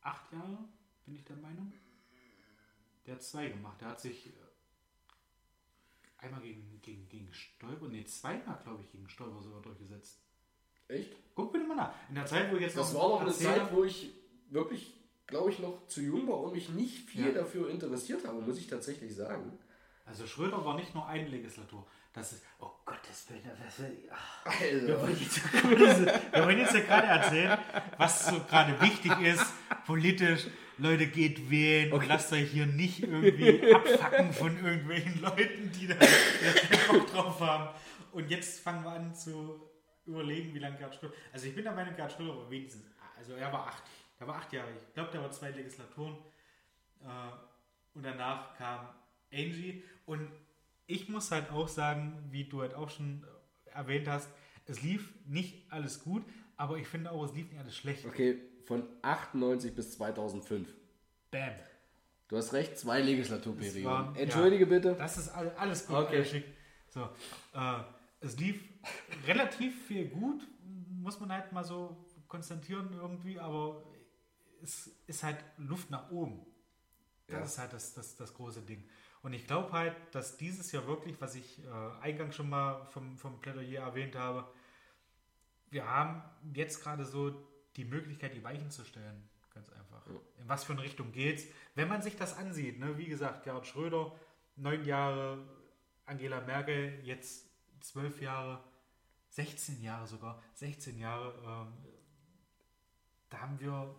acht 0.00 0.32
Jahre, 0.32 0.58
bin 1.04 1.14
ich 1.14 1.24
der 1.24 1.36
Meinung. 1.36 1.72
Der 3.06 3.14
hat 3.14 3.22
zwei 3.22 3.48
gemacht. 3.48 3.80
Der 3.80 3.88
hat 3.88 4.00
sich 4.00 4.28
äh, 4.28 4.30
einmal 6.18 6.40
gegen, 6.40 6.80
gegen, 6.82 7.08
gegen 7.08 7.32
Stolper, 7.32 7.88
nee, 7.88 8.04
zweimal, 8.04 8.60
glaube 8.62 8.82
ich, 8.82 8.90
gegen 8.90 9.08
Stolper 9.08 9.40
sogar 9.42 9.60
durchgesetzt. 9.60 10.20
Echt? 10.88 11.12
Guck 11.34 11.52
bitte 11.52 11.66
mal 11.66 11.74
nach. 11.74 11.94
In 12.08 12.14
der 12.14 12.26
Zeit, 12.26 12.50
wo 12.50 12.56
ich 12.56 12.62
jetzt 12.62 12.76
Das 12.76 12.94
war 12.94 13.08
noch 13.08 13.20
eine 13.22 13.32
Zeit, 13.32 13.72
wo 13.72 13.84
ich 13.84 14.12
wirklich, 14.50 14.94
glaube 15.32 15.50
ich, 15.50 15.58
noch 15.58 15.86
zu 15.88 16.00
jung 16.00 16.28
war 16.28 16.38
und 16.40 16.52
mich 16.52 16.68
nicht 16.68 17.08
viel 17.08 17.26
Ja. 17.26 17.32
dafür 17.32 17.68
interessiert 17.70 18.26
habe, 18.26 18.40
muss 18.40 18.58
ich 18.58 18.66
tatsächlich 18.68 19.14
sagen. 19.16 19.58
Also 20.06 20.26
Schröder 20.26 20.64
war 20.64 20.76
nicht 20.76 20.94
nur 20.94 21.06
eine 21.06 21.26
Legislatur. 21.28 21.86
Das 22.12 22.32
ist, 22.32 22.42
oh 22.60 22.70
Gottes 22.84 23.24
Willen, 23.30 23.40
das 23.64 23.78
ist, 23.78 23.86
ach. 24.12 24.44
Also, 24.60 24.86
Wir 24.86 25.00
wollen 25.00 25.18
jetzt, 25.18 25.40
wir 26.34 26.44
wollen 26.44 26.58
jetzt 26.58 26.74
ja 26.74 26.80
gerade 26.80 27.06
erzählen, 27.06 27.58
was 27.96 28.26
so 28.26 28.38
gerade 28.40 28.78
wichtig 28.82 29.12
ist, 29.22 29.46
politisch. 29.86 30.46
Leute, 30.78 31.06
geht 31.06 31.50
wählen 31.50 31.92
und 31.92 32.06
lasst 32.08 32.32
euch 32.32 32.50
hier 32.50 32.66
nicht 32.66 33.02
irgendwie 33.02 33.72
abfacken 33.74 34.32
von 34.32 34.56
irgendwelchen 34.64 35.20
Leuten, 35.20 35.70
die 35.72 35.86
da 35.86 35.94
Bock 36.90 37.06
drauf 37.10 37.40
haben. 37.40 37.68
Und 38.12 38.28
jetzt 38.30 38.60
fangen 38.60 38.82
wir 38.84 38.90
an 38.90 39.14
zu 39.14 39.60
überlegen, 40.06 40.52
wie 40.54 40.58
lange 40.58 40.76
Gerhard 40.76 40.94
Schröder. 40.96 41.14
Also 41.32 41.46
ich 41.46 41.54
bin 41.54 41.64
der 41.64 41.72
Meinung, 41.74 41.94
Gerhard 41.94 42.12
Schröder 42.12 42.36
war 42.36 42.50
wenigstens, 42.50 42.82
also 43.16 43.34
er 43.34 43.52
war 43.52 43.68
acht. 43.68 43.82
Er 44.22 44.28
war 44.28 44.36
acht 44.36 44.52
Jahre. 44.52 44.68
Ich 44.88 44.94
glaube, 44.94 45.10
der 45.10 45.20
war 45.20 45.32
zwei 45.32 45.50
Legislaturen. 45.50 46.16
Äh, 47.00 47.06
und 47.94 48.04
danach 48.04 48.56
kam 48.56 48.88
Angie. 49.32 49.82
Und 50.06 50.30
ich 50.86 51.08
muss 51.08 51.32
halt 51.32 51.50
auch 51.50 51.66
sagen, 51.66 52.22
wie 52.30 52.44
du 52.44 52.60
halt 52.60 52.74
auch 52.74 52.88
schon 52.88 53.26
erwähnt 53.66 54.06
hast, 54.06 54.28
es 54.66 54.80
lief 54.80 55.12
nicht 55.26 55.70
alles 55.72 56.04
gut, 56.04 56.24
aber 56.56 56.76
ich 56.78 56.86
finde 56.86 57.10
auch, 57.10 57.24
es 57.24 57.32
lief 57.34 57.50
nicht 57.50 57.58
alles 57.58 57.76
schlecht. 57.76 58.06
Okay, 58.06 58.38
von 58.64 58.84
98 59.02 59.74
bis 59.74 59.90
2005. 59.96 60.68
Bam. 61.32 61.54
Du 62.28 62.36
hast 62.36 62.52
recht, 62.52 62.78
zwei 62.78 63.00
Legislaturperioden. 63.02 63.84
waren- 63.84 64.14
Entschuldige 64.14 64.66
bitte. 64.66 64.94
Das 64.94 65.18
ist 65.18 65.30
all- 65.30 65.50
alles 65.56 65.84
gut. 65.84 65.96
Okay. 65.96 66.14
alles 66.18 66.30
schick. 66.30 66.44
So, 66.86 67.08
äh, 67.54 67.80
es 68.20 68.38
lief 68.38 68.62
relativ 69.26 69.84
viel 69.86 70.06
gut, 70.10 70.46
muss 70.90 71.18
man 71.18 71.32
halt 71.32 71.50
mal 71.50 71.64
so 71.64 71.96
konstatieren 72.28 72.92
irgendwie, 72.94 73.38
aber 73.38 73.82
es 74.62 74.90
ist 75.06 75.22
halt 75.22 75.42
Luft 75.58 75.90
nach 75.90 76.10
oben. 76.10 76.44
Das 77.26 77.36
Ja. 77.38 77.44
ist 77.44 77.58
halt 77.58 77.72
das, 77.72 77.94
das, 77.94 78.16
das 78.16 78.34
große 78.34 78.62
Ding. 78.62 78.88
Und 79.22 79.32
ich 79.32 79.46
glaube 79.46 79.72
halt, 79.72 79.96
dass 80.12 80.36
dieses 80.36 80.72
Jahr 80.72 80.86
wirklich, 80.86 81.20
was 81.20 81.34
ich 81.34 81.64
äh, 81.64 81.68
eingangs 82.00 82.34
schon 82.34 82.48
mal 82.50 82.84
vom, 82.86 83.16
vom 83.18 83.40
Plädoyer 83.40 83.82
erwähnt 83.84 84.16
habe, 84.16 84.52
wir 85.70 85.86
haben 85.88 86.22
jetzt 86.54 86.82
gerade 86.82 87.04
so 87.06 87.30
die 87.76 87.84
Möglichkeit, 87.84 88.34
die 88.34 88.44
Weichen 88.44 88.70
zu 88.70 88.84
stellen. 88.84 89.28
Ganz 89.54 89.70
einfach. 89.70 90.06
In 90.38 90.48
was 90.48 90.64
für 90.64 90.72
eine 90.72 90.82
Richtung 90.82 91.12
geht's? 91.12 91.44
Wenn 91.74 91.88
man 91.88 92.02
sich 92.02 92.16
das 92.16 92.36
ansieht, 92.36 92.78
ne? 92.78 92.98
wie 92.98 93.06
gesagt, 93.06 93.44
Gerhard 93.44 93.66
Schröder, 93.66 94.12
neun 94.56 94.84
Jahre, 94.84 95.38
Angela 96.04 96.40
Merkel, 96.40 97.00
jetzt 97.04 97.46
zwölf 97.80 98.20
Jahre, 98.20 98.62
16 99.30 99.80
Jahre 99.82 100.06
sogar, 100.06 100.42
16 100.54 100.98
Jahre, 100.98 101.32
ähm, 101.46 101.72
da 103.30 103.40
haben 103.40 103.58
wir 103.60 103.94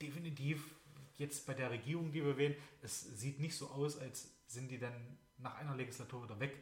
definitiv 0.00 0.74
jetzt 1.16 1.46
bei 1.46 1.54
der 1.54 1.70
Regierung, 1.70 2.12
die 2.12 2.24
wir 2.24 2.36
wählen, 2.36 2.56
es 2.82 3.00
sieht 3.00 3.40
nicht 3.40 3.56
so 3.56 3.68
aus, 3.68 3.98
als 3.98 4.30
sind 4.46 4.70
die 4.70 4.78
dann 4.78 5.18
nach 5.38 5.56
einer 5.56 5.74
Legislatur 5.74 6.24
wieder 6.24 6.38
weg. 6.40 6.56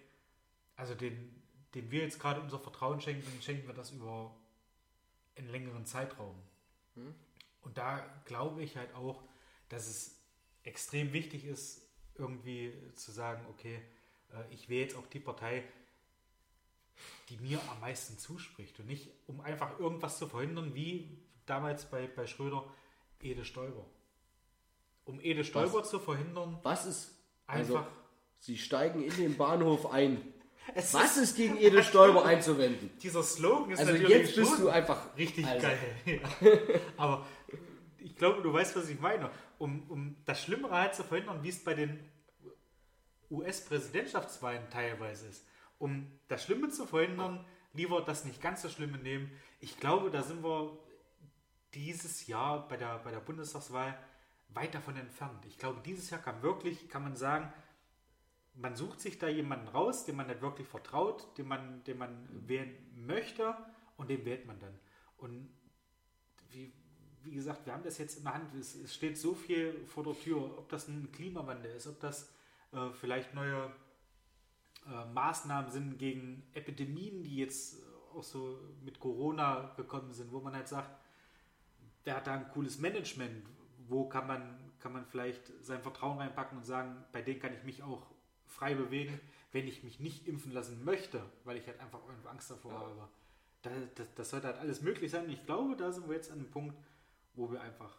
Also 0.76 0.94
den, 0.94 1.42
dem 1.74 1.90
wir 1.90 2.02
jetzt 2.02 2.20
gerade 2.20 2.40
unser 2.40 2.58
Vertrauen 2.58 3.00
schenken, 3.00 3.42
schenken 3.42 3.66
wir 3.66 3.74
das 3.74 3.90
über 3.90 4.34
einen 5.36 5.48
längeren 5.48 5.86
Zeitraum. 5.86 6.36
Und 7.62 7.78
da 7.78 8.00
glaube 8.24 8.62
ich 8.62 8.76
halt 8.76 8.94
auch, 8.94 9.22
dass 9.68 9.88
es 9.88 10.20
extrem 10.62 11.12
wichtig 11.12 11.44
ist, 11.44 11.82
irgendwie 12.14 12.72
zu 12.94 13.10
sagen, 13.10 13.44
okay, 13.50 13.80
äh, 14.32 14.52
ich 14.52 14.68
wähle 14.68 14.82
jetzt 14.82 14.96
auch 14.96 15.06
die 15.06 15.20
Partei, 15.20 15.64
die 17.28 17.36
mir 17.38 17.60
am 17.70 17.80
meisten 17.80 18.18
zuspricht 18.18 18.78
und 18.78 18.86
nicht, 18.86 19.10
um 19.26 19.40
einfach 19.40 19.78
irgendwas 19.80 20.18
zu 20.18 20.28
verhindern, 20.28 20.74
wie 20.74 21.18
damals 21.46 21.90
bei, 21.90 22.06
bei 22.06 22.26
Schröder 22.26 22.64
Ede 23.24 23.44
Stoiber. 23.44 23.84
Um 25.04 25.20
Ede 25.20 25.44
Stoiber 25.44 25.82
zu 25.84 25.98
verhindern, 25.98 26.58
Was 26.62 26.86
ist? 26.86 27.18
Also, 27.46 27.78
einfach. 27.78 27.90
sie 28.38 28.56
steigen 28.56 29.02
in 29.02 29.14
den 29.16 29.36
Bahnhof 29.36 29.90
ein. 29.90 30.20
Es 30.74 30.94
Was 30.94 31.18
ist 31.18 31.36
gegen 31.36 31.58
Ede 31.58 31.82
Stoiber 31.82 32.24
einzuwenden? 32.24 32.90
dieser 33.02 33.22
Slogan 33.22 33.72
ist 33.72 33.80
Also 33.80 33.92
natürlich 33.92 34.16
jetzt 34.16 34.34
bist 34.34 34.58
du 34.58 34.70
einfach 34.70 35.14
richtig 35.14 35.46
also, 35.46 35.66
geil. 35.66 35.78
Ja. 36.06 36.80
Aber 36.96 37.26
ich 37.98 38.16
glaube, 38.16 38.40
du 38.40 38.50
weißt, 38.50 38.74
was 38.74 38.88
ich 38.88 38.98
meine. 38.98 39.30
Um, 39.58 39.82
um 39.90 40.16
das 40.24 40.42
Schlimmere 40.42 40.72
halt 40.72 40.94
zu 40.94 41.04
verhindern, 41.04 41.42
wie 41.42 41.50
es 41.50 41.62
bei 41.62 41.74
den 41.74 42.00
US-Präsidentschaftswahlen 43.30 44.62
teilweise 44.70 45.26
ist. 45.26 45.44
Um 45.78 46.10
das 46.28 46.44
Schlimme 46.44 46.70
zu 46.70 46.86
verhindern, 46.86 47.44
lieber 47.74 48.00
das 48.00 48.24
nicht 48.24 48.40
ganz 48.40 48.62
so 48.62 48.68
Schlimme 48.70 48.96
nehmen. 48.98 49.30
Ich 49.60 49.78
glaube, 49.78 50.10
da 50.10 50.22
sind 50.22 50.42
wir 50.42 50.78
dieses 51.74 52.26
Jahr 52.26 52.68
bei 52.68 52.76
der, 52.76 52.98
bei 52.98 53.10
der 53.10 53.20
Bundestagswahl 53.20 53.98
weit 54.48 54.74
davon 54.74 54.96
entfernt. 54.96 55.44
Ich 55.46 55.58
glaube, 55.58 55.80
dieses 55.84 56.10
Jahr 56.10 56.20
kann 56.20 56.42
wirklich, 56.42 56.88
kann 56.88 57.02
man 57.02 57.16
sagen, 57.16 57.52
man 58.54 58.76
sucht 58.76 59.00
sich 59.00 59.18
da 59.18 59.28
jemanden 59.28 59.68
raus, 59.68 60.04
dem 60.04 60.16
man 60.16 60.28
nicht 60.28 60.40
wirklich 60.40 60.68
vertraut, 60.68 61.36
den 61.38 61.48
man, 61.48 61.82
den 61.84 61.98
man 61.98 62.28
wählen 62.46 62.72
möchte 62.94 63.56
und 63.96 64.10
den 64.10 64.24
wählt 64.24 64.46
man 64.46 64.58
dann. 64.60 64.78
Und 65.16 65.48
wie, 66.50 66.72
wie 67.24 67.32
gesagt, 67.32 67.66
wir 67.66 67.72
haben 67.72 67.82
das 67.82 67.98
jetzt 67.98 68.18
in 68.18 68.24
der 68.24 68.34
Hand. 68.34 68.54
Es, 68.54 68.74
es 68.76 68.94
steht 68.94 69.18
so 69.18 69.34
viel 69.34 69.84
vor 69.86 70.04
der 70.04 70.14
Tür, 70.14 70.58
ob 70.58 70.68
das 70.68 70.88
ein 70.88 71.10
Klimawandel 71.10 71.72
ist, 71.72 71.86
ob 71.88 71.98
das 71.98 72.32
äh, 72.72 72.90
vielleicht 72.92 73.34
neue 73.34 73.72
äh, 74.86 75.04
Maßnahmen 75.12 75.70
sind 75.70 75.98
gegen 75.98 76.46
Epidemien, 76.52 77.24
die 77.24 77.36
jetzt 77.36 77.78
auch 78.14 78.22
so 78.22 78.60
mit 78.84 79.00
Corona 79.00 79.74
gekommen 79.76 80.12
sind, 80.12 80.30
wo 80.30 80.40
man 80.40 80.54
halt 80.54 80.68
sagt, 80.68 80.90
wer 82.04 82.16
hat 82.16 82.26
da 82.26 82.34
ein 82.34 82.48
cooles 82.50 82.78
Management? 82.78 83.46
Wo 83.88 84.08
kann 84.08 84.26
man, 84.26 84.72
kann 84.78 84.92
man 84.92 85.04
vielleicht 85.06 85.52
sein 85.62 85.82
Vertrauen 85.82 86.18
reinpacken 86.18 86.58
und 86.58 86.64
sagen, 86.64 87.04
bei 87.12 87.22
denen 87.22 87.40
kann 87.40 87.52
ich 87.54 87.64
mich 87.64 87.82
auch 87.82 88.06
frei 88.46 88.74
bewegen, 88.74 89.20
wenn 89.52 89.66
ich 89.66 89.82
mich 89.82 90.00
nicht 90.00 90.26
impfen 90.26 90.52
lassen 90.52 90.84
möchte, 90.84 91.22
weil 91.44 91.56
ich 91.56 91.66
halt 91.66 91.80
einfach 91.80 92.00
irgendwo 92.06 92.28
Angst 92.28 92.50
davor 92.50 92.72
habe. 92.72 93.08
Da, 93.62 93.70
das, 93.94 94.06
das 94.14 94.30
sollte 94.30 94.48
halt 94.48 94.58
alles 94.58 94.82
möglich 94.82 95.10
sein. 95.10 95.28
Ich 95.30 95.44
glaube, 95.46 95.76
da 95.76 95.90
sind 95.92 96.08
wir 96.08 96.14
jetzt 96.14 96.30
an 96.30 96.38
einem 96.38 96.50
Punkt, 96.50 96.76
wo 97.34 97.50
wir 97.50 97.60
einfach 97.60 97.96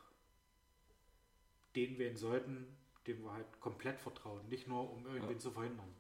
den 1.76 1.98
wählen 1.98 2.16
sollten, 2.16 2.68
dem 3.08 3.24
wir 3.24 3.34
halt 3.34 3.60
komplett 3.60 4.00
vertrauen. 4.00 4.48
Nicht 4.50 4.68
nur, 4.68 4.92
um 4.92 5.06
irgendwen 5.06 5.40
zu 5.40 5.52
verhindern. 5.52 5.94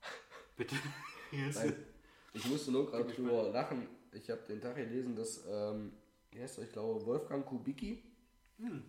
Bitte. 0.56 0.74
Nein, 1.30 1.74
ich 2.34 2.46
musste 2.46 2.72
nur 2.72 2.90
gerade 2.90 3.12
drüber 3.12 3.50
lachen. 3.50 3.88
Ich 4.12 4.28
habe 4.30 4.42
den 4.42 4.60
Tag 4.60 4.76
gelesen, 4.76 5.16
dass, 5.16 5.44
ähm, 5.48 5.92
wie 6.32 6.40
heißt 6.42 6.58
er, 6.58 6.64
ich 6.64 6.72
glaube, 6.72 7.04
Wolfgang 7.06 7.44
Kubicki 7.46 8.02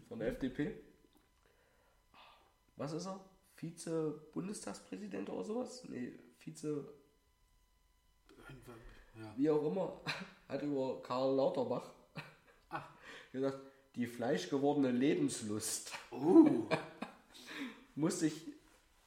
von 0.08 0.20
der 0.20 0.30
FDP. 0.30 0.76
Was 2.76 2.92
ist 2.94 3.06
er? 3.06 3.20
Vize-Bundestagspräsident 3.56 5.30
oder 5.30 5.44
sowas? 5.44 5.84
Nee, 5.88 6.20
Vize, 6.40 6.86
Ja. 9.18 9.34
wie 9.38 9.50
auch 9.50 9.66
immer, 9.66 10.02
hat 10.48 10.62
über 10.64 11.02
Karl 11.04 11.36
Lauterbach 11.36 11.92
Ach. 12.70 12.90
gesagt, 13.32 13.60
die 13.96 14.08
fleischgewordene 14.08 14.92
Lebenslust. 14.92 15.92
Uh, 16.12 16.68
Musste 17.96 18.26
ich, 18.26 18.42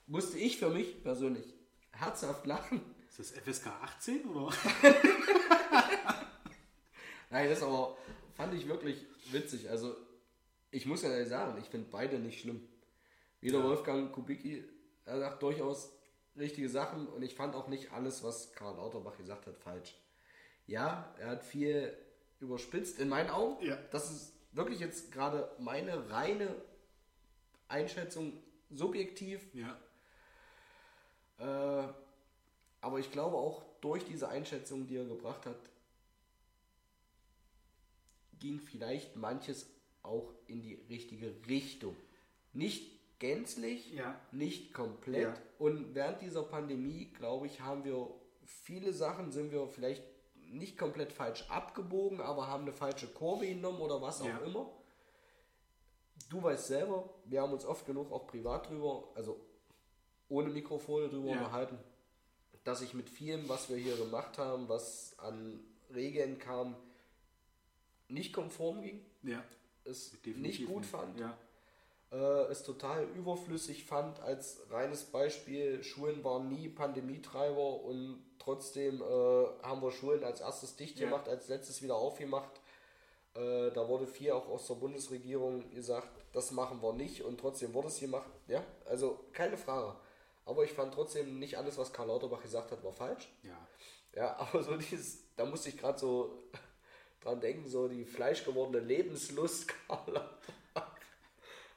musste 0.06 0.38
ich 0.38 0.58
für 0.58 0.70
mich 0.70 1.02
persönlich 1.02 1.44
herzhaft 1.90 2.46
lachen. 2.46 2.80
ist 3.08 3.18
das 3.18 3.30
FSK 3.32 3.66
18 3.82 4.24
oder? 4.28 4.54
Nein, 7.30 7.48
das 7.48 7.62
aber 7.64 7.96
fand 8.36 8.54
ich 8.54 8.68
wirklich 8.68 9.04
witzig. 9.30 9.68
Also, 9.70 9.96
ich 10.70 10.86
muss 10.86 11.02
ja 11.02 11.10
ehrlich 11.10 11.28
sagen, 11.28 11.58
ich 11.60 11.68
finde 11.68 11.88
beide 11.90 12.18
nicht 12.18 12.40
schlimm. 12.40 12.68
Wieder 13.40 13.62
Wolfgang 13.62 14.12
Kubicki, 14.12 14.64
er 15.04 15.18
sagt 15.18 15.42
durchaus 15.42 15.92
richtige 16.36 16.68
Sachen 16.68 17.06
und 17.06 17.22
ich 17.22 17.34
fand 17.34 17.54
auch 17.54 17.68
nicht 17.68 17.92
alles, 17.92 18.22
was 18.22 18.52
Karl 18.52 18.76
Lauterbach 18.76 19.16
gesagt 19.16 19.46
hat, 19.46 19.56
falsch. 19.56 19.94
Ja, 20.66 21.14
er 21.18 21.28
hat 21.28 21.44
viel 21.44 21.96
überspitzt 22.40 22.98
in 22.98 23.08
meinen 23.08 23.30
Augen. 23.30 23.64
Ja. 23.64 23.78
Das 23.90 24.10
ist 24.10 24.32
wirklich 24.52 24.80
jetzt 24.80 25.12
gerade 25.12 25.50
meine 25.58 26.10
reine 26.10 26.54
Einschätzung, 27.68 28.32
subjektiv. 28.70 29.40
Ja. 29.54 29.78
Äh, 31.38 31.88
aber 32.80 32.98
ich 32.98 33.10
glaube 33.10 33.36
auch 33.36 33.62
durch 33.80 34.04
diese 34.04 34.28
Einschätzung, 34.28 34.86
die 34.86 34.96
er 34.96 35.04
gebracht 35.04 35.46
hat, 35.46 35.56
ging 38.38 38.60
vielleicht 38.60 39.16
manches 39.16 39.68
auch 40.02 40.32
in 40.46 40.62
die 40.62 40.74
richtige 40.88 41.34
Richtung. 41.48 41.96
Nicht 42.52 43.18
gänzlich, 43.18 43.92
Ja. 43.92 44.18
nicht 44.32 44.72
komplett. 44.74 45.22
Ja. 45.22 45.34
Und 45.58 45.94
während 45.94 46.20
dieser 46.20 46.42
Pandemie, 46.42 47.06
glaube 47.12 47.46
ich, 47.46 47.60
haben 47.60 47.84
wir 47.84 48.08
viele 48.44 48.92
Sachen, 48.92 49.32
sind 49.32 49.52
wir 49.52 49.66
vielleicht 49.68 50.04
nicht 50.34 50.78
komplett 50.78 51.12
falsch 51.12 51.44
abgebogen, 51.50 52.20
aber 52.20 52.46
haben 52.46 52.62
eine 52.62 52.72
falsche 52.72 53.08
Kurve 53.08 53.46
genommen 53.46 53.80
oder 53.80 54.00
was 54.00 54.20
auch 54.20 54.26
Ja. 54.26 54.38
immer. 54.38 54.70
Du 56.28 56.42
weißt 56.42 56.66
selber, 56.68 57.08
wir 57.24 57.42
haben 57.42 57.52
uns 57.52 57.64
oft 57.64 57.86
genug 57.86 58.10
auch 58.12 58.26
privat 58.26 58.68
drüber, 58.68 59.08
also 59.14 59.40
ohne 60.28 60.48
Mikrofone 60.50 61.08
drüber 61.08 61.30
unterhalten, 61.30 61.78
dass 62.64 62.80
ich 62.80 62.94
mit 62.94 63.08
vielem, 63.08 63.48
was 63.48 63.68
wir 63.68 63.76
hier 63.76 63.96
gemacht 63.96 64.38
haben, 64.38 64.68
was 64.68 65.16
an 65.18 65.60
Regeln 65.94 66.38
kam, 66.38 66.74
nicht 68.08 68.32
konform 68.32 68.82
ging, 68.82 69.04
Ja. 69.22 69.42
es 69.84 70.10
Definitiv 70.22 70.38
nicht 70.38 70.66
gut 70.66 70.86
fand, 70.86 71.18
Ja. 71.20 71.36
äh, 72.12 72.50
es 72.50 72.62
total 72.62 73.04
überflüssig 73.16 73.84
fand. 73.84 74.20
Als 74.20 74.60
reines 74.70 75.04
Beispiel, 75.04 75.82
Schulen 75.82 76.22
waren 76.24 76.48
nie 76.48 76.68
Pandemietreiber 76.68 77.80
und 77.82 78.22
trotzdem 78.38 79.02
äh, 79.02 79.04
haben 79.62 79.82
wir 79.82 79.90
Schulen 79.92 80.22
als 80.24 80.40
erstes 80.40 80.76
dicht 80.76 80.98
Ja. 80.98 81.06
gemacht, 81.06 81.28
als 81.28 81.48
letztes 81.48 81.82
wieder 81.82 81.96
aufgemacht. 81.96 82.60
Äh, 83.34 83.70
da 83.72 83.86
wurde 83.88 84.06
viel 84.06 84.30
auch 84.32 84.48
aus 84.48 84.66
der 84.66 84.74
Bundesregierung 84.76 85.68
gesagt, 85.70 86.08
das 86.32 86.52
machen 86.52 86.80
wir 86.82 86.92
nicht 86.92 87.22
und 87.22 87.38
trotzdem 87.40 87.74
wurde 87.74 87.88
es 87.88 87.98
gemacht. 88.00 88.30
Ja, 88.48 88.62
also 88.86 89.18
keine 89.32 89.56
Frage. 89.56 89.94
Aber 90.46 90.62
ich 90.64 90.72
fand 90.72 90.94
trotzdem 90.94 91.38
nicht 91.40 91.58
alles, 91.58 91.76
was 91.76 91.92
Karl 91.92 92.06
Lauterbach 92.08 92.40
gesagt 92.40 92.70
hat, 92.70 92.82
war 92.84 92.92
falsch. 92.92 93.28
Ja. 93.42 93.58
Ja, 94.14 94.36
aber 94.38 94.62
so 94.62 94.76
dieses, 94.76 95.24
da 95.36 95.44
musste 95.44 95.68
ich 95.70 95.76
gerade 95.76 95.98
so 95.98 96.44
dran 97.26 97.40
denken, 97.40 97.68
so 97.68 97.88
die 97.88 98.04
fleischgewordene 98.04 98.84
Lebenslust. 98.84 99.68
Karl. 99.88 100.30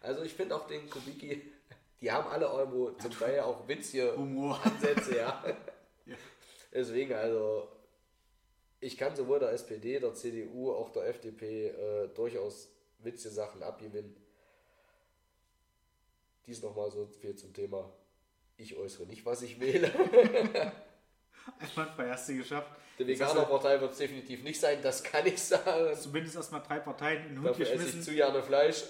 Also 0.01 0.23
ich 0.23 0.33
finde 0.33 0.55
auch 0.55 0.67
den 0.67 0.89
Kubicki, 0.89 1.41
die 1.99 2.11
haben 2.11 2.29
alle 2.29 2.45
irgendwo 2.45 2.91
zum 2.91 3.11
Teil 3.11 3.41
auch 3.41 3.67
witzige 3.67 4.15
Humor. 4.15 4.59
Ansätze, 4.63 5.17
ja. 5.17 5.43
Ja. 6.05 6.15
Deswegen, 6.73 7.13
also 7.13 7.67
ich 8.79 8.97
kann 8.97 9.15
sowohl 9.15 9.37
der 9.37 9.51
SPD, 9.51 9.99
der 9.99 10.15
CDU, 10.15 10.71
auch 10.71 10.89
der 10.89 11.07
FDP 11.07 11.67
äh, 11.67 12.07
durchaus 12.07 12.69
witzige 12.99 13.33
Sachen 13.33 13.61
abgewinnen. 13.61 14.15
Dies 16.47 16.63
nochmal 16.63 16.89
so 16.89 17.05
viel 17.05 17.35
zum 17.35 17.53
Thema. 17.53 17.93
Ich 18.57 18.75
äußere 18.75 19.05
nicht, 19.05 19.23
was 19.23 19.43
ich 19.43 19.59
wähle. 19.59 19.91
Einmal 21.59 21.93
bei 21.97 22.07
erste 22.07 22.35
geschafft. 22.35 22.71
Hast 22.71 22.99
du 22.99 23.07
Veganer-Partei 23.07 23.79
wird 23.79 23.91
es 23.91 23.97
definitiv 23.97 24.43
nicht 24.43 24.59
sein, 24.59 24.79
das 24.81 25.03
kann 25.03 25.25
ich 25.25 25.41
sagen. 25.41 25.95
Zumindest 25.97 26.35
erstmal 26.35 26.61
drei 26.61 26.79
Parteien 26.79 27.23
in 27.23 27.29
den 27.29 27.39
Hut 27.39 27.49
Dafür 27.49 27.65
esse 27.65 27.75
ich 27.75 27.79
geschmissen. 27.79 28.03
zu 28.03 28.13
gerne 28.13 28.43
Fleisch. 28.43 28.83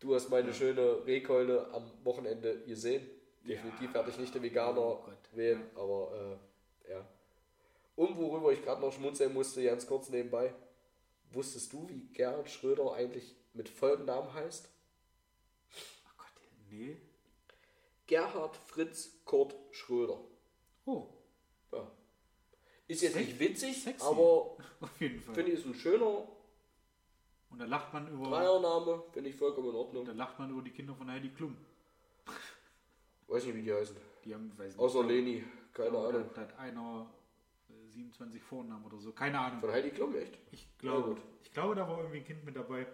Du 0.00 0.14
hast 0.14 0.30
meine 0.30 0.52
schöne 0.52 1.04
Rehkeule 1.06 1.68
am 1.72 1.90
Wochenende 2.04 2.58
gesehen. 2.66 3.06
Definitiv 3.46 3.92
werde 3.94 4.10
ich 4.10 4.18
nicht 4.18 4.34
den 4.34 4.42
Veganer 4.42 4.80
Oh 4.80 5.04
wählen, 5.32 5.62
aber 5.74 6.38
äh, 6.86 6.92
ja. 6.92 7.06
Und 7.96 8.16
worüber 8.16 8.52
ich 8.52 8.62
gerade 8.64 8.80
noch 8.80 8.92
schmunzeln 8.92 9.32
musste, 9.32 9.62
ganz 9.62 9.86
kurz 9.86 10.08
nebenbei. 10.08 10.52
Wusstest 11.32 11.72
du, 11.72 11.88
wie 11.88 12.08
Gerhard 12.12 12.50
Schröder 12.50 12.92
eigentlich 12.92 13.34
mit 13.54 13.68
Folgennamen 13.68 14.32
heißt? 14.34 14.68
Ach 16.06 16.16
Gott, 16.16 16.32
nee. 16.70 16.96
Gerhard 18.06 18.56
Fritz 18.56 19.10
Kurt 19.24 19.54
Schröder. 19.70 20.18
Oh, 20.84 21.06
Ja. 21.72 21.90
Ist 22.88 23.02
jetzt 23.02 23.14
Sex- 23.14 23.26
nicht 23.26 23.38
witzig, 23.40 23.82
sexy. 23.82 24.04
aber 24.04 24.56
finde 24.98 25.42
ich 25.52 25.58
ist 25.58 25.66
ein 25.66 25.74
schöner 25.74 26.26
da 27.58 27.66
lacht 27.66 27.92
man 27.92 28.08
über, 28.10 28.30
Dreiername 28.30 29.02
finde 29.12 29.28
ich 29.28 29.36
vollkommen 29.36 29.66
in 29.68 29.72
da 29.74 29.78
Ordnung. 29.78 30.06
lacht 30.16 30.38
man 30.38 30.50
über 30.50 30.62
die 30.62 30.70
Kinder 30.70 30.94
von 30.94 31.10
Heidi 31.10 31.28
Klum. 31.28 31.54
Weiß 33.28 33.44
nicht, 33.44 33.54
wie 33.56 33.62
die 33.62 33.72
heißen. 33.72 33.96
Die 34.24 34.34
haben, 34.34 34.50
weiß 34.56 34.68
nicht, 34.72 34.78
Außer 34.78 35.04
Leni. 35.04 35.44
Keine 35.74 35.90
da, 35.92 36.08
Ahnung. 36.08 36.30
da 36.34 36.40
hat 36.40 36.58
einer 36.58 37.10
äh, 37.68 37.88
27 37.90 38.42
Vornamen 38.42 38.84
oder 38.86 38.98
so. 38.98 39.12
Keine 39.12 39.38
Ahnung. 39.38 39.60
Von 39.60 39.70
Heidi 39.70 39.90
Klum, 39.90 40.14
echt? 40.16 40.38
Ich 40.50 40.66
glaube, 40.78 41.00
Ja, 41.00 41.06
gut. 41.14 41.22
ich 41.42 41.52
glaube, 41.52 41.74
da 41.74 41.86
war 41.88 41.98
irgendwie 41.98 42.18
ein 42.18 42.24
Kind 42.24 42.44
mit 42.44 42.56
dabei. 42.56 42.86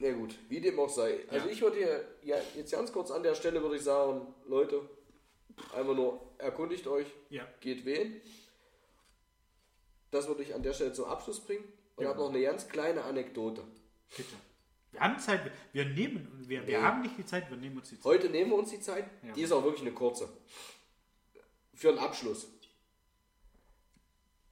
Na 0.00 0.12
gut, 0.12 0.36
wie 0.48 0.60
dem 0.60 0.78
auch 0.80 0.88
sei. 0.88 1.20
Also 1.28 1.46
Ja. 1.46 1.52
ich 1.52 1.60
würde 1.62 1.76
hier, 1.76 2.04
ja, 2.24 2.36
jetzt 2.56 2.72
ganz 2.72 2.92
kurz 2.92 3.10
an 3.12 3.22
der 3.22 3.34
Stelle 3.36 3.62
würde 3.62 3.76
ich 3.76 3.82
sagen, 3.82 4.26
Leute, 4.46 4.80
einfach 5.74 5.94
nur 5.94 6.20
erkundigt 6.38 6.86
euch, 6.86 7.06
Ja. 7.30 7.46
geht 7.60 7.84
wählen. 7.84 8.20
Das 10.10 10.28
würde 10.28 10.42
ich 10.42 10.54
an 10.54 10.62
der 10.62 10.72
Stelle 10.72 10.92
zum 10.92 11.06
Abschluss 11.06 11.40
bringen. 11.44 11.64
Und 11.96 12.04
Ja. 12.04 12.10
habe 12.10 12.20
noch 12.20 12.30
eine 12.30 12.40
ganz 12.42 12.68
kleine 12.68 13.04
Anekdote. 13.04 13.64
Bitte. 14.16 14.34
Wir 14.92 15.00
haben 15.00 15.18
Zeit, 15.18 15.50
wir 15.72 15.84
nehmen, 15.86 16.28
wir, 16.48 16.66
wir 16.66 16.78
Nee. 16.78 16.84
haben 16.84 17.02
nicht 17.02 17.18
die 17.18 17.26
Zeit, 17.26 17.50
wir 17.50 17.56
nehmen 17.56 17.78
uns 17.78 17.88
die 17.88 17.96
Zeit. 17.96 18.04
Heute 18.04 18.30
nehmen 18.30 18.50
wir 18.50 18.56
uns 18.58 18.70
die 18.70 18.80
Zeit. 18.80 19.08
Ja. 19.24 19.32
Die 19.32 19.42
ist 19.42 19.50
auch 19.52 19.64
wirklich 19.64 19.82
eine 19.82 19.92
kurze. 19.92 20.28
Für 21.74 21.88
einen 21.88 21.98
Abschluss. 21.98 22.48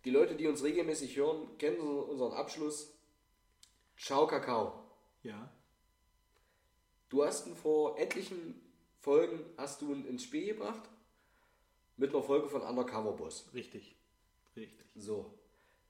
Die 0.04 0.10
Leute, 0.10 0.34
die 0.34 0.48
uns 0.48 0.64
regelmäßig 0.64 1.16
hören, 1.16 1.56
kennen 1.58 1.78
unseren 1.78 2.32
Abschluss. 2.32 2.92
Ciao 3.96 4.26
Kakao. 4.26 4.82
Ja. 5.22 5.52
Du 7.08 7.24
hast 7.24 7.46
ihn 7.46 7.54
vor 7.54 7.98
etlichen 8.00 8.60
Folgen 8.98 9.44
hast 9.56 9.80
du 9.82 9.92
ihn 9.92 10.04
ins 10.06 10.24
Spiel 10.24 10.46
gebracht. 10.46 10.88
Mit 12.02 12.12
einer 12.12 12.24
Folge 12.24 12.48
von 12.48 12.62
Undercover 12.62 13.12
Boss. 13.12 13.44
Richtig. 13.54 13.94
Richtig. 14.56 14.84
So. 14.96 15.32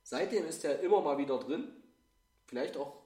Seitdem 0.02 0.44
ist 0.44 0.62
er 0.62 0.78
immer 0.80 1.00
mal 1.00 1.16
wieder 1.16 1.38
drin. 1.38 1.72
Vielleicht 2.44 2.76
auch 2.76 2.98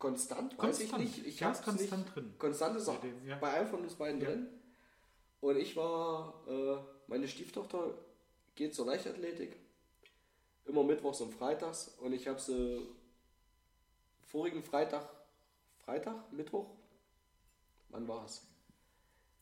konstant, 0.00 0.58
weiß 0.58 0.80
ich 0.80 0.96
nicht. 0.96 1.24
Ich 1.24 1.38
Ja, 1.38 1.52
ist 1.52 1.58
hab's 1.58 1.64
konstant 1.64 2.04
nicht. 2.06 2.16
drin. 2.16 2.34
Konstant 2.36 2.76
ist 2.76 2.88
er 2.88 2.94
Seitdem, 2.94 3.24
ja. 3.28 3.38
bei 3.38 3.52
einem 3.52 3.68
von 3.68 3.82
uns 3.84 3.94
beiden 3.94 4.20
Ja. 4.20 4.26
drin. 4.26 4.48
Und 5.40 5.56
ich 5.56 5.76
war, 5.76 6.34
äh, 6.48 6.78
meine 7.06 7.28
Stieftochter 7.28 7.94
geht 8.56 8.74
zur 8.74 8.86
Leichtathletik. 8.86 9.54
Immer 10.64 10.82
mittwochs 10.82 11.20
und 11.20 11.32
freitags. 11.32 11.94
Und 12.00 12.12
ich 12.12 12.26
habe 12.26 12.40
sie 12.40 12.80
vorigen 14.22 14.64
Freitag, 14.64 15.08
Freitag, 15.84 16.32
Mittwoch? 16.32 16.68
Wann 17.90 18.08
war 18.08 18.24
es? 18.24 18.44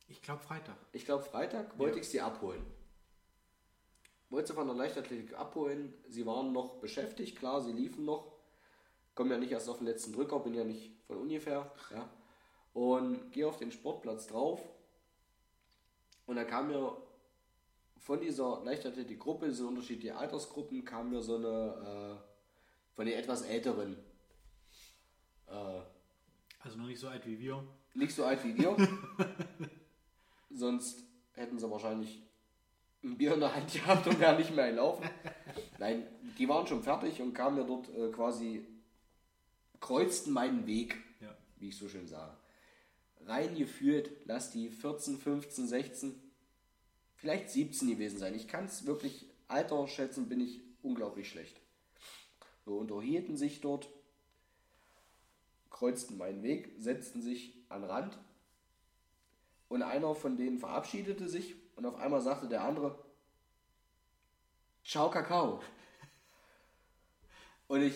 Ich 0.06 0.20
glaube 0.20 0.42
Freitag. 0.42 0.76
Ich 0.92 1.06
glaube, 1.06 1.24
Freitag 1.24 1.78
wollte 1.78 1.98
ich 1.98 2.08
sie 2.10 2.20
abholen. 2.20 2.75
Wollte 4.30 4.48
sie 4.48 4.54
von 4.54 4.66
der 4.66 4.76
Leichtathletik 4.76 5.38
abholen. 5.38 5.94
Sie 6.08 6.26
waren 6.26 6.52
noch 6.52 6.76
beschäftigt, 6.80 7.38
klar, 7.38 7.62
sie 7.62 7.72
liefen 7.72 8.04
noch. 8.04 8.32
Kommen 9.14 9.30
ja 9.30 9.38
nicht 9.38 9.52
erst 9.52 9.68
auf 9.68 9.78
den 9.78 9.86
letzten 9.86 10.12
Drücker, 10.12 10.40
bin 10.40 10.54
ja 10.54 10.64
nicht 10.64 10.90
von 11.06 11.16
ungefähr. 11.16 11.70
Ja. 11.90 12.08
Und 12.74 13.32
gehe 13.32 13.46
auf 13.46 13.56
den 13.56 13.72
Sportplatz 13.72 14.26
drauf. 14.26 14.60
Und 16.26 16.36
da 16.36 16.44
kam 16.44 16.68
mir 16.68 16.96
von 17.98 18.20
dieser 18.20 18.62
Leichtathletik-Gruppe, 18.64 19.46
diese 19.48 19.66
unterschiedlichen 19.66 20.16
Altersgruppen, 20.16 20.84
kam 20.84 21.10
mir 21.10 21.22
so 21.22 21.36
eine 21.36 22.18
äh, 22.20 22.94
von 22.94 23.06
den 23.06 23.18
etwas 23.18 23.42
älteren, 23.42 23.96
äh, 25.46 25.80
Also 26.60 26.76
noch 26.78 26.86
nicht 26.86 27.00
so 27.00 27.08
alt 27.08 27.26
wie 27.26 27.38
wir. 27.38 27.62
nicht 27.94 28.14
so 28.14 28.24
alt 28.24 28.44
wie 28.44 28.56
wir. 28.58 28.76
Sonst 30.50 31.04
hätten 31.32 31.58
sie 31.58 31.70
wahrscheinlich 31.70 32.22
ein 33.06 33.16
Bier 33.16 33.34
in 33.34 33.40
der 33.40 33.54
Hand 33.54 33.72
gehabt 33.72 34.06
und 34.06 34.18
wären 34.20 34.36
nicht 34.38 34.54
mehr 34.54 34.70
gelaufen. 34.70 35.08
Nein, 35.78 36.06
die 36.38 36.48
waren 36.48 36.66
schon 36.66 36.82
fertig 36.82 37.20
und 37.22 37.32
kamen 37.34 37.56
mir 37.56 37.64
dort 37.64 37.88
äh, 37.90 38.10
quasi, 38.10 38.64
kreuzten 39.80 40.32
meinen 40.32 40.66
Weg, 40.66 40.96
Ja. 41.20 41.34
wie 41.58 41.68
ich 41.68 41.76
so 41.76 41.88
schön 41.88 42.06
sage. 42.06 42.36
Reingeführt, 43.26 44.10
lass 44.24 44.50
die 44.52 44.68
14, 44.68 45.18
15, 45.18 45.66
16, 45.66 46.22
vielleicht 47.14 47.50
17 47.50 47.88
gewesen 47.88 48.18
sein. 48.18 48.34
Ich 48.34 48.48
kann 48.48 48.66
es 48.66 48.86
wirklich, 48.86 49.26
Alter 49.48 49.86
schätzen 49.88 50.28
bin 50.28 50.40
ich 50.40 50.60
unglaublich 50.82 51.28
schlecht. 51.28 51.60
So 52.64 52.76
unterhielten 52.78 53.36
sich 53.36 53.60
dort, 53.60 53.88
kreuzten 55.70 56.16
meinen 56.16 56.42
Weg, 56.42 56.70
setzten 56.78 57.20
sich 57.22 57.54
an 57.68 57.84
Rand 57.84 58.16
und 59.68 59.82
einer 59.82 60.14
von 60.14 60.36
denen 60.36 60.58
verabschiedete 60.58 61.28
sich 61.28 61.54
und 61.76 61.86
auf 61.86 61.96
einmal 61.96 62.20
sagte 62.20 62.48
der 62.48 62.62
andere, 62.62 62.98
Ciao 64.84 65.10
Kakao. 65.10 65.60
Und 67.68 67.82
ich, 67.82 67.94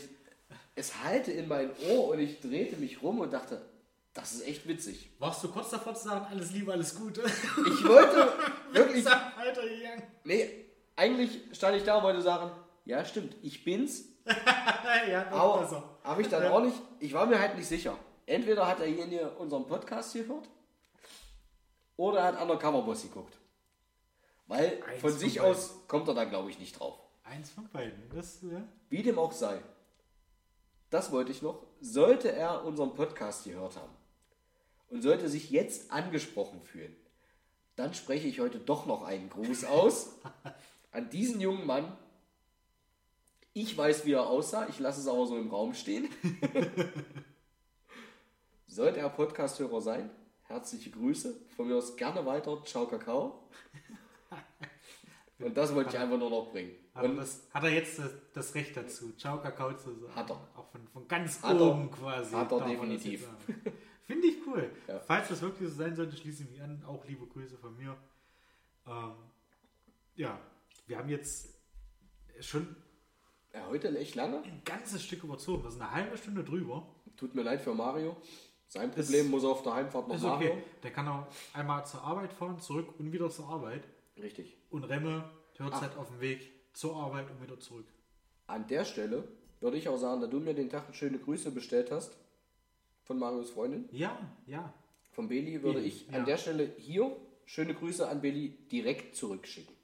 es 0.75 1.03
hallte 1.05 1.31
in 1.33 1.47
mein 1.47 1.71
Ohr 1.89 2.09
und 2.09 2.19
ich 2.19 2.41
drehte 2.41 2.77
mich 2.77 3.01
rum 3.03 3.21
und 3.21 3.33
dachte, 3.33 3.65
das 4.13 4.33
ist 4.33 4.47
echt 4.47 4.67
witzig. 4.67 5.11
Warst 5.21 5.45
du 5.45 5.49
kurz 5.53 5.71
davor 5.71 5.95
zu 5.95 6.09
sagen, 6.09 6.27
alles 6.29 6.51
Liebe, 6.51 6.73
alles 6.73 6.97
Gute? 6.97 7.23
Ich 7.23 7.85
wollte 7.89 8.33
wirklich, 8.73 9.05
Sag 9.05 9.37
weiter 9.39 9.63
gegangen. 9.63 10.03
nee, 10.25 10.67
eigentlich 10.97 11.41
stand 11.53 11.77
ich 11.77 11.85
da 11.85 11.99
und 11.99 12.03
wollte 12.03 12.21
sagen, 12.23 12.51
ja 12.85 13.05
stimmt, 13.05 13.37
ich 13.43 13.63
bin's, 13.65 14.07
ja, 15.09 15.29
aber 15.31 15.61
besser. 15.63 15.99
habe 16.03 16.23
ich 16.23 16.29
dann 16.29 16.45
auch 16.49 16.61
nicht, 16.63 16.77
ich 16.99 17.13
war 17.13 17.27
mir 17.27 17.39
halt 17.39 17.57
nicht 17.57 17.69
sicher. 17.69 17.97
Entweder 18.27 18.67
hat 18.67 18.81
derjenige 18.81 19.31
unseren 19.39 19.67
Podcast 19.67 20.13
gehört 20.13 20.49
oder 21.97 22.19
er 22.21 22.25
hat 22.27 22.41
Undercover 22.43 22.83
Boss 22.83 23.03
geguckt. 23.03 23.37
Weil 24.51 24.83
Eins 24.83 25.01
von 25.01 25.13
sich 25.13 25.37
beiden. 25.37 25.53
aus 25.53 25.75
kommt 25.87 26.09
er 26.09 26.15
da, 26.15 26.25
glaube 26.25 26.51
ich, 26.51 26.59
nicht 26.59 26.81
drauf. 26.81 26.99
Eins 27.23 27.51
von 27.51 27.69
beiden. 27.69 28.11
Das, 28.13 28.43
ja. 28.43 28.67
Wie 28.89 29.05
dem 29.05 29.17
auch 29.17 29.31
sei. 29.31 29.63
Das 30.91 31.13
wollte 31.13 31.31
ich 31.31 31.41
noch. 31.41 31.63
Sollte 31.81 32.33
er 32.33 32.65
unseren 32.65 32.97
Podcast 32.97 33.45
gehört 33.45 33.77
haben 33.77 33.93
und 34.89 35.03
sollte 35.03 35.29
sich 35.29 35.51
jetzt 35.51 35.93
angesprochen 35.93 36.61
fühlen, 36.63 36.97
dann 37.77 37.95
spreche 37.95 38.27
ich 38.27 38.41
heute 38.41 38.59
doch 38.59 38.87
noch 38.87 39.05
einen 39.05 39.31
Gruß 39.31 39.67
aus 39.67 40.17
an 40.91 41.09
diesen 41.11 41.41
jungen 41.41 41.65
Mann. 41.65 41.97
Ich 43.53 43.79
weiß, 43.79 44.05
wie 44.05 44.15
er 44.15 44.27
aussah, 44.27 44.69
ich 44.69 44.81
lasse 44.81 45.01
es 45.01 45.07
aber 45.07 45.29
so 45.29 45.39
im 45.39 45.51
Raum 45.51 45.75
stehen. 45.75 46.09
Sollte 48.67 48.99
er 48.99 49.11
Podcasthörer 49.11 49.81
sein, 49.81 50.11
herzliche 50.49 50.91
Grüße. 50.91 51.37
Von 51.55 51.69
mir 51.69 51.77
aus 51.77 51.95
gerne 51.95 52.27
weiter. 52.27 52.61
Ciao, 52.65 52.89
Kakao. 52.89 53.45
Und 55.41 55.57
das 55.57 55.75
wollte 55.75 55.91
ich 55.91 55.99
einfach 55.99 56.19
nur 56.19 56.31
noch 56.31 56.51
bringen. 56.51 56.73
Und 56.95 57.17
das, 57.17 57.49
hat 57.53 57.65
er 57.65 57.71
jetzt 57.71 57.99
das, 57.99 58.13
das 58.33 58.55
Recht 58.55 58.77
dazu, 58.77 59.13
Ciao 59.17 59.41
Kakao 59.41 59.73
zu 59.75 59.95
sagen? 59.95 60.15
Hat 60.15 60.31
er. 60.31 60.37
Auch 60.55 60.69
von, 60.71 60.87
von 60.89 61.09
ganz 61.09 61.43
Hat 61.43 61.57
er. 61.57 61.63
oben 61.63 61.91
quasi. 61.91 62.35
Hat 62.35 62.53
er 62.53 62.61
definitiv. 62.67 63.29
Finde 64.07 64.27
ich 64.27 64.37
cool. 64.47 64.71
Ja. 64.89 64.99
Falls 65.01 65.29
das 65.29 65.41
wirklich 65.41 65.69
so 65.69 65.75
sein 65.77 65.95
sollte, 65.95 66.17
schließe 66.17 66.43
ich 66.43 66.51
mich 66.51 66.63
an. 66.63 66.83
Auch 66.87 67.07
liebe 67.07 67.27
Grüße 67.27 67.57
von 67.57 67.77
mir. 67.77 67.97
Ähm, 68.87 69.13
ja, 70.17 70.39
wir 70.87 70.99
haben 70.99 71.09
jetzt 71.09 71.55
schon 72.41 72.77
ja, 73.55 73.67
heute 73.69 73.97
echt 73.97 74.15
lange. 74.15 74.43
ein 74.43 74.63
ganzes 74.65 75.05
Stück 75.05 75.25
überzogen. 75.25 75.63
Das 75.63 75.75
ist 75.75 75.81
eine 75.81 75.91
halbe 75.91 76.17
Stunde 76.17 76.45
drüber. 76.45 76.87
Tut 77.17 77.35
mir 77.35 77.43
leid 77.43 77.61
für 77.61 77.75
Mario. 77.75 78.17
Sein 78.67 78.91
Problem 78.93 79.31
muss 79.31 79.43
er 79.43 79.51
auf 79.51 79.63
der 79.63 79.75
Heimfahrt 79.75 80.07
noch 80.09 80.15
Ist 80.15 80.23
machen. 80.23 80.47
okay. 80.47 80.63
Der 80.83 80.93
kann 80.93 81.09
auch 81.09 81.27
einmal 81.53 81.85
zur 81.87 82.03
Arbeit 82.03 82.33
fahren, 82.33 82.61
zurück 82.61 82.95
und 82.99 83.13
wieder 83.13 83.29
zur 83.31 83.49
Arbeit. 83.49 83.83
Richtig. 84.17 84.60
Und 84.71 84.85
Remme 84.85 85.25
hört 85.57 85.81
halt 85.81 85.97
auf 85.97 86.09
dem 86.09 86.21
Weg 86.21 86.51
zur 86.73 86.97
Arbeit 86.97 87.31
und 87.31 87.43
wieder 87.43 87.59
zurück. 87.61 87.87
An 88.47 88.67
der 88.69 88.85
Stelle 88.85 89.25
würde 89.61 89.77
ich 89.77 89.89
auch 89.89 89.99
sagen, 89.99 90.21
da 90.21 90.27
du 90.27 90.41
mir 90.41 90.55
den 90.55 90.71
Tag 90.71 90.95
schöne 90.95 91.19
Grüße 91.19 91.51
bestellt 91.51 91.91
hast 91.91 92.17
von 93.05 93.19
Marios 93.19 93.51
Freundin, 93.51 93.89
Ja, 93.93 94.17
ja. 94.47 94.73
von 95.13 95.29
Beli, 95.29 95.63
würde 95.63 95.81
Beli, 95.81 95.89
ich 95.89 96.07
ja. 96.09 96.19
an 96.19 96.25
der 96.25 96.37
Stelle 96.39 96.73
hier 96.79 97.15
schöne 97.45 97.75
Grüße 97.75 98.09
an 98.09 98.21
Beli 98.21 98.51
direkt 98.71 99.17
zurückschicken. 99.17 99.75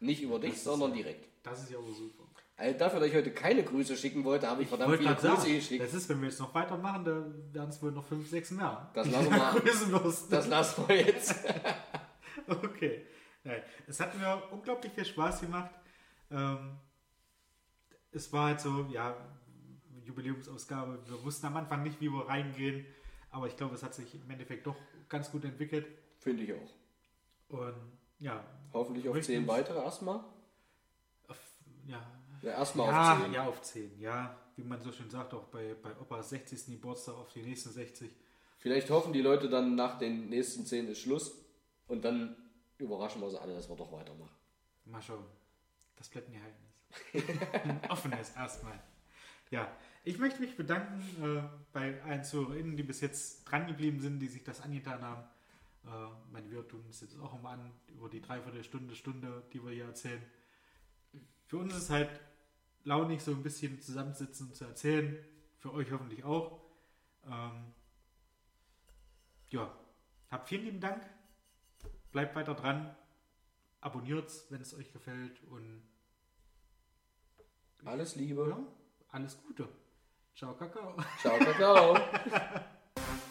Nicht 0.00 0.22
über 0.22 0.38
dich, 0.38 0.60
sondern 0.60 0.90
ja- 0.90 0.96
direkt. 0.96 1.28
Das 1.44 1.62
ist 1.62 1.70
ja 1.70 1.78
aber 1.78 1.92
super. 1.92 2.24
Also 2.56 2.78
dafür, 2.78 3.00
dass 3.00 3.08
ich 3.08 3.14
heute 3.16 3.32
keine 3.32 3.64
Grüße 3.64 3.96
schicken 3.96 4.22
wollte, 4.24 4.48
habe 4.48 4.62
ich 4.62 4.68
verdammt 4.68 4.90
wollte 4.90 5.02
viele 5.04 5.14
Grüße 5.16 5.36
sagen, 5.42 5.54
geschickt. 5.54 5.82
Das 5.82 5.92
ist, 5.94 6.08
wenn 6.08 6.20
wir 6.20 6.28
jetzt 6.28 6.38
noch 6.38 6.54
weitermachen, 6.54 7.04
dann 7.04 7.52
werden 7.54 7.70
es 7.70 7.82
wohl 7.82 7.90
noch 7.90 8.04
fünf, 8.04 8.28
sechs 8.30 8.50
mehr. 8.52 8.90
Das 8.94 9.10
lassen 9.10 9.30
wir. 9.32 10.14
Das 10.30 10.46
lassen 10.48 10.84
wir 10.88 10.96
jetzt. 11.06 11.34
Okay. 12.46 13.06
Nein, 13.44 13.62
es 13.86 14.00
hat 14.00 14.16
mir 14.18 14.42
unglaublich 14.50 14.92
viel 14.92 15.04
Spaß 15.04 15.42
gemacht. 15.42 15.70
Ähm, 16.30 16.78
es 18.12 18.32
war 18.32 18.46
halt 18.46 18.60
so, 18.60 18.86
ja, 18.90 19.16
Jubiläumsausgabe. 20.04 20.98
Wir 21.06 21.22
wussten 21.24 21.46
am 21.46 21.56
Anfang 21.56 21.82
nicht, 21.82 22.00
wie 22.00 22.08
wir 22.10 22.26
reingehen, 22.26 22.86
aber 23.30 23.46
ich 23.46 23.56
glaube, 23.56 23.74
es 23.74 23.82
hat 23.82 23.94
sich 23.94 24.14
im 24.14 24.30
Endeffekt 24.30 24.66
doch 24.66 24.76
ganz 25.08 25.30
gut 25.30 25.44
entwickelt. 25.44 25.86
Finde 26.18 26.42
ich 26.44 26.52
auch. 26.54 26.70
Und 27.48 27.74
ja, 28.18 28.42
Hoffentlich 28.72 29.08
auf 29.08 29.20
zehn 29.20 29.46
weitere 29.46 29.78
erstmal. 29.78 30.24
auf, 31.28 31.38
ja, 31.86 32.02
Ja, 32.42 32.50
erstmal 32.52 32.88
ja, 32.88 33.12
auf 33.12 33.20
zehn. 33.22 33.32
ja, 33.32 33.46
auf 33.46 33.62
10. 33.62 34.00
Ja, 34.00 34.38
wie 34.56 34.62
man 34.64 34.80
so 34.82 34.90
schön 34.92 35.10
sagt, 35.10 35.34
auch 35.34 35.44
bei, 35.44 35.74
bei 35.82 35.90
Opas 36.00 36.30
60. 36.30 36.66
Geburtstag 36.66 37.14
auf 37.16 37.32
die 37.32 37.42
nächsten 37.42 37.70
60. 37.70 38.10
Vielleicht 38.58 38.88
hoffen 38.90 39.12
die 39.12 39.20
Leute 39.20 39.48
dann 39.48 39.74
nach 39.74 39.98
den 39.98 40.28
nächsten 40.28 40.64
zehn 40.64 40.88
ist 40.88 41.00
Schluss 41.00 41.36
und 41.86 42.04
dann 42.04 42.36
überraschen 42.78 43.20
wir 43.20 43.30
sie 43.30 43.40
alle, 43.40 43.54
dass 43.54 43.68
wir 43.68 43.76
doch 43.76 43.92
weitermachen. 43.92 44.34
Mal 44.84 45.02
schauen. 45.02 45.24
Das 45.96 46.08
bleibt 46.08 46.28
ein 46.28 46.32
Geheimnis. 46.32 47.64
ein 47.64 47.90
offenes 47.90 48.34
erstmal. 48.36 48.80
Ja, 49.50 49.70
ich 50.04 50.18
möchte 50.18 50.40
mich 50.40 50.56
bedanken 50.56 51.00
äh, 51.22 51.42
bei 51.72 52.02
allen 52.02 52.24
ZuhörerInnen, 52.24 52.76
die 52.76 52.82
bis 52.82 53.00
jetzt 53.00 53.44
dran 53.44 53.66
geblieben 53.66 54.00
sind, 54.00 54.18
die 54.18 54.28
sich 54.28 54.44
das 54.44 54.60
angetan 54.60 55.02
haben. 55.02 55.22
Äh, 55.86 56.32
meine, 56.32 56.50
wir 56.50 56.66
tun 56.66 56.84
es 56.90 57.00
jetzt 57.00 57.18
auch 57.20 57.38
immer 57.38 57.50
an, 57.50 57.72
über 57.88 58.08
die 58.08 58.20
Dreiviertelstunde, 58.20 58.94
Stunde, 58.94 59.44
die 59.52 59.62
wir 59.62 59.72
hier 59.72 59.84
erzählen. 59.86 60.22
Für 61.46 61.58
uns 61.58 61.74
ist 61.74 61.84
es 61.84 61.90
halt 61.90 62.20
launig, 62.84 63.22
so 63.22 63.32
ein 63.32 63.42
bisschen 63.42 63.80
zusammensitzen 63.80 64.48
und 64.48 64.56
zu 64.56 64.64
erzählen. 64.64 65.16
Für 65.58 65.72
euch 65.72 65.90
hoffentlich 65.92 66.24
auch. 66.24 66.60
Ähm, 67.26 67.72
ja, 69.48 69.72
habt 70.30 70.48
vielen 70.48 70.64
lieben 70.64 70.80
Dank. 70.80 71.02
Bleibt 72.14 72.36
weiter 72.36 72.54
dran. 72.54 72.94
Abonniert's, 73.80 74.46
wenn 74.50 74.60
es 74.60 74.72
euch 74.72 74.92
gefällt. 74.92 75.42
Und 75.50 75.82
Alles 77.84 78.14
Liebe. 78.14 78.46
ja, 78.50 78.58
alles 79.10 79.36
Gute. 79.42 79.68
Ciao, 80.36 80.54
Kakao. 80.54 80.94
Ciao, 81.20 81.36
Kakao. 81.40 81.98